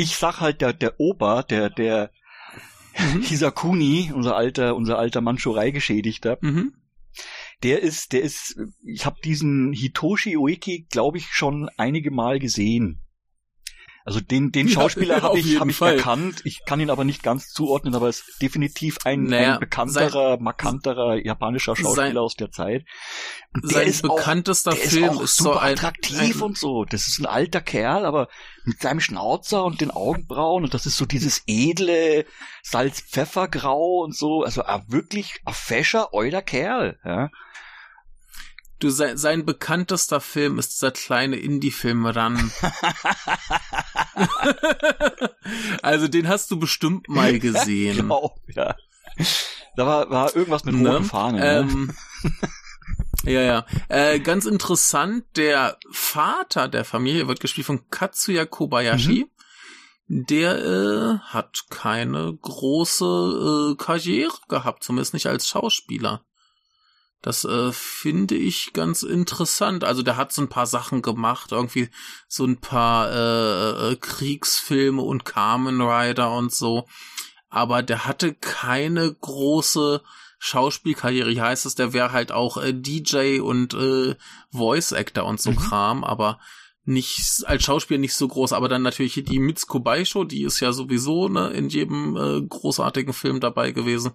ich 0.00 0.16
sag 0.16 0.40
halt 0.40 0.60
der, 0.60 0.72
der 0.72 0.98
Ober, 0.98 1.44
der, 1.48 1.70
der, 1.70 2.10
Mhm. 2.98 3.22
Hisakuni, 3.22 4.12
unser 4.14 4.36
alter, 4.36 4.76
unser 4.76 4.98
alter 4.98 5.20
Manchurei-Geschädigter, 5.20 6.38
mhm. 6.40 6.74
der 7.62 7.80
ist, 7.82 8.12
der 8.12 8.22
ist, 8.22 8.58
ich 8.84 9.06
habe 9.06 9.20
diesen 9.22 9.72
Hitoshi 9.72 10.36
Ueki, 10.36 10.86
glaube 10.90 11.18
ich, 11.18 11.26
schon 11.26 11.68
einige 11.76 12.10
Mal 12.10 12.38
gesehen. 12.38 13.00
Also 14.04 14.20
den, 14.20 14.50
den 14.50 14.68
Schauspieler 14.68 15.16
ja, 15.18 15.22
habe 15.22 15.38
ich, 15.38 15.60
hab 15.60 15.68
ich 15.68 15.80
erkannt. 15.80 16.40
Ich 16.44 16.64
kann 16.64 16.80
ihn 16.80 16.90
aber 16.90 17.04
nicht 17.04 17.22
ganz 17.22 17.48
zuordnen, 17.48 17.94
aber 17.94 18.08
es 18.08 18.20
ist 18.20 18.42
definitiv 18.42 18.98
ein, 19.04 19.24
naja, 19.24 19.54
ein 19.54 19.60
bekannterer, 19.60 20.36
sein, 20.36 20.42
markanterer 20.42 21.16
japanischer 21.16 21.76
Schauspieler 21.76 21.94
sein, 21.94 22.18
aus 22.18 22.34
der 22.34 22.50
Zeit. 22.50 22.84
Und 23.52 23.70
der 23.70 23.82
ist 23.82 24.02
bekanntester 24.02 24.72
auch, 24.72 24.76
Film 24.76 25.14
ist, 25.14 25.20
ist 25.20 25.36
super 25.36 25.54
so 25.54 25.58
ein, 25.58 25.72
attraktiv 25.74 26.36
ein, 26.36 26.42
und 26.42 26.58
so. 26.58 26.84
Das 26.84 27.08
ist 27.08 27.18
ein 27.18 27.26
alter 27.26 27.60
Kerl, 27.60 28.06
aber 28.06 28.28
mit 28.64 28.80
seinem 28.80 29.00
Schnauzer 29.00 29.64
und 29.64 29.80
den 29.80 29.90
Augenbrauen 29.90 30.64
und 30.64 30.74
das 30.74 30.86
ist 30.86 30.96
so 30.96 31.04
dieses 31.04 31.42
edle 31.46 32.24
Salz-Pfeffer-Grau 32.62 34.02
und 34.02 34.16
so. 34.16 34.42
Also 34.42 34.62
wirklich 34.88 35.40
ein 35.44 35.54
fescher, 35.54 36.12
euer 36.12 36.42
Kerl. 36.42 36.98
Ja. 37.04 37.30
Du, 38.80 38.88
sein, 38.88 39.18
sein 39.18 39.44
bekanntester 39.44 40.22
Film 40.22 40.58
ist 40.58 40.72
dieser 40.72 40.90
kleine 40.90 41.36
Indie-Film 41.36 42.06
Ran. 42.06 42.50
also 45.82 46.08
den 46.08 46.28
hast 46.28 46.50
du 46.50 46.58
bestimmt 46.58 47.08
mal 47.08 47.38
gesehen. 47.40 47.96
Ja, 47.96 48.02
glaub, 48.02 48.40
ja. 48.54 48.76
Da 49.76 49.86
war, 49.86 50.10
war 50.10 50.36
irgendwas 50.36 50.64
mit 50.64 50.74
ne? 50.74 50.90
roten 50.90 51.04
Fahnen. 51.04 51.40
Ne? 51.40 51.58
Ähm, 51.58 51.92
ja, 53.24 53.40
ja. 53.40 53.66
Äh, 53.88 54.20
ganz 54.20 54.46
interessant, 54.46 55.24
der 55.36 55.78
Vater 55.90 56.68
der 56.68 56.84
Familie 56.84 57.28
wird 57.28 57.40
gespielt 57.40 57.66
von 57.66 57.88
Katsuya 57.90 58.44
Kobayashi. 58.46 59.26
Mhm. 59.26 59.30
Der 60.26 60.58
äh, 60.58 61.18
hat 61.18 61.66
keine 61.70 62.36
große 62.42 63.74
äh, 63.74 63.76
Karriere 63.76 64.34
gehabt, 64.48 64.82
zumindest 64.82 65.14
nicht 65.14 65.26
als 65.26 65.46
Schauspieler. 65.46 66.24
Das 67.22 67.44
äh, 67.44 67.70
finde 67.72 68.34
ich 68.34 68.72
ganz 68.72 69.02
interessant. 69.02 69.84
Also 69.84 70.02
der 70.02 70.16
hat 70.16 70.32
so 70.32 70.40
ein 70.42 70.48
paar 70.48 70.66
Sachen 70.66 71.02
gemacht, 71.02 71.52
irgendwie 71.52 71.90
so 72.28 72.44
ein 72.44 72.58
paar 72.58 73.10
äh, 73.12 73.92
äh, 73.92 73.96
Kriegsfilme 73.96 75.02
und 75.02 75.24
Kamen 75.24 75.82
Rider 75.82 76.32
und 76.32 76.52
so. 76.52 76.86
Aber 77.50 77.82
der 77.82 78.06
hatte 78.06 78.34
keine 78.34 79.12
große 79.12 80.02
Schauspielkarriere. 80.38 81.30
Hier 81.30 81.42
heißt 81.42 81.66
es, 81.66 81.74
der 81.74 81.92
wäre 81.92 82.12
halt 82.12 82.32
auch 82.32 82.56
äh, 82.56 82.72
DJ 82.72 83.40
und 83.40 83.74
äh, 83.74 84.16
Voice 84.50 84.94
Actor 84.94 85.26
und 85.26 85.40
so 85.40 85.50
mhm. 85.50 85.56
Kram, 85.56 86.04
aber 86.04 86.40
nicht 86.84 87.44
als 87.44 87.62
Schauspieler 87.62 88.00
nicht 88.00 88.14
so 88.14 88.26
groß, 88.26 88.54
aber 88.54 88.68
dann 88.68 88.82
natürlich 88.82 89.22
die 89.22 89.38
Mitsuko 89.38 89.80
Baisho, 89.80 90.24
die 90.24 90.44
ist 90.44 90.60
ja 90.60 90.72
sowieso 90.72 91.28
ne, 91.28 91.50
in 91.50 91.68
jedem 91.68 92.16
äh, 92.16 92.40
großartigen 92.40 93.12
Film 93.12 93.40
dabei 93.40 93.72
gewesen. 93.72 94.12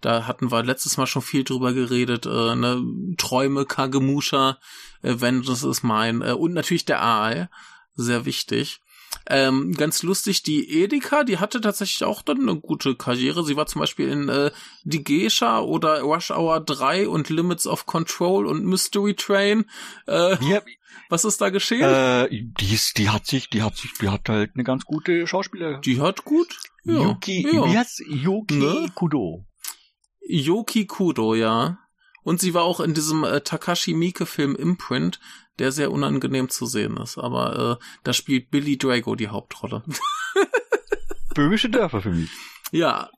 Da 0.00 0.26
hatten 0.26 0.50
wir 0.50 0.62
letztes 0.62 0.96
Mal 0.96 1.06
schon 1.06 1.22
viel 1.22 1.44
drüber 1.44 1.72
geredet. 1.72 2.26
Äh, 2.26 2.54
ne? 2.54 2.82
Träume, 3.16 3.64
Kagemusha, 3.64 4.58
äh, 5.02 5.14
wenn 5.18 5.42
das 5.42 5.62
ist 5.62 5.82
mein. 5.82 6.22
Äh, 6.22 6.32
und 6.32 6.52
natürlich 6.52 6.84
der 6.84 7.02
Aal. 7.02 7.50
Sehr 7.94 8.26
wichtig. 8.26 8.80
Ähm, 9.28 9.72
ganz 9.72 10.02
lustig, 10.02 10.42
die 10.42 10.82
Edeka, 10.82 11.24
die 11.24 11.38
hatte 11.38 11.60
tatsächlich 11.60 12.04
auch 12.04 12.22
dann 12.22 12.40
eine 12.40 12.56
gute 12.56 12.94
Karriere. 12.94 13.44
Sie 13.44 13.56
war 13.56 13.66
zum 13.66 13.80
Beispiel 13.80 14.08
in 14.08 14.28
äh, 14.28 14.50
Die 14.84 15.02
Geisha 15.02 15.60
oder 15.60 16.02
Rush 16.02 16.30
Hour 16.30 16.60
3 16.60 17.08
und 17.08 17.28
Limits 17.28 17.66
of 17.66 17.86
Control 17.86 18.46
und 18.46 18.64
Mystery 18.64 19.14
Train. 19.14 19.64
Äh, 20.06 20.36
ja, 20.44 20.62
was 21.08 21.24
ist 21.24 21.40
da 21.40 21.50
geschehen? 21.50 21.82
Äh, 21.82 22.28
die, 22.30 22.74
ist, 22.74 22.98
die 22.98 23.08
hat 23.08 23.26
sich, 23.26 23.50
die 23.50 23.62
hat 23.62 23.76
sich, 23.76 23.92
die 24.00 24.08
hat 24.08 24.28
halt 24.28 24.52
eine 24.54 24.64
ganz 24.64 24.84
gute 24.84 25.26
Schauspielerin. 25.26 25.80
Die 25.80 26.00
hat 26.00 26.24
gut. 26.24 26.56
Ja, 26.84 27.02
Yuki, 27.02 27.48
ja. 27.52 27.66
heißt 27.66 28.04
Yuki 28.08 28.58
ne? 28.58 28.88
Kudo. 28.94 29.44
Yoki 30.28 30.86
Kudo, 30.86 31.34
ja. 31.34 31.78
Und 32.22 32.40
sie 32.40 32.54
war 32.54 32.64
auch 32.64 32.80
in 32.80 32.94
diesem 32.94 33.24
äh, 33.24 33.40
Takashi 33.40 33.94
Miike 33.94 34.26
Film 34.26 34.56
Imprint, 34.56 35.20
der 35.58 35.70
sehr 35.72 35.92
unangenehm 35.92 36.48
zu 36.48 36.66
sehen 36.66 36.96
ist. 36.96 37.18
Aber 37.18 37.78
äh, 37.80 37.84
da 38.02 38.12
spielt 38.12 38.50
Billy 38.50 38.76
Drago 38.76 39.14
die 39.14 39.28
Hauptrolle. 39.28 39.84
Böhmische 41.34 41.70
Dörfer 41.70 42.00
für 42.00 42.10
mich. 42.10 42.30
Ja. 42.72 43.10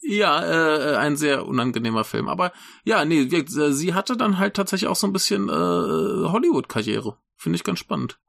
Ja, 0.00 0.44
äh, 0.44 0.96
ein 0.96 1.16
sehr 1.16 1.46
unangenehmer 1.46 2.04
Film. 2.04 2.28
Aber 2.28 2.52
ja, 2.84 3.04
nee, 3.04 3.22
äh, 3.22 3.72
sie 3.72 3.94
hatte 3.94 4.16
dann 4.16 4.38
halt 4.38 4.54
tatsächlich 4.54 4.88
auch 4.88 4.96
so 4.96 5.08
ein 5.08 5.12
bisschen 5.12 5.48
äh, 5.48 5.52
Hollywood-Karriere. 5.52 7.18
Finde 7.36 7.56
ich 7.56 7.64
ganz 7.64 7.80
spannend. 7.80 8.20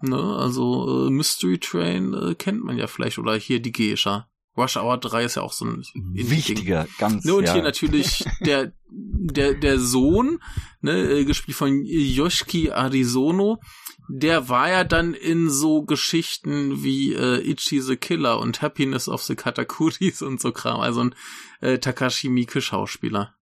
Ne, 0.00 0.18
also 0.18 1.06
äh, 1.06 1.10
Mystery 1.10 1.58
Train 1.58 2.12
äh, 2.12 2.34
kennt 2.34 2.62
man 2.62 2.76
ja 2.76 2.86
vielleicht 2.86 3.18
oder 3.18 3.34
hier 3.36 3.60
die 3.60 3.72
Geisha. 3.72 4.28
Rush 4.56 4.76
Hour 4.76 4.98
3 4.98 5.24
ist 5.24 5.34
ja 5.36 5.42
auch 5.42 5.52
so 5.52 5.66
ein 5.66 5.84
wichtiger, 5.94 6.84
Ding. 6.84 6.94
ganz. 6.98 7.24
Ne, 7.24 7.34
und 7.34 7.44
ja. 7.44 7.54
hier 7.54 7.62
natürlich 7.62 8.24
der 8.40 8.72
der 8.88 9.54
der 9.54 9.78
Sohn, 9.78 10.40
ne, 10.80 10.92
äh, 10.92 11.24
gespielt 11.24 11.56
von 11.56 11.82
Yoshiki 11.84 12.70
Arizono, 12.70 13.60
der 14.08 14.48
war 14.48 14.70
ja 14.70 14.84
dann 14.84 15.14
in 15.14 15.50
so 15.50 15.82
Geschichten 15.82 16.82
wie 16.82 17.12
äh, 17.12 17.40
Ichi 17.40 17.80
the 17.80 17.96
Killer 17.96 18.38
und 18.38 18.62
Happiness 18.62 19.08
of 19.08 19.22
the 19.22 19.34
Katakuris 19.34 20.22
und 20.22 20.40
so 20.40 20.52
Kram, 20.52 20.80
also 20.80 21.00
ein 21.00 21.14
äh, 21.60 21.78
Takashi 21.78 22.28
Miike 22.28 22.60
Schauspieler. 22.60 23.34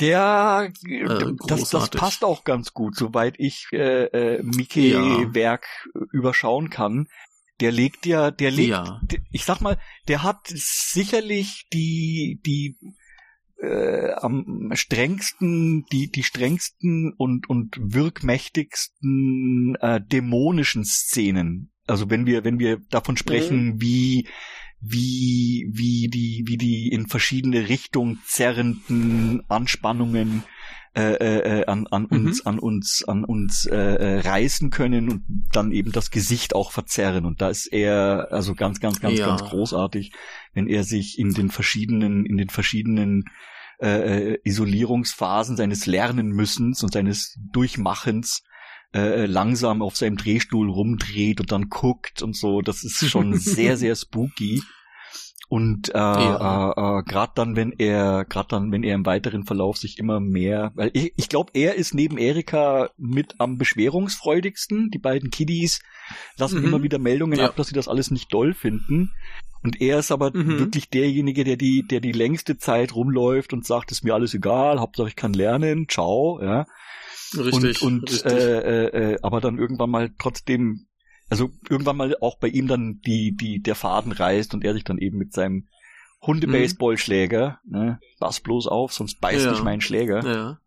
Der, 0.00 0.72
äh, 0.84 1.32
das, 1.46 1.70
das 1.70 1.90
passt 1.90 2.24
auch 2.24 2.44
ganz 2.44 2.72
gut, 2.72 2.96
soweit 2.96 3.36
ich 3.38 3.68
äh, 3.72 4.06
äh, 4.06 4.42
Mike 4.42 4.80
ja. 4.80 5.34
Werk 5.34 5.66
überschauen 6.10 6.70
kann 6.70 7.08
der 7.60 7.72
legt 7.72 8.06
ja, 8.06 8.30
der 8.30 8.50
legt, 8.50 8.70
ja. 8.70 9.00
ich 9.30 9.44
sag 9.44 9.60
mal, 9.60 9.78
der 10.08 10.22
hat 10.22 10.46
sicherlich 10.48 11.66
die, 11.72 12.40
die 12.44 12.76
äh, 13.62 14.12
am 14.14 14.70
strengsten, 14.74 15.84
die, 15.92 16.10
die 16.10 16.24
strengsten 16.24 17.12
und, 17.16 17.48
und 17.48 17.76
wirkmächtigsten 17.80 19.76
äh, 19.80 20.00
dämonischen 20.00 20.84
Szenen. 20.84 21.70
Also 21.86 22.10
wenn 22.10 22.26
wir, 22.26 22.44
wenn 22.44 22.58
wir 22.58 22.80
davon 22.90 23.16
sprechen, 23.16 23.74
mhm. 23.74 23.80
wie, 23.80 24.28
wie, 24.80 25.68
wie 25.72 26.08
die, 26.08 26.42
wie 26.46 26.56
die 26.56 26.88
in 26.88 27.06
verschiedene 27.06 27.68
Richtungen 27.68 28.20
zerrenden 28.26 29.42
Anspannungen 29.48 30.42
äh, 30.94 31.60
äh, 31.60 31.66
an, 31.66 31.86
an 31.86 32.06
mhm. 32.10 32.26
uns, 32.26 32.44
an 32.44 32.58
uns, 32.58 33.04
an 33.06 33.24
uns 33.24 33.64
äh, 33.64 33.76
äh, 33.76 34.20
reißen 34.20 34.68
können 34.70 35.08
und 35.08 35.22
dann 35.52 35.72
eben 35.72 35.90
das 35.90 36.10
Gesicht 36.10 36.54
auch 36.54 36.70
verzerren. 36.70 37.24
Und 37.24 37.40
da 37.40 37.48
ist 37.48 37.66
er 37.72 38.28
also 38.30 38.54
ganz, 38.54 38.78
ganz, 38.78 39.00
ganz, 39.00 39.18
ja. 39.18 39.26
ganz 39.26 39.42
großartig, 39.42 40.12
wenn 40.52 40.68
er 40.68 40.84
sich 40.84 41.18
in 41.18 41.32
den 41.32 41.50
verschiedenen, 41.50 42.26
in 42.26 42.36
den 42.36 42.50
verschiedenen 42.50 43.24
äh, 43.80 44.32
äh 44.34 44.38
Isolierungsphasen 44.44 45.56
seines 45.56 45.86
Lernenmüssens 45.86 46.82
und 46.82 46.92
seines 46.92 47.38
Durchmachens 47.52 48.42
äh, 48.94 49.24
langsam 49.24 49.80
auf 49.80 49.96
seinem 49.96 50.18
Drehstuhl 50.18 50.68
rumdreht 50.70 51.40
und 51.40 51.52
dann 51.52 51.70
guckt 51.70 52.20
und 52.20 52.36
so. 52.36 52.60
Das 52.60 52.84
ist 52.84 53.08
schon 53.08 53.34
sehr, 53.38 53.78
sehr 53.78 53.96
spooky. 53.96 54.62
Und 55.48 55.90
äh, 55.90 55.98
ja. 55.98 56.70
äh, 56.70 57.00
äh, 57.00 57.02
gerade 57.02 57.32
dann, 57.34 57.56
wenn 57.56 57.72
er, 57.72 58.24
gerade 58.24 58.48
dann, 58.48 58.72
wenn 58.72 58.82
er 58.82 58.94
im 58.94 59.04
weiteren 59.04 59.44
Verlauf 59.44 59.76
sich 59.76 59.98
immer 59.98 60.18
mehr, 60.18 60.72
weil 60.74 60.90
ich, 60.94 61.12
ich 61.16 61.28
glaube, 61.28 61.50
er 61.54 61.74
ist 61.74 61.94
neben 61.94 62.16
Erika 62.16 62.90
mit 62.96 63.34
am 63.38 63.58
beschwerungsfreudigsten. 63.58 64.90
Die 64.90 64.98
beiden 64.98 65.30
Kiddies 65.30 65.82
lassen 66.36 66.60
mhm. 66.60 66.66
immer 66.66 66.82
wieder 66.82 66.98
Meldungen 66.98 67.38
ja. 67.38 67.46
ab, 67.46 67.56
dass 67.56 67.68
sie 67.68 67.74
das 67.74 67.88
alles 67.88 68.10
nicht 68.10 68.32
doll 68.32 68.54
finden. 68.54 69.12
Und 69.62 69.80
er 69.80 69.98
ist 70.00 70.10
aber 70.10 70.30
mhm. 70.34 70.58
wirklich 70.58 70.88
derjenige, 70.88 71.44
der 71.44 71.56
die, 71.56 71.84
der 71.86 72.00
die 72.00 72.12
längste 72.12 72.56
Zeit 72.56 72.94
rumläuft 72.94 73.52
und 73.52 73.64
sagt, 73.64 73.92
ist 73.92 74.02
mir 74.04 74.14
alles 74.14 74.34
egal, 74.34 74.80
Hauptsache 74.80 75.08
ich 75.08 75.16
kann 75.16 75.34
lernen, 75.34 75.86
ciao, 75.88 76.40
ja. 76.42 76.66
Richtig. 77.36 77.82
Und, 77.82 78.00
und 78.00 78.10
richtig. 78.10 78.32
Äh, 78.32 78.58
äh, 78.58 79.12
äh, 79.12 79.18
aber 79.22 79.40
dann 79.40 79.58
irgendwann 79.58 79.90
mal 79.90 80.10
trotzdem 80.18 80.86
also 81.32 81.50
irgendwann 81.70 81.96
mal 81.96 82.14
auch 82.20 82.36
bei 82.36 82.48
ihm 82.48 82.68
dann 82.68 83.00
die, 83.06 83.34
die, 83.34 83.62
der 83.62 83.74
Faden 83.74 84.12
reißt 84.12 84.52
und 84.52 84.66
er 84.66 84.74
sich 84.74 84.84
dann 84.84 84.98
eben 84.98 85.16
mit 85.16 85.32
seinem 85.32 85.66
Hunde-Baseballschläger, 86.20 87.58
ne, 87.64 88.00
pass 88.20 88.40
bloß 88.40 88.66
auf, 88.66 88.92
sonst 88.92 89.18
beißt 89.18 89.46
ja. 89.46 89.52
nicht 89.52 89.64
mein 89.64 89.80
Schläger. 89.80 90.22
Ja. 90.26 90.60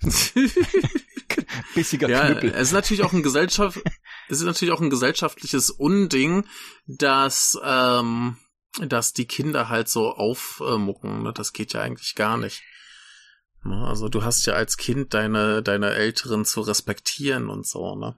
Bissiger 1.74 2.08
ja, 2.08 2.24
Knüppel. 2.24 2.52
Es 2.54 2.68
ist 2.68 2.72
natürlich 2.72 3.02
auch 3.02 3.12
ein 3.12 3.22
Gesellschaft, 3.22 3.80
es 4.30 4.38
ist 4.38 4.46
natürlich 4.46 4.72
auch 4.72 4.80
ein 4.80 4.88
gesellschaftliches 4.88 5.68
Unding, 5.68 6.46
dass, 6.86 7.58
ähm, 7.62 8.38
dass 8.80 9.12
die 9.12 9.26
Kinder 9.26 9.68
halt 9.68 9.90
so 9.90 10.14
aufmucken. 10.14 11.22
Ne? 11.22 11.34
Das 11.34 11.52
geht 11.52 11.74
ja 11.74 11.82
eigentlich 11.82 12.14
gar 12.14 12.38
nicht. 12.38 12.62
Ne? 13.68 13.86
Also 13.86 14.08
du 14.08 14.24
hast 14.24 14.46
ja 14.46 14.54
als 14.54 14.76
Kind 14.76 15.14
deine, 15.14 15.62
deine 15.62 15.90
Älteren 15.90 16.44
zu 16.44 16.60
respektieren 16.60 17.48
und 17.48 17.66
so, 17.66 17.94
ne? 17.94 18.16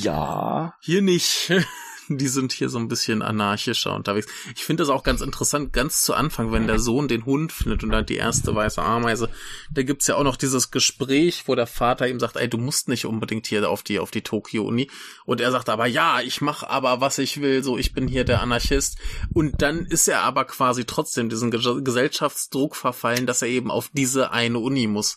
Ja. 0.00 0.74
Hier 0.80 1.02
nicht. 1.02 1.50
die 2.08 2.28
sind 2.28 2.52
hier 2.52 2.68
so 2.68 2.78
ein 2.78 2.88
bisschen 2.88 3.22
anarchischer 3.22 3.94
unterwegs. 3.94 4.26
Ich 4.54 4.64
finde 4.64 4.82
das 4.82 4.90
auch 4.90 5.02
ganz 5.02 5.20
interessant, 5.20 5.72
ganz 5.72 6.02
zu 6.02 6.14
Anfang, 6.14 6.52
wenn 6.52 6.66
der 6.66 6.78
Sohn 6.78 7.08
den 7.08 7.24
Hund 7.24 7.52
findet 7.52 7.82
und 7.82 7.90
dann 7.90 8.06
die 8.06 8.16
erste 8.16 8.54
weiße 8.54 8.82
Ameise, 8.82 9.28
da 9.72 9.82
gibt's 9.82 10.06
ja 10.06 10.16
auch 10.16 10.24
noch 10.24 10.36
dieses 10.36 10.70
Gespräch, 10.70 11.44
wo 11.46 11.54
der 11.54 11.66
Vater 11.66 12.08
ihm 12.08 12.20
sagt, 12.20 12.36
ey, 12.36 12.48
du 12.48 12.58
musst 12.58 12.88
nicht 12.88 13.06
unbedingt 13.06 13.46
hier 13.46 13.68
auf 13.68 13.82
die, 13.82 13.98
auf 13.98 14.10
die 14.10 14.22
Tokio-Uni. 14.22 14.90
Und 15.24 15.40
er 15.40 15.50
sagt 15.50 15.68
aber, 15.68 15.86
ja, 15.86 16.20
ich 16.20 16.40
mach 16.40 16.62
aber, 16.62 17.00
was 17.00 17.18
ich 17.18 17.40
will, 17.40 17.62
so, 17.62 17.78
ich 17.78 17.92
bin 17.92 18.08
hier 18.08 18.24
der 18.24 18.42
Anarchist. 18.42 18.98
Und 19.32 19.62
dann 19.62 19.86
ist 19.86 20.08
er 20.08 20.22
aber 20.22 20.44
quasi 20.44 20.84
trotzdem 20.84 21.28
diesen 21.28 21.50
Gesellschaftsdruck 21.50 22.76
verfallen, 22.76 23.26
dass 23.26 23.42
er 23.42 23.48
eben 23.48 23.70
auf 23.70 23.90
diese 23.92 24.30
eine 24.30 24.58
Uni 24.58 24.86
muss. 24.86 25.16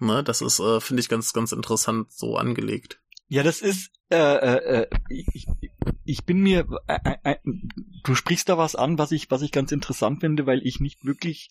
Ne, 0.00 0.24
das 0.24 0.40
ist, 0.40 0.60
äh, 0.60 0.80
finde 0.80 1.02
ich, 1.02 1.10
ganz, 1.10 1.34
ganz 1.34 1.52
interessant 1.52 2.10
so 2.10 2.36
angelegt. 2.36 3.00
Ja, 3.30 3.44
das 3.44 3.60
ist, 3.60 3.92
äh, 4.10 4.16
äh, 4.16 4.82
äh 4.82 4.86
ich, 5.08 5.46
ich 6.04 6.24
bin 6.24 6.40
mir, 6.40 6.66
äh, 6.88 6.98
äh, 7.04 7.16
äh, 7.22 7.36
du 8.02 8.16
sprichst 8.16 8.48
da 8.48 8.58
was 8.58 8.74
an, 8.74 8.98
was 8.98 9.12
ich, 9.12 9.30
was 9.30 9.42
ich 9.42 9.52
ganz 9.52 9.70
interessant 9.70 10.18
finde, 10.18 10.46
weil 10.46 10.66
ich 10.66 10.80
nicht 10.80 11.04
wirklich 11.04 11.48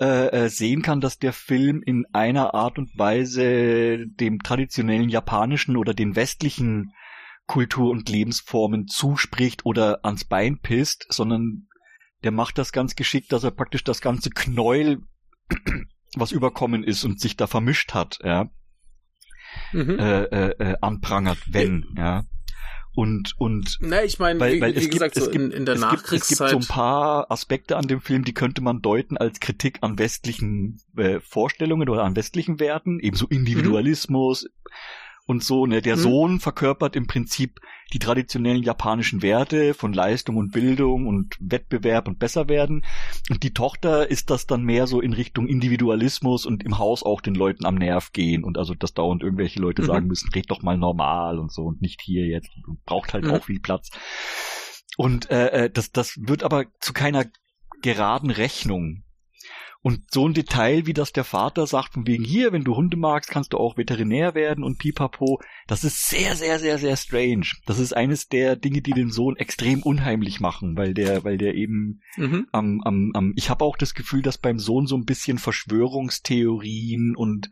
äh, 0.00 0.28
äh, 0.28 0.48
sehen 0.48 0.80
kann, 0.80 1.02
dass 1.02 1.18
der 1.18 1.34
Film 1.34 1.82
in 1.84 2.06
einer 2.14 2.54
Art 2.54 2.78
und 2.78 2.96
Weise 2.96 3.98
dem 4.06 4.38
traditionellen 4.38 5.10
japanischen 5.10 5.76
oder 5.76 5.92
den 5.92 6.16
westlichen 6.16 6.94
Kultur- 7.46 7.90
und 7.90 8.08
Lebensformen 8.08 8.86
zuspricht 8.88 9.66
oder 9.66 10.02
ans 10.06 10.24
Bein 10.24 10.58
pisst, 10.60 11.04
sondern 11.10 11.68
der 12.24 12.30
macht 12.30 12.56
das 12.56 12.72
ganz 12.72 12.94
geschickt, 12.94 13.30
dass 13.30 13.44
er 13.44 13.50
praktisch 13.50 13.84
das 13.84 14.00
ganze 14.00 14.30
Knäuel, 14.30 15.02
was 16.14 16.32
überkommen 16.32 16.82
ist 16.82 17.04
und 17.04 17.20
sich 17.20 17.36
da 17.36 17.46
vermischt 17.46 17.92
hat, 17.92 18.20
ja, 18.24 18.48
mhm. 19.72 19.98
äh, 19.98 20.22
äh, 20.24 20.50
äh, 20.58 20.76
anprangert, 20.80 21.38
wenn, 21.50 21.86
ja. 21.96 22.24
Und, 22.92 23.34
und, 23.38 23.78
Na, 23.80 24.02
ich 24.02 24.18
meine, 24.18 24.40
weil, 24.40 24.60
weil 24.60 24.74
wie, 24.74 24.80
wie 24.80 24.88
gesagt, 24.88 25.14
gibt, 25.14 25.26
so 25.26 25.30
in, 25.30 25.52
in 25.52 25.64
der 25.64 25.76
es 25.76 25.80
Nachkriegszeit. 25.80 26.18
Gibt, 26.18 26.22
es 26.22 26.38
gibt 26.38 26.50
so 26.50 26.56
ein 26.56 26.76
paar 26.76 27.30
Aspekte 27.30 27.76
an 27.76 27.86
dem 27.86 28.00
Film, 28.00 28.24
die 28.24 28.34
könnte 28.34 28.62
man 28.62 28.82
deuten 28.82 29.16
als 29.16 29.38
Kritik 29.38 29.78
an 29.82 29.98
westlichen 29.98 30.80
äh, 30.96 31.20
Vorstellungen 31.20 31.88
oder 31.88 32.02
an 32.02 32.16
westlichen 32.16 32.58
Werten, 32.58 32.98
ebenso 32.98 33.26
Individualismus, 33.26 34.44
mhm 34.44 34.70
und 35.30 35.44
so. 35.44 35.64
Ne? 35.64 35.80
Der 35.80 35.96
mhm. 35.96 36.00
Sohn 36.00 36.40
verkörpert 36.40 36.96
im 36.96 37.06
Prinzip 37.06 37.60
die 37.92 37.98
traditionellen 37.98 38.62
japanischen 38.62 39.22
Werte 39.22 39.74
von 39.74 39.92
Leistung 39.92 40.36
und 40.36 40.52
Bildung 40.52 41.06
und 41.06 41.36
Wettbewerb 41.40 42.08
und 42.08 42.18
Besserwerden. 42.18 42.84
Und 43.30 43.42
die 43.42 43.54
Tochter 43.54 44.10
ist 44.10 44.30
das 44.30 44.46
dann 44.46 44.62
mehr 44.62 44.86
so 44.86 45.00
in 45.00 45.12
Richtung 45.12 45.46
Individualismus 45.46 46.46
und 46.46 46.64
im 46.64 46.78
Haus 46.78 47.02
auch 47.04 47.20
den 47.20 47.34
Leuten 47.34 47.64
am 47.64 47.76
Nerv 47.76 48.12
gehen 48.12 48.44
und 48.44 48.58
also 48.58 48.74
dass 48.74 48.92
dauernd 48.92 49.22
irgendwelche 49.22 49.60
Leute 49.60 49.82
mhm. 49.82 49.86
sagen 49.86 50.06
müssen, 50.08 50.30
red 50.34 50.50
doch 50.50 50.62
mal 50.62 50.76
normal 50.76 51.38
und 51.38 51.52
so 51.52 51.62
und 51.62 51.80
nicht 51.80 52.00
hier 52.02 52.26
jetzt 52.26 52.50
und 52.66 52.84
braucht 52.84 53.14
halt 53.14 53.24
mhm. 53.24 53.30
auch 53.30 53.44
viel 53.44 53.60
Platz. 53.60 53.90
Und 54.96 55.30
äh, 55.30 55.64
äh, 55.64 55.70
das, 55.70 55.92
das 55.92 56.18
wird 56.20 56.42
aber 56.42 56.64
zu 56.80 56.92
keiner 56.92 57.24
geraden 57.82 58.30
Rechnung 58.30 59.04
und 59.82 60.12
so 60.12 60.28
ein 60.28 60.34
Detail, 60.34 60.86
wie 60.86 60.92
das 60.92 61.12
der 61.12 61.24
Vater 61.24 61.66
sagt, 61.66 61.94
von 61.94 62.06
wegen 62.06 62.22
hier, 62.22 62.52
wenn 62.52 62.64
du 62.64 62.76
Hunde 62.76 62.98
magst, 62.98 63.30
kannst 63.30 63.54
du 63.54 63.56
auch 63.58 63.78
Veterinär 63.78 64.34
werden 64.34 64.62
und 64.62 64.78
pipapo, 64.78 65.40
das 65.66 65.84
ist 65.84 66.06
sehr, 66.06 66.36
sehr, 66.36 66.58
sehr, 66.58 66.76
sehr 66.76 66.96
strange. 66.96 67.46
Das 67.64 67.78
ist 67.78 67.96
eines 67.96 68.28
der 68.28 68.56
Dinge, 68.56 68.82
die 68.82 68.92
den 68.92 69.10
Sohn 69.10 69.36
extrem 69.36 69.82
unheimlich 69.82 70.38
machen, 70.38 70.76
weil 70.76 70.92
der, 70.92 71.24
weil 71.24 71.38
der 71.38 71.54
eben 71.54 72.02
mhm. 72.16 72.46
am, 72.52 72.82
am, 72.82 73.12
am, 73.14 73.32
ich 73.36 73.48
habe 73.48 73.64
auch 73.64 73.78
das 73.78 73.94
Gefühl, 73.94 74.20
dass 74.20 74.36
beim 74.36 74.58
Sohn 74.58 74.86
so 74.86 74.96
ein 74.96 75.06
bisschen 75.06 75.38
Verschwörungstheorien 75.38 77.16
und 77.16 77.50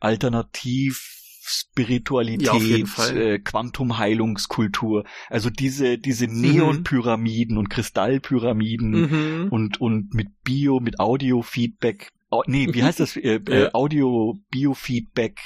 alternativ 0.00 1.25
Spiritualität, 1.48 2.88
ja, 2.98 3.08
äh, 3.08 3.38
Quantumheilungskultur, 3.38 5.04
also 5.28 5.48
diese 5.48 5.96
diese 5.96 6.26
mhm. 6.26 6.40
Neonpyramiden 6.40 7.56
und 7.56 7.70
Kristallpyramiden 7.70 8.90
mhm. 8.90 9.48
und 9.50 9.80
und 9.80 10.12
mit 10.12 10.28
Bio, 10.42 10.80
mit 10.80 10.98
Audio-Feedback, 10.98 12.10
oh, 12.30 12.42
nee, 12.46 12.68
wie 12.72 12.82
heißt 12.82 12.98
das? 12.98 13.16
Äh, 13.26 13.36
äh, 13.46 13.70
Audio-Biofeedback 13.72 15.38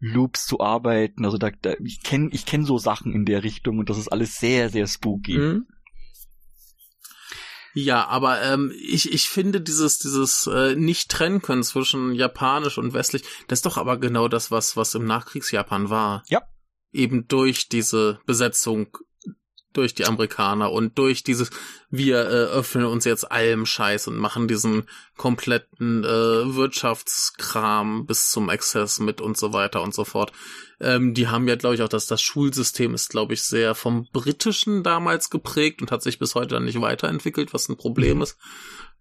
Loops 0.00 0.46
zu 0.46 0.60
arbeiten. 0.60 1.24
Also 1.24 1.38
da, 1.38 1.50
da 1.62 1.74
ich 1.82 2.02
kenne 2.02 2.28
ich 2.32 2.44
kenn 2.44 2.64
so 2.64 2.78
Sachen 2.78 3.12
in 3.12 3.24
der 3.24 3.44
Richtung 3.44 3.78
und 3.78 3.88
das 3.88 3.98
ist 3.98 4.08
alles 4.08 4.38
sehr 4.38 4.68
sehr 4.68 4.86
spooky. 4.86 5.38
Mhm. 5.38 5.66
Ja, 7.78 8.06
aber 8.06 8.40
ähm, 8.40 8.72
ich, 8.74 9.12
ich 9.12 9.28
finde 9.28 9.60
dieses, 9.60 9.98
dieses 9.98 10.46
äh, 10.46 10.74
nicht 10.74 11.10
trennen 11.10 11.42
können 11.42 11.62
zwischen 11.62 12.14
japanisch 12.14 12.78
und 12.78 12.94
westlich, 12.94 13.22
das 13.48 13.58
ist 13.58 13.66
doch 13.66 13.76
aber 13.76 13.98
genau 13.98 14.28
das, 14.28 14.50
was, 14.50 14.78
was 14.78 14.94
im 14.94 15.04
Nachkriegsjapan 15.04 15.90
war. 15.90 16.24
Ja. 16.28 16.40
Eben 16.90 17.28
durch 17.28 17.68
diese 17.68 18.18
Besetzung 18.24 18.96
durch 19.72 19.94
die 19.94 20.06
Amerikaner 20.06 20.72
und 20.72 20.98
durch 20.98 21.22
dieses, 21.22 21.50
wir 21.90 22.20
äh, 22.20 22.44
öffnen 22.46 22.86
uns 22.86 23.04
jetzt 23.04 23.30
allem 23.30 23.66
Scheiß 23.66 24.08
und 24.08 24.16
machen 24.16 24.48
diesen 24.48 24.84
kompletten 25.16 26.04
äh, 26.04 26.54
Wirtschaftskram 26.54 28.06
bis 28.06 28.30
zum 28.30 28.48
Exzess 28.48 28.98
mit 28.98 29.20
und 29.20 29.36
so 29.36 29.52
weiter 29.52 29.82
und 29.82 29.94
so 29.94 30.04
fort. 30.04 30.32
Ähm, 30.80 31.14
die 31.14 31.28
haben 31.28 31.48
ja, 31.48 31.56
glaube 31.56 31.74
ich, 31.74 31.82
auch 31.82 31.88
das, 31.88 32.06
das 32.06 32.22
Schulsystem 32.22 32.94
ist, 32.94 33.10
glaube 33.10 33.34
ich, 33.34 33.42
sehr 33.42 33.74
vom 33.74 34.08
Britischen 34.12 34.82
damals 34.82 35.30
geprägt 35.30 35.82
und 35.82 35.90
hat 35.90 36.02
sich 36.02 36.18
bis 36.18 36.34
heute 36.34 36.54
dann 36.54 36.64
nicht 36.64 36.80
weiterentwickelt, 36.80 37.52
was 37.52 37.68
ein 37.68 37.76
Problem 37.76 38.16
mhm. 38.16 38.22
ist. 38.22 38.38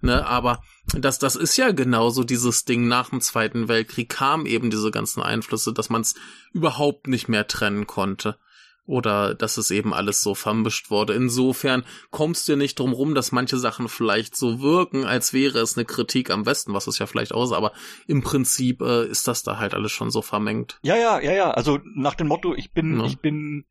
Ne, 0.01 0.27
aber 0.27 0.61
das, 0.93 1.19
das 1.19 1.37
ist 1.37 1.55
ja 1.55 1.71
genauso 1.71 2.25
dieses 2.25 2.65
Ding 2.65 2.87
nach 2.87 3.09
dem 3.09 3.21
Zweiten 3.21 3.69
Weltkrieg 3.69 4.09
kam 4.09 4.45
eben 4.45 4.69
diese 4.69 4.91
ganzen 4.91 5.23
Einflüsse, 5.23 5.73
dass 5.73 5.89
man 5.89 6.01
es 6.01 6.15
überhaupt 6.51 7.07
nicht 7.07 7.29
mehr 7.29 7.47
trennen 7.47 7.87
konnte 7.87 8.37
oder 8.85 9.33
dass 9.33 9.57
es 9.57 9.71
eben 9.71 9.93
alles 9.93 10.21
so 10.21 10.35
vermischt 10.35 10.91
wurde. 10.91 11.13
Insofern 11.13 11.83
kommst 12.11 12.47
du 12.47 12.55
nicht 12.55 12.79
drum 12.79 12.93
rum, 12.93 13.15
dass 13.15 13.31
manche 13.31 13.57
Sachen 13.57 13.89
vielleicht 13.89 14.35
so 14.35 14.61
wirken, 14.61 15.05
als 15.05 15.33
wäre 15.33 15.59
es 15.59 15.77
eine 15.77 15.85
Kritik 15.85 16.29
am 16.29 16.45
Westen, 16.45 16.73
was 16.73 16.87
es 16.87 16.99
ja 16.99 17.07
vielleicht 17.07 17.33
auch 17.33 17.43
ist, 17.43 17.51
aber 17.51 17.73
im 18.07 18.21
Prinzip 18.21 18.81
äh, 18.81 19.05
ist 19.07 19.27
das 19.27 19.43
da 19.43 19.57
halt 19.57 19.73
alles 19.73 19.91
schon 19.91 20.11
so 20.11 20.21
vermengt. 20.21 20.79
Ja, 20.83 20.95
ja, 20.95 21.19
ja, 21.19 21.33
ja. 21.33 21.51
Also 21.51 21.79
nach 21.95 22.15
dem 22.15 22.27
Motto, 22.27 22.53
ich 22.55 22.71
bin, 22.71 22.99
ja. 22.99 23.05
ich 23.05 23.19
bin, 23.19 23.65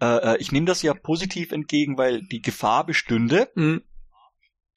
äh, 0.00 0.34
äh 0.34 0.36
ich 0.38 0.52
nehme 0.52 0.66
das 0.66 0.82
ja 0.82 0.94
positiv 0.94 1.52
entgegen, 1.52 1.96
weil 1.96 2.22
die 2.22 2.42
Gefahr 2.42 2.84
bestünde. 2.84 3.48
Mhm 3.54 3.82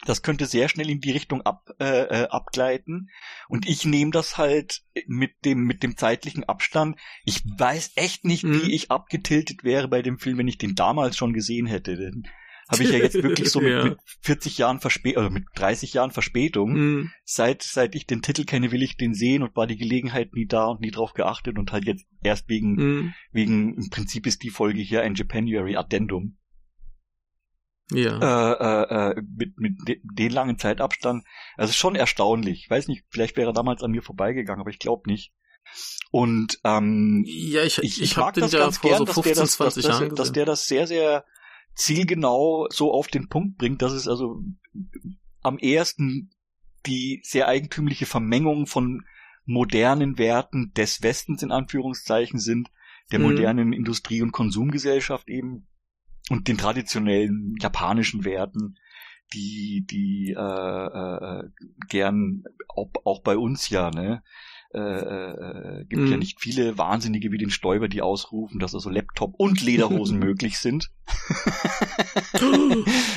das 0.05 0.21
könnte 0.21 0.45
sehr 0.45 0.69
schnell 0.69 0.89
in 0.89 0.99
die 0.99 1.11
Richtung 1.11 1.41
ab, 1.41 1.69
äh, 1.79 2.23
äh, 2.23 2.27
abgleiten. 2.29 3.09
Und 3.47 3.67
ich 3.67 3.85
nehme 3.85 4.11
das 4.11 4.37
halt 4.37 4.81
mit 5.07 5.31
dem, 5.45 5.63
mit 5.63 5.83
dem 5.83 5.97
zeitlichen 5.97 6.43
Abstand. 6.43 6.97
Ich 7.23 7.43
weiß 7.45 7.93
echt 7.95 8.25
nicht, 8.25 8.43
mhm. 8.43 8.61
wie 8.61 8.73
ich 8.73 8.91
abgetiltet 8.91 9.63
wäre 9.63 9.87
bei 9.87 10.01
dem 10.01 10.17
Film, 10.17 10.39
wenn 10.39 10.47
ich 10.47 10.57
den 10.57 10.75
damals 10.75 11.17
schon 11.17 11.33
gesehen 11.33 11.67
hätte. 11.67 11.95
Den 11.95 12.27
habe 12.71 12.83
ich 12.83 12.91
ja 12.91 12.99
jetzt 12.99 13.21
wirklich 13.21 13.49
so 13.49 13.59
mit, 13.61 13.71
ja. 13.71 13.83
mit 13.83 13.99
40 14.21 14.57
Jahren 14.57 14.79
Verspätung, 14.79 15.23
oder 15.23 15.29
mit 15.31 15.45
30 15.55 15.93
Jahren 15.93 16.11
Verspätung, 16.11 16.73
mhm. 16.73 17.11
seit, 17.23 17.61
seit 17.61 17.95
ich 17.95 18.07
den 18.07 18.21
Titel 18.21 18.45
kenne, 18.45 18.71
will 18.71 18.81
ich 18.81 18.97
den 18.97 19.13
sehen 19.13 19.43
und 19.43 19.55
war 19.55 19.67
die 19.67 19.77
Gelegenheit 19.77 20.33
nie 20.33 20.45
da 20.45 20.65
und 20.65 20.81
nie 20.81 20.91
drauf 20.91 21.13
geachtet 21.13 21.59
und 21.59 21.71
halt 21.71 21.85
jetzt 21.85 22.05
erst 22.23 22.49
wegen, 22.49 22.73
mhm. 22.73 23.13
wegen, 23.31 23.75
im 23.75 23.89
Prinzip 23.89 24.25
ist 24.25 24.43
die 24.43 24.49
Folge 24.49 24.81
hier 24.81 25.01
ein 25.01 25.15
Japanuary 25.15 25.75
Addendum. 25.75 26.37
Ja. 27.91 28.17
Äh, 28.19 28.53
äh, 28.53 29.11
äh, 29.11 29.21
mit, 29.37 29.57
mit 29.57 29.77
de 29.87 29.99
den 30.03 30.31
langen 30.31 30.57
Zeitabstand. 30.57 31.23
Also 31.57 31.73
schon 31.73 31.95
erstaunlich. 31.95 32.63
Ich 32.63 32.69
weiß 32.69 32.87
nicht, 32.87 33.05
vielleicht 33.09 33.37
wäre 33.37 33.51
er 33.51 33.53
damals 33.53 33.83
an 33.83 33.91
mir 33.91 34.01
vorbeigegangen, 34.01 34.61
aber 34.61 34.69
ich 34.69 34.79
glaube 34.79 35.09
nicht. 35.09 35.33
Und 36.09 36.59
ähm, 36.63 37.23
ja, 37.25 37.63
ich, 37.63 37.77
ich, 37.79 38.01
ich 38.01 38.17
mag 38.17 38.33
das 38.33 38.51
ganz 38.51 38.81
gern, 38.81 39.05
so 39.05 39.21
15, 39.21 39.35
dass, 39.35 39.57
der 39.57 39.65
das, 39.65 39.75
dass, 39.75 39.99
dass, 39.99 40.15
dass 40.15 40.31
der 40.31 40.45
das 40.45 40.65
sehr, 40.65 40.87
sehr 40.87 41.25
zielgenau 41.75 42.67
so 42.69 42.91
auf 42.91 43.07
den 43.07 43.29
Punkt 43.29 43.57
bringt, 43.57 43.81
dass 43.81 43.93
es 43.93 44.07
also 44.07 44.41
am 45.41 45.57
ersten 45.57 46.31
die 46.85 47.21
sehr 47.23 47.47
eigentümliche 47.47 48.05
Vermengung 48.05 48.65
von 48.67 49.05
modernen 49.45 50.17
Werten 50.17 50.73
des 50.73 51.01
Westens 51.01 51.43
in 51.43 51.51
Anführungszeichen 51.51 52.39
sind, 52.39 52.69
der 53.11 53.19
mhm. 53.19 53.25
modernen 53.25 53.73
Industrie- 53.73 54.21
und 54.21 54.31
Konsumgesellschaft 54.31 55.29
eben 55.29 55.67
und 56.31 56.47
den 56.47 56.57
traditionellen 56.57 57.55
japanischen 57.59 58.23
Werten, 58.23 58.77
die 59.33 59.85
die 59.85 60.31
äh, 60.31 60.39
äh, 60.39 61.43
gern 61.89 62.45
auch, 62.69 62.89
auch 63.03 63.21
bei 63.21 63.37
uns 63.37 63.67
ja 63.67 63.91
ne 63.91 64.23
äh, 64.73 64.79
äh, 64.79 65.85
gibt 65.85 66.03
mm. 66.03 66.07
ja 66.07 66.13
mhm. 66.13 66.19
nicht 66.19 66.39
viele 66.39 66.77
Wahnsinnige 66.77 67.31
wie 67.31 67.37
den 67.37 67.49
Stoiber, 67.49 67.89
die 67.89 68.01
ausrufen, 68.01 68.59
dass 68.59 68.73
also 68.73 68.89
Laptop 68.89 69.33
und 69.37 69.61
Lederhosen 69.61 70.17
möglich 70.19 70.59
sind. 70.59 70.91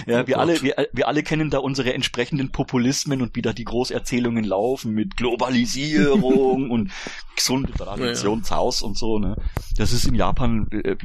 ja, 0.06 0.22
oh 0.22 0.26
wir 0.26 0.40
alle, 0.40 0.62
wir, 0.62 0.88
wir 0.92 1.06
alle 1.06 1.22
kennen 1.22 1.50
da 1.50 1.58
unsere 1.58 1.94
entsprechenden 1.94 2.50
Populismen 2.50 3.22
und 3.22 3.36
wie 3.36 3.42
da 3.42 3.52
die 3.52 3.62
Großerzählungen 3.64 4.42
laufen 4.42 4.94
mit 4.94 5.16
Globalisierung 5.16 6.70
und 6.72 6.90
gesunde 7.36 7.72
Traditionshaus 7.72 8.80
ja, 8.80 8.84
ja. 8.84 8.88
und 8.88 8.98
so. 8.98 9.20
Ne? 9.20 9.36
Das 9.76 9.92
ist 9.92 10.06
in 10.06 10.16
Japan, 10.16 10.66
äh, 10.72 10.96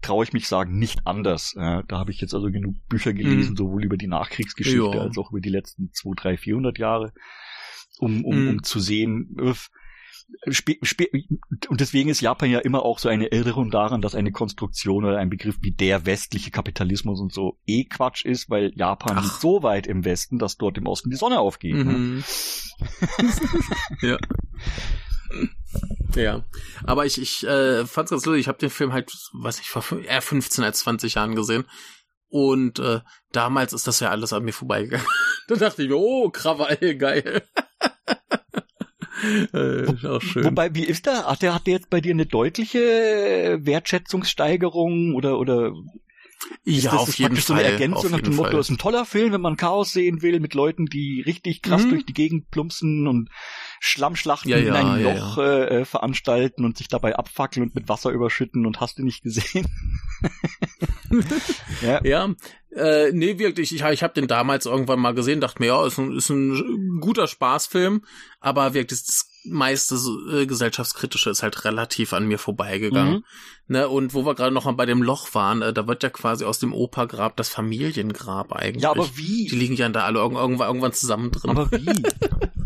traue 0.00 0.24
ich 0.24 0.32
mich 0.32 0.48
sagen, 0.48 0.78
nicht 0.78 1.06
anders. 1.06 1.54
Ja, 1.54 1.82
da 1.82 1.98
habe 1.98 2.12
ich 2.12 2.20
jetzt 2.22 2.32
also 2.32 2.50
genug 2.50 2.76
Bücher 2.88 3.12
gelesen, 3.12 3.52
mm. 3.52 3.56
sowohl 3.56 3.84
über 3.84 3.98
die 3.98 4.08
Nachkriegsgeschichte 4.08 5.00
als 5.00 5.18
auch 5.18 5.30
über 5.32 5.40
die 5.40 5.50
letzten 5.50 5.90
zwei, 5.92 6.12
drei, 6.16 6.36
vierhundert 6.38 6.78
Jahre 6.78 7.12
um, 8.02 8.24
um, 8.24 8.48
um 8.48 8.62
zu 8.62 8.80
sehen, 8.80 9.36
und 11.68 11.80
deswegen 11.80 12.08
ist 12.08 12.20
Japan 12.20 12.50
ja 12.50 12.58
immer 12.58 12.84
auch 12.84 12.98
so 12.98 13.08
eine 13.08 13.30
Erinnerung 13.30 13.70
daran, 13.70 14.02
dass 14.02 14.14
eine 14.14 14.32
Konstruktion 14.32 15.04
oder 15.04 15.18
ein 15.18 15.30
Begriff 15.30 15.58
wie 15.60 15.72
der 15.72 16.04
westliche 16.06 16.50
Kapitalismus 16.50 17.20
und 17.20 17.32
so 17.32 17.58
eh 17.66 17.84
Quatsch 17.84 18.24
ist, 18.24 18.50
weil 18.50 18.72
Japan 18.74 19.18
Ach. 19.18 19.22
liegt 19.22 19.40
so 19.40 19.62
weit 19.62 19.86
im 19.86 20.04
Westen, 20.04 20.38
dass 20.38 20.56
dort 20.56 20.78
im 20.78 20.86
Osten 20.86 21.10
die 21.10 21.16
Sonne 21.16 21.38
aufgeht. 21.38 21.76
Ne? 21.76 21.84
Mhm. 21.84 22.24
ja. 24.02 24.18
Ja, 26.14 26.44
aber 26.84 27.06
ich, 27.06 27.20
ich 27.20 27.46
äh, 27.46 27.86
fand's 27.86 28.10
ganz 28.10 28.26
lustig. 28.26 28.40
Ich 28.40 28.48
habe 28.48 28.58
den 28.58 28.68
Film 28.70 28.92
halt, 28.92 29.10
weiß 29.32 29.60
ich, 29.60 29.70
vor 29.70 29.84
eher 30.00 30.20
15 30.20 30.64
als 30.64 30.80
20 30.80 31.14
Jahren 31.14 31.34
gesehen. 31.34 31.64
Und 32.28 32.78
äh, 32.78 33.00
damals 33.32 33.72
ist 33.72 33.86
das 33.86 34.00
ja 34.00 34.10
alles 34.10 34.32
an 34.32 34.44
mir 34.44 34.52
vorbeigegangen. 34.52 35.06
da 35.48 35.54
dachte 35.54 35.82
ich 35.82 35.88
mir, 35.88 35.96
oh, 35.96 36.30
Krawall, 36.30 36.96
geil. 36.96 37.42
äh, 39.52 40.06
auch 40.06 40.20
schön. 40.20 40.44
Wobei, 40.44 40.74
wie 40.74 40.84
ist 40.84 41.06
der? 41.06 41.26
Hat 41.26 41.42
der, 41.42 41.54
hat 41.54 41.66
der 41.66 41.74
jetzt 41.74 41.90
bei 41.90 42.00
dir 42.00 42.12
eine 42.12 42.26
deutliche 42.26 43.58
Wertschätzungssteigerung 43.62 45.14
oder, 45.14 45.38
oder 45.38 45.72
ist 46.64 46.84
ja, 46.84 46.92
das, 46.92 47.00
auf 47.00 47.14
jeden 47.18 47.36
Fall. 47.36 47.42
so 47.42 47.52
eine 47.54 47.62
Ergänzung 47.64 48.10
nach 48.10 48.20
dem 48.20 48.36
Motto, 48.36 48.58
ist 48.58 48.70
ein 48.70 48.78
toller 48.78 49.04
Film, 49.04 49.32
wenn 49.32 49.40
man 49.40 49.56
Chaos 49.56 49.92
sehen 49.92 50.22
will, 50.22 50.40
mit 50.40 50.54
Leuten, 50.54 50.86
die 50.86 51.22
richtig 51.22 51.62
krass 51.62 51.84
mhm. 51.84 51.90
durch 51.90 52.06
die 52.06 52.12
Gegend 52.12 52.50
plumpsen 52.50 53.06
und 53.06 53.30
Schlammschlachten 53.80 54.50
ja, 54.50 54.58
ja, 54.58 54.68
in 54.68 54.72
ein 54.74 55.00
ja, 55.02 55.12
Loch 55.12 55.38
äh, 55.38 55.80
äh, 55.80 55.84
veranstalten 55.84 56.64
und 56.64 56.76
sich 56.76 56.88
dabei 56.88 57.16
abfackeln 57.16 57.66
und 57.66 57.74
mit 57.74 57.88
Wasser 57.88 58.10
überschütten 58.10 58.66
und 58.66 58.80
hast 58.80 58.98
du 58.98 59.04
nicht 59.04 59.22
gesehen? 59.22 59.66
ja, 61.82 62.00
ja 62.04 62.34
äh, 62.74 63.12
nee, 63.12 63.38
wirklich, 63.38 63.74
ich, 63.74 63.82
ich 63.82 64.02
habe 64.02 64.14
den 64.14 64.28
damals 64.28 64.66
irgendwann 64.66 65.00
mal 65.00 65.14
gesehen, 65.14 65.40
dachte 65.40 65.60
mir, 65.60 65.66
ja, 65.66 65.86
ist 65.86 65.98
ein, 65.98 66.16
ist 66.16 66.30
ein 66.30 67.00
guter 67.00 67.26
Spaßfilm, 67.26 68.04
aber 68.40 68.74
wirklich, 68.74 69.00
das 69.00 69.31
meiste 69.44 69.96
äh, 70.32 70.46
gesellschaftskritische 70.46 71.30
ist 71.30 71.42
halt 71.42 71.64
relativ 71.64 72.12
an 72.12 72.26
mir 72.26 72.38
vorbeigegangen. 72.38 73.14
Mhm. 73.14 73.24
Ne, 73.68 73.88
und 73.88 74.12
wo 74.12 74.26
wir 74.26 74.34
gerade 74.34 74.52
noch 74.52 74.64
mal 74.64 74.72
bei 74.72 74.86
dem 74.86 75.02
Loch 75.02 75.34
waren, 75.34 75.62
äh, 75.62 75.72
da 75.72 75.86
wird 75.86 76.02
ja 76.02 76.10
quasi 76.10 76.44
aus 76.44 76.58
dem 76.58 76.74
Opergrab 76.74 77.36
das 77.36 77.48
Familiengrab 77.48 78.52
eigentlich. 78.52 78.82
Ja, 78.82 78.90
aber 78.90 79.08
wie? 79.16 79.46
Die 79.46 79.56
liegen 79.56 79.76
ja 79.76 79.88
da 79.88 80.04
alle 80.04 80.18
irgendwann, 80.18 80.66
irgendwann 80.66 80.92
zusammen 80.92 81.30
drin. 81.30 81.50
Aber 81.50 81.70
wie? 81.70 82.02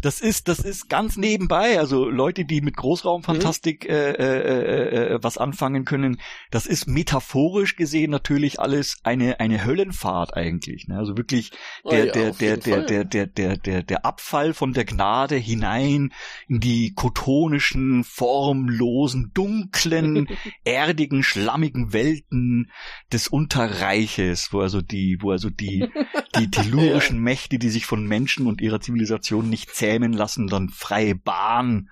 Das 0.06 0.20
ist, 0.20 0.46
das 0.46 0.60
ist 0.60 0.88
ganz 0.88 1.16
nebenbei. 1.16 1.80
Also 1.80 2.08
Leute, 2.08 2.44
die 2.44 2.60
mit 2.60 2.76
Großraumfantastik 2.76 3.84
mhm. 3.84 3.90
Äh 3.90 4.10
äh, 4.10 4.38
äh, 4.38 4.88
äh, 4.88 5.14
äh, 5.14 5.18
was 5.22 5.38
anfangen 5.38 5.84
können, 5.84 6.20
das 6.50 6.66
ist 6.66 6.86
metaphorisch 6.86 7.76
gesehen 7.76 8.10
natürlich 8.10 8.60
alles 8.60 8.98
eine 9.02 9.40
eine 9.40 9.64
Höllenfahrt 9.64 10.34
eigentlich. 10.34 10.86
Ne? 10.86 10.98
Also 10.98 11.16
wirklich 11.16 11.50
oh 11.82 11.90
der 11.90 12.02
oh 12.02 12.06
ja, 12.06 12.12
der 12.12 12.32
der 12.32 12.56
der, 12.56 12.82
der 12.82 13.04
der 13.04 13.26
der 13.26 13.56
der 13.56 13.82
der 13.82 14.04
Abfall 14.04 14.54
von 14.54 14.72
der 14.72 14.84
Gnade 14.84 15.34
hinein 15.36 16.12
in 16.46 16.60
die 16.60 16.65
kotonischen, 16.94 18.04
formlosen, 18.04 19.32
dunklen, 19.34 20.28
erdigen, 20.64 21.22
schlammigen 21.22 21.92
Welten 21.92 22.70
des 23.12 23.28
Unterreiches, 23.28 24.52
wo 24.52 24.60
also 24.60 24.80
die, 24.80 25.18
wo 25.20 25.30
also 25.30 25.50
die, 25.50 25.88
die 26.38 26.50
tellurischen. 26.50 27.20
Mächte, 27.20 27.58
die 27.58 27.70
sich 27.70 27.86
von 27.86 28.06
Menschen 28.06 28.46
und 28.46 28.60
ihrer 28.60 28.80
Zivilisation 28.80 29.48
nicht 29.48 29.74
zähmen 29.74 30.12
lassen, 30.12 30.46
dann 30.46 30.68
freie 30.68 31.14
Bahn 31.14 31.90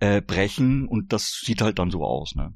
äh, 0.00 0.20
brechen 0.20 0.86
und 0.86 1.12
das 1.12 1.40
sieht 1.44 1.62
halt 1.62 1.78
dann 1.78 1.90
so 1.90 2.04
aus, 2.04 2.34
ne? 2.34 2.54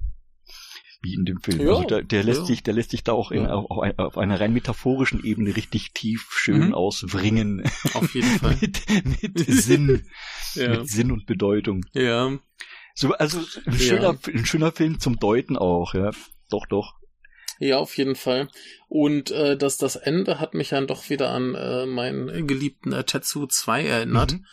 Wie 1.03 1.15
in 1.15 1.25
dem 1.25 1.41
Film. 1.41 1.61
Ja, 1.61 1.69
also 1.69 1.85
der, 1.85 2.03
der 2.03 2.23
lässt 2.23 2.41
ja. 2.41 2.47
sich, 2.47 2.63
der 2.63 2.75
lässt 2.75 2.91
sich 2.91 3.03
da 3.03 3.13
auch 3.13 3.31
in, 3.31 3.45
ja. 3.45 3.55
auf, 3.55 3.99
auf, 3.99 4.19
einer 4.19 4.39
rein 4.39 4.53
metaphorischen 4.53 5.25
Ebene 5.25 5.57
richtig 5.57 5.93
tief 5.93 6.29
schön 6.31 6.69
mhm. 6.69 6.75
auswringen. 6.75 7.63
Auf 7.95 8.15
jeden 8.15 8.29
Fall. 8.39 8.57
mit, 8.61 8.83
mit 9.23 9.39
Sinn. 9.49 10.05
mit 10.55 10.89
Sinn 10.89 11.11
und 11.11 11.25
Bedeutung. 11.25 11.87
Ja. 11.93 12.39
So, 12.95 13.15
also 13.15 13.41
ein 13.65 13.79
schöner, 13.79 14.19
ein 14.27 14.45
schöner 14.45 14.73
Film 14.73 15.01
zum 15.01 15.19
Deuten 15.19 15.57
auch, 15.57 15.95
ja. 15.95 16.11
Doch, 16.51 16.67
doch. 16.67 17.01
Ja, 17.59 17.79
auf 17.79 17.97
jeden 17.97 18.17
Fall. 18.17 18.49
Und 18.89 19.31
äh, 19.31 19.57
das, 19.57 19.77
das 19.77 19.97
Ende 19.97 20.41
hat 20.41 20.55
mich 20.55 20.71
dann 20.71 20.87
doch 20.87 21.09
wieder 21.09 21.31
an 21.31 21.55
äh, 21.55 21.87
meinen 21.87 22.47
geliebten 22.47 22.93
äh, 22.93 23.05
Tetsu 23.05 23.47
2 23.47 23.85
erinnert, 23.85 24.33
mhm. 24.33 24.47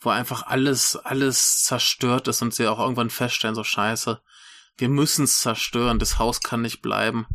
wo 0.00 0.10
einfach 0.10 0.46
alles, 0.46 0.96
alles 0.96 1.62
zerstört 1.62 2.26
ist 2.28 2.42
und 2.42 2.52
sie 2.52 2.66
auch 2.66 2.78
irgendwann 2.78 3.10
feststellen, 3.10 3.54
so 3.54 3.64
scheiße, 3.64 4.20
wir 4.78 4.88
müssen 4.88 5.24
es 5.24 5.40
zerstören, 5.40 5.98
das 5.98 6.18
Haus 6.18 6.40
kann 6.40 6.62
nicht 6.62 6.80
bleiben. 6.80 7.26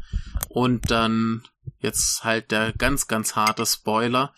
Und 0.49 0.89
dann, 0.89 1.43
jetzt 1.79 2.23
halt 2.23 2.51
der 2.51 2.73
ganz, 2.73 3.07
ganz 3.07 3.35
harte 3.35 3.65
Spoiler, 3.65 4.33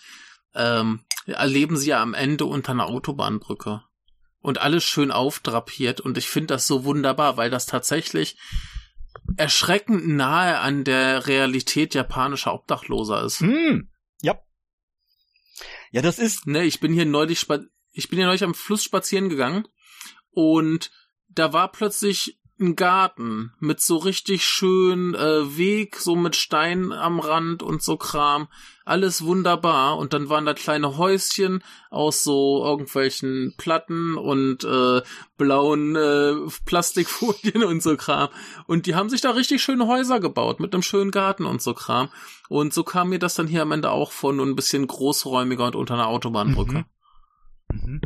ähm, 0.53 1.05
erleben 1.25 1.77
sie 1.77 1.89
ja 1.89 2.01
am 2.01 2.13
Ende 2.13 2.45
unter 2.45 2.71
einer 2.71 2.87
Autobahnbrücke. 2.87 3.83
Und 4.39 4.59
alles 4.59 4.83
schön 4.83 5.11
aufdrapiert 5.11 6.01
und 6.01 6.19
ich 6.19 6.27
finde 6.27 6.53
das 6.53 6.67
so 6.67 6.83
wunderbar, 6.83 7.35
weil 7.35 7.49
das 7.49 7.65
tatsächlich 7.65 8.37
erschreckend 9.37 10.07
nahe 10.07 10.59
an 10.59 10.83
der 10.83 11.25
Realität 11.25 11.95
japanischer 11.95 12.53
Obdachloser 12.53 13.23
ist. 13.23 13.39
Hm, 13.39 13.89
ja. 14.21 14.39
Ja, 15.91 16.03
das 16.03 16.19
ist. 16.19 16.45
Ne, 16.45 16.63
ich 16.63 16.79
bin 16.79 16.93
hier 16.93 17.07
neulich, 17.07 17.47
ich 17.91 18.09
bin 18.09 18.19
hier 18.19 18.27
neulich 18.27 18.43
am 18.43 18.53
Fluss 18.53 18.83
spazieren 18.83 19.29
gegangen 19.29 19.67
und 20.29 20.91
da 21.27 21.51
war 21.51 21.71
plötzlich 21.71 22.39
ein 22.59 22.75
Garten 22.75 23.51
mit 23.59 23.81
so 23.81 23.97
richtig 23.97 24.45
schön 24.45 25.13
äh, 25.13 25.57
Weg, 25.57 25.97
so 25.97 26.15
mit 26.15 26.35
Stein 26.35 26.93
am 26.93 27.19
Rand 27.19 27.61
und 27.61 27.83
so 27.83 27.97
Kram. 27.97 28.47
Alles 28.85 29.23
wunderbar. 29.23 29.97
Und 29.97 30.13
dann 30.13 30.29
waren 30.29 30.45
da 30.45 30.53
kleine 30.53 30.97
Häuschen 30.97 31.63
aus 31.89 32.23
so 32.23 32.63
irgendwelchen 32.63 33.55
Platten 33.57 34.15
und 34.15 34.63
äh, 34.63 35.01
blauen 35.37 35.95
äh, 35.95 36.35
Plastikfolien 36.65 37.63
und 37.63 37.83
so 37.83 37.97
Kram. 37.97 38.29
Und 38.67 38.85
die 38.85 38.95
haben 38.95 39.09
sich 39.09 39.21
da 39.21 39.31
richtig 39.31 39.61
schöne 39.61 39.87
Häuser 39.87 40.19
gebaut 40.19 40.59
mit 40.59 40.73
einem 40.73 40.83
schönen 40.83 41.11
Garten 41.11 41.45
und 41.45 41.61
so 41.61 41.73
Kram. 41.73 42.09
Und 42.47 42.73
so 42.73 42.83
kam 42.83 43.09
mir 43.09 43.19
das 43.19 43.35
dann 43.35 43.47
hier 43.47 43.63
am 43.63 43.71
Ende 43.73 43.91
auch 43.91 44.11
von 44.11 44.37
nur 44.37 44.45
ein 44.45 44.55
bisschen 44.55 44.87
großräumiger 44.87 45.65
und 45.65 45.75
unter 45.75 45.95
einer 45.95 46.07
Autobahnbrücke. 46.07 46.85
Mhm. 47.69 47.81
Mhm. 47.81 48.01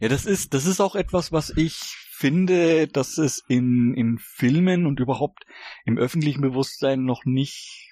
Ja, 0.00 0.08
das 0.08 0.24
ist, 0.24 0.54
das 0.54 0.66
ist 0.66 0.80
auch 0.80 0.94
etwas, 0.94 1.32
was 1.32 1.50
ich 1.50 2.05
finde, 2.16 2.88
dass 2.88 3.18
es 3.18 3.42
in, 3.46 3.94
in 3.94 4.18
Filmen 4.18 4.86
und 4.86 5.00
überhaupt 5.00 5.44
im 5.84 5.98
öffentlichen 5.98 6.40
Bewusstsein 6.40 7.04
noch 7.04 7.24
nicht 7.24 7.82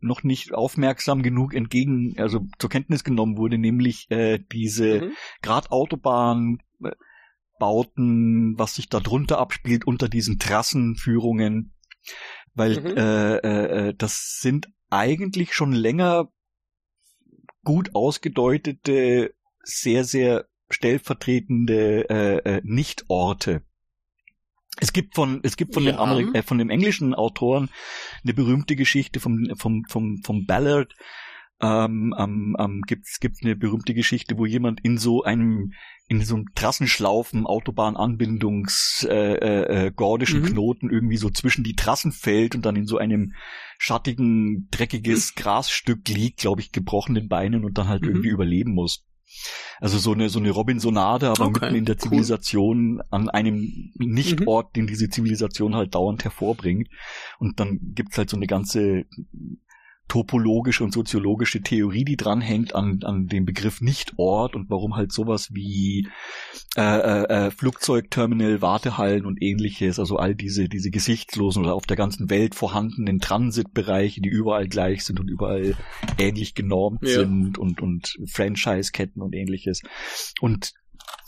noch 0.00 0.24
nicht 0.24 0.52
aufmerksam 0.52 1.22
genug 1.22 1.54
entgegen, 1.54 2.14
also 2.18 2.40
zur 2.58 2.70
Kenntnis 2.70 3.04
genommen 3.04 3.36
wurde, 3.36 3.58
nämlich 3.58 4.10
äh, 4.10 4.40
diese 4.50 5.02
mhm. 5.02 5.12
gerade 5.42 5.70
Autobahn 5.70 6.58
Bauten, 7.60 8.58
was 8.58 8.74
sich 8.74 8.88
da 8.88 8.98
drunter 8.98 9.38
abspielt 9.38 9.86
unter 9.86 10.08
diesen 10.08 10.38
Trassenführungen, 10.38 11.74
weil 12.54 12.80
mhm. 12.80 12.96
äh, 12.96 13.36
äh, 13.36 13.88
äh 13.88 13.94
das 13.96 14.38
sind 14.40 14.68
eigentlich 14.88 15.54
schon 15.54 15.72
länger 15.72 16.32
gut 17.62 17.94
ausgedeutete, 17.94 19.34
sehr, 19.62 20.04
sehr 20.04 20.49
stellvertretende 20.70 22.08
äh, 22.08 22.36
äh, 22.38 22.60
Nichtorte. 22.64 23.62
Es 24.78 24.92
gibt 24.92 25.14
von 25.14 25.40
es 25.42 25.56
gibt 25.56 25.74
von 25.74 25.82
ja. 25.82 25.92
den 25.92 25.98
Amerik 25.98 26.34
äh, 26.34 26.42
von 26.42 26.58
dem 26.58 26.70
englischen 26.70 27.14
Autoren 27.14 27.68
eine 28.24 28.34
berühmte 28.34 28.76
Geschichte 28.76 29.20
vom 29.20 29.50
vom 29.56 29.84
vom 29.88 30.22
vom 30.22 30.46
Ballard 30.46 30.94
ähm, 31.62 32.14
ähm, 32.18 32.56
ähm, 32.58 32.82
gibt's 32.86 33.20
gibt's 33.20 33.42
eine 33.42 33.54
berühmte 33.54 33.92
Geschichte, 33.92 34.38
wo 34.38 34.46
jemand 34.46 34.80
in 34.80 34.96
so 34.96 35.22
einem 35.24 35.72
in 36.08 36.22
so 36.22 36.36
einem 36.36 36.46
Trassenschlaufen 36.54 37.46
Autobahnanbindungs 37.46 39.06
äh, 39.08 39.34
äh, 39.34 39.86
äh, 39.86 39.90
gordischen 39.92 40.40
mhm. 40.40 40.46
Knoten 40.46 40.90
irgendwie 40.90 41.18
so 41.18 41.30
zwischen 41.30 41.62
die 41.62 41.76
Trassen 41.76 42.12
fällt 42.12 42.54
und 42.54 42.64
dann 42.64 42.76
in 42.76 42.86
so 42.86 42.96
einem 42.96 43.34
schattigen 43.78 44.68
dreckiges 44.70 45.34
mhm. 45.36 45.40
Grasstück 45.40 46.08
liegt, 46.08 46.40
glaube 46.40 46.62
ich, 46.62 46.72
gebrochenen 46.72 47.28
Beinen 47.28 47.64
und 47.64 47.76
dann 47.76 47.88
halt 47.88 48.02
mhm. 48.02 48.08
irgendwie 48.08 48.30
überleben 48.30 48.72
muss. 48.72 49.04
Also 49.80 49.98
so 49.98 50.12
eine 50.12 50.28
so 50.28 50.38
eine 50.38 50.50
Robinsonade, 50.50 51.28
aber 51.28 51.46
okay, 51.46 51.60
mitten 51.66 51.74
in 51.76 51.84
der 51.84 51.98
Zivilisation 51.98 52.96
cool. 52.96 53.04
an 53.10 53.28
einem 53.28 53.92
Nichtort, 53.94 54.68
mhm. 54.68 54.80
den 54.80 54.86
diese 54.86 55.08
Zivilisation 55.08 55.74
halt 55.74 55.94
dauernd 55.94 56.24
hervorbringt. 56.24 56.88
Und 57.38 57.60
dann 57.60 57.78
gibt's 57.94 58.18
halt 58.18 58.30
so 58.30 58.36
eine 58.36 58.46
ganze 58.46 59.06
topologische 60.10 60.82
und 60.82 60.92
soziologische 60.92 61.60
Theorie, 61.60 62.04
die 62.04 62.16
dranhängt 62.16 62.74
an, 62.74 62.98
an 63.04 63.28
dem 63.28 63.44
Begriff 63.44 63.80
Nicht-Ort 63.80 64.56
und 64.56 64.68
warum 64.68 64.96
halt 64.96 65.12
sowas 65.12 65.50
wie 65.52 66.08
äh, 66.76 66.82
äh, 66.82 67.46
äh, 67.46 67.50
Flugzeugterminal, 67.52 68.60
Wartehallen 68.60 69.24
und 69.24 69.40
ähnliches, 69.40 70.00
also 70.00 70.16
all 70.16 70.34
diese, 70.34 70.68
diese 70.68 70.90
gesichtslosen 70.90 71.62
oder 71.62 71.76
auf 71.76 71.86
der 71.86 71.96
ganzen 71.96 72.28
Welt 72.28 72.56
vorhandenen 72.56 73.20
Transitbereiche, 73.20 74.20
die 74.20 74.28
überall 74.28 74.66
gleich 74.66 75.04
sind 75.04 75.20
und 75.20 75.28
überall 75.28 75.76
ähnlich 76.18 76.54
genormt 76.56 77.02
ja. 77.02 77.20
sind 77.20 77.56
und, 77.56 77.80
und 77.80 78.16
Franchise-Ketten 78.26 79.22
und 79.22 79.32
ähnliches. 79.32 79.80
Und 80.40 80.72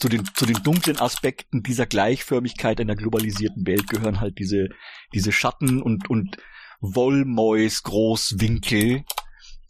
zu 0.01 0.09
den, 0.09 0.25
zu 0.35 0.45
den 0.45 0.61
dunklen 0.65 0.99
Aspekten 0.99 1.63
dieser 1.63 1.87
Gleichförmigkeit 1.87 2.81
einer 2.81 2.97
globalisierten 2.97 3.65
Welt 3.65 3.87
gehören 3.87 4.21
halt 4.21 4.41
diese, 4.41 4.71
diese 5.15 5.31
Schatten 5.31 5.81
und, 5.81 6.11
und 6.11 6.39
Wollmäus 6.83 7.83
Großwinkel 7.85 9.05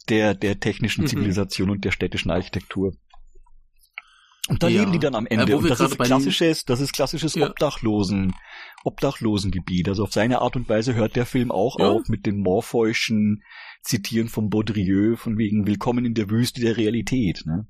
der, 0.09 0.33
der 0.33 0.59
technischen 0.59 1.03
mhm. 1.03 1.07
Zivilisation 1.07 1.69
und 1.69 1.85
der 1.85 1.91
städtischen 1.91 2.31
Architektur. 2.31 2.93
Und 4.49 4.61
da 4.61 4.67
ja. 4.67 4.81
leben 4.81 4.91
die 4.91 4.99
dann 4.99 5.15
am 5.15 5.25
Ende. 5.25 5.53
Äh, 5.53 5.55
und 5.55 5.69
das 5.69 5.79
ist 5.79 5.97
klassisches, 5.97 6.65
das 6.65 6.81
ist 6.81 6.91
klassisches 6.91 7.35
ja. 7.35 7.49
Obdachlosen, 7.49 8.33
Obdachlosengebiet. 8.83 9.87
Also 9.87 10.03
auf 10.03 10.11
seine 10.11 10.41
Art 10.41 10.57
und 10.57 10.67
Weise 10.67 10.95
hört 10.95 11.15
der 11.15 11.25
Film 11.25 11.49
auch 11.49 11.79
ja. 11.79 11.87
auf 11.87 12.09
mit 12.09 12.25
den 12.25 12.41
morpheuschen 12.41 13.43
Zitieren 13.83 14.27
von 14.27 14.49
Baudrilleux 14.49 15.17
von 15.17 15.37
wegen 15.37 15.65
Willkommen 15.65 16.03
in 16.03 16.13
der 16.13 16.29
Wüste 16.29 16.59
der 16.59 16.75
Realität. 16.75 17.43
Ne? 17.45 17.67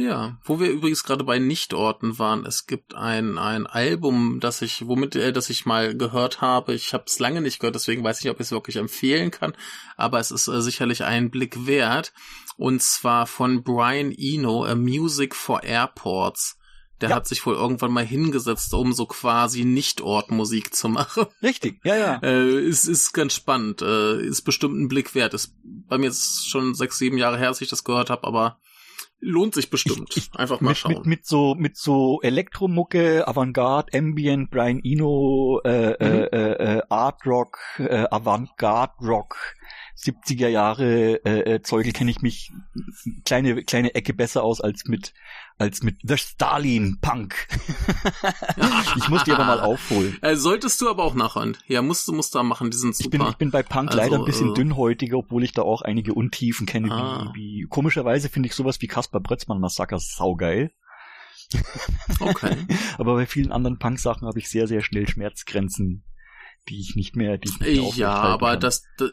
Ja, 0.00 0.38
wo 0.44 0.60
wir 0.60 0.70
übrigens 0.70 1.04
gerade 1.04 1.24
bei 1.24 1.38
Nichtorten 1.38 2.18
waren, 2.18 2.46
es 2.46 2.66
gibt 2.66 2.94
ein, 2.94 3.36
ein 3.36 3.66
Album, 3.66 4.40
das 4.40 4.62
ich, 4.62 4.86
womit, 4.86 5.14
äh, 5.14 5.32
das 5.32 5.50
ich 5.50 5.66
mal 5.66 5.94
gehört 5.94 6.40
habe. 6.40 6.72
Ich 6.72 6.94
habe 6.94 7.04
es 7.06 7.18
lange 7.18 7.42
nicht 7.42 7.60
gehört, 7.60 7.74
deswegen 7.74 8.02
weiß 8.02 8.18
ich 8.18 8.24
nicht, 8.24 8.32
ob 8.32 8.40
ich 8.40 8.46
es 8.46 8.52
wirklich 8.52 8.76
empfehlen 8.76 9.30
kann, 9.30 9.52
aber 9.98 10.18
es 10.18 10.30
ist 10.30 10.48
äh, 10.48 10.62
sicherlich 10.62 11.04
einen 11.04 11.30
Blick 11.30 11.66
wert. 11.66 12.12
Und 12.56 12.82
zwar 12.82 13.26
von 13.26 13.62
Brian 13.62 14.12
Eno, 14.16 14.64
A 14.64 14.74
Music 14.74 15.34
for 15.34 15.62
Airports. 15.62 16.56
Der 17.00 17.10
ja. 17.10 17.16
hat 17.16 17.26
sich 17.26 17.44
wohl 17.46 17.54
irgendwann 17.54 17.92
mal 17.92 18.04
hingesetzt, 18.04 18.74
um 18.74 18.92
so 18.92 19.06
quasi 19.06 19.64
Nichtortmusik 19.64 20.74
zu 20.74 20.88
machen. 20.90 21.26
Richtig, 21.42 21.80
ja, 21.84 21.96
ja. 21.96 22.18
Äh, 22.22 22.60
ist, 22.60 22.86
ist 22.86 23.12
ganz 23.12 23.34
spannend. 23.34 23.80
Äh, 23.80 24.20
ist 24.22 24.42
bestimmt 24.42 24.78
ein 24.78 24.88
Blick 24.88 25.14
wert. 25.14 25.32
Ist 25.32 25.54
bei 25.62 25.96
mir 25.96 26.06
jetzt 26.06 26.48
schon 26.48 26.74
sechs, 26.74 26.98
sieben 26.98 27.16
Jahre 27.16 27.38
her, 27.38 27.48
als 27.48 27.62
ich 27.62 27.70
das 27.70 27.84
gehört 27.84 28.10
habe, 28.10 28.26
aber 28.26 28.58
lohnt 29.20 29.54
sich 29.54 29.70
bestimmt. 29.70 30.10
Ich, 30.16 30.30
ich, 30.32 30.38
Einfach 30.38 30.60
mal 30.60 30.70
mit, 30.70 30.78
schauen. 30.78 30.92
Mit, 30.92 31.06
mit 31.06 31.26
so 31.26 31.54
mit 31.54 31.76
so 31.76 32.20
Elektromucke, 32.22 33.26
Avantgarde, 33.26 33.96
Ambient, 33.96 34.50
Brian 34.50 34.80
Eno, 34.82 35.60
äh, 35.64 35.90
mhm. 35.90 35.96
äh, 36.00 36.76
äh, 36.76 36.82
Art 36.88 37.26
Rock, 37.26 37.58
äh, 37.78 38.06
Avantgarde 38.10 38.94
Rock, 39.02 39.36
70er 40.02 40.48
Jahre 40.48 41.24
äh, 41.24 41.54
äh, 41.54 41.62
Zeugel 41.62 41.92
kenne 41.92 42.10
ich 42.10 42.22
mich 42.22 42.52
kleine 43.24 43.62
kleine 43.64 43.94
Ecke 43.94 44.14
besser 44.14 44.42
aus 44.42 44.60
als 44.60 44.86
mit 44.86 45.12
als 45.58 45.82
mit 45.82 45.98
The 46.02 46.16
Stalin 46.16 46.98
Punk. 47.02 47.34
ich 48.96 49.08
muss 49.10 49.24
die 49.24 49.32
aber 49.32 49.44
mal 49.44 49.60
aufholen. 49.60 50.16
Äh, 50.22 50.36
solltest 50.36 50.80
du 50.80 50.88
aber 50.88 51.04
auch 51.04 51.14
nachhören. 51.14 51.56
Ja, 51.66 51.82
musst 51.82 52.08
du 52.08 52.12
musst 52.12 52.34
da 52.34 52.42
machen, 52.42 52.70
die 52.70 52.78
sind 52.78 52.96
super. 52.96 53.14
Ich 53.14 53.18
bin, 53.18 53.28
ich 53.28 53.36
bin 53.36 53.50
bei 53.50 53.62
Punk 53.62 53.88
also, 53.88 53.98
leider 53.98 54.18
ein 54.18 54.24
bisschen 54.24 54.52
äh, 54.52 54.54
dünnhäutiger, 54.54 55.18
obwohl 55.18 55.44
ich 55.44 55.52
da 55.52 55.62
auch 55.62 55.82
einige 55.82 56.14
Untiefen 56.14 56.66
kenne, 56.66 56.90
ah. 56.90 57.32
wie, 57.34 57.40
wie 57.40 57.66
komischerweise 57.68 58.30
finde 58.30 58.48
ich 58.48 58.54
sowas 58.54 58.80
wie 58.80 58.86
Kaspar 58.86 59.20
Brötzmann 59.20 59.60
Massaker 59.60 59.98
saugeil. 59.98 60.72
Okay. 62.20 62.56
aber 62.98 63.14
bei 63.14 63.26
vielen 63.26 63.52
anderen 63.52 63.78
Punk-Sachen 63.78 64.26
habe 64.26 64.38
ich 64.38 64.48
sehr, 64.48 64.66
sehr 64.66 64.82
schnell 64.82 65.08
Schmerzgrenzen, 65.08 66.04
die 66.68 66.80
ich 66.80 66.96
nicht 66.96 67.16
mehr, 67.16 67.38
die 67.38 67.48
ich 67.48 67.60
nicht 67.60 67.76
mehr 67.76 67.90
Ja, 67.96 68.14
aber 68.14 68.56
das, 68.56 68.84
das 68.96 69.10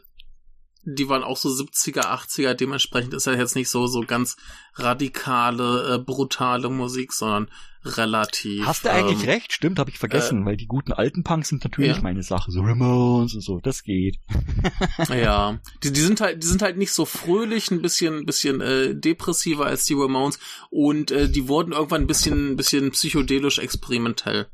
die 0.90 1.10
waren 1.10 1.24
auch 1.24 1.36
so 1.36 1.50
70er, 1.50 2.06
80er, 2.06 2.54
dementsprechend 2.54 3.14
ist 3.14 3.28
ja 3.28 3.34
jetzt 3.34 3.56
nicht 3.56 3.70
so, 3.70 3.88
so 3.88 4.02
ganz 4.02 4.38
radikale, 4.76 5.96
äh, 5.96 5.98
brutale 5.98 6.70
Musik, 6.70 7.12
sondern 7.12 7.52
relativ. 7.84 8.66
Hast 8.66 8.86
du 8.86 8.92
eigentlich 8.92 9.24
ähm, 9.24 9.30
recht? 9.30 9.52
Stimmt, 9.52 9.80
habe 9.80 9.90
ich 9.90 9.98
vergessen, 9.98 10.44
äh, 10.44 10.46
weil 10.46 10.58
die 10.58 10.66
guten 10.66 10.94
alten 10.94 11.26
Punks 11.26 11.50
sind 11.50 11.66
natürlich 11.66 11.98
ja. 11.98 12.02
meine 12.02 12.24
Sache. 12.24 12.52
So 12.52 12.62
Ramones 12.62 13.36
und 13.36 13.42
so, 13.42 13.60
das 13.60 13.84
geht. 13.84 14.18
ja, 15.10 15.60
die, 15.84 15.92
die 15.92 16.00
sind 16.00 16.22
halt, 16.22 16.42
die 16.42 16.48
sind 16.48 16.62
halt 16.62 16.78
nicht 16.78 16.94
so 16.94 17.04
fröhlich, 17.04 17.70
ein 17.70 17.82
bisschen, 17.82 18.20
ein 18.20 18.26
bisschen 18.26 18.62
äh, 18.62 18.96
depressiver 18.96 19.66
als 19.66 19.84
die 19.86 19.94
Ramones 19.94 20.40
und 20.70 21.12
äh, 21.12 21.30
die 21.30 21.50
wurden 21.50 21.74
irgendwann 21.74 22.02
ein 22.02 22.08
bisschen, 22.08 22.52
ein 22.52 22.56
bisschen 22.56 22.92
psychedelisch 22.92 23.60
experimentell. 23.60 24.48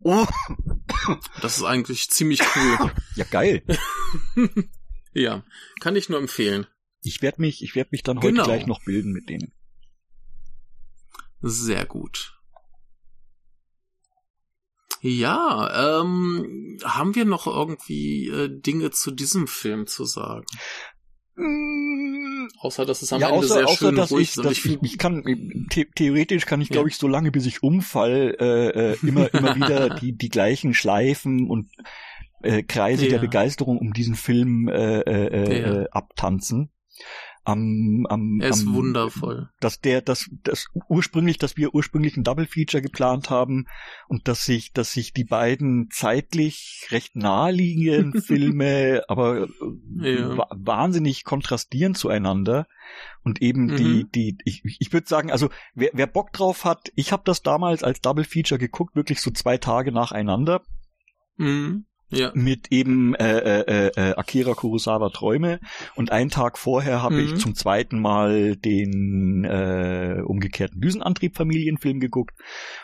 Oh. 0.00 0.26
Das 1.42 1.58
ist 1.58 1.64
eigentlich 1.64 2.08
ziemlich 2.08 2.40
cool. 2.56 2.92
Ja, 3.16 3.24
geil. 3.30 3.62
Ja, 5.14 5.44
kann 5.80 5.96
ich 5.96 6.08
nur 6.08 6.18
empfehlen. 6.18 6.66
Ich 7.02 7.22
werde 7.22 7.40
mich, 7.40 7.62
ich 7.62 7.74
werde 7.74 7.90
mich 7.92 8.02
dann 8.02 8.18
genau. 8.20 8.42
heute 8.42 8.50
gleich 8.50 8.66
noch 8.66 8.84
bilden 8.84 9.12
mit 9.12 9.28
denen. 9.28 9.52
Sehr 11.40 11.84
gut. 11.84 12.34
Ja, 15.00 16.00
ähm, 16.00 16.78
haben 16.82 17.14
wir 17.14 17.26
noch 17.26 17.46
irgendwie 17.46 18.28
äh, 18.28 18.48
Dinge 18.48 18.90
zu 18.90 19.10
diesem 19.10 19.46
Film 19.46 19.86
zu 19.86 20.06
sagen? 20.06 20.46
Mm. 21.36 22.48
Außer 22.58 22.86
dass 22.86 23.02
es 23.02 23.12
am 23.12 23.20
ja, 23.20 23.28
Ende 23.28 23.40
außer, 23.40 23.54
sehr 23.54 23.66
außer, 23.66 23.76
schön 23.76 23.96
dass 23.96 24.10
ruhig 24.10 24.28
ich, 24.30 24.42
dass 24.42 24.52
ich, 24.52 24.64
ich, 24.64 24.82
ich 24.82 24.98
kann 24.98 25.22
the 25.72 25.86
theoretisch 25.94 26.46
kann 26.46 26.60
ich 26.60 26.68
ja. 26.68 26.74
glaube 26.74 26.88
ich 26.88 26.96
so 26.96 27.08
lange 27.08 27.32
bis 27.32 27.46
ich 27.46 27.62
umfall 27.62 28.36
äh, 28.38 28.92
äh, 28.92 28.96
immer 29.02 29.32
immer 29.34 29.54
wieder 29.56 29.90
die 29.90 30.16
die 30.16 30.28
gleichen 30.28 30.74
Schleifen 30.74 31.48
und 31.48 31.70
äh, 32.44 32.62
Kreise 32.62 33.04
ja. 33.04 33.12
der 33.12 33.18
Begeisterung 33.18 33.78
um 33.78 33.92
diesen 33.92 34.14
Film 34.14 34.68
äh, 34.68 35.00
äh, 35.00 35.26
äh, 35.26 35.82
ja. 35.82 35.86
abtanzen. 35.90 36.70
Am, 37.46 38.06
am, 38.08 38.40
er 38.40 38.48
ist 38.48 38.66
am, 38.66 38.74
wundervoll. 38.74 39.50
Dass 39.60 39.78
der, 39.78 40.00
das, 40.00 40.30
das 40.44 40.68
ursprünglich, 40.88 41.36
dass 41.36 41.58
wir 41.58 41.74
ursprünglich 41.74 42.16
ein 42.16 42.24
Double 42.24 42.46
Feature 42.46 42.80
geplant 42.80 43.28
haben 43.28 43.66
und 44.08 44.28
dass 44.28 44.46
sich, 44.46 44.72
dass 44.72 44.92
sich 44.92 45.12
die 45.12 45.24
beiden 45.24 45.88
zeitlich 45.90 46.86
recht 46.90 47.16
naheliegenden 47.16 48.22
Filme, 48.22 49.02
aber 49.08 49.48
ja. 50.00 50.46
wahnsinnig 50.52 51.24
kontrastieren 51.24 51.94
zueinander 51.94 52.66
und 53.24 53.42
eben 53.42 53.66
mhm. 53.66 53.76
die, 53.76 54.06
die, 54.10 54.38
ich, 54.46 54.62
ich 54.78 54.92
würde 54.94 55.06
sagen, 55.06 55.30
also 55.30 55.50
wer, 55.74 55.90
wer 55.92 56.06
Bock 56.06 56.32
drauf 56.32 56.64
hat, 56.64 56.92
ich 56.94 57.12
habe 57.12 57.24
das 57.26 57.42
damals 57.42 57.82
als 57.82 58.00
Double 58.00 58.24
Feature 58.24 58.58
geguckt, 58.58 58.96
wirklich 58.96 59.20
so 59.20 59.30
zwei 59.30 59.58
Tage 59.58 59.92
nacheinander. 59.92 60.62
Mhm 61.36 61.84
ja. 62.10 62.30
mit 62.34 62.70
eben 62.70 63.14
äh, 63.14 63.38
äh, 63.38 63.88
äh, 63.96 64.14
Akira 64.14 64.54
Kurosawa 64.54 65.10
Träume 65.10 65.60
und 65.94 66.12
einen 66.12 66.30
Tag 66.30 66.58
vorher 66.58 67.02
habe 67.02 67.16
mhm. 67.16 67.24
ich 67.24 67.36
zum 67.36 67.54
zweiten 67.54 68.00
Mal 68.00 68.56
den 68.56 69.44
äh, 69.44 70.22
umgekehrten 70.24 70.80
Düsenantrieb 70.80 71.36
Familienfilm 71.36 72.00
geguckt 72.00 72.34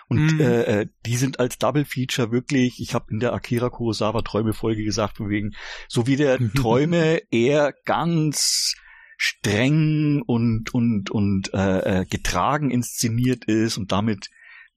und 0.09 0.35
mhm. 0.35 0.41
äh, 0.41 0.63
äh, 0.63 0.87
die 1.07 1.17
sind 1.17 1.41
als 1.41 1.59
Double 1.59 1.85
Feature 1.85 2.33
wirklich, 2.33 2.81
ich 2.81 2.95
habe 2.95 3.07
in 3.11 3.21
der 3.21 3.33
Akira 3.33 3.71
Kurosawa 3.71 4.23
Träume 4.23 4.53
Folge 4.53 4.85
gesagt 4.85 5.19
von 5.19 5.29
wegen, 5.29 5.53
so 5.89 6.07
wie 6.07 6.17
der 6.17 6.39
Träume 6.55 7.23
eher 7.31 7.75
ganz 7.85 8.75
streng 9.17 10.23
und 10.27 10.73
und 10.73 11.11
und 11.11 11.53
äh, 11.53 12.01
äh, 12.01 12.05
getragen 12.07 12.71
inszeniert 12.71 13.45
ist 13.45 13.77
und 13.77 13.93
damit 13.93 14.31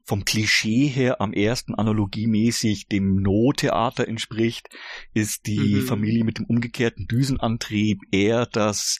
vom 0.06 0.26
Klischee 0.26 0.88
her 0.88 1.22
am 1.22 1.34
ersten 1.34 1.76
analogiemäßig 1.76 2.88
dem 2.88 3.22
No-Theater 3.22 4.08
entspricht, 4.08 4.68
ist 5.14 5.48
die 5.48 5.76
mhm. 5.76 5.82
Familie 5.86 6.24
mit 6.24 6.40
dem 6.40 6.46
umgekehrten 6.46 7.08
Düsenantrieb 7.08 8.02
eher 8.12 8.46
das 8.46 9.00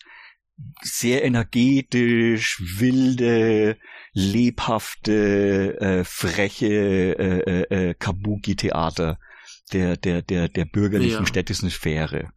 sehr 0.82 1.26
energetisch, 1.26 2.62
wilde, 2.78 3.78
lebhafte, 4.14 5.80
äh, 5.80 6.04
freche 6.04 6.68
äh, 6.68 7.40
äh, 7.40 7.90
äh 7.90 7.94
Kabuki-Theater 7.96 9.20
der, 9.74 9.98
der, 9.98 10.22
der, 10.22 10.48
der 10.50 10.66
bürgerlichen 10.66 11.22
ja. 11.22 11.26
städtischen 11.26 11.70
Sphäre. 11.70 12.32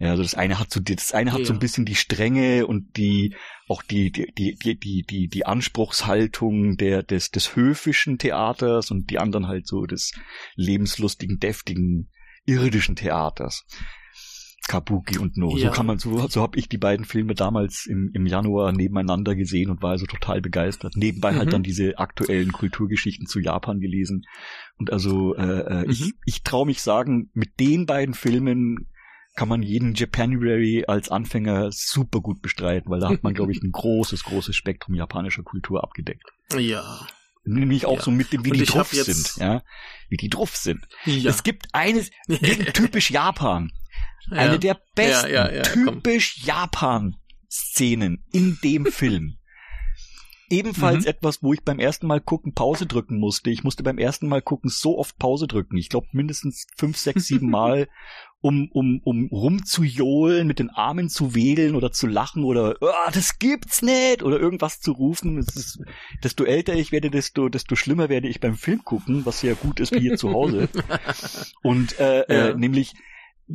Ja, 0.00 0.12
also 0.12 0.22
das 0.22 0.34
eine 0.34 0.58
hat 0.58 0.72
so, 0.72 0.80
das 0.80 1.12
eine 1.12 1.32
hat 1.32 1.40
ja. 1.40 1.44
so 1.44 1.52
ein 1.52 1.58
bisschen 1.58 1.84
die 1.84 1.94
Strenge 1.94 2.66
und 2.66 2.96
die, 2.96 3.36
auch 3.68 3.82
die, 3.82 4.10
die, 4.10 4.32
die, 4.32 4.56
die, 4.78 5.02
die, 5.02 5.28
die 5.28 5.46
Anspruchshaltung 5.46 6.78
der, 6.78 7.02
des, 7.02 7.30
des 7.30 7.54
höfischen 7.54 8.16
Theaters 8.16 8.90
und 8.90 9.10
die 9.10 9.18
anderen 9.18 9.46
halt 9.46 9.66
so 9.66 9.84
des 9.84 10.12
lebenslustigen, 10.56 11.38
deftigen, 11.38 12.08
irdischen 12.46 12.96
Theaters. 12.96 13.66
Kabuki 14.68 15.18
und 15.18 15.36
No. 15.36 15.54
Ja. 15.58 15.68
So 15.68 15.74
kann 15.74 15.84
man, 15.84 15.98
so, 15.98 16.26
so 16.28 16.40
habe 16.40 16.58
ich 16.58 16.70
die 16.70 16.78
beiden 16.78 17.04
Filme 17.04 17.34
damals 17.34 17.84
im, 17.86 18.10
im 18.14 18.24
Januar 18.24 18.72
nebeneinander 18.72 19.34
gesehen 19.34 19.68
und 19.68 19.82
war 19.82 19.90
also 19.90 20.06
total 20.06 20.40
begeistert. 20.40 20.96
Nebenbei 20.96 21.28
halt 21.28 21.36
mhm. 21.36 21.40
halt 21.40 21.52
dann 21.52 21.62
diese 21.62 21.98
aktuellen 21.98 22.52
Kulturgeschichten 22.52 23.26
zu 23.26 23.38
Japan 23.38 23.80
gelesen. 23.80 24.22
Und 24.78 24.90
also 24.92 25.34
äh, 25.34 25.42
äh 25.42 25.84
mhm. 25.84 25.90
ich, 25.90 26.12
ich 26.24 26.42
traue 26.42 26.64
mich 26.64 26.80
sagen, 26.80 27.30
mit 27.34 27.60
den 27.60 27.84
beiden 27.84 28.14
Filmen 28.14 28.86
kann 29.34 29.48
man 29.48 29.62
jeden 29.62 29.94
Japanuary 29.94 30.84
als 30.86 31.08
Anfänger 31.08 31.70
super 31.72 32.20
gut 32.20 32.42
bestreiten, 32.42 32.90
weil 32.90 33.00
da 33.00 33.08
hat 33.08 33.22
man, 33.22 33.34
glaube 33.34 33.52
ich, 33.52 33.62
ein 33.62 33.70
großes, 33.72 34.24
großes 34.24 34.54
Spektrum 34.54 34.94
japanischer 34.94 35.42
Kultur 35.42 35.82
abgedeckt. 35.82 36.26
Ja. 36.56 37.06
Nämlich 37.44 37.86
auch 37.86 37.96
ja. 37.96 38.02
so 38.02 38.10
mit 38.10 38.32
dem, 38.32 38.44
wie 38.44 38.50
Und 38.50 38.58
die 38.58 38.64
drauf 38.64 38.90
sind, 38.92 39.36
ja. 39.36 39.62
Wie 40.08 40.16
die 40.16 40.28
drauf 40.28 40.56
sind. 40.56 40.86
Ja. 41.06 41.30
Es 41.30 41.42
gibt 41.42 41.68
eines, 41.72 42.10
typisch 42.74 43.10
Japan. 43.10 43.72
Eine 44.30 44.58
der 44.58 44.80
besten, 44.94 45.62
typisch 45.62 46.44
Japan-Szenen 46.44 48.24
in 48.32 48.58
dem 48.62 48.86
Film. 48.86 49.39
Ebenfalls 50.50 51.04
mhm. 51.04 51.10
etwas, 51.10 51.42
wo 51.42 51.52
ich 51.52 51.62
beim 51.62 51.78
ersten 51.78 52.08
Mal 52.08 52.20
gucken 52.20 52.54
Pause 52.54 52.86
drücken 52.86 53.18
musste. 53.18 53.50
Ich 53.50 53.62
musste 53.62 53.84
beim 53.84 53.98
ersten 53.98 54.28
Mal 54.28 54.42
gucken 54.42 54.68
so 54.68 54.98
oft 54.98 55.16
Pause 55.16 55.46
drücken. 55.46 55.76
Ich 55.76 55.88
glaube 55.88 56.08
mindestens 56.10 56.66
fünf, 56.76 56.96
sechs, 56.96 57.26
sieben 57.26 57.48
Mal, 57.50 57.88
um, 58.40 58.68
um, 58.72 59.00
um 59.04 59.26
rumzujohlen, 59.26 60.46
mit 60.48 60.58
den 60.58 60.70
Armen 60.70 61.08
zu 61.08 61.36
wedeln 61.36 61.76
oder 61.76 61.92
zu 61.92 62.08
lachen 62.08 62.42
oder 62.42 62.76
oh, 62.80 63.10
das 63.12 63.38
gibt's 63.38 63.80
nicht 63.80 64.24
oder 64.24 64.40
irgendwas 64.40 64.80
zu 64.80 64.92
rufen. 64.92 65.38
Ist, 65.38 65.78
desto 66.24 66.44
älter 66.44 66.74
ich 66.74 66.90
werde, 66.90 67.10
desto, 67.10 67.48
desto 67.48 67.76
schlimmer 67.76 68.08
werde 68.08 68.28
ich 68.28 68.40
beim 68.40 68.56
Film 68.56 68.82
gucken, 68.84 69.24
was 69.26 69.42
ja 69.42 69.54
gut 69.54 69.78
ist 69.78 69.92
wie 69.92 70.00
hier 70.00 70.16
zu 70.16 70.32
Hause. 70.32 70.68
Und 71.62 71.98
äh, 72.00 72.22
äh 72.22 72.34
ja. 72.34 72.48
äh, 72.48 72.54
nämlich 72.56 72.94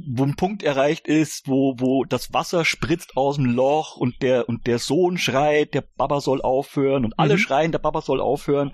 wo 0.08 0.24
ein 0.24 0.36
Punkt 0.36 0.64
erreicht 0.64 1.08
ist, 1.08 1.48
wo, 1.48 1.76
wo 1.78 2.04
das 2.04 2.34
Wasser 2.34 2.66
spritzt 2.66 3.16
aus 3.16 3.38
dem 3.38 3.46
Loch 3.46 3.96
und 3.96 4.22
der, 4.22 4.50
und 4.50 4.68
der 4.68 4.80
Sohn 4.80 5.18
schreit, 5.18 5.74
der 5.74 5.82
Baba 5.82 6.20
soll 6.20 6.42
aufhören 6.42 7.06
und 7.06 7.18
alle 7.18 7.36
mhm. 7.36 7.40
schreien, 7.40 7.72
der 7.72 7.80
Baba 7.80 8.02
soll 8.02 8.20
aufhören 8.20 8.74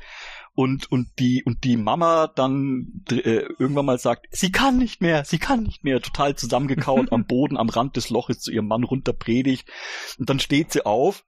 und, 0.53 0.91
und 0.91 1.07
die, 1.19 1.43
und 1.43 1.63
die 1.63 1.77
Mama 1.77 2.27
dann 2.27 3.03
äh, 3.11 3.45
irgendwann 3.59 3.85
mal 3.85 3.99
sagt, 3.99 4.27
sie 4.31 4.51
kann 4.51 4.77
nicht 4.77 5.01
mehr, 5.01 5.23
sie 5.23 5.37
kann 5.37 5.63
nicht 5.63 5.83
mehr, 5.83 6.01
total 6.01 6.35
zusammengekaut 6.35 7.11
am 7.11 7.25
Boden, 7.27 7.57
am 7.57 7.69
Rand 7.69 7.95
des 7.95 8.09
Loches 8.09 8.39
zu 8.39 8.51
ihrem 8.51 8.67
Mann 8.67 8.83
runter 8.83 9.13
predigt 9.13 9.69
und 10.17 10.29
dann 10.29 10.39
steht 10.39 10.71
sie 10.71 10.85
auf. 10.85 11.23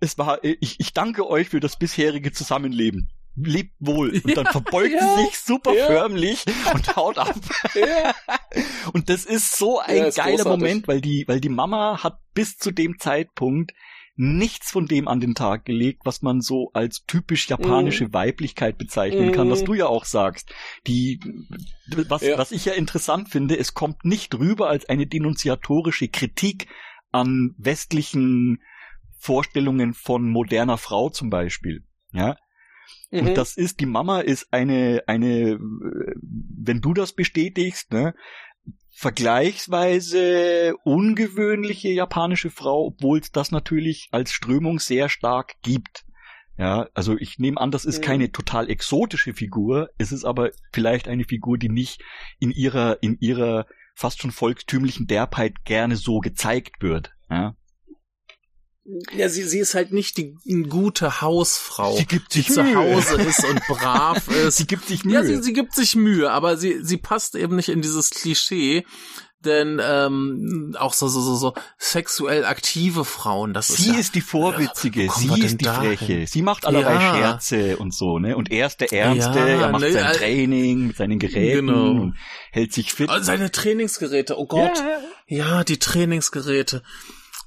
Es 0.00 0.18
war, 0.18 0.44
ich, 0.44 0.78
ich 0.78 0.92
danke 0.92 1.28
euch 1.28 1.48
für 1.48 1.60
das 1.60 1.76
bisherige 1.76 2.30
Zusammenleben 2.30 3.10
lebt 3.42 3.74
wohl. 3.78 4.10
Und 4.24 4.36
dann 4.36 4.46
verbeugt 4.46 4.92
ja, 4.92 5.16
sie 5.16 5.24
sich 5.24 5.38
super 5.38 5.74
ja. 5.74 5.86
förmlich 5.86 6.44
und 6.74 6.96
haut 6.96 7.18
ab. 7.18 7.34
Und 8.92 9.08
das 9.08 9.24
ist 9.24 9.56
so 9.56 9.78
ein 9.80 10.10
geiler 10.10 10.12
großartig. 10.12 10.44
Moment, 10.46 10.88
weil 10.88 11.00
die, 11.00 11.24
weil 11.26 11.40
die 11.40 11.48
Mama 11.48 12.02
hat 12.02 12.20
bis 12.34 12.56
zu 12.56 12.70
dem 12.70 12.98
Zeitpunkt 12.98 13.72
nichts 14.20 14.72
von 14.72 14.86
dem 14.86 15.06
an 15.06 15.20
den 15.20 15.36
Tag 15.36 15.64
gelegt, 15.64 16.00
was 16.04 16.22
man 16.22 16.40
so 16.40 16.70
als 16.72 17.04
typisch 17.06 17.48
japanische 17.48 18.06
mm. 18.06 18.12
Weiblichkeit 18.12 18.76
bezeichnen 18.76 19.28
mm. 19.28 19.32
kann, 19.32 19.48
was 19.48 19.60
mhm. 19.60 19.66
du 19.66 19.74
ja 19.74 19.86
auch 19.86 20.04
sagst. 20.04 20.52
Die, 20.88 21.20
was, 22.08 22.22
was 22.22 22.50
ich 22.50 22.64
ja 22.64 22.72
interessant 22.72 23.28
finde, 23.28 23.56
es 23.56 23.74
kommt 23.74 24.04
nicht 24.04 24.34
rüber 24.34 24.68
als 24.68 24.88
eine 24.88 25.06
denunziatorische 25.06 26.08
Kritik 26.08 26.66
an 27.12 27.54
westlichen 27.58 28.60
Vorstellungen 29.20 29.94
von 29.94 30.28
moderner 30.28 30.78
Frau 30.78 31.10
zum 31.10 31.30
Beispiel. 31.30 31.84
Ja, 32.12 32.36
Mhm. 33.10 33.28
Und 33.28 33.34
das 33.36 33.56
ist, 33.56 33.80
die 33.80 33.86
Mama 33.86 34.20
ist 34.20 34.52
eine, 34.52 35.02
eine, 35.06 35.58
wenn 35.60 36.80
du 36.80 36.94
das 36.94 37.12
bestätigst, 37.12 37.92
ne, 37.92 38.14
vergleichsweise 38.98 40.74
ungewöhnliche 40.84 41.88
japanische 41.88 42.50
Frau, 42.50 42.86
obwohl 42.86 43.20
es 43.20 43.30
das 43.30 43.52
natürlich 43.52 44.08
als 44.10 44.32
Strömung 44.32 44.80
sehr 44.80 45.08
stark 45.08 45.54
gibt. 45.62 46.04
Ja, 46.56 46.88
also 46.92 47.16
ich 47.16 47.38
nehme 47.38 47.60
an, 47.60 47.70
das 47.70 47.84
ist 47.84 48.00
mhm. 48.00 48.04
keine 48.04 48.32
total 48.32 48.68
exotische 48.68 49.32
Figur, 49.32 49.90
es 49.98 50.10
ist 50.10 50.24
aber 50.24 50.50
vielleicht 50.72 51.06
eine 51.06 51.22
Figur, 51.22 51.56
die 51.56 51.68
nicht 51.68 52.02
in 52.40 52.50
ihrer, 52.50 53.00
in 53.00 53.16
ihrer 53.20 53.66
fast 53.94 54.20
schon 54.20 54.32
volkstümlichen 54.32 55.06
Derbheit 55.06 55.64
gerne 55.64 55.94
so 55.94 56.18
gezeigt 56.18 56.82
wird. 56.82 57.12
Ja, 57.30 57.54
ja, 59.14 59.28
sie, 59.28 59.44
sie 59.44 59.58
ist 59.58 59.74
halt 59.74 59.92
nicht 59.92 60.16
die 60.16 60.36
gute 60.68 61.20
Hausfrau, 61.20 61.96
sie 61.96 62.06
gibt 62.06 62.32
sich 62.32 62.46
die 62.46 62.52
zu 62.52 62.74
Hause 62.74 63.20
ist 63.20 63.44
und 63.44 63.60
brav 63.66 64.28
ist. 64.46 64.56
sie 64.56 64.66
gibt 64.66 64.86
sich 64.86 65.04
Mühe. 65.04 65.14
Ja, 65.14 65.24
sie, 65.24 65.42
sie 65.42 65.52
gibt 65.52 65.74
sich 65.74 65.94
Mühe, 65.94 66.30
aber 66.30 66.56
sie, 66.56 66.78
sie 66.82 66.96
passt 66.96 67.34
eben 67.34 67.56
nicht 67.56 67.68
in 67.68 67.82
dieses 67.82 68.10
Klischee, 68.10 68.84
denn 69.44 69.80
ähm, 69.82 70.74
auch 70.78 70.94
so 70.94 71.06
so 71.06 71.20
so 71.20 71.36
so 71.36 71.54
sexuell 71.76 72.44
aktive 72.44 73.04
Frauen, 73.04 73.52
das 73.52 73.68
sie 73.68 73.90
ist 73.90 73.94
ja, 73.94 74.00
ist 74.00 74.14
die 74.14 74.20
vorwitzige, 74.20 75.08
sie 75.14 75.42
ist 75.42 75.60
die 75.60 75.66
freche, 75.66 76.26
sie 76.26 76.42
macht 76.42 76.66
allerlei 76.66 76.94
ja. 76.94 77.14
Scherze 77.14 77.76
und 77.76 77.94
so, 77.94 78.18
ne? 78.18 78.36
Und 78.36 78.50
er 78.50 78.66
ist 78.66 78.80
der 78.80 78.92
Ernste, 78.92 79.38
ja, 79.38 79.46
er 79.46 79.70
macht 79.70 79.82
ne, 79.82 79.92
sein 79.92 80.12
Training 80.14 80.86
mit 80.88 80.96
seinen 80.96 81.18
Geräten 81.18 81.66
genau. 81.68 81.90
und 81.90 82.16
hält 82.50 82.72
sich 82.72 82.92
fit. 82.92 83.10
Oh, 83.12 83.18
seine 83.20 83.52
Trainingsgeräte, 83.52 84.38
oh 84.38 84.46
Gott, 84.46 84.82
ja 85.26 85.62
die 85.62 85.78
Trainingsgeräte. 85.78 86.82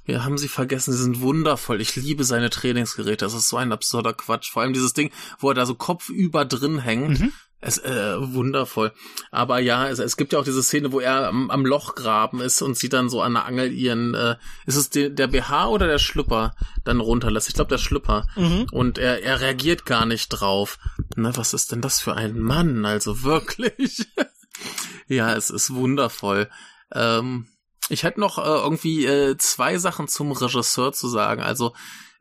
Wir 0.04 0.24
haben 0.24 0.38
sie 0.38 0.48
vergessen, 0.48 0.92
sie 0.92 1.02
sind 1.02 1.20
wundervoll. 1.20 1.80
Ich 1.80 1.96
liebe 1.96 2.24
seine 2.24 2.50
Trainingsgeräte. 2.50 3.24
Das 3.24 3.34
ist 3.34 3.48
so 3.48 3.56
ein 3.56 3.72
absurder 3.72 4.12
Quatsch. 4.12 4.50
Vor 4.50 4.62
allem 4.62 4.72
dieses 4.72 4.94
Ding, 4.94 5.10
wo 5.38 5.50
er 5.50 5.54
da 5.54 5.66
so 5.66 5.74
kopfüber 5.74 6.44
drin 6.44 6.78
hängt. 6.78 7.20
Mhm. 7.20 7.32
Es 7.64 7.78
äh, 7.78 8.16
wundervoll. 8.18 8.92
Aber 9.30 9.60
ja, 9.60 9.88
es, 9.88 10.00
es 10.00 10.16
gibt 10.16 10.32
ja 10.32 10.40
auch 10.40 10.44
diese 10.44 10.64
Szene, 10.64 10.90
wo 10.90 10.98
er 10.98 11.28
am, 11.28 11.48
am 11.48 11.64
Lochgraben 11.64 12.40
ist 12.40 12.60
und 12.60 12.76
sie 12.76 12.88
dann 12.88 13.08
so 13.08 13.22
an 13.22 13.34
der 13.34 13.44
Angel 13.44 13.70
ihren, 13.70 14.14
äh, 14.14 14.34
ist 14.66 14.74
es 14.74 14.90
de, 14.90 15.10
der 15.10 15.28
BH 15.28 15.68
oder 15.68 15.86
der 15.86 16.00
Schlüpper 16.00 16.56
dann 16.82 16.98
runterlässt? 16.98 17.48
Ich 17.48 17.54
glaube 17.54 17.68
der 17.68 17.78
Schlüpper. 17.78 18.26
Mhm. 18.34 18.66
Und 18.72 18.98
er, 18.98 19.22
er 19.22 19.40
reagiert 19.40 19.86
gar 19.86 20.06
nicht 20.06 20.28
drauf. 20.28 20.80
Na, 21.14 21.36
was 21.36 21.54
ist 21.54 21.70
denn 21.70 21.80
das 21.80 22.00
für 22.00 22.16
ein 22.16 22.40
Mann? 22.40 22.84
Also 22.84 23.22
wirklich. 23.22 24.08
ja, 25.06 25.32
es 25.36 25.50
ist 25.50 25.72
wundervoll. 25.72 26.50
Ähm, 26.92 27.46
ich 27.88 28.04
hätte 28.04 28.20
noch 28.20 28.38
äh, 28.38 28.42
irgendwie 28.42 29.04
äh, 29.06 29.36
zwei 29.38 29.78
Sachen 29.78 30.08
zum 30.08 30.32
Regisseur 30.32 30.92
zu 30.92 31.08
sagen. 31.08 31.42
Also, 31.42 31.72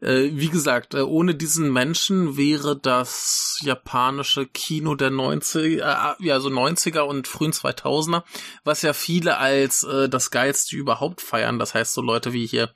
äh, 0.02 0.32
wie 0.34 0.50
gesagt, 0.50 0.96
äh, 0.96 1.02
ohne 1.02 1.36
diesen 1.36 1.72
Menschen 1.72 2.36
wäre 2.36 2.78
das 2.78 3.60
japanische 3.62 4.48
Kino 4.48 4.96
der 4.96 5.12
90 5.12 5.78
äh, 5.78 5.80
ja, 5.80 6.40
so 6.40 6.50
90er 6.50 7.02
und 7.02 7.28
frühen 7.28 7.54
2000er, 7.54 8.24
was 8.64 8.82
ja 8.82 8.94
viele 8.94 9.38
als 9.38 9.84
äh, 9.84 10.10
das 10.10 10.32
geilste 10.32 10.76
überhaupt 10.76 11.22
feiern. 11.22 11.60
Das 11.60 11.76
heißt, 11.76 11.94
so 11.94 12.02
Leute 12.02 12.34
wie 12.34 12.48
hier 12.48 12.74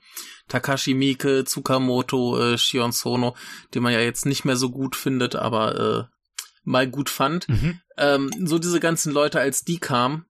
Takashi 0.48 0.94
Miike, 0.94 1.44
Tsukamoto, 1.44 2.38
äh, 2.38 2.58
Shion 2.58 2.92
Sono, 2.92 3.34
die 3.74 3.80
man 3.80 3.92
ja 3.92 4.00
jetzt 4.00 4.26
nicht 4.26 4.44
mehr 4.44 4.56
so 4.56 4.70
gut 4.70 4.94
findet, 4.94 5.34
aber 5.34 6.08
äh, 6.08 6.16
mal 6.62 6.88
gut 6.88 7.10
fand. 7.10 7.48
Mhm. 7.48 7.80
Ähm, 7.96 8.30
so 8.44 8.58
diese 8.58 8.78
ganzen 8.78 9.12
Leute, 9.12 9.40
als 9.40 9.62
die 9.62 9.78
kamen, 9.78 10.26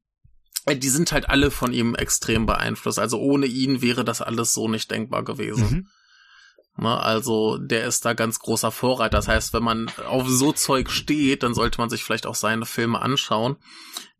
die 0.74 0.88
sind 0.88 1.12
halt 1.12 1.28
alle 1.30 1.50
von 1.50 1.72
ihm 1.72 1.94
extrem 1.94 2.46
beeinflusst. 2.46 2.98
Also 2.98 3.18
ohne 3.18 3.46
ihn 3.46 3.82
wäre 3.82 4.04
das 4.04 4.20
alles 4.20 4.52
so 4.52 4.68
nicht 4.68 4.90
denkbar 4.90 5.24
gewesen. 5.24 5.70
Mhm. 5.70 5.88
Na, 6.78 6.98
also 6.98 7.56
der 7.56 7.86
ist 7.86 8.04
da 8.04 8.12
ganz 8.12 8.38
großer 8.38 8.70
Vorreiter. 8.70 9.16
Das 9.16 9.28
heißt, 9.28 9.54
wenn 9.54 9.62
man 9.62 9.90
auf 10.06 10.28
so 10.28 10.52
Zeug 10.52 10.90
steht, 10.90 11.42
dann 11.42 11.54
sollte 11.54 11.80
man 11.80 11.88
sich 11.88 12.04
vielleicht 12.04 12.26
auch 12.26 12.34
seine 12.34 12.66
Filme 12.66 13.00
anschauen. 13.00 13.56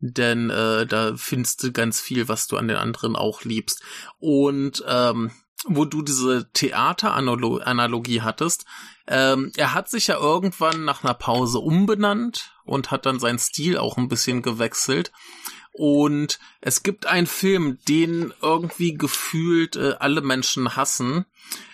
Denn 0.01 0.49
äh, 0.51 0.87
da 0.87 1.15
findest 1.17 1.63
du 1.63 1.73
ganz 1.73 2.01
viel, 2.01 2.29
was 2.29 2.47
du 2.47 2.57
an 2.57 2.69
den 2.69 2.79
anderen 2.79 3.15
auch 3.15 3.43
liebst. 3.43 3.83
Und 4.19 4.83
ähm, 4.87 5.33
wo 5.67 5.85
du 5.85 6.03
diese 6.03 6.51
Theateranalogie 6.53 8.23
hattest, 8.23 8.65
ähm, 9.07 9.53
er 9.57 9.75
hat 9.75 9.91
sich 9.91 10.07
ja 10.07 10.17
irgendwann 10.17 10.85
nach 10.85 11.05
einer 11.05 11.15
Pause 11.15 11.59
umbenannt 11.59 12.53
und 12.65 12.91
hat 12.91 13.05
dann 13.07 13.21
seinen 13.21 13.39
Stil 13.39 13.77
auch 13.79 13.97
ein 13.97 14.09
bisschen 14.09 14.43
gewechselt. 14.43 15.13
Und 15.79 16.39
es 16.63 16.83
gibt 16.83 17.05
einen 17.05 17.27
Film, 17.27 17.79
den 17.87 18.33
irgendwie 18.41 18.95
gefühlt 18.95 19.77
äh, 19.77 19.95
alle 19.99 20.23
Menschen 20.23 20.75
hassen. 20.75 21.27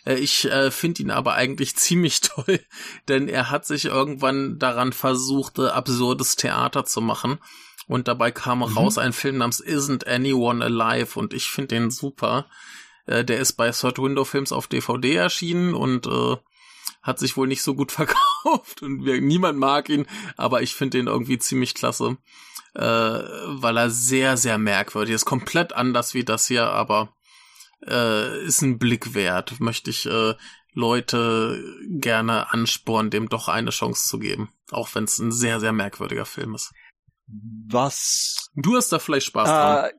Äh, 0.05 0.17
ich 0.17 0.45
äh, 0.47 0.73
finde 0.73 1.03
ihn 1.03 1.13
aber 1.13 1.35
eigentlich 1.35 1.77
ziemlich 1.77 2.21
toll, 2.21 2.59
denn 3.07 3.29
er 3.29 3.51
hat 3.51 3.65
sich 3.65 3.85
irgendwann 3.85 4.59
daran 4.59 4.93
versucht, 4.93 5.61
äh, 5.61 5.69
absurdes 5.69 6.35
Theater 6.35 6.85
zu 6.85 7.01
machen. 7.01 7.39
Und 7.87 8.09
dabei 8.09 8.33
kam 8.33 8.59
mhm. 8.59 8.65
raus 8.77 8.99
ein 8.99 9.13
Film 9.13 9.39
namens 9.39 9.63
Isn't 9.65 10.05
Anyone 10.05 10.65
Alive 10.65 11.17
und 11.17 11.33
ich 11.33 11.47
finde 11.47 11.77
den 11.77 11.93
super. 11.93 12.47
Äh, 13.07 13.25
der 13.25 13.39
ist 13.39 13.53
bei 13.53 13.71
Third 13.71 14.01
Window 14.01 14.25
Films 14.25 14.51
auf 14.51 14.67
DVD 14.67 15.15
erschienen 15.15 15.75
und 15.75 16.09
äh, 16.09 16.37
hat 17.03 17.21
sich 17.21 17.37
wohl 17.37 17.47
nicht 17.47 17.63
so 17.63 17.77
gut 17.77 17.93
verkauft 17.93 18.83
und 18.83 19.03
niemand 19.03 19.61
mag 19.61 19.89
ihn, 19.89 20.07
aber 20.37 20.63
ich 20.63 20.75
finde 20.75 20.99
ihn 20.99 21.07
irgendwie 21.07 21.39
ziemlich 21.39 21.75
klasse, 21.75 22.17
äh, 22.75 22.83
weil 22.83 23.77
er 23.77 23.91
sehr, 23.91 24.37
sehr 24.37 24.59
merkwürdig 24.59 25.15
ist. 25.15 25.25
Komplett 25.25 25.73
anders 25.73 26.15
wie 26.15 26.25
das 26.25 26.47
hier, 26.47 26.67
aber 26.67 27.15
äh, 27.87 28.45
ist 28.45 28.63
ein 28.63 28.79
Blick 28.79 29.15
wert. 29.15 29.61
Möchte 29.61 29.91
ich 29.91 30.07
äh, 30.07 30.35
Leute 30.75 31.63
gerne 31.89 32.53
anspornen, 32.53 33.11
dem 33.11 33.29
doch 33.29 33.49
eine 33.49 33.71
Chance 33.71 34.09
zu 34.09 34.19
geben. 34.19 34.51
Auch 34.71 34.95
wenn 34.95 35.05
es 35.05 35.19
ein 35.19 35.33
sehr, 35.33 35.61
sehr 35.61 35.73
merkwürdiger 35.73 36.25
Film 36.25 36.55
ist. 36.55 36.73
Was. 37.27 38.51
Du 38.55 38.77
hast 38.77 38.91
da 38.93 38.99
vielleicht 38.99 39.27
Spaß 39.27 39.49
dran. 39.49 39.91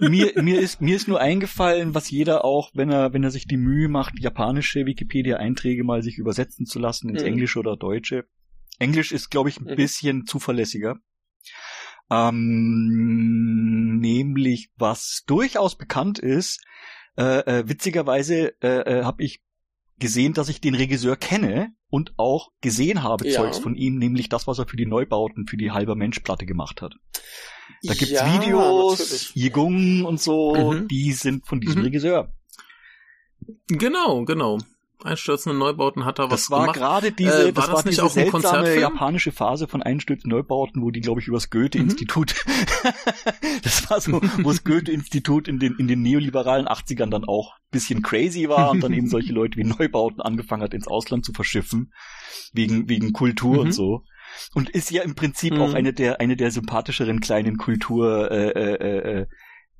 Äh, 0.00 0.08
mir, 0.08 0.32
mir, 0.42 0.60
ist, 0.60 0.80
mir 0.80 0.96
ist 0.96 1.08
nur 1.08 1.20
eingefallen, 1.20 1.94
was 1.94 2.10
jeder 2.10 2.44
auch, 2.44 2.70
wenn 2.74 2.90
er, 2.90 3.12
wenn 3.12 3.24
er 3.24 3.30
sich 3.30 3.46
die 3.46 3.56
Mühe 3.56 3.88
macht, 3.88 4.18
japanische 4.18 4.86
Wikipedia-Einträge 4.86 5.84
mal 5.84 6.02
sich 6.02 6.18
übersetzen 6.18 6.66
zu 6.66 6.78
lassen 6.78 7.08
ins 7.08 7.22
mhm. 7.22 7.28
Englische 7.28 7.58
oder 7.58 7.76
Deutsche. 7.76 8.26
Englisch 8.78 9.12
ist, 9.12 9.30
glaube 9.30 9.48
ich, 9.48 9.58
ein 9.58 9.64
mhm. 9.64 9.76
bisschen 9.76 10.26
zuverlässiger. 10.26 10.98
Ähm, 12.10 13.98
nämlich, 14.00 14.70
was 14.76 15.24
durchaus 15.26 15.76
bekannt 15.76 16.18
ist, 16.18 16.64
äh, 17.16 17.40
äh, 17.40 17.68
witzigerweise 17.68 18.54
äh, 18.62 19.00
äh, 19.00 19.04
habe 19.04 19.22
ich 19.22 19.42
gesehen, 19.98 20.32
dass 20.32 20.48
ich 20.48 20.60
den 20.60 20.74
Regisseur 20.74 21.16
kenne 21.16 21.72
und 21.90 22.14
auch 22.16 22.50
gesehen 22.60 23.02
habe 23.02 23.28
ja. 23.28 23.34
Zeugs 23.34 23.58
von 23.58 23.74
ihm, 23.74 23.98
nämlich 23.98 24.28
das, 24.28 24.46
was 24.46 24.58
er 24.58 24.68
für 24.68 24.76
die 24.76 24.86
Neubauten, 24.86 25.46
für 25.46 25.56
die 25.56 25.72
halber 25.72 25.96
Mensch-Platte 25.96 26.46
gemacht 26.46 26.80
hat. 26.80 26.94
Da 27.82 27.94
gibt's 27.94 28.10
ja, 28.10 28.40
Videos, 28.40 29.34
Yigung 29.34 30.04
und 30.04 30.20
so, 30.20 30.54
mhm. 30.54 30.88
die 30.88 31.12
sind 31.12 31.46
von 31.46 31.60
diesem 31.60 31.80
mhm. 31.80 31.86
Regisseur. 31.86 32.32
Genau, 33.68 34.24
genau 34.24 34.58
einstürzende 35.04 35.56
Neubauten 35.56 36.04
hat 36.04 36.18
er 36.18 36.30
was 36.30 36.48
Das 36.48 36.50
war 36.50 36.72
gerade 36.72 37.12
diese, 37.12 37.48
äh, 37.48 37.56
war 37.56 37.66
das, 37.66 37.74
war 37.74 37.82
diese 37.82 38.08
seltsame 38.08 38.78
japanische 38.78 39.32
Phase 39.32 39.68
von 39.68 39.82
einstürzenden 39.82 40.36
Neubauten, 40.36 40.82
wo 40.82 40.90
die, 40.90 41.00
glaube 41.00 41.20
ich, 41.20 41.28
übers 41.28 41.50
Goethe-Institut, 41.50 42.34
mhm. 42.46 42.90
das 43.62 43.90
war 43.90 44.00
so, 44.00 44.20
wo 44.42 44.50
das 44.50 44.64
Goethe-Institut 44.64 45.48
in 45.48 45.58
den, 45.58 45.76
in 45.78 45.88
den 45.88 46.02
neoliberalen 46.02 46.66
80ern 46.66 47.10
dann 47.10 47.24
auch 47.24 47.54
bisschen 47.70 48.02
crazy 48.02 48.48
war 48.48 48.70
und 48.70 48.82
dann 48.82 48.92
eben 48.92 49.08
solche 49.08 49.32
Leute 49.32 49.58
wie 49.58 49.64
Neubauten 49.64 50.20
angefangen 50.20 50.62
hat, 50.62 50.74
ins 50.74 50.88
Ausland 50.88 51.24
zu 51.24 51.32
verschiffen, 51.32 51.92
wegen, 52.52 52.88
wegen 52.88 53.12
Kultur 53.12 53.54
mhm. 53.54 53.60
und 53.60 53.72
so. 53.72 54.04
Und 54.54 54.70
ist 54.70 54.90
ja 54.90 55.02
im 55.02 55.14
Prinzip 55.14 55.54
mhm. 55.54 55.60
auch 55.60 55.74
eine 55.74 55.92
der, 55.92 56.20
eine 56.20 56.36
der 56.36 56.50
sympathischeren 56.50 57.20
kleinen 57.20 57.56
Kultur, 57.56 58.30
äh, 58.30 58.48
äh, 58.50 59.20
äh, 59.20 59.26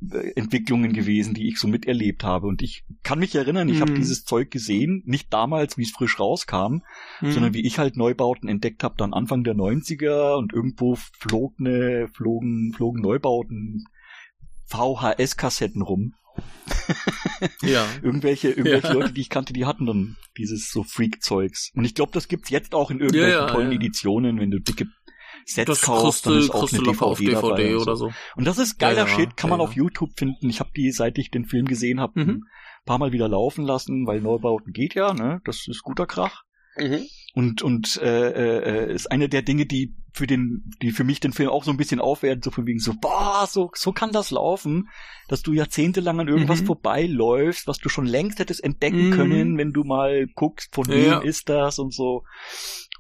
Entwicklungen 0.01 0.93
gewesen, 0.93 1.35
die 1.35 1.49
ich 1.49 1.59
so 1.59 1.67
miterlebt 1.67 2.23
habe. 2.23 2.47
Und 2.47 2.63
ich 2.63 2.85
kann 3.03 3.19
mich 3.19 3.35
erinnern, 3.35 3.69
ich 3.69 3.79
mm. 3.79 3.81
habe 3.81 3.93
mhm. 3.93 3.97
dieses 3.97 4.25
Zeug 4.25 4.51
gesehen, 4.51 5.03
nicht 5.07 5.33
damals, 5.33 5.77
wie 5.77 5.83
es 5.83 5.91
frisch 5.91 6.21
rauskam, 6.21 6.83
mm. 7.21 7.31
sondern 7.31 7.55
wie 7.55 7.67
ich 7.67 7.79
halt 7.79 7.97
Neubauten 7.97 8.49
entdeckt 8.49 8.85
habe, 8.85 8.95
dann 8.97 9.13
Anfang 9.13 9.43
der 9.43 9.55
90er 9.55 10.37
und 10.37 10.53
irgendwo 10.53 10.97
flog 10.97 11.59
ne, 11.59 12.09
flogen, 12.13 12.73
flogen 12.75 13.03
Neubauten 13.03 13.87
VHS-Kassetten 14.67 15.83
rum. 15.83 16.15
ja. 17.63 17.85
irgendwelche 18.03 18.51
irgendwelche 18.51 18.89
ja. 18.89 18.93
Leute, 18.93 19.13
die 19.13 19.23
ich 19.23 19.31
kannte, 19.31 19.53
die 19.53 19.67
hatten 19.67 19.87
dann 19.87 20.17
dieses 20.37 20.71
so 20.71 20.85
Freak-Zeugs. 20.85 21.73
Und 21.75 21.85
ich 21.85 21.97
glaube, 21.97 22.13
das 22.13 22.29
gibt's 22.29 22.51
jetzt 22.51 22.73
auch 22.73 22.93
in 22.93 23.01
irgendwelchen 23.01 23.33
ja, 23.33 23.47
ja, 23.47 23.53
tollen 23.53 23.73
Editionen, 23.73 24.39
wenn 24.39 24.53
du 24.53 24.61
dicke 24.61 24.87
Sets 25.49 25.67
das 25.67 25.81
kaufst, 25.81 26.27
dann 26.27 26.39
ist 26.39 26.51
auch 26.51 26.71
eine 26.71 26.83
DVD, 26.83 27.05
auf 27.05 27.19
DVD 27.19 27.75
oder 27.77 27.97
so. 27.97 28.13
Und 28.37 28.45
das 28.45 28.59
ist 28.59 28.79
geiler 28.79 29.07
ja, 29.07 29.09
Shit, 29.09 29.35
kann 29.37 29.49
man 29.49 29.61
ja. 29.61 29.65
auf 29.65 29.73
YouTube 29.73 30.11
finden. 30.19 30.51
Ich 30.51 30.61
habe 30.61 30.71
die, 30.77 30.93
seit 30.93 31.17
ich 31.17 31.31
den 31.31 31.47
Film 31.47 31.65
gesehen 31.65 32.01
habe, 32.01 32.21
mhm. 32.21 32.31
ein 32.31 32.85
paar 32.85 32.99
Mal 32.99 33.13
wieder 33.13 33.29
laufen 33.29 33.65
lassen, 33.65 34.07
weil 34.07 34.21
Neubauten 34.21 34.75
geht 34.75 34.95
ja, 34.95 35.15
ne? 35.15 35.41
Das 35.47 35.67
ist 35.67 35.83
guter 35.83 36.07
Krach. 36.07 36.43
Mhm. 36.77 37.07
Und 37.33 37.63
und 37.63 37.97
äh, 38.03 38.89
äh, 38.89 38.95
ist 38.95 39.11
eine 39.11 39.31
der 39.31 39.41
Dinge, 39.41 39.65
die 39.65 39.95
für 40.13 40.27
den, 40.27 40.71
die 40.83 40.91
für 40.91 41.05
mich 41.05 41.21
den 41.21 41.33
Film 41.33 41.49
auch 41.49 41.65
so 41.65 41.71
ein 41.71 41.77
bisschen 41.79 42.01
aufwerten, 42.01 42.43
so 42.43 42.51
von 42.51 42.67
wegen 42.67 42.79
so, 42.79 42.93
boah, 43.01 43.47
so 43.49 43.71
so 43.75 43.93
kann 43.93 44.13
das 44.13 44.31
laufen, 44.31 44.89
dass 45.29 45.43
du 45.43 45.55
jahrzehntelang 45.55 46.21
an 46.21 46.29
irgendwas 46.29 46.61
mhm. 46.61 46.67
vorbeiläufst, 46.67 47.67
was 47.67 47.79
du 47.79 47.89
schon 47.89 48.07
längst 48.07 48.39
hättest 48.39 48.63
entdecken 48.63 49.09
mhm. 49.09 49.15
können, 49.15 49.59
wenn 49.59 49.73
du 49.73 49.85
mal 49.85 50.27
guckst, 50.35 50.75
von 50.75 50.89
wem 50.89 51.07
ja. 51.07 51.19
ist 51.21 51.49
das 51.49 51.79
und 51.79 51.95
so. 51.95 52.25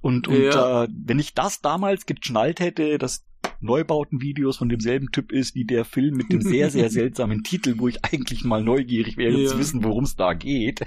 Und, 0.00 0.28
und 0.28 0.42
ja. 0.42 0.84
äh, 0.84 0.88
wenn 0.90 1.18
ich 1.18 1.34
das 1.34 1.60
damals 1.60 2.06
geschnallt 2.06 2.60
hätte, 2.60 2.98
dass 2.98 3.24
Neubautenvideos 3.60 4.56
von 4.56 4.68
demselben 4.68 5.10
Typ 5.10 5.32
ist 5.32 5.54
wie 5.54 5.64
der 5.64 5.84
Film 5.84 6.14
mit 6.16 6.32
dem 6.32 6.40
sehr, 6.40 6.70
sehr 6.70 6.90
seltsamen 6.90 7.42
Titel, 7.42 7.74
wo 7.78 7.88
ich 7.88 8.04
eigentlich 8.04 8.44
mal 8.44 8.62
neugierig 8.62 9.16
wäre 9.16 9.36
ja. 9.36 9.48
zu 9.48 9.58
wissen, 9.58 9.82
worum 9.82 10.04
es 10.04 10.14
da 10.14 10.34
geht, 10.34 10.80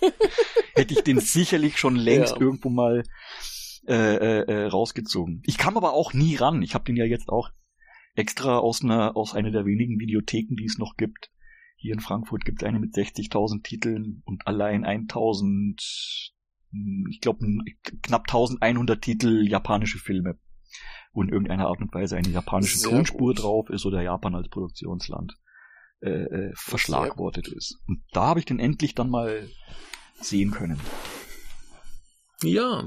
hätte 0.74 0.94
ich 0.94 1.02
den 1.02 1.20
sicherlich 1.20 1.78
schon 1.78 1.96
längst 1.96 2.36
ja. 2.36 2.40
irgendwo 2.40 2.70
mal 2.70 3.02
äh, 3.86 4.16
äh, 4.16 4.42
äh, 4.42 4.66
rausgezogen. 4.66 5.42
Ich 5.44 5.58
kam 5.58 5.76
aber 5.76 5.92
auch 5.92 6.12
nie 6.12 6.36
ran. 6.36 6.62
Ich 6.62 6.74
habe 6.74 6.84
den 6.84 6.96
ja 6.96 7.04
jetzt 7.04 7.28
auch 7.28 7.50
extra 8.14 8.58
aus 8.58 8.82
einer 8.82 9.16
aus 9.16 9.34
einer 9.34 9.50
der 9.50 9.64
wenigen 9.64 9.98
Videotheken, 9.98 10.56
die 10.56 10.66
es 10.66 10.78
noch 10.78 10.96
gibt. 10.96 11.30
Hier 11.76 11.94
in 11.94 12.00
Frankfurt 12.00 12.44
gibt 12.44 12.62
es 12.62 12.68
eine 12.68 12.80
mit 12.80 12.92
60.000 12.94 13.62
Titeln 13.62 14.22
und 14.24 14.46
allein 14.46 14.84
1.000 14.84 16.32
ich 17.10 17.20
glaube, 17.20 17.44
knapp 18.02 18.22
1100 18.28 19.00
Titel 19.00 19.46
japanische 19.46 19.98
Filme, 19.98 20.38
wo 21.12 21.22
in 21.22 21.28
irgendeiner 21.28 21.68
Art 21.68 21.80
und 21.80 21.92
Weise 21.94 22.16
eine 22.16 22.28
japanische 22.28 22.78
Sehr 22.78 22.90
Tonspur 22.90 23.34
gut. 23.34 23.42
drauf 23.42 23.70
ist 23.70 23.86
oder 23.86 24.02
Japan 24.02 24.34
als 24.34 24.48
Produktionsland 24.48 25.34
äh, 26.00 26.10
äh, 26.10 26.52
verschlagwortet 26.54 27.48
ist. 27.48 27.78
Und 27.86 28.02
da 28.12 28.26
habe 28.26 28.40
ich 28.40 28.46
den 28.46 28.60
endlich 28.60 28.94
dann 28.94 29.10
mal 29.10 29.48
sehen 30.20 30.50
können. 30.50 30.80
Ja. 32.42 32.84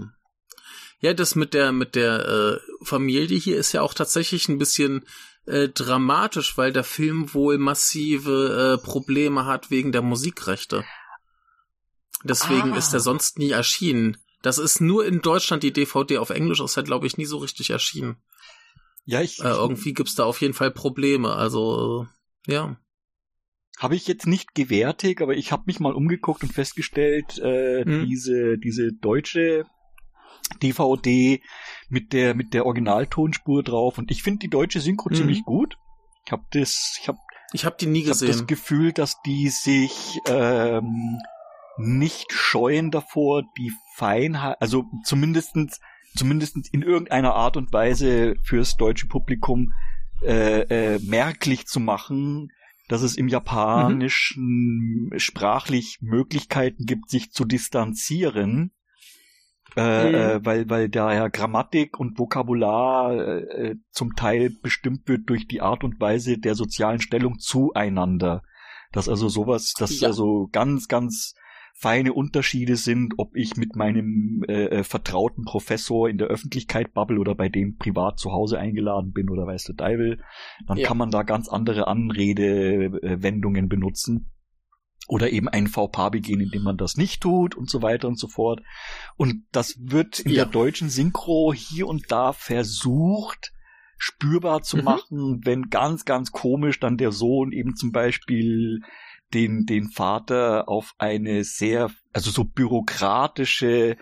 Ja, 1.00 1.14
das 1.14 1.36
mit 1.36 1.54
der 1.54 1.72
mit 1.72 1.96
der 1.96 2.26
äh, 2.28 2.86
Familie 2.86 3.38
hier 3.38 3.58
ist 3.58 3.72
ja 3.72 3.82
auch 3.82 3.96
tatsächlich 3.96 4.48
ein 4.48 4.60
bisschen 4.60 5.04
äh, 5.46 5.70
dramatisch, 5.70 6.58
weil 6.58 6.72
der 6.72 6.84
Film 6.84 7.34
wohl 7.34 7.58
massive 7.58 8.78
äh, 8.80 8.86
Probleme 8.86 9.46
hat 9.46 9.72
wegen 9.72 9.92
der 9.92 10.04
Musikrechte. 10.04 10.86
Deswegen 12.24 12.74
ah. 12.74 12.78
ist 12.78 12.94
er 12.94 13.00
sonst 13.00 13.40
nie 13.40 13.52
erschienen. 13.52 14.18
Das 14.42 14.58
ist 14.58 14.82
nur 14.82 15.06
in 15.06 15.22
Deutschland 15.22 15.64
die 15.64 15.74
DVD 15.74 16.18
auf 16.18 16.30
Englisch 16.30 16.60
ist 16.60 16.78
halt, 16.78 16.88
glaube 16.88 17.08
ich, 17.08 17.18
nie 17.18 17.26
so 17.26 17.38
richtig 17.38 17.70
erschienen. 17.70 18.18
Ja, 19.06 19.22
ich. 19.22 19.40
Äh, 19.40 19.50
irgendwie 19.50 19.94
gibt's 19.94 20.16
da 20.16 20.26
auf 20.26 20.42
jeden 20.42 20.54
Fall 20.54 20.72
Probleme. 20.72 21.34
Also, 21.34 22.08
ja. 22.48 22.78
Habe 23.78 23.96
ich 23.96 24.08
jetzt 24.08 24.28
nicht 24.28 24.54
gewärtig, 24.54 25.22
aber 25.22 25.34
ich 25.34 25.52
habe 25.52 25.64
mich 25.66 25.80
mal 25.80 25.94
umgeguckt 25.94 26.44
und 26.44 26.54
festgestellt, 26.54 27.40
äh, 27.40 27.84
hm. 27.84 28.06
diese, 28.06 28.58
diese 28.58 28.92
deutsche 28.94 29.66
DVD 30.62 31.42
mit 31.90 32.14
der, 32.14 32.36
mit 32.36 32.54
der 32.54 32.66
Originaltonspur 32.66 33.64
drauf. 33.64 33.98
Und 33.98 34.12
ich 34.12 34.22
finde 34.22 34.40
die 34.40 34.50
deutsche 34.50 34.82
Synchro 34.82 35.10
hm. 35.10 35.16
ziemlich 35.16 35.44
gut. 35.44 35.78
Ich 36.26 36.32
habe 36.32 36.44
das, 36.52 36.98
ich 37.02 37.08
habe 37.08 37.18
ich 37.54 37.66
habe 37.66 37.76
die 37.80 37.88
nie 37.88 38.04
gesehen. 38.04 38.28
Ich 38.28 38.34
habe 38.34 38.42
das 38.44 38.48
Gefühl, 38.48 38.94
dass 38.94 39.22
die 39.24 39.50
sich 39.50 40.20
ähm, 40.28 41.20
nicht 41.82 42.32
scheuen 42.32 42.92
davor, 42.92 43.44
die 43.58 43.72
Feinheit, 43.96 44.58
also 44.60 44.86
zumindestens, 45.04 45.80
zumindestens 46.16 46.70
in 46.70 46.82
irgendeiner 46.82 47.34
Art 47.34 47.58
und 47.58 47.72
Weise 47.74 48.36
fürs 48.44 48.78
deutsche 48.78 49.08
Publikum 49.08 49.74
äh, 50.24 50.62
äh, 50.96 51.00
merklich 51.00 51.66
zu 51.66 51.80
machen, 51.80 52.52
dass 52.88 53.02
es 53.02 53.16
im 53.16 53.28
Japanischen 53.28 55.10
mhm. 55.12 55.20
sprachlich 55.20 56.00
Möglichkeiten 56.02 56.86
gibt, 56.86 57.10
sich 57.10 57.32
zu 57.32 57.46
distanzieren, 57.46 58.72
äh, 59.78 60.10
mhm. 60.10 60.16
äh, 60.16 60.46
weil, 60.46 60.70
weil 60.70 60.90
daher 60.90 61.30
Grammatik 61.30 62.00
und 62.00 62.20
Vokabular 62.20 63.16
äh, 63.16 63.76
zum 63.92 64.16
Teil 64.16 64.52
bestimmt 64.62 65.08
wird 65.08 65.30
durch 65.30 65.48
die 65.48 65.62
Art 65.62 65.84
und 65.84 66.00
Weise 66.02 66.38
der 66.38 66.56
sozialen 66.56 67.00
Stellung 67.00 67.40
zueinander. 67.40 68.44
Dass 68.92 69.08
also 69.08 69.30
sowas, 69.30 69.74
dass 69.80 70.02
ja. 70.02 70.10
also 70.10 70.50
ganz, 70.52 70.90
ganz 70.90 71.34
feine 71.74 72.14
Unterschiede 72.14 72.76
sind, 72.76 73.16
ob 73.18 73.36
ich 73.36 73.56
mit 73.58 73.76
meinem 73.76 74.44
äh, 74.48 74.66
äh, 74.66 74.84
vertrauten 74.84 75.46
Professor 75.46 76.10
in 76.10 76.18
der 76.18 76.28
Öffentlichkeit 76.28 76.94
bubble 76.94 77.20
oder 77.20 77.36
bei 77.36 77.50
dem 77.50 77.78
privat 77.78 78.20
zu 78.20 78.32
Hause 78.32 78.60
eingeladen 78.60 79.12
bin 79.12 79.30
oder 79.30 79.48
weißt 79.48 79.70
du, 79.70 79.74
Deivel, 79.74 80.22
dann 80.68 80.78
ja. 80.78 80.88
kann 80.88 80.98
man 80.98 81.12
da 81.12 81.24
ganz 81.24 81.50
andere 81.50 81.88
Anredewendungen 81.88 83.68
benutzen 83.68 84.32
oder 85.08 85.32
eben 85.32 85.50
ein 85.50 85.68
VPA 85.68 86.10
begehen, 86.10 86.40
indem 86.40 86.64
man 86.64 86.78
das 86.78 86.96
nicht 86.96 87.22
tut 87.22 87.56
und 87.56 87.70
so 87.70 87.82
weiter 87.82 88.08
und 88.08 88.18
so 88.18 88.28
fort. 88.28 88.62
Und 89.18 89.46
das 89.52 89.76
wird 89.80 90.20
in 90.20 90.32
ja. 90.32 90.44
der 90.44 90.54
deutschen 90.54 90.90
Synchro 90.90 91.54
hier 91.54 91.88
und 91.88 92.12
da 92.12 92.32
versucht, 92.32 93.52
spürbar 93.98 94.62
zu 94.62 94.78
mhm. 94.78 94.84
machen, 94.84 95.42
wenn 95.44 95.70
ganz, 95.70 96.06
ganz 96.06 96.32
komisch 96.32 96.80
dann 96.80 96.98
der 96.98 97.12
Sohn 97.12 97.52
eben 97.52 97.76
zum 97.76 97.92
Beispiel 97.92 98.82
den, 99.34 99.66
den 99.66 99.90
Vater 99.90 100.68
auf 100.68 100.94
eine 100.98 101.44
sehr, 101.44 101.92
also 102.14 102.32
so 102.32 102.44
bürokratische, 102.44 103.98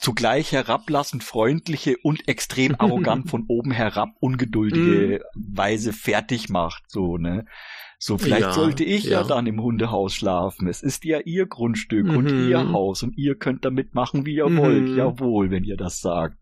zugleich 0.00 0.52
herablassend 0.52 1.24
freundliche 1.24 1.96
und 2.02 2.28
extrem 2.28 2.74
arrogant 2.78 3.30
von 3.30 3.44
oben 3.48 3.70
herab 3.70 4.10
ungeduldige 4.20 5.20
Mhm. 5.34 5.56
Weise 5.56 5.92
fertig 5.92 6.48
macht, 6.48 6.84
so, 6.88 7.16
ne? 7.16 7.46
So, 7.98 8.18
vielleicht 8.18 8.42
Ja, 8.42 8.52
sollte 8.52 8.84
ich 8.84 9.04
ja. 9.04 9.22
ja. 9.22 9.26
dann 9.26 9.46
im 9.46 9.62
Hundehaus 9.62 10.14
schlafen. 10.14 10.68
Es 10.68 10.82
ist 10.82 11.04
ja 11.04 11.20
ihr 11.20 11.46
Grundstück 11.46 12.06
und 12.08 12.30
Mhm. 12.30 12.48
ihr 12.50 12.70
Haus 12.72 13.02
und 13.02 13.16
ihr 13.16 13.36
könnt 13.36 13.64
damit 13.64 13.94
machen, 13.94 14.26
wie 14.26 14.34
ihr 14.34 14.48
Mhm. 14.48 14.56
wollt. 14.58 14.88
Jawohl, 14.96 15.50
wenn 15.50 15.64
ihr 15.64 15.76
das 15.78 16.00
sagt. 16.00 16.36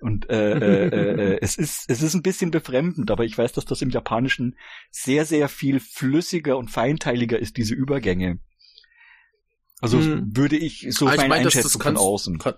Und 0.00 0.28
äh, 0.30 0.52
äh, 0.52 0.88
äh, 0.88 1.32
äh, 1.34 1.38
es 1.42 1.56
ist 1.56 1.90
es 1.90 2.02
ist 2.02 2.14
ein 2.14 2.22
bisschen 2.22 2.50
befremdend, 2.50 3.10
aber 3.10 3.24
ich 3.24 3.36
weiß, 3.36 3.52
dass 3.52 3.64
das 3.66 3.82
im 3.82 3.90
Japanischen 3.90 4.56
sehr 4.90 5.24
sehr 5.26 5.48
viel 5.48 5.80
flüssiger 5.80 6.56
und 6.56 6.70
feinteiliger 6.70 7.38
ist 7.38 7.56
diese 7.58 7.74
Übergänge. 7.74 8.38
Also 9.80 9.98
Mhm. 9.98 10.34
würde 10.36 10.56
ich 10.56 10.86
so 10.90 11.06
Ah, 11.06 11.12
ich 11.12 11.16
meine 11.18 11.28
meine, 11.28 11.44
das- 11.44 11.52
das 11.54 11.64
Einschätzung 11.64 11.82
von 11.82 11.92
kannst- 11.94 12.02
außen. 12.02 12.38
Kann, 12.38 12.54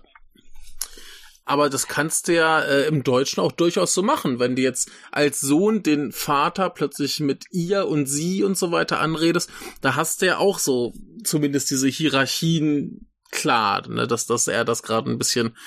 aber 1.49 1.71
das 1.71 1.87
kannst 1.87 2.27
du 2.27 2.35
ja 2.35 2.61
äh, 2.61 2.85
im 2.85 3.03
Deutschen 3.03 3.41
auch 3.41 3.51
durchaus 3.51 3.95
so 3.95 4.03
machen, 4.03 4.37
wenn 4.37 4.55
du 4.55 4.61
jetzt 4.61 4.91
als 5.11 5.41
Sohn 5.41 5.81
den 5.81 6.11
Vater 6.11 6.69
plötzlich 6.69 7.19
mit 7.21 7.45
ihr 7.49 7.87
und 7.87 8.05
sie 8.05 8.43
und 8.43 8.55
so 8.55 8.71
weiter 8.71 8.99
anredest, 8.99 9.49
da 9.81 9.95
hast 9.95 10.21
du 10.21 10.27
ja 10.27 10.37
auch 10.37 10.59
so 10.59 10.93
zumindest 11.23 11.71
diese 11.71 11.87
Hierarchien 11.87 13.09
klar, 13.31 13.87
ne, 13.89 14.05
dass, 14.05 14.27
dass 14.27 14.47
er 14.47 14.63
das 14.63 14.83
gerade 14.83 15.09
ein 15.09 15.17
bisschen 15.17 15.57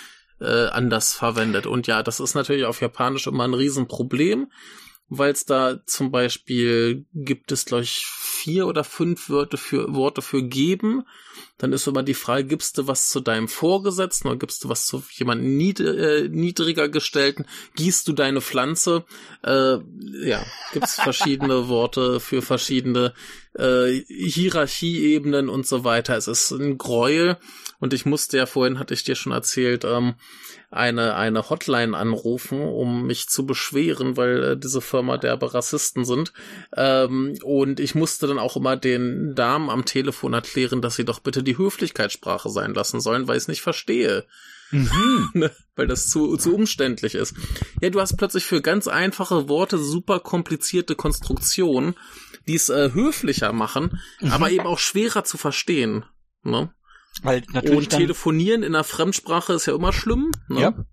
äh, 0.41 0.67
anders 0.69 1.15
verwendet. 1.15 1.67
Und 1.67 1.89
ja, 1.89 2.05
das 2.05 2.21
ist 2.21 2.35
natürlich 2.35 2.65
auf 2.65 2.81
Japanisch 2.81 3.27
immer 3.27 3.43
ein 3.43 3.55
Riesenproblem, 3.55 4.53
weil 5.09 5.33
es 5.33 5.47
da 5.47 5.85
zum 5.85 6.13
Beispiel 6.13 7.07
gibt 7.13 7.51
es, 7.51 7.65
glaube 7.65 7.83
ich, 7.83 8.07
vier 8.07 8.69
oder 8.69 8.85
fünf 8.85 9.29
Wörter 9.29 9.59
für, 9.59 9.93
Worte 9.93 10.23
für 10.23 10.45
geben. 10.45 11.03
Dann 11.63 11.73
ist 11.73 11.87
immer 11.87 12.03
die 12.03 12.15
Frage, 12.15 12.45
gibst 12.45 12.77
du 12.77 12.89
was 12.89 13.09
zu 13.09 13.21
deinem 13.21 13.47
Vorgesetzten 13.47 14.27
oder 14.27 14.37
gibst 14.37 14.65
du 14.65 14.69
was 14.69 14.85
zu 14.85 15.01
jemandem 15.13 15.57
nied 15.57 15.79
äh, 15.79 16.29
niedriger 16.29 16.89
gestellten? 16.89 17.47
Gießt 17.77 18.09
du 18.09 18.15
deine 18.15 18.41
Pflanze? 18.41 19.05
Äh, 19.45 19.77
ja, 20.25 20.45
gibt's 20.73 21.01
verschiedene 21.01 21.69
Worte 21.69 22.19
für 22.19 22.43
verschiedene 22.43 23.15
äh, 23.57 23.93
Hierarchieebenen 24.09 25.49
und 25.49 25.65
so 25.65 25.85
weiter. 25.85 26.17
Es 26.17 26.27
ist 26.27 26.51
ein 26.51 26.79
Gräuel. 26.79 27.37
Und 27.79 27.95
ich 27.95 28.07
musste 28.07 28.39
ja 28.39 28.47
vorhin, 28.47 28.81
hatte 28.81 28.95
ich 28.95 29.05
dir 29.05 29.15
schon 29.15 29.33
erzählt, 29.33 29.85
ähm, 29.85 30.15
eine, 30.73 31.17
eine 31.17 31.51
Hotline 31.51 31.97
anrufen, 31.97 32.63
um 32.63 33.07
mich 33.07 33.29
zu 33.29 33.45
beschweren, 33.45 34.17
weil 34.17 34.43
äh, 34.43 34.57
diese 34.57 34.81
Firma 34.81 35.19
derbe 35.19 35.53
Rassisten 35.53 36.07
sind. 36.07 36.33
Ähm, 36.75 37.35
und 37.43 37.79
ich 37.79 37.95
musste 37.95 38.27
dann 38.27 38.39
auch 38.39 38.57
immer 38.57 38.77
den 38.77 39.35
Damen 39.35 39.69
am 39.69 39.85
Telefon 39.85 40.33
erklären, 40.33 40.81
dass 40.81 40.97
sie 40.97 41.05
doch 41.05 41.21
bitte 41.21 41.43
die 41.43 41.52
Höflichkeitssprache 41.57 42.51
sein 42.51 42.75
lassen 42.75 43.01
sollen, 43.01 43.29
weil 43.29 43.37
ich 43.37 43.45
es 43.45 43.49
nicht 43.49 43.63
verstehe. 43.63 44.27
Mhm. 44.71 45.31
Ne? 45.35 45.51
Weil 45.77 45.87
das 45.87 46.09
zu, 46.09 46.37
zu 46.37 46.55
umständlich 46.55 47.15
ist. 47.15 47.35
Ja, 47.81 47.91
du 47.91 48.01
hast 48.01 48.17
plötzlich 48.17 48.45
für 48.45 48.61
ganz 48.61 48.89
einfache 48.89 49.49
Worte 49.49 49.79
super 49.79 50.21
komplizierte 50.21 50.95
Konstruktionen, 50.95 51.95
die 52.47 52.55
es 52.55 52.69
äh, 52.69 52.93
höflicher 52.93 53.53
machen, 53.53 54.01
aber 54.21 54.51
eben 54.51 54.67
auch 54.67 54.79
schwerer 54.79 55.25
zu 55.25 55.39
verstehen. 55.39 56.05
Ne? 56.43 56.75
Weil 57.23 57.43
natürlich 57.53 57.79
Und 57.79 57.89
telefonieren 57.91 58.63
in 58.63 58.75
einer 58.75 58.85
Fremdsprache 58.85 59.55
ist 59.55 59.67
ja 59.67 59.75
immer 59.75 59.93
schlimm. 59.93 60.33
Ne? 60.49 60.61
ja, 60.61 60.85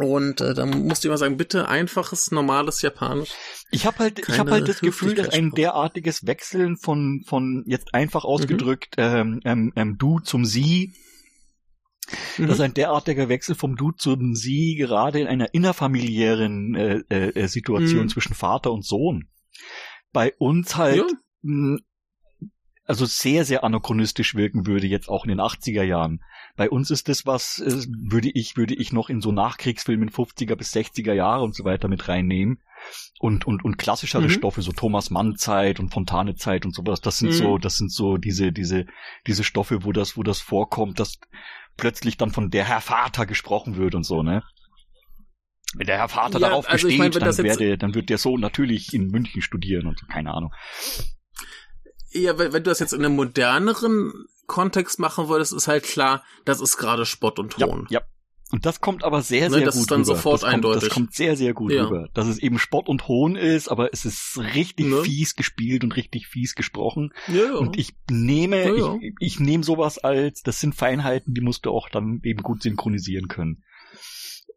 Und 0.00 0.40
äh, 0.40 0.54
dann 0.54 0.86
musst 0.86 1.04
du 1.04 1.08
immer 1.08 1.18
sagen, 1.18 1.36
bitte 1.36 1.68
einfaches, 1.68 2.30
normales 2.30 2.82
Japanisch. 2.82 3.30
Ich 3.70 3.86
habe 3.86 3.98
halt, 3.98 4.18
ich 4.18 4.26
Keine 4.26 4.38
habe 4.40 4.50
halt 4.52 4.68
das 4.68 4.80
Gefühl, 4.80 5.14
dass 5.14 5.28
ein 5.28 5.50
derartiges 5.50 6.26
Wechseln 6.26 6.76
von 6.76 7.22
von 7.26 7.64
jetzt 7.66 7.86
Mhm. 7.86 7.98
einfach 7.98 8.24
ausgedrückt 8.24 8.94
ähm, 8.96 9.40
ähm, 9.44 9.72
ähm, 9.76 9.96
du 9.98 10.18
zum 10.20 10.44
sie, 10.44 10.94
dass 12.38 12.58
Mhm. 12.58 12.62
ein 12.64 12.74
derartiger 12.74 13.28
Wechsel 13.28 13.54
vom 13.54 13.76
du 13.76 13.92
zum 13.92 14.34
sie 14.34 14.74
gerade 14.76 15.20
in 15.20 15.26
einer 15.26 15.52
innerfamiliären 15.54 16.74
äh, 16.74 17.02
äh, 17.08 17.46
Situation 17.46 18.04
Mhm. 18.04 18.08
zwischen 18.08 18.34
Vater 18.34 18.72
und 18.72 18.84
Sohn 18.84 19.28
bei 20.12 20.34
uns 20.38 20.76
halt 20.76 20.98
Ja. 20.98 21.06
mh, 21.42 21.78
also 22.84 23.04
sehr, 23.06 23.44
sehr 23.44 23.62
anachronistisch 23.62 24.34
wirken 24.34 24.66
würde, 24.66 24.88
jetzt 24.88 25.08
auch 25.08 25.24
in 25.24 25.28
den 25.28 25.40
80er 25.40 25.84
Jahren. 25.84 26.24
Bei 26.60 26.68
uns 26.68 26.90
ist 26.90 27.08
das 27.08 27.24
was, 27.24 27.58
äh, 27.60 27.86
würde 27.88 28.28
ich, 28.28 28.58
würde 28.58 28.74
ich 28.74 28.92
noch 28.92 29.08
in 29.08 29.22
so 29.22 29.32
Nachkriegsfilmen 29.32 30.10
50er 30.10 30.56
bis 30.56 30.74
60er 30.74 31.14
Jahre 31.14 31.42
und 31.42 31.54
so 31.54 31.64
weiter 31.64 31.88
mit 31.88 32.06
reinnehmen. 32.06 32.60
Und, 33.18 33.46
und, 33.46 33.64
und 33.64 33.78
klassischere 33.78 34.24
Mhm. 34.24 34.28
Stoffe, 34.28 34.60
so 34.60 34.70
Thomas 34.72 35.08
Mann 35.08 35.36
Zeit 35.36 35.80
und 35.80 35.88
Fontane 35.88 36.34
Zeit 36.34 36.66
und 36.66 36.74
sowas, 36.74 37.00
das 37.00 37.16
sind 37.16 37.28
Mhm. 37.28 37.32
so, 37.32 37.56
das 37.56 37.78
sind 37.78 37.90
so 37.90 38.18
diese, 38.18 38.52
diese, 38.52 38.84
diese 39.26 39.42
Stoffe, 39.42 39.84
wo 39.84 39.92
das, 39.92 40.18
wo 40.18 40.22
das 40.22 40.40
vorkommt, 40.40 41.00
dass 41.00 41.18
plötzlich 41.78 42.18
dann 42.18 42.30
von 42.30 42.50
der 42.50 42.66
Herr 42.66 42.82
Vater 42.82 43.24
gesprochen 43.24 43.78
wird 43.78 43.94
und 43.94 44.04
so, 44.04 44.22
ne? 44.22 44.42
Wenn 45.76 45.86
der 45.86 45.96
Herr 45.96 46.10
Vater 46.10 46.40
Ja, 46.40 46.50
darauf 46.50 46.68
also 46.68 46.88
ich 46.88 46.98
besteht, 46.98 46.98
meine, 46.98 47.14
wenn 47.14 47.36
dann, 47.36 47.38
werde, 47.38 47.78
dann 47.78 47.94
wird 47.94 48.10
der 48.10 48.18
Sohn 48.18 48.38
natürlich 48.38 48.92
in 48.92 49.06
München 49.06 49.40
studieren 49.40 49.86
und 49.86 49.98
so, 49.98 50.04
keine 50.04 50.34
Ahnung. 50.34 50.52
Ja, 52.12 52.36
wenn, 52.36 52.52
wenn 52.52 52.62
du 52.64 52.68
das 52.68 52.80
jetzt 52.80 52.92
in 52.92 53.02
einem 53.02 53.16
moderneren 53.16 54.26
Kontext 54.50 54.98
machen 54.98 55.28
würdest, 55.28 55.52
ist 55.52 55.68
halt 55.68 55.84
klar, 55.84 56.24
das 56.44 56.60
ist 56.60 56.76
gerade 56.76 57.06
Spott 57.06 57.38
und 57.38 57.52
Ton. 57.52 57.86
Ja, 57.88 58.00
ja. 58.00 58.06
Und 58.52 58.66
das 58.66 58.80
kommt 58.80 59.04
aber 59.04 59.22
sehr, 59.22 59.48
Ne, 59.48 59.58
sehr 59.58 59.64
das 59.66 59.74
gut 59.76 59.82
ist 59.82 59.90
dann 59.92 60.00
rüber. 60.00 60.16
sofort 60.16 60.34
das 60.34 60.40
kommt, 60.42 60.54
eindeutig. 60.54 60.80
Das 60.88 60.90
kommt 60.92 61.14
sehr, 61.14 61.36
sehr 61.36 61.54
gut 61.54 61.70
Ja. 61.70 61.84
rüber. 61.84 62.08
Dass 62.14 62.26
es 62.26 62.38
eben 62.38 62.58
Spott 62.58 62.88
und 62.88 63.06
Hohn 63.06 63.36
ist, 63.36 63.68
aber 63.68 63.92
es 63.92 64.04
ist 64.04 64.38
richtig 64.54 64.86
Ne? 64.86 65.02
fies 65.04 65.36
gespielt 65.36 65.84
und 65.84 65.94
richtig 65.94 66.26
fies 66.26 66.56
gesprochen. 66.56 67.12
Ja, 67.28 67.44
ja. 67.44 67.54
Und 67.54 67.78
ich 67.78 67.92
nehme, 68.10 68.74
ich, 69.00 69.14
ich 69.20 69.38
nehme 69.38 69.62
sowas 69.62 69.98
als, 69.98 70.42
das 70.42 70.58
sind 70.58 70.74
Feinheiten, 70.74 71.32
die 71.32 71.42
musst 71.42 71.64
du 71.64 71.70
auch 71.70 71.88
dann 71.88 72.20
eben 72.24 72.42
gut 72.42 72.60
synchronisieren 72.64 73.28
können. 73.28 73.62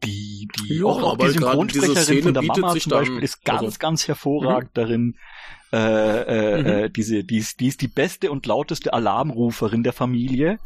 Die, 0.04 0.48
die, 0.60 0.78
Ja, 0.80 0.86
auch, 0.86 1.18
die 1.18 1.30
Synchronsprecherin 1.30 2.24
von 2.24 2.34
der 2.34 2.44
Mama 2.44 2.76
zum 2.76 2.90
dann- 2.92 3.00
Beispiel 3.00 3.24
ist 3.24 3.44
ganz, 3.46 3.62
also- 3.64 3.78
ganz 3.80 4.08
hervorragend 4.08 4.72
darin. 4.76 5.16
Äh, 5.72 5.78
äh, 5.78 6.62
Mhm. 6.62 6.66
äh, 6.68 6.90
diese, 6.90 7.24
die 7.24 7.38
ist, 7.38 7.60
die 7.60 7.68
ist 7.68 7.82
die 7.82 7.88
beste 7.88 8.30
und 8.32 8.46
lauteste 8.46 8.94
Alarmruferin 8.94 9.82
der 9.84 9.94
Familie 9.94 10.60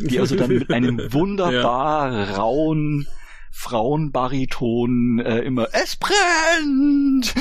die 0.00 0.18
also 0.20 0.34
dann 0.36 0.48
mit 0.50 0.70
einem 0.72 0.98
wunderbar 1.12 2.30
rauen 2.36 3.06
Frauenbariton 3.52 5.20
äh, 5.20 5.38
immer 5.40 5.68
es 5.72 5.96
brennt 5.96 7.26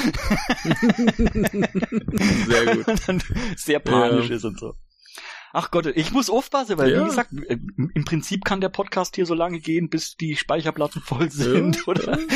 Sehr 2.48 2.76
gut. 2.76 2.86
Dann 3.08 3.22
sehr 3.56 3.80
panisch 3.80 4.30
Ja. 4.30 4.36
ist 4.36 4.46
und 4.46 4.60
so. 4.60 4.74
Ach 5.60 5.72
Gott, 5.72 5.88
ich 5.88 6.12
muss 6.12 6.30
aufpassen, 6.30 6.78
weil 6.78 6.92
Ja. 6.92 7.02
wie 7.02 7.08
gesagt, 7.08 7.32
im 7.32 8.06
Prinzip 8.06 8.46
kann 8.46 8.62
der 8.62 8.70
Podcast 8.70 9.16
hier 9.16 9.26
so 9.26 9.34
lange 9.34 9.60
gehen, 9.60 9.90
bis 9.90 10.16
die 10.16 10.36
Speicherplatten 10.36 11.02
voll 11.02 11.32
sind 11.32 11.78
Ja, 11.78 11.82
oder 11.88 12.20
ja. 12.20 12.28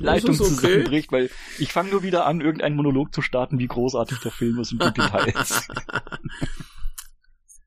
Leitung 0.00 0.34
okay. 0.34 0.44
zusammenbricht, 0.48 1.12
weil 1.12 1.30
ich 1.60 1.72
fange 1.72 1.90
nur 1.90 2.02
wieder 2.02 2.26
an, 2.26 2.40
irgendeinen 2.40 2.74
Monolog 2.74 3.14
zu 3.14 3.22
starten, 3.22 3.60
wie 3.60 3.68
großartig 3.68 4.18
der 4.18 4.32
Film 4.32 4.58
ist 4.58 4.72
und 4.72 4.84
wie 4.84 4.90
Details. 4.90 5.68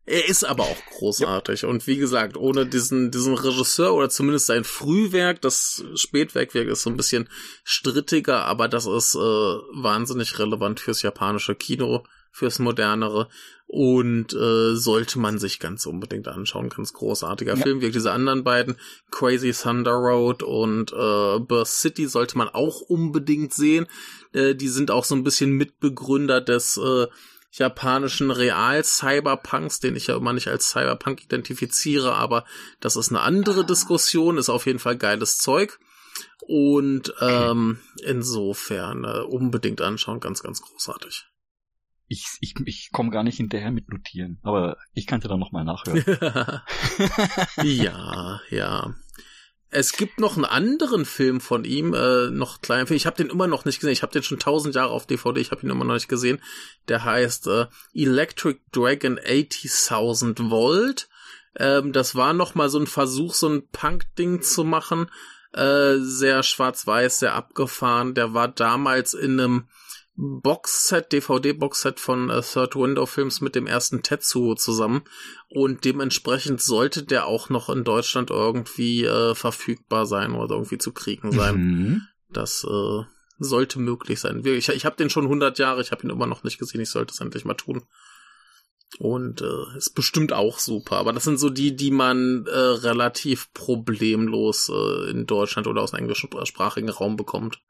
Er 0.06 0.28
ist 0.28 0.44
aber 0.44 0.64
auch 0.64 0.86
großartig. 0.98 1.66
Und 1.66 1.86
wie 1.86 1.98
gesagt, 1.98 2.36
ohne 2.36 2.66
diesen, 2.66 3.12
diesen 3.12 3.36
Regisseur 3.36 3.94
oder 3.94 4.10
zumindest 4.10 4.48
sein 4.48 4.64
Frühwerk, 4.64 5.40
das 5.40 5.84
Spätwerkwerk 5.94 6.68
ist 6.68 6.82
so 6.82 6.90
ein 6.90 6.98
bisschen 6.98 7.30
strittiger, 7.64 8.44
aber 8.46 8.68
das 8.68 8.88
ist 8.88 9.14
äh, 9.14 9.20
wahnsinnig 9.20 10.40
relevant 10.40 10.80
fürs 10.80 11.04
japanische 11.04 11.54
Kino, 11.54 12.04
fürs 12.32 12.58
modernere. 12.58 13.30
Und 13.72 14.34
äh, 14.34 14.74
sollte 14.74 15.20
man 15.20 15.38
sich 15.38 15.60
ganz 15.60 15.86
unbedingt 15.86 16.28
anschauen. 16.28 16.70
Ganz 16.70 16.92
großartiger 16.92 17.56
Ja. 17.56 17.62
Film. 17.62 17.82
Wie 17.82 17.92
diese 17.92 18.12
anderen 18.12 18.44
beiden, 18.44 18.78
Crazy 19.12 19.52
Thunder 19.52 19.92
Road 19.92 20.42
und 20.42 20.92
äh, 20.92 21.40
Burst 21.40 21.80
City, 21.80 22.08
sollte 22.08 22.36
man 22.36 22.50
auch 22.50 22.82
unbedingt 22.82 23.54
sehen. 23.54 23.86
Äh, 24.34 24.56
die 24.56 24.70
sind 24.70 24.90
auch 24.90 25.04
so 25.04 25.14
ein 25.14 25.24
bisschen 25.24 25.52
Mitbegründer 25.52 26.42
des 26.42 26.78
äh, 26.78 27.06
japanischen 27.52 28.32
Real-Cyberpunks, 28.32 29.80
den 29.80 29.96
ich 29.96 30.08
ja 30.08 30.18
immer 30.18 30.34
nicht 30.34 30.48
als 30.48 30.70
Cyberpunk 30.70 31.24
identifiziere, 31.24 32.16
aber 32.16 32.46
das 32.80 32.96
ist 32.96 33.10
eine 33.10 33.22
andere 33.22 33.66
Diskussion, 33.66 34.40
ist 34.40 34.50
auf 34.50 34.66
jeden 34.66 34.80
Fall 34.80 34.98
geiles 34.98 35.38
Zeug. 35.38 35.80
Und 36.40 37.14
ähm, 37.22 37.78
insofern 38.04 39.04
äh, 39.04 39.20
unbedingt 39.20 39.82
anschauen, 39.82 40.20
ganz, 40.20 40.42
ganz 40.42 40.62
großartig. 40.62 41.28
Ich, 42.12 42.26
ich, 42.42 42.56
ich 42.66 42.90
komme 42.92 43.12
gar 43.12 43.24
nicht 43.24 43.38
hinterher 43.38 43.72
mit 43.72 43.90
Notieren, 43.90 44.40
aber 44.42 44.78
ich 44.94 45.06
kann 45.06 45.22
dir 45.22 45.28
dann 45.28 45.40
nochmal 45.40 45.64
nachhören. 45.64 46.04
ja, 47.64 48.42
ja. 48.50 48.96
Es 49.72 49.94
gibt 49.94 50.20
noch 50.20 50.36
einen 50.36 50.46
anderen 50.46 51.06
Film 51.06 51.40
von 51.40 51.64
ihm, 51.64 51.94
äh, 51.94 52.32
noch 52.32 52.62
klein. 52.62 52.88
Ich 52.90 53.06
habe 53.06 53.18
den 53.18 53.30
immer 53.30 53.46
noch 53.46 53.66
nicht 53.66 53.80
gesehen. 53.80 53.94
Ich 53.94 54.02
habe 54.02 54.12
den 54.12 54.24
schon 54.24 54.40
tausend 54.40 54.74
Jahre 54.74 54.90
auf 54.90 55.06
DVD. 55.06 55.40
Ich 55.40 55.52
habe 55.52 55.62
ihn 55.62 55.70
immer 55.70 55.86
noch 55.86 55.94
nicht 55.94 56.10
gesehen. 56.10 56.42
Der 56.88 57.06
heißt 57.06 57.46
äh, 57.46 57.68
Electric 57.94 58.60
Dragon 58.72 59.20
80.000 59.20 60.50
Volt. 60.50 61.10
Ähm, 61.56 61.94
das 61.94 62.16
war 62.16 62.34
noch 62.34 62.56
mal 62.56 62.70
so 62.70 62.80
ein 62.80 62.88
Versuch, 62.88 63.36
so 63.36 63.48
ein 63.48 63.68
Punk-Ding 63.68 64.42
zu 64.42 64.64
machen. 64.64 65.12
Äh, 65.54 65.98
sehr 66.00 66.42
schwarz-weiß, 66.42 67.20
sehr 67.20 67.36
abgefahren. 67.36 68.16
Der 68.16 68.34
war 68.34 68.48
damals 68.48 69.14
in 69.14 69.40
einem 69.40 69.68
Boxset, 70.22 71.14
DVD-Boxset 71.14 71.98
von 71.98 72.30
äh, 72.30 72.42
Third 72.42 72.76
Window 72.76 73.06
Films 73.06 73.40
mit 73.40 73.56
dem 73.56 73.68
ersten 73.68 74.04
Tetsuo 74.04 74.56
zusammen 74.56 75.04
und 75.48 75.86
dementsprechend 75.86 76.62
sollte 76.62 77.04
der 77.04 77.26
auch 77.26 77.50
noch 77.50 77.70
in 77.70 77.86
Deutschland 77.86 78.30
irgendwie 78.30 79.06
äh, 79.06 79.34
verfügbar 79.34 80.06
sein 80.06 80.34
oder 80.34 80.56
irgendwie 80.56 80.78
zu 80.78 80.92
kriegen 80.92 81.32
sein. 81.32 81.56
Mhm. 81.56 82.02
Das 82.30 82.66
äh, 82.70 83.04
sollte 83.38 83.80
möglich 83.80 84.20
sein. 84.20 84.44
Ich, 84.44 84.68
ich 84.68 84.86
habe 84.86 84.98
den 84.98 85.10
schon 85.10 85.24
100 85.24 85.58
Jahre, 85.58 85.82
ich 85.82 85.92
habe 85.92 86.04
ihn 86.04 86.10
immer 86.10 86.28
noch 86.28 86.44
nicht 86.44 86.60
gesehen, 86.60 86.82
ich 86.82 86.90
sollte 86.90 87.14
es 87.14 87.22
endlich 87.22 87.46
mal 87.46 87.54
tun. 87.54 87.84
Und 88.98 89.42
äh, 89.42 89.78
ist 89.78 89.96
bestimmt 89.96 90.34
auch 90.34 90.60
super. 90.60 90.98
Aber 90.98 91.14
das 91.14 91.24
sind 91.24 91.40
so 91.40 91.50
die, 91.50 91.76
die 91.76 91.92
man 91.92 92.46
äh, 92.48 92.58
relativ 92.58 93.54
problemlos 93.54 94.70
äh, 94.70 95.12
in 95.12 95.28
Deutschland 95.28 95.68
oder 95.68 95.82
aus 95.82 95.92
dem 95.92 96.00
englischsprachigen 96.00 96.90
Raum 96.90 97.16
bekommt. 97.16 97.62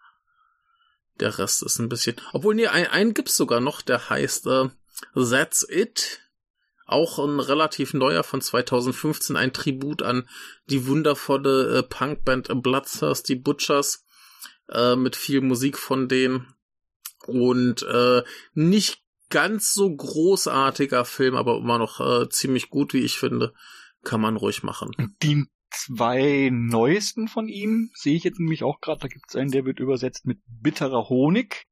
Der 1.19 1.37
Rest 1.37 1.63
ist 1.63 1.79
ein 1.79 1.89
bisschen. 1.89 2.15
Obwohl, 2.33 2.55
nee, 2.55 2.67
einen, 2.67 2.87
einen 2.87 3.13
gibt's 3.13 3.35
sogar 3.35 3.59
noch, 3.59 3.81
der 3.81 4.09
heißt 4.09 4.47
äh, 4.47 4.69
That's 5.13 5.65
It. 5.69 6.21
Auch 6.85 7.19
ein 7.19 7.39
relativ 7.39 7.93
neuer 7.93 8.23
von 8.23 8.41
2015, 8.41 9.35
ein 9.35 9.53
Tribut 9.53 10.01
an 10.01 10.27
die 10.69 10.87
wundervolle 10.87 11.77
äh, 11.77 11.83
Punkband 11.83 12.49
Bloodthirsty 12.63 13.35
Butchers 13.35 14.03
äh, 14.69 14.95
mit 14.95 15.15
viel 15.15 15.41
Musik 15.41 15.77
von 15.77 16.07
denen. 16.07 16.53
Und 17.27 17.83
äh, 17.83 18.23
nicht 18.53 19.03
ganz 19.29 19.73
so 19.73 19.95
großartiger 19.95 21.05
Film, 21.05 21.35
aber 21.35 21.57
immer 21.57 21.77
noch 21.77 21.99
äh, 21.99 22.29
ziemlich 22.29 22.69
gut, 22.69 22.93
wie 22.93 23.03
ich 23.03 23.19
finde. 23.19 23.53
Kann 24.03 24.21
man 24.21 24.37
ruhig 24.37 24.63
machen. 24.63 24.91
Die 25.21 25.45
zwei 25.71 26.49
neuesten 26.51 27.27
von 27.27 27.47
ihm 27.47 27.91
sehe 27.93 28.15
ich 28.15 28.23
jetzt 28.23 28.39
nämlich 28.39 28.63
auch 28.63 28.81
gerade. 28.81 29.01
Da 29.01 29.07
gibt 29.07 29.25
es 29.29 29.35
einen, 29.35 29.51
der 29.51 29.65
wird 29.65 29.79
übersetzt 29.79 30.25
mit 30.25 30.39
bitterer 30.47 31.09
Honig. 31.09 31.67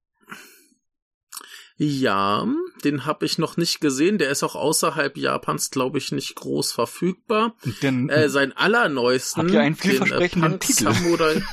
Ja, 1.80 2.48
den 2.84 3.06
habe 3.06 3.26
ich 3.26 3.38
noch 3.38 3.56
nicht 3.56 3.80
gesehen. 3.82 4.18
Der 4.18 4.32
ist 4.32 4.41
auch 4.41 4.56
außerhalb 4.56 5.15
Japans, 5.15 5.69
glaube 5.69 5.99
ich, 5.99 6.11
nicht 6.11 6.36
groß 6.36 6.72
verfügbar. 6.72 7.56
Denn, 7.84 8.10
äh, 8.10 8.30
sein 8.30 8.52
allerneuesten. 8.52 9.44
Hat 9.44 9.53
ja 9.53 9.61
einen 9.61 9.76
vielversprechenden 9.76 10.53
den, 10.53 10.56
äh, 10.56 10.60
Titel. 10.60 10.91
Samurai, 10.91 11.44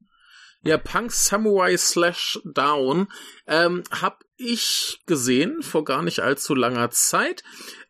ja, 0.62 0.78
Punk 0.78 1.12
Samurai 1.12 1.76
Slash 1.76 2.40
Down 2.44 3.08
ähm, 3.46 3.82
hab 3.90 4.24
ich 4.36 5.02
gesehen 5.04 5.62
vor 5.62 5.84
gar 5.84 6.02
nicht 6.02 6.20
allzu 6.20 6.54
langer 6.54 6.90
Zeit. 6.90 7.44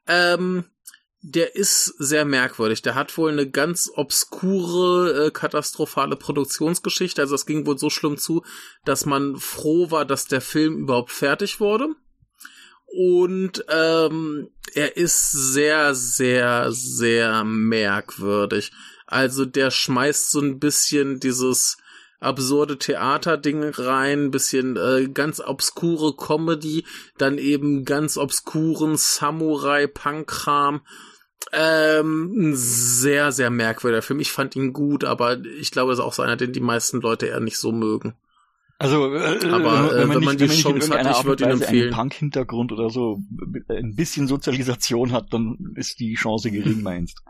Ähm, 0.08 0.64
der 1.28 1.56
ist 1.56 1.86
sehr 1.98 2.24
merkwürdig. 2.24 2.82
Der 2.82 2.94
hat 2.94 3.18
wohl 3.18 3.32
eine 3.32 3.50
ganz 3.50 3.90
obskure, 3.92 5.26
äh, 5.26 5.30
katastrophale 5.32 6.14
Produktionsgeschichte. 6.14 7.20
Also 7.20 7.34
es 7.34 7.46
ging 7.46 7.66
wohl 7.66 7.78
so 7.78 7.90
schlimm 7.90 8.16
zu, 8.16 8.44
dass 8.84 9.06
man 9.06 9.36
froh 9.36 9.90
war, 9.90 10.04
dass 10.04 10.26
der 10.26 10.40
Film 10.40 10.78
überhaupt 10.78 11.10
fertig 11.10 11.58
wurde. 11.58 11.88
Und 12.86 13.64
ähm, 13.68 14.50
er 14.74 14.96
ist 14.96 15.32
sehr, 15.32 15.96
sehr, 15.96 16.70
sehr 16.70 17.42
merkwürdig. 17.42 18.70
Also 19.06 19.44
der 19.44 19.72
schmeißt 19.72 20.30
so 20.30 20.40
ein 20.40 20.60
bisschen 20.60 21.18
dieses 21.18 21.76
absurde 22.20 22.78
Theaterding 22.78 23.64
rein, 23.64 24.30
bisschen 24.30 24.76
äh, 24.76 25.08
ganz 25.08 25.40
obskure 25.40 26.14
Comedy, 26.14 26.84
dann 27.18 27.36
eben 27.38 27.84
ganz 27.84 28.16
obskuren 28.16 28.96
Samurai-Punk-Kram 28.96 30.82
ähm, 31.52 32.50
ein 32.50 32.56
sehr, 32.56 33.32
sehr 33.32 33.50
merkwürdiger 33.50 34.02
Film. 34.02 34.20
Ich 34.20 34.32
fand 34.32 34.56
ihn 34.56 34.72
gut, 34.72 35.04
aber 35.04 35.38
ich 35.44 35.70
glaube, 35.70 35.92
es 35.92 35.98
ist 35.98 36.04
auch 36.04 36.12
so 36.12 36.22
einer, 36.22 36.36
den 36.36 36.52
die 36.52 36.60
meisten 36.60 37.00
Leute 37.00 37.26
eher 37.26 37.40
nicht 37.40 37.58
so 37.58 37.72
mögen. 37.72 38.14
Also, 38.78 39.14
äh, 39.14 39.38
aber 39.48 39.92
äh, 39.92 40.00
wenn, 40.00 40.08
man, 40.08 40.16
wenn 40.16 40.24
man 40.24 40.36
nicht, 40.36 40.52
die 40.52 40.62
Chance 40.62 40.90
hat, 40.92 41.18
ich 41.18 41.24
würde 41.24 41.44
ihn 41.44 41.50
empfehlen. 41.50 41.84
Einen 41.84 41.94
Punk-Hintergrund 41.94 42.72
oder 42.72 42.90
so, 42.90 43.18
ein 43.68 43.94
bisschen 43.94 44.28
Sozialisation 44.28 45.12
hat, 45.12 45.32
dann 45.32 45.74
ist 45.76 45.98
die 45.98 46.14
Chance 46.14 46.50
gering, 46.50 46.82
meinst 46.82 47.22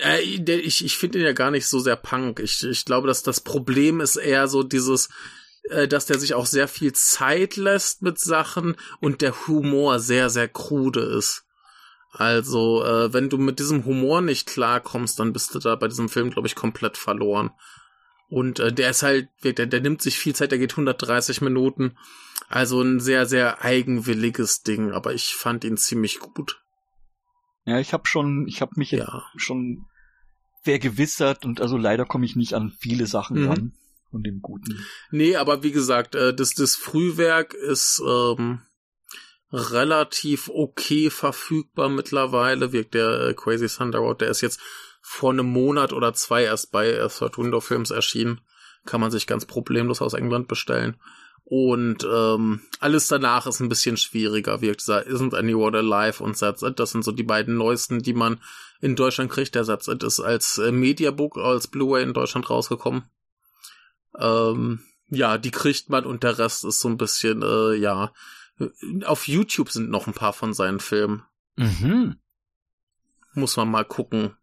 äh, 0.00 0.20
ich, 0.20 0.84
ich 0.84 0.96
finde 0.96 1.18
ihn 1.18 1.24
ja 1.24 1.32
gar 1.32 1.50
nicht 1.50 1.66
so 1.66 1.78
sehr 1.78 1.96
Punk. 1.96 2.40
Ich, 2.40 2.64
ich 2.64 2.84
glaube, 2.84 3.06
dass 3.06 3.22
das 3.22 3.40
Problem 3.40 4.00
ist 4.00 4.16
eher 4.16 4.48
so 4.48 4.62
dieses, 4.62 5.08
äh, 5.70 5.86
dass 5.88 6.06
der 6.06 6.18
sich 6.18 6.34
auch 6.34 6.46
sehr 6.46 6.68
viel 6.68 6.92
Zeit 6.92 7.56
lässt 7.56 8.02
mit 8.02 8.18
Sachen 8.18 8.76
und 9.00 9.20
der 9.20 9.46
Humor 9.46 10.00
sehr, 10.00 10.30
sehr 10.30 10.48
krude 10.48 11.00
ist. 11.00 11.44
Also, 12.16 12.84
äh, 12.84 13.12
wenn 13.12 13.28
du 13.28 13.38
mit 13.38 13.58
diesem 13.58 13.84
Humor 13.84 14.20
nicht 14.20 14.46
klarkommst, 14.46 15.18
dann 15.18 15.32
bist 15.32 15.54
du 15.54 15.58
da 15.58 15.74
bei 15.74 15.88
diesem 15.88 16.08
Film, 16.08 16.30
glaube 16.30 16.46
ich, 16.46 16.54
komplett 16.54 16.96
verloren. 16.96 17.50
Und 18.28 18.60
äh, 18.60 18.72
der 18.72 18.90
ist 18.90 19.02
halt, 19.02 19.28
der, 19.42 19.66
der 19.66 19.80
nimmt 19.80 20.00
sich 20.00 20.18
viel 20.18 20.34
Zeit, 20.34 20.52
der 20.52 20.58
geht 20.58 20.72
130 20.72 21.40
Minuten. 21.40 21.96
Also 22.48 22.80
ein 22.80 23.00
sehr, 23.00 23.26
sehr 23.26 23.64
eigenwilliges 23.64 24.62
Ding, 24.62 24.92
aber 24.92 25.12
ich 25.12 25.34
fand 25.34 25.64
ihn 25.64 25.76
ziemlich 25.76 26.20
gut. 26.20 26.62
Ja, 27.64 27.80
ich 27.80 27.92
habe 27.92 28.06
schon, 28.06 28.46
ich 28.46 28.60
habe 28.60 28.72
mich 28.76 28.92
ja. 28.92 29.24
schon 29.36 29.86
vergewissert 30.62 31.44
und 31.44 31.60
also 31.60 31.76
leider 31.76 32.04
komme 32.04 32.26
ich 32.26 32.36
nicht 32.36 32.54
an 32.54 32.72
viele 32.78 33.06
Sachen 33.06 33.42
mhm. 33.42 33.48
ran 33.48 33.72
von 34.10 34.22
dem 34.22 34.40
Guten. 34.40 34.84
Nee, 35.10 35.36
aber 35.36 35.62
wie 35.62 35.72
gesagt, 35.72 36.14
äh, 36.14 36.32
das, 36.34 36.54
das 36.54 36.76
Frühwerk 36.76 37.54
ist 37.54 38.00
ähm, 38.06 38.62
relativ 39.54 40.50
okay 40.52 41.10
verfügbar 41.10 41.88
mittlerweile. 41.88 42.72
Wirkt 42.72 42.94
der 42.94 43.28
äh, 43.28 43.34
Crazy 43.34 43.68
Thunder 43.68 44.00
Road, 44.00 44.20
der 44.20 44.28
ist 44.28 44.40
jetzt 44.40 44.60
vor 45.00 45.30
einem 45.30 45.46
Monat 45.46 45.92
oder 45.92 46.12
zwei 46.14 46.44
erst 46.44 46.72
bei 46.72 46.90
äh, 46.90 47.08
Third 47.08 47.38
Window 47.38 47.60
Films 47.60 47.90
erschienen. 47.90 48.40
Kann 48.84 49.00
man 49.00 49.10
sich 49.10 49.26
ganz 49.26 49.46
problemlos 49.46 50.02
aus 50.02 50.14
England 50.14 50.48
bestellen. 50.48 50.96
Und 51.44 52.06
ähm, 52.10 52.62
alles 52.80 53.06
danach 53.06 53.46
ist 53.46 53.60
ein 53.60 53.68
bisschen 53.68 53.96
schwieriger. 53.96 54.60
Wirkt 54.60 54.80
dieser 54.80 55.06
Isn't 55.06 55.36
Anyone 55.36 55.78
Alive 55.78 56.22
und 56.22 56.38
That's 56.38 56.62
It. 56.62 56.80
Das 56.80 56.90
sind 56.90 57.04
so 57.04 57.12
die 57.12 57.22
beiden 57.22 57.56
neuesten, 57.56 58.00
die 58.00 58.14
man 58.14 58.40
in 58.80 58.96
Deutschland 58.96 59.30
kriegt. 59.30 59.54
Der 59.54 59.64
That's 59.64 59.88
It 59.88 60.02
ist 60.02 60.20
als 60.20 60.58
äh, 60.58 60.72
Mediabook, 60.72 61.36
als 61.36 61.68
Blu-ray 61.68 62.02
in 62.02 62.14
Deutschland 62.14 62.48
rausgekommen. 62.48 63.04
Ähm, 64.18 64.80
ja, 65.10 65.38
die 65.38 65.50
kriegt 65.50 65.90
man 65.90 66.06
und 66.06 66.22
der 66.22 66.38
Rest 66.38 66.64
ist 66.64 66.80
so 66.80 66.88
ein 66.88 66.96
bisschen, 66.96 67.42
äh, 67.42 67.74
ja, 67.74 68.12
auf 69.04 69.26
YouTube 69.26 69.70
sind 69.70 69.90
noch 69.90 70.06
ein 70.06 70.14
paar 70.14 70.32
von 70.32 70.54
seinen 70.54 70.80
Filmen. 70.80 71.24
Mhm. 71.56 72.16
Muss 73.34 73.56
man 73.56 73.70
mal 73.70 73.84
gucken. 73.84 74.36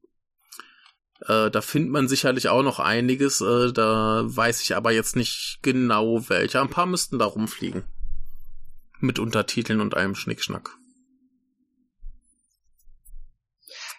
Äh, 1.22 1.52
da 1.52 1.62
findet 1.62 1.92
man 1.92 2.08
sicherlich 2.08 2.50
auch 2.50 2.64
noch 2.64 2.80
einiges. 2.80 3.42
Äh, 3.42 3.72
da 3.72 4.24
weiß 4.26 4.62
ich 4.64 4.76
aber 4.76 4.92
jetzt 4.92 5.16
nicht 5.16 5.60
genau 5.62 6.28
welche. 6.30 6.60
Ein 6.60 6.70
paar 6.70 6.86
müssten 6.86 7.20
da 7.20 7.26
rumfliegen. 7.26 7.84
Mit 9.00 9.20
Untertiteln 9.20 9.82
und 9.82 9.96
einem 9.96 10.16
Schnickschnack. 10.16 10.78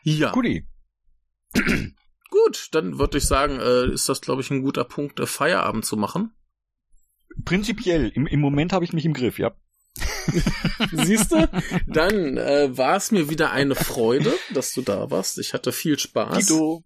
Ja. 0.03 0.33
Guti. 0.33 0.67
Gut, 2.31 2.69
dann 2.73 2.99
würde 2.99 3.19
ich 3.19 3.27
sagen, 3.27 3.61
äh, 3.61 3.93
ist 3.93 4.09
das, 4.09 4.21
glaube 4.21 4.43
ich, 4.43 4.51
ein 4.51 4.63
guter 4.63 4.85
Punkt, 4.85 5.21
äh, 5.21 5.27
Feierabend 5.27 5.85
zu 5.85 5.97
machen. 5.97 6.35
Prinzipiell. 7.45 8.09
Im, 8.09 8.27
im 8.27 8.41
Moment 8.41 8.73
habe 8.73 8.85
ich 8.85 8.93
mich 8.93 9.05
im 9.05 9.13
Griff, 9.13 9.39
ja. 9.39 9.55
Siehst 10.93 11.33
du? 11.33 11.49
Dann 11.87 12.37
äh, 12.37 12.77
war 12.77 12.97
es 12.97 13.11
mir 13.11 13.29
wieder 13.29 13.53
eine 13.53 13.75
Freude, 13.75 14.33
dass 14.55 14.73
du 14.73 14.83
da 14.83 15.11
warst. 15.11 15.39
Ich 15.39 15.53
hatte 15.53 15.73
viel 15.73 15.99
Spaß. 15.99 16.47
Guido. 16.47 16.85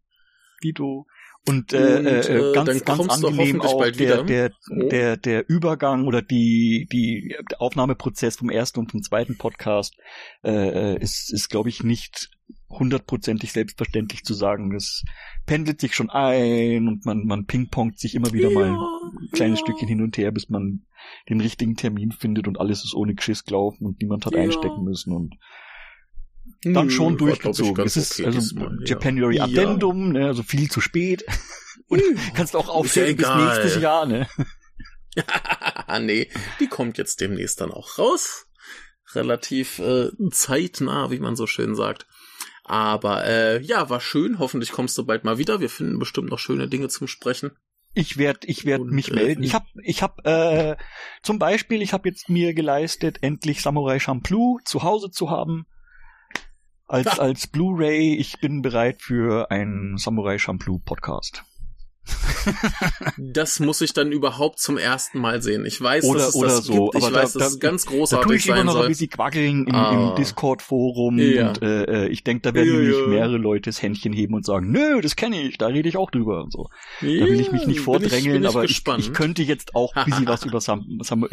Guido. 0.61 1.07
Und, 1.48 1.73
äh, 1.73 1.77
Und 1.77 2.06
äh, 2.06 2.39
äh 2.39 2.52
ganz, 2.52 2.85
ganz 2.85 3.09
angenehm 3.09 3.60
auch 3.60 3.89
der, 3.90 4.24
der, 4.24 4.51
oh. 4.68 4.89
der, 4.89 5.16
der 5.16 5.48
Übergang 5.48 6.06
oder 6.06 6.20
die, 6.20 6.89
die 6.90 7.36
der 7.51 7.60
Aufnahmeprozess 7.60 8.36
vom 8.36 8.51
ersten 8.51 8.81
und 8.81 8.90
vom 8.90 9.02
zweiten 9.02 9.39
Podcast 9.39 9.97
äh, 10.43 10.94
äh 10.94 10.98
ist, 11.01 11.32
ist 11.32 11.48
glaube 11.48 11.68
ich, 11.68 11.85
nicht 11.85 12.31
hundertprozentig 12.68 13.52
selbstverständlich 13.52 14.24
zu 14.24 14.35
sagen. 14.35 14.74
Es 14.74 15.05
pendelt 15.47 15.81
sich 15.81 15.94
schon 15.94 16.10
ein 16.10 16.89
und 16.89 17.06
man, 17.06 17.24
man 17.27 17.47
pingpongt 17.47 17.98
sich 17.98 18.14
immer 18.14 18.32
wieder 18.32 18.51
ja, 18.51 18.55
mal 18.55 18.70
ein 18.70 19.31
kleines 19.32 19.60
ja. 19.60 19.66
Stückchen 19.66 19.89
hin 19.89 20.02
und 20.02 20.16
her, 20.18 20.32
bis 20.32 20.48
man 20.48 20.82
den 21.28 21.40
richtigen 21.40 21.77
Termin 21.77 22.10
findet 22.10 22.48
und 22.48 22.59
alles 22.59 22.85
ist 22.85 22.94
ohne 22.94 23.14
Geschiss 23.14 23.44
gelaufen 23.44 23.86
und 23.86 24.01
niemand 24.01 24.27
hat 24.27 24.35
ja. 24.35 24.40
einstecken 24.40 24.82
müssen 24.82 25.12
und 25.12 25.36
dann 26.62 26.90
schon 26.90 27.14
Nö, 27.14 27.18
durchgezogen. 27.18 27.85
Es 27.85 27.97
ist 27.97 28.20
okay 28.20 28.27
also 28.27 28.56
Mal, 28.56 28.78
Japanuary 28.85 29.40
Addendum, 29.40 30.12
ne, 30.12 30.27
also 30.27 30.43
viel 30.43 30.70
zu 30.70 30.81
spät. 30.81 31.24
Und 31.89 32.02
kannst 32.35 32.56
auch 32.56 32.68
aufhören 32.68 33.16
bis 33.16 33.28
nächstes 33.28 33.81
Jahr, 33.81 34.06
ne? 34.06 34.27
nee, 36.01 36.28
die 36.59 36.66
kommt 36.66 36.98
jetzt 36.98 37.20
demnächst 37.20 37.60
dann 37.60 37.70
auch 37.70 37.98
raus. 37.98 38.47
Relativ 39.14 39.78
äh, 39.78 40.10
zeitnah, 40.31 41.10
wie 41.10 41.20
man 41.20 41.36
so 41.36 41.47
schön 41.47 41.77
sagt. 41.77 42.06
Aber 42.64 43.24
äh, 43.24 43.62
ja, 43.62 43.89
war 43.89 44.01
schön. 44.01 44.40
Hoffentlich 44.40 44.73
kommst 44.73 44.98
du 44.98 45.06
bald 45.06 45.23
mal 45.23 45.39
wieder. 45.39 45.60
Wir 45.60 45.70
finden 45.70 46.01
bestimmt 46.01 46.31
noch 46.31 46.40
schöne 46.40 46.66
Dinge 46.66 46.89
zum 46.89 47.06
Sprechen. 47.06 47.52
Ich 47.94 48.18
werde 48.18 48.47
ich 48.48 48.64
werd 48.64 48.82
mich 48.82 49.10
äh, 49.12 49.14
melden. 49.14 49.43
Ich 49.44 49.55
habe 49.55 49.66
ich 49.82 50.02
hab, 50.02 50.27
äh, 50.27 50.77
zum 51.23 51.39
Beispiel, 51.39 51.81
ich 51.81 51.93
habe 51.93 52.09
jetzt 52.09 52.28
mir 52.28 52.52
geleistet, 52.52 53.18
endlich 53.23 53.62
Samurai 53.62 54.01
Champloo 54.01 54.59
zu 54.64 54.82
Hause 54.82 55.10
zu 55.10 55.31
haben. 55.31 55.66
Als, 56.87 57.07
als 57.19 57.47
Blu-ray. 57.47 58.15
Ich 58.17 58.39
bin 58.41 58.63
bereit 58.63 59.03
für 59.03 59.51
einen 59.51 59.97
Samurai 59.99 60.39
Champloo 60.39 60.79
Podcast. 60.79 61.43
das 63.19 63.59
muss 63.59 63.81
ich 63.81 63.93
dann 63.93 64.13
überhaupt 64.13 64.61
zum 64.61 64.79
ersten 64.79 65.19
Mal 65.19 65.43
sehen. 65.43 65.67
Ich 65.67 65.81
weiß, 65.81 66.05
oder, 66.05 66.21
dass 66.21 66.29
es 66.29 66.35
oder 66.37 66.49
das 66.49 66.65
so, 66.65 66.85
gibt. 66.91 66.95
Ich 66.99 67.05
aber 67.05 67.17
weiß, 67.17 67.33
da, 67.33 67.39
dass 67.41 67.53
es 67.55 67.59
ganz 67.59 67.87
großartig 67.87 68.23
da 68.23 68.29
tue 68.29 68.37
ich 68.37 68.47
immer 68.47 68.57
sein 68.59 68.67
noch 68.67 68.73
soll. 68.75 68.85
ein 68.85 68.89
bisschen 68.91 69.11
quackeln 69.11 69.67
im, 69.67 69.75
Ah. 69.75 70.11
im 70.11 70.15
Discord-Forum 70.17 71.19
Ja. 71.19 71.49
und 71.49 71.63
äh, 71.63 72.05
äh, 72.05 72.09
ich 72.09 72.23
denke, 72.23 72.43
da 72.43 72.55
werden 72.55 72.69
Ja, 72.73 72.79
nämlich 72.79 72.97
ja. 72.97 73.07
mehrere 73.09 73.37
Leute 73.39 73.71
das 73.71 73.83
Händchen 73.83 74.13
heben 74.13 74.35
und 74.35 74.47
sagen, 74.47 74.71
nö, 74.71 75.01
das 75.01 75.17
kenne 75.17 75.43
ich, 75.43 75.59
da 75.59 75.67
rede 75.67 75.89
ich 75.89 75.97
auch 75.97 76.13
drüber 76.13 76.45
und 76.45 76.53
so. 76.53 76.69
Da 77.01 77.07
will 77.09 77.41
ich 77.41 77.51
mich 77.51 77.67
nicht 77.67 77.81
vordrängeln, 77.81 78.35
bin 78.35 78.43
ich, 78.45 78.49
aber 78.49 78.63
ich, 78.63 78.85
ich 78.99 79.13
könnte 79.13 79.43
jetzt 79.43 79.75
auch 79.75 79.97
ein 79.97 80.05
bisschen 80.05 80.29
was 80.29 80.45
über 80.47 80.61
Sam, 80.61 80.87
Sam 81.03 81.27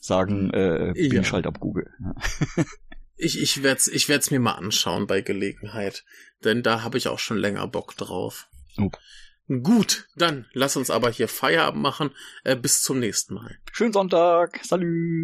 sagen, 0.00 0.48
äh, 0.54 0.94
bin 0.96 1.20
ich 1.20 1.32
halt 1.32 1.46
ab 1.46 1.60
Google. 1.60 1.90
Ich, 3.22 3.40
ich 3.40 3.62
werde 3.62 3.78
es 3.78 3.88
ich 3.88 4.08
werd's 4.08 4.30
mir 4.30 4.40
mal 4.40 4.52
anschauen 4.54 5.06
bei 5.06 5.20
Gelegenheit, 5.20 6.04
denn 6.42 6.62
da 6.62 6.82
habe 6.82 6.96
ich 6.96 7.08
auch 7.08 7.18
schon 7.18 7.36
länger 7.36 7.66
Bock 7.68 7.94
drauf. 7.96 8.48
Oh. 8.78 8.90
Gut, 9.62 10.06
dann 10.16 10.46
lass 10.52 10.76
uns 10.76 10.90
aber 10.90 11.10
hier 11.10 11.28
Feierabend 11.28 11.82
machen. 11.82 12.10
Äh, 12.44 12.56
bis 12.56 12.82
zum 12.82 12.98
nächsten 12.98 13.34
Mal. 13.34 13.58
Schönen 13.72 13.92
Sonntag, 13.92 14.60
salü. 14.64 15.22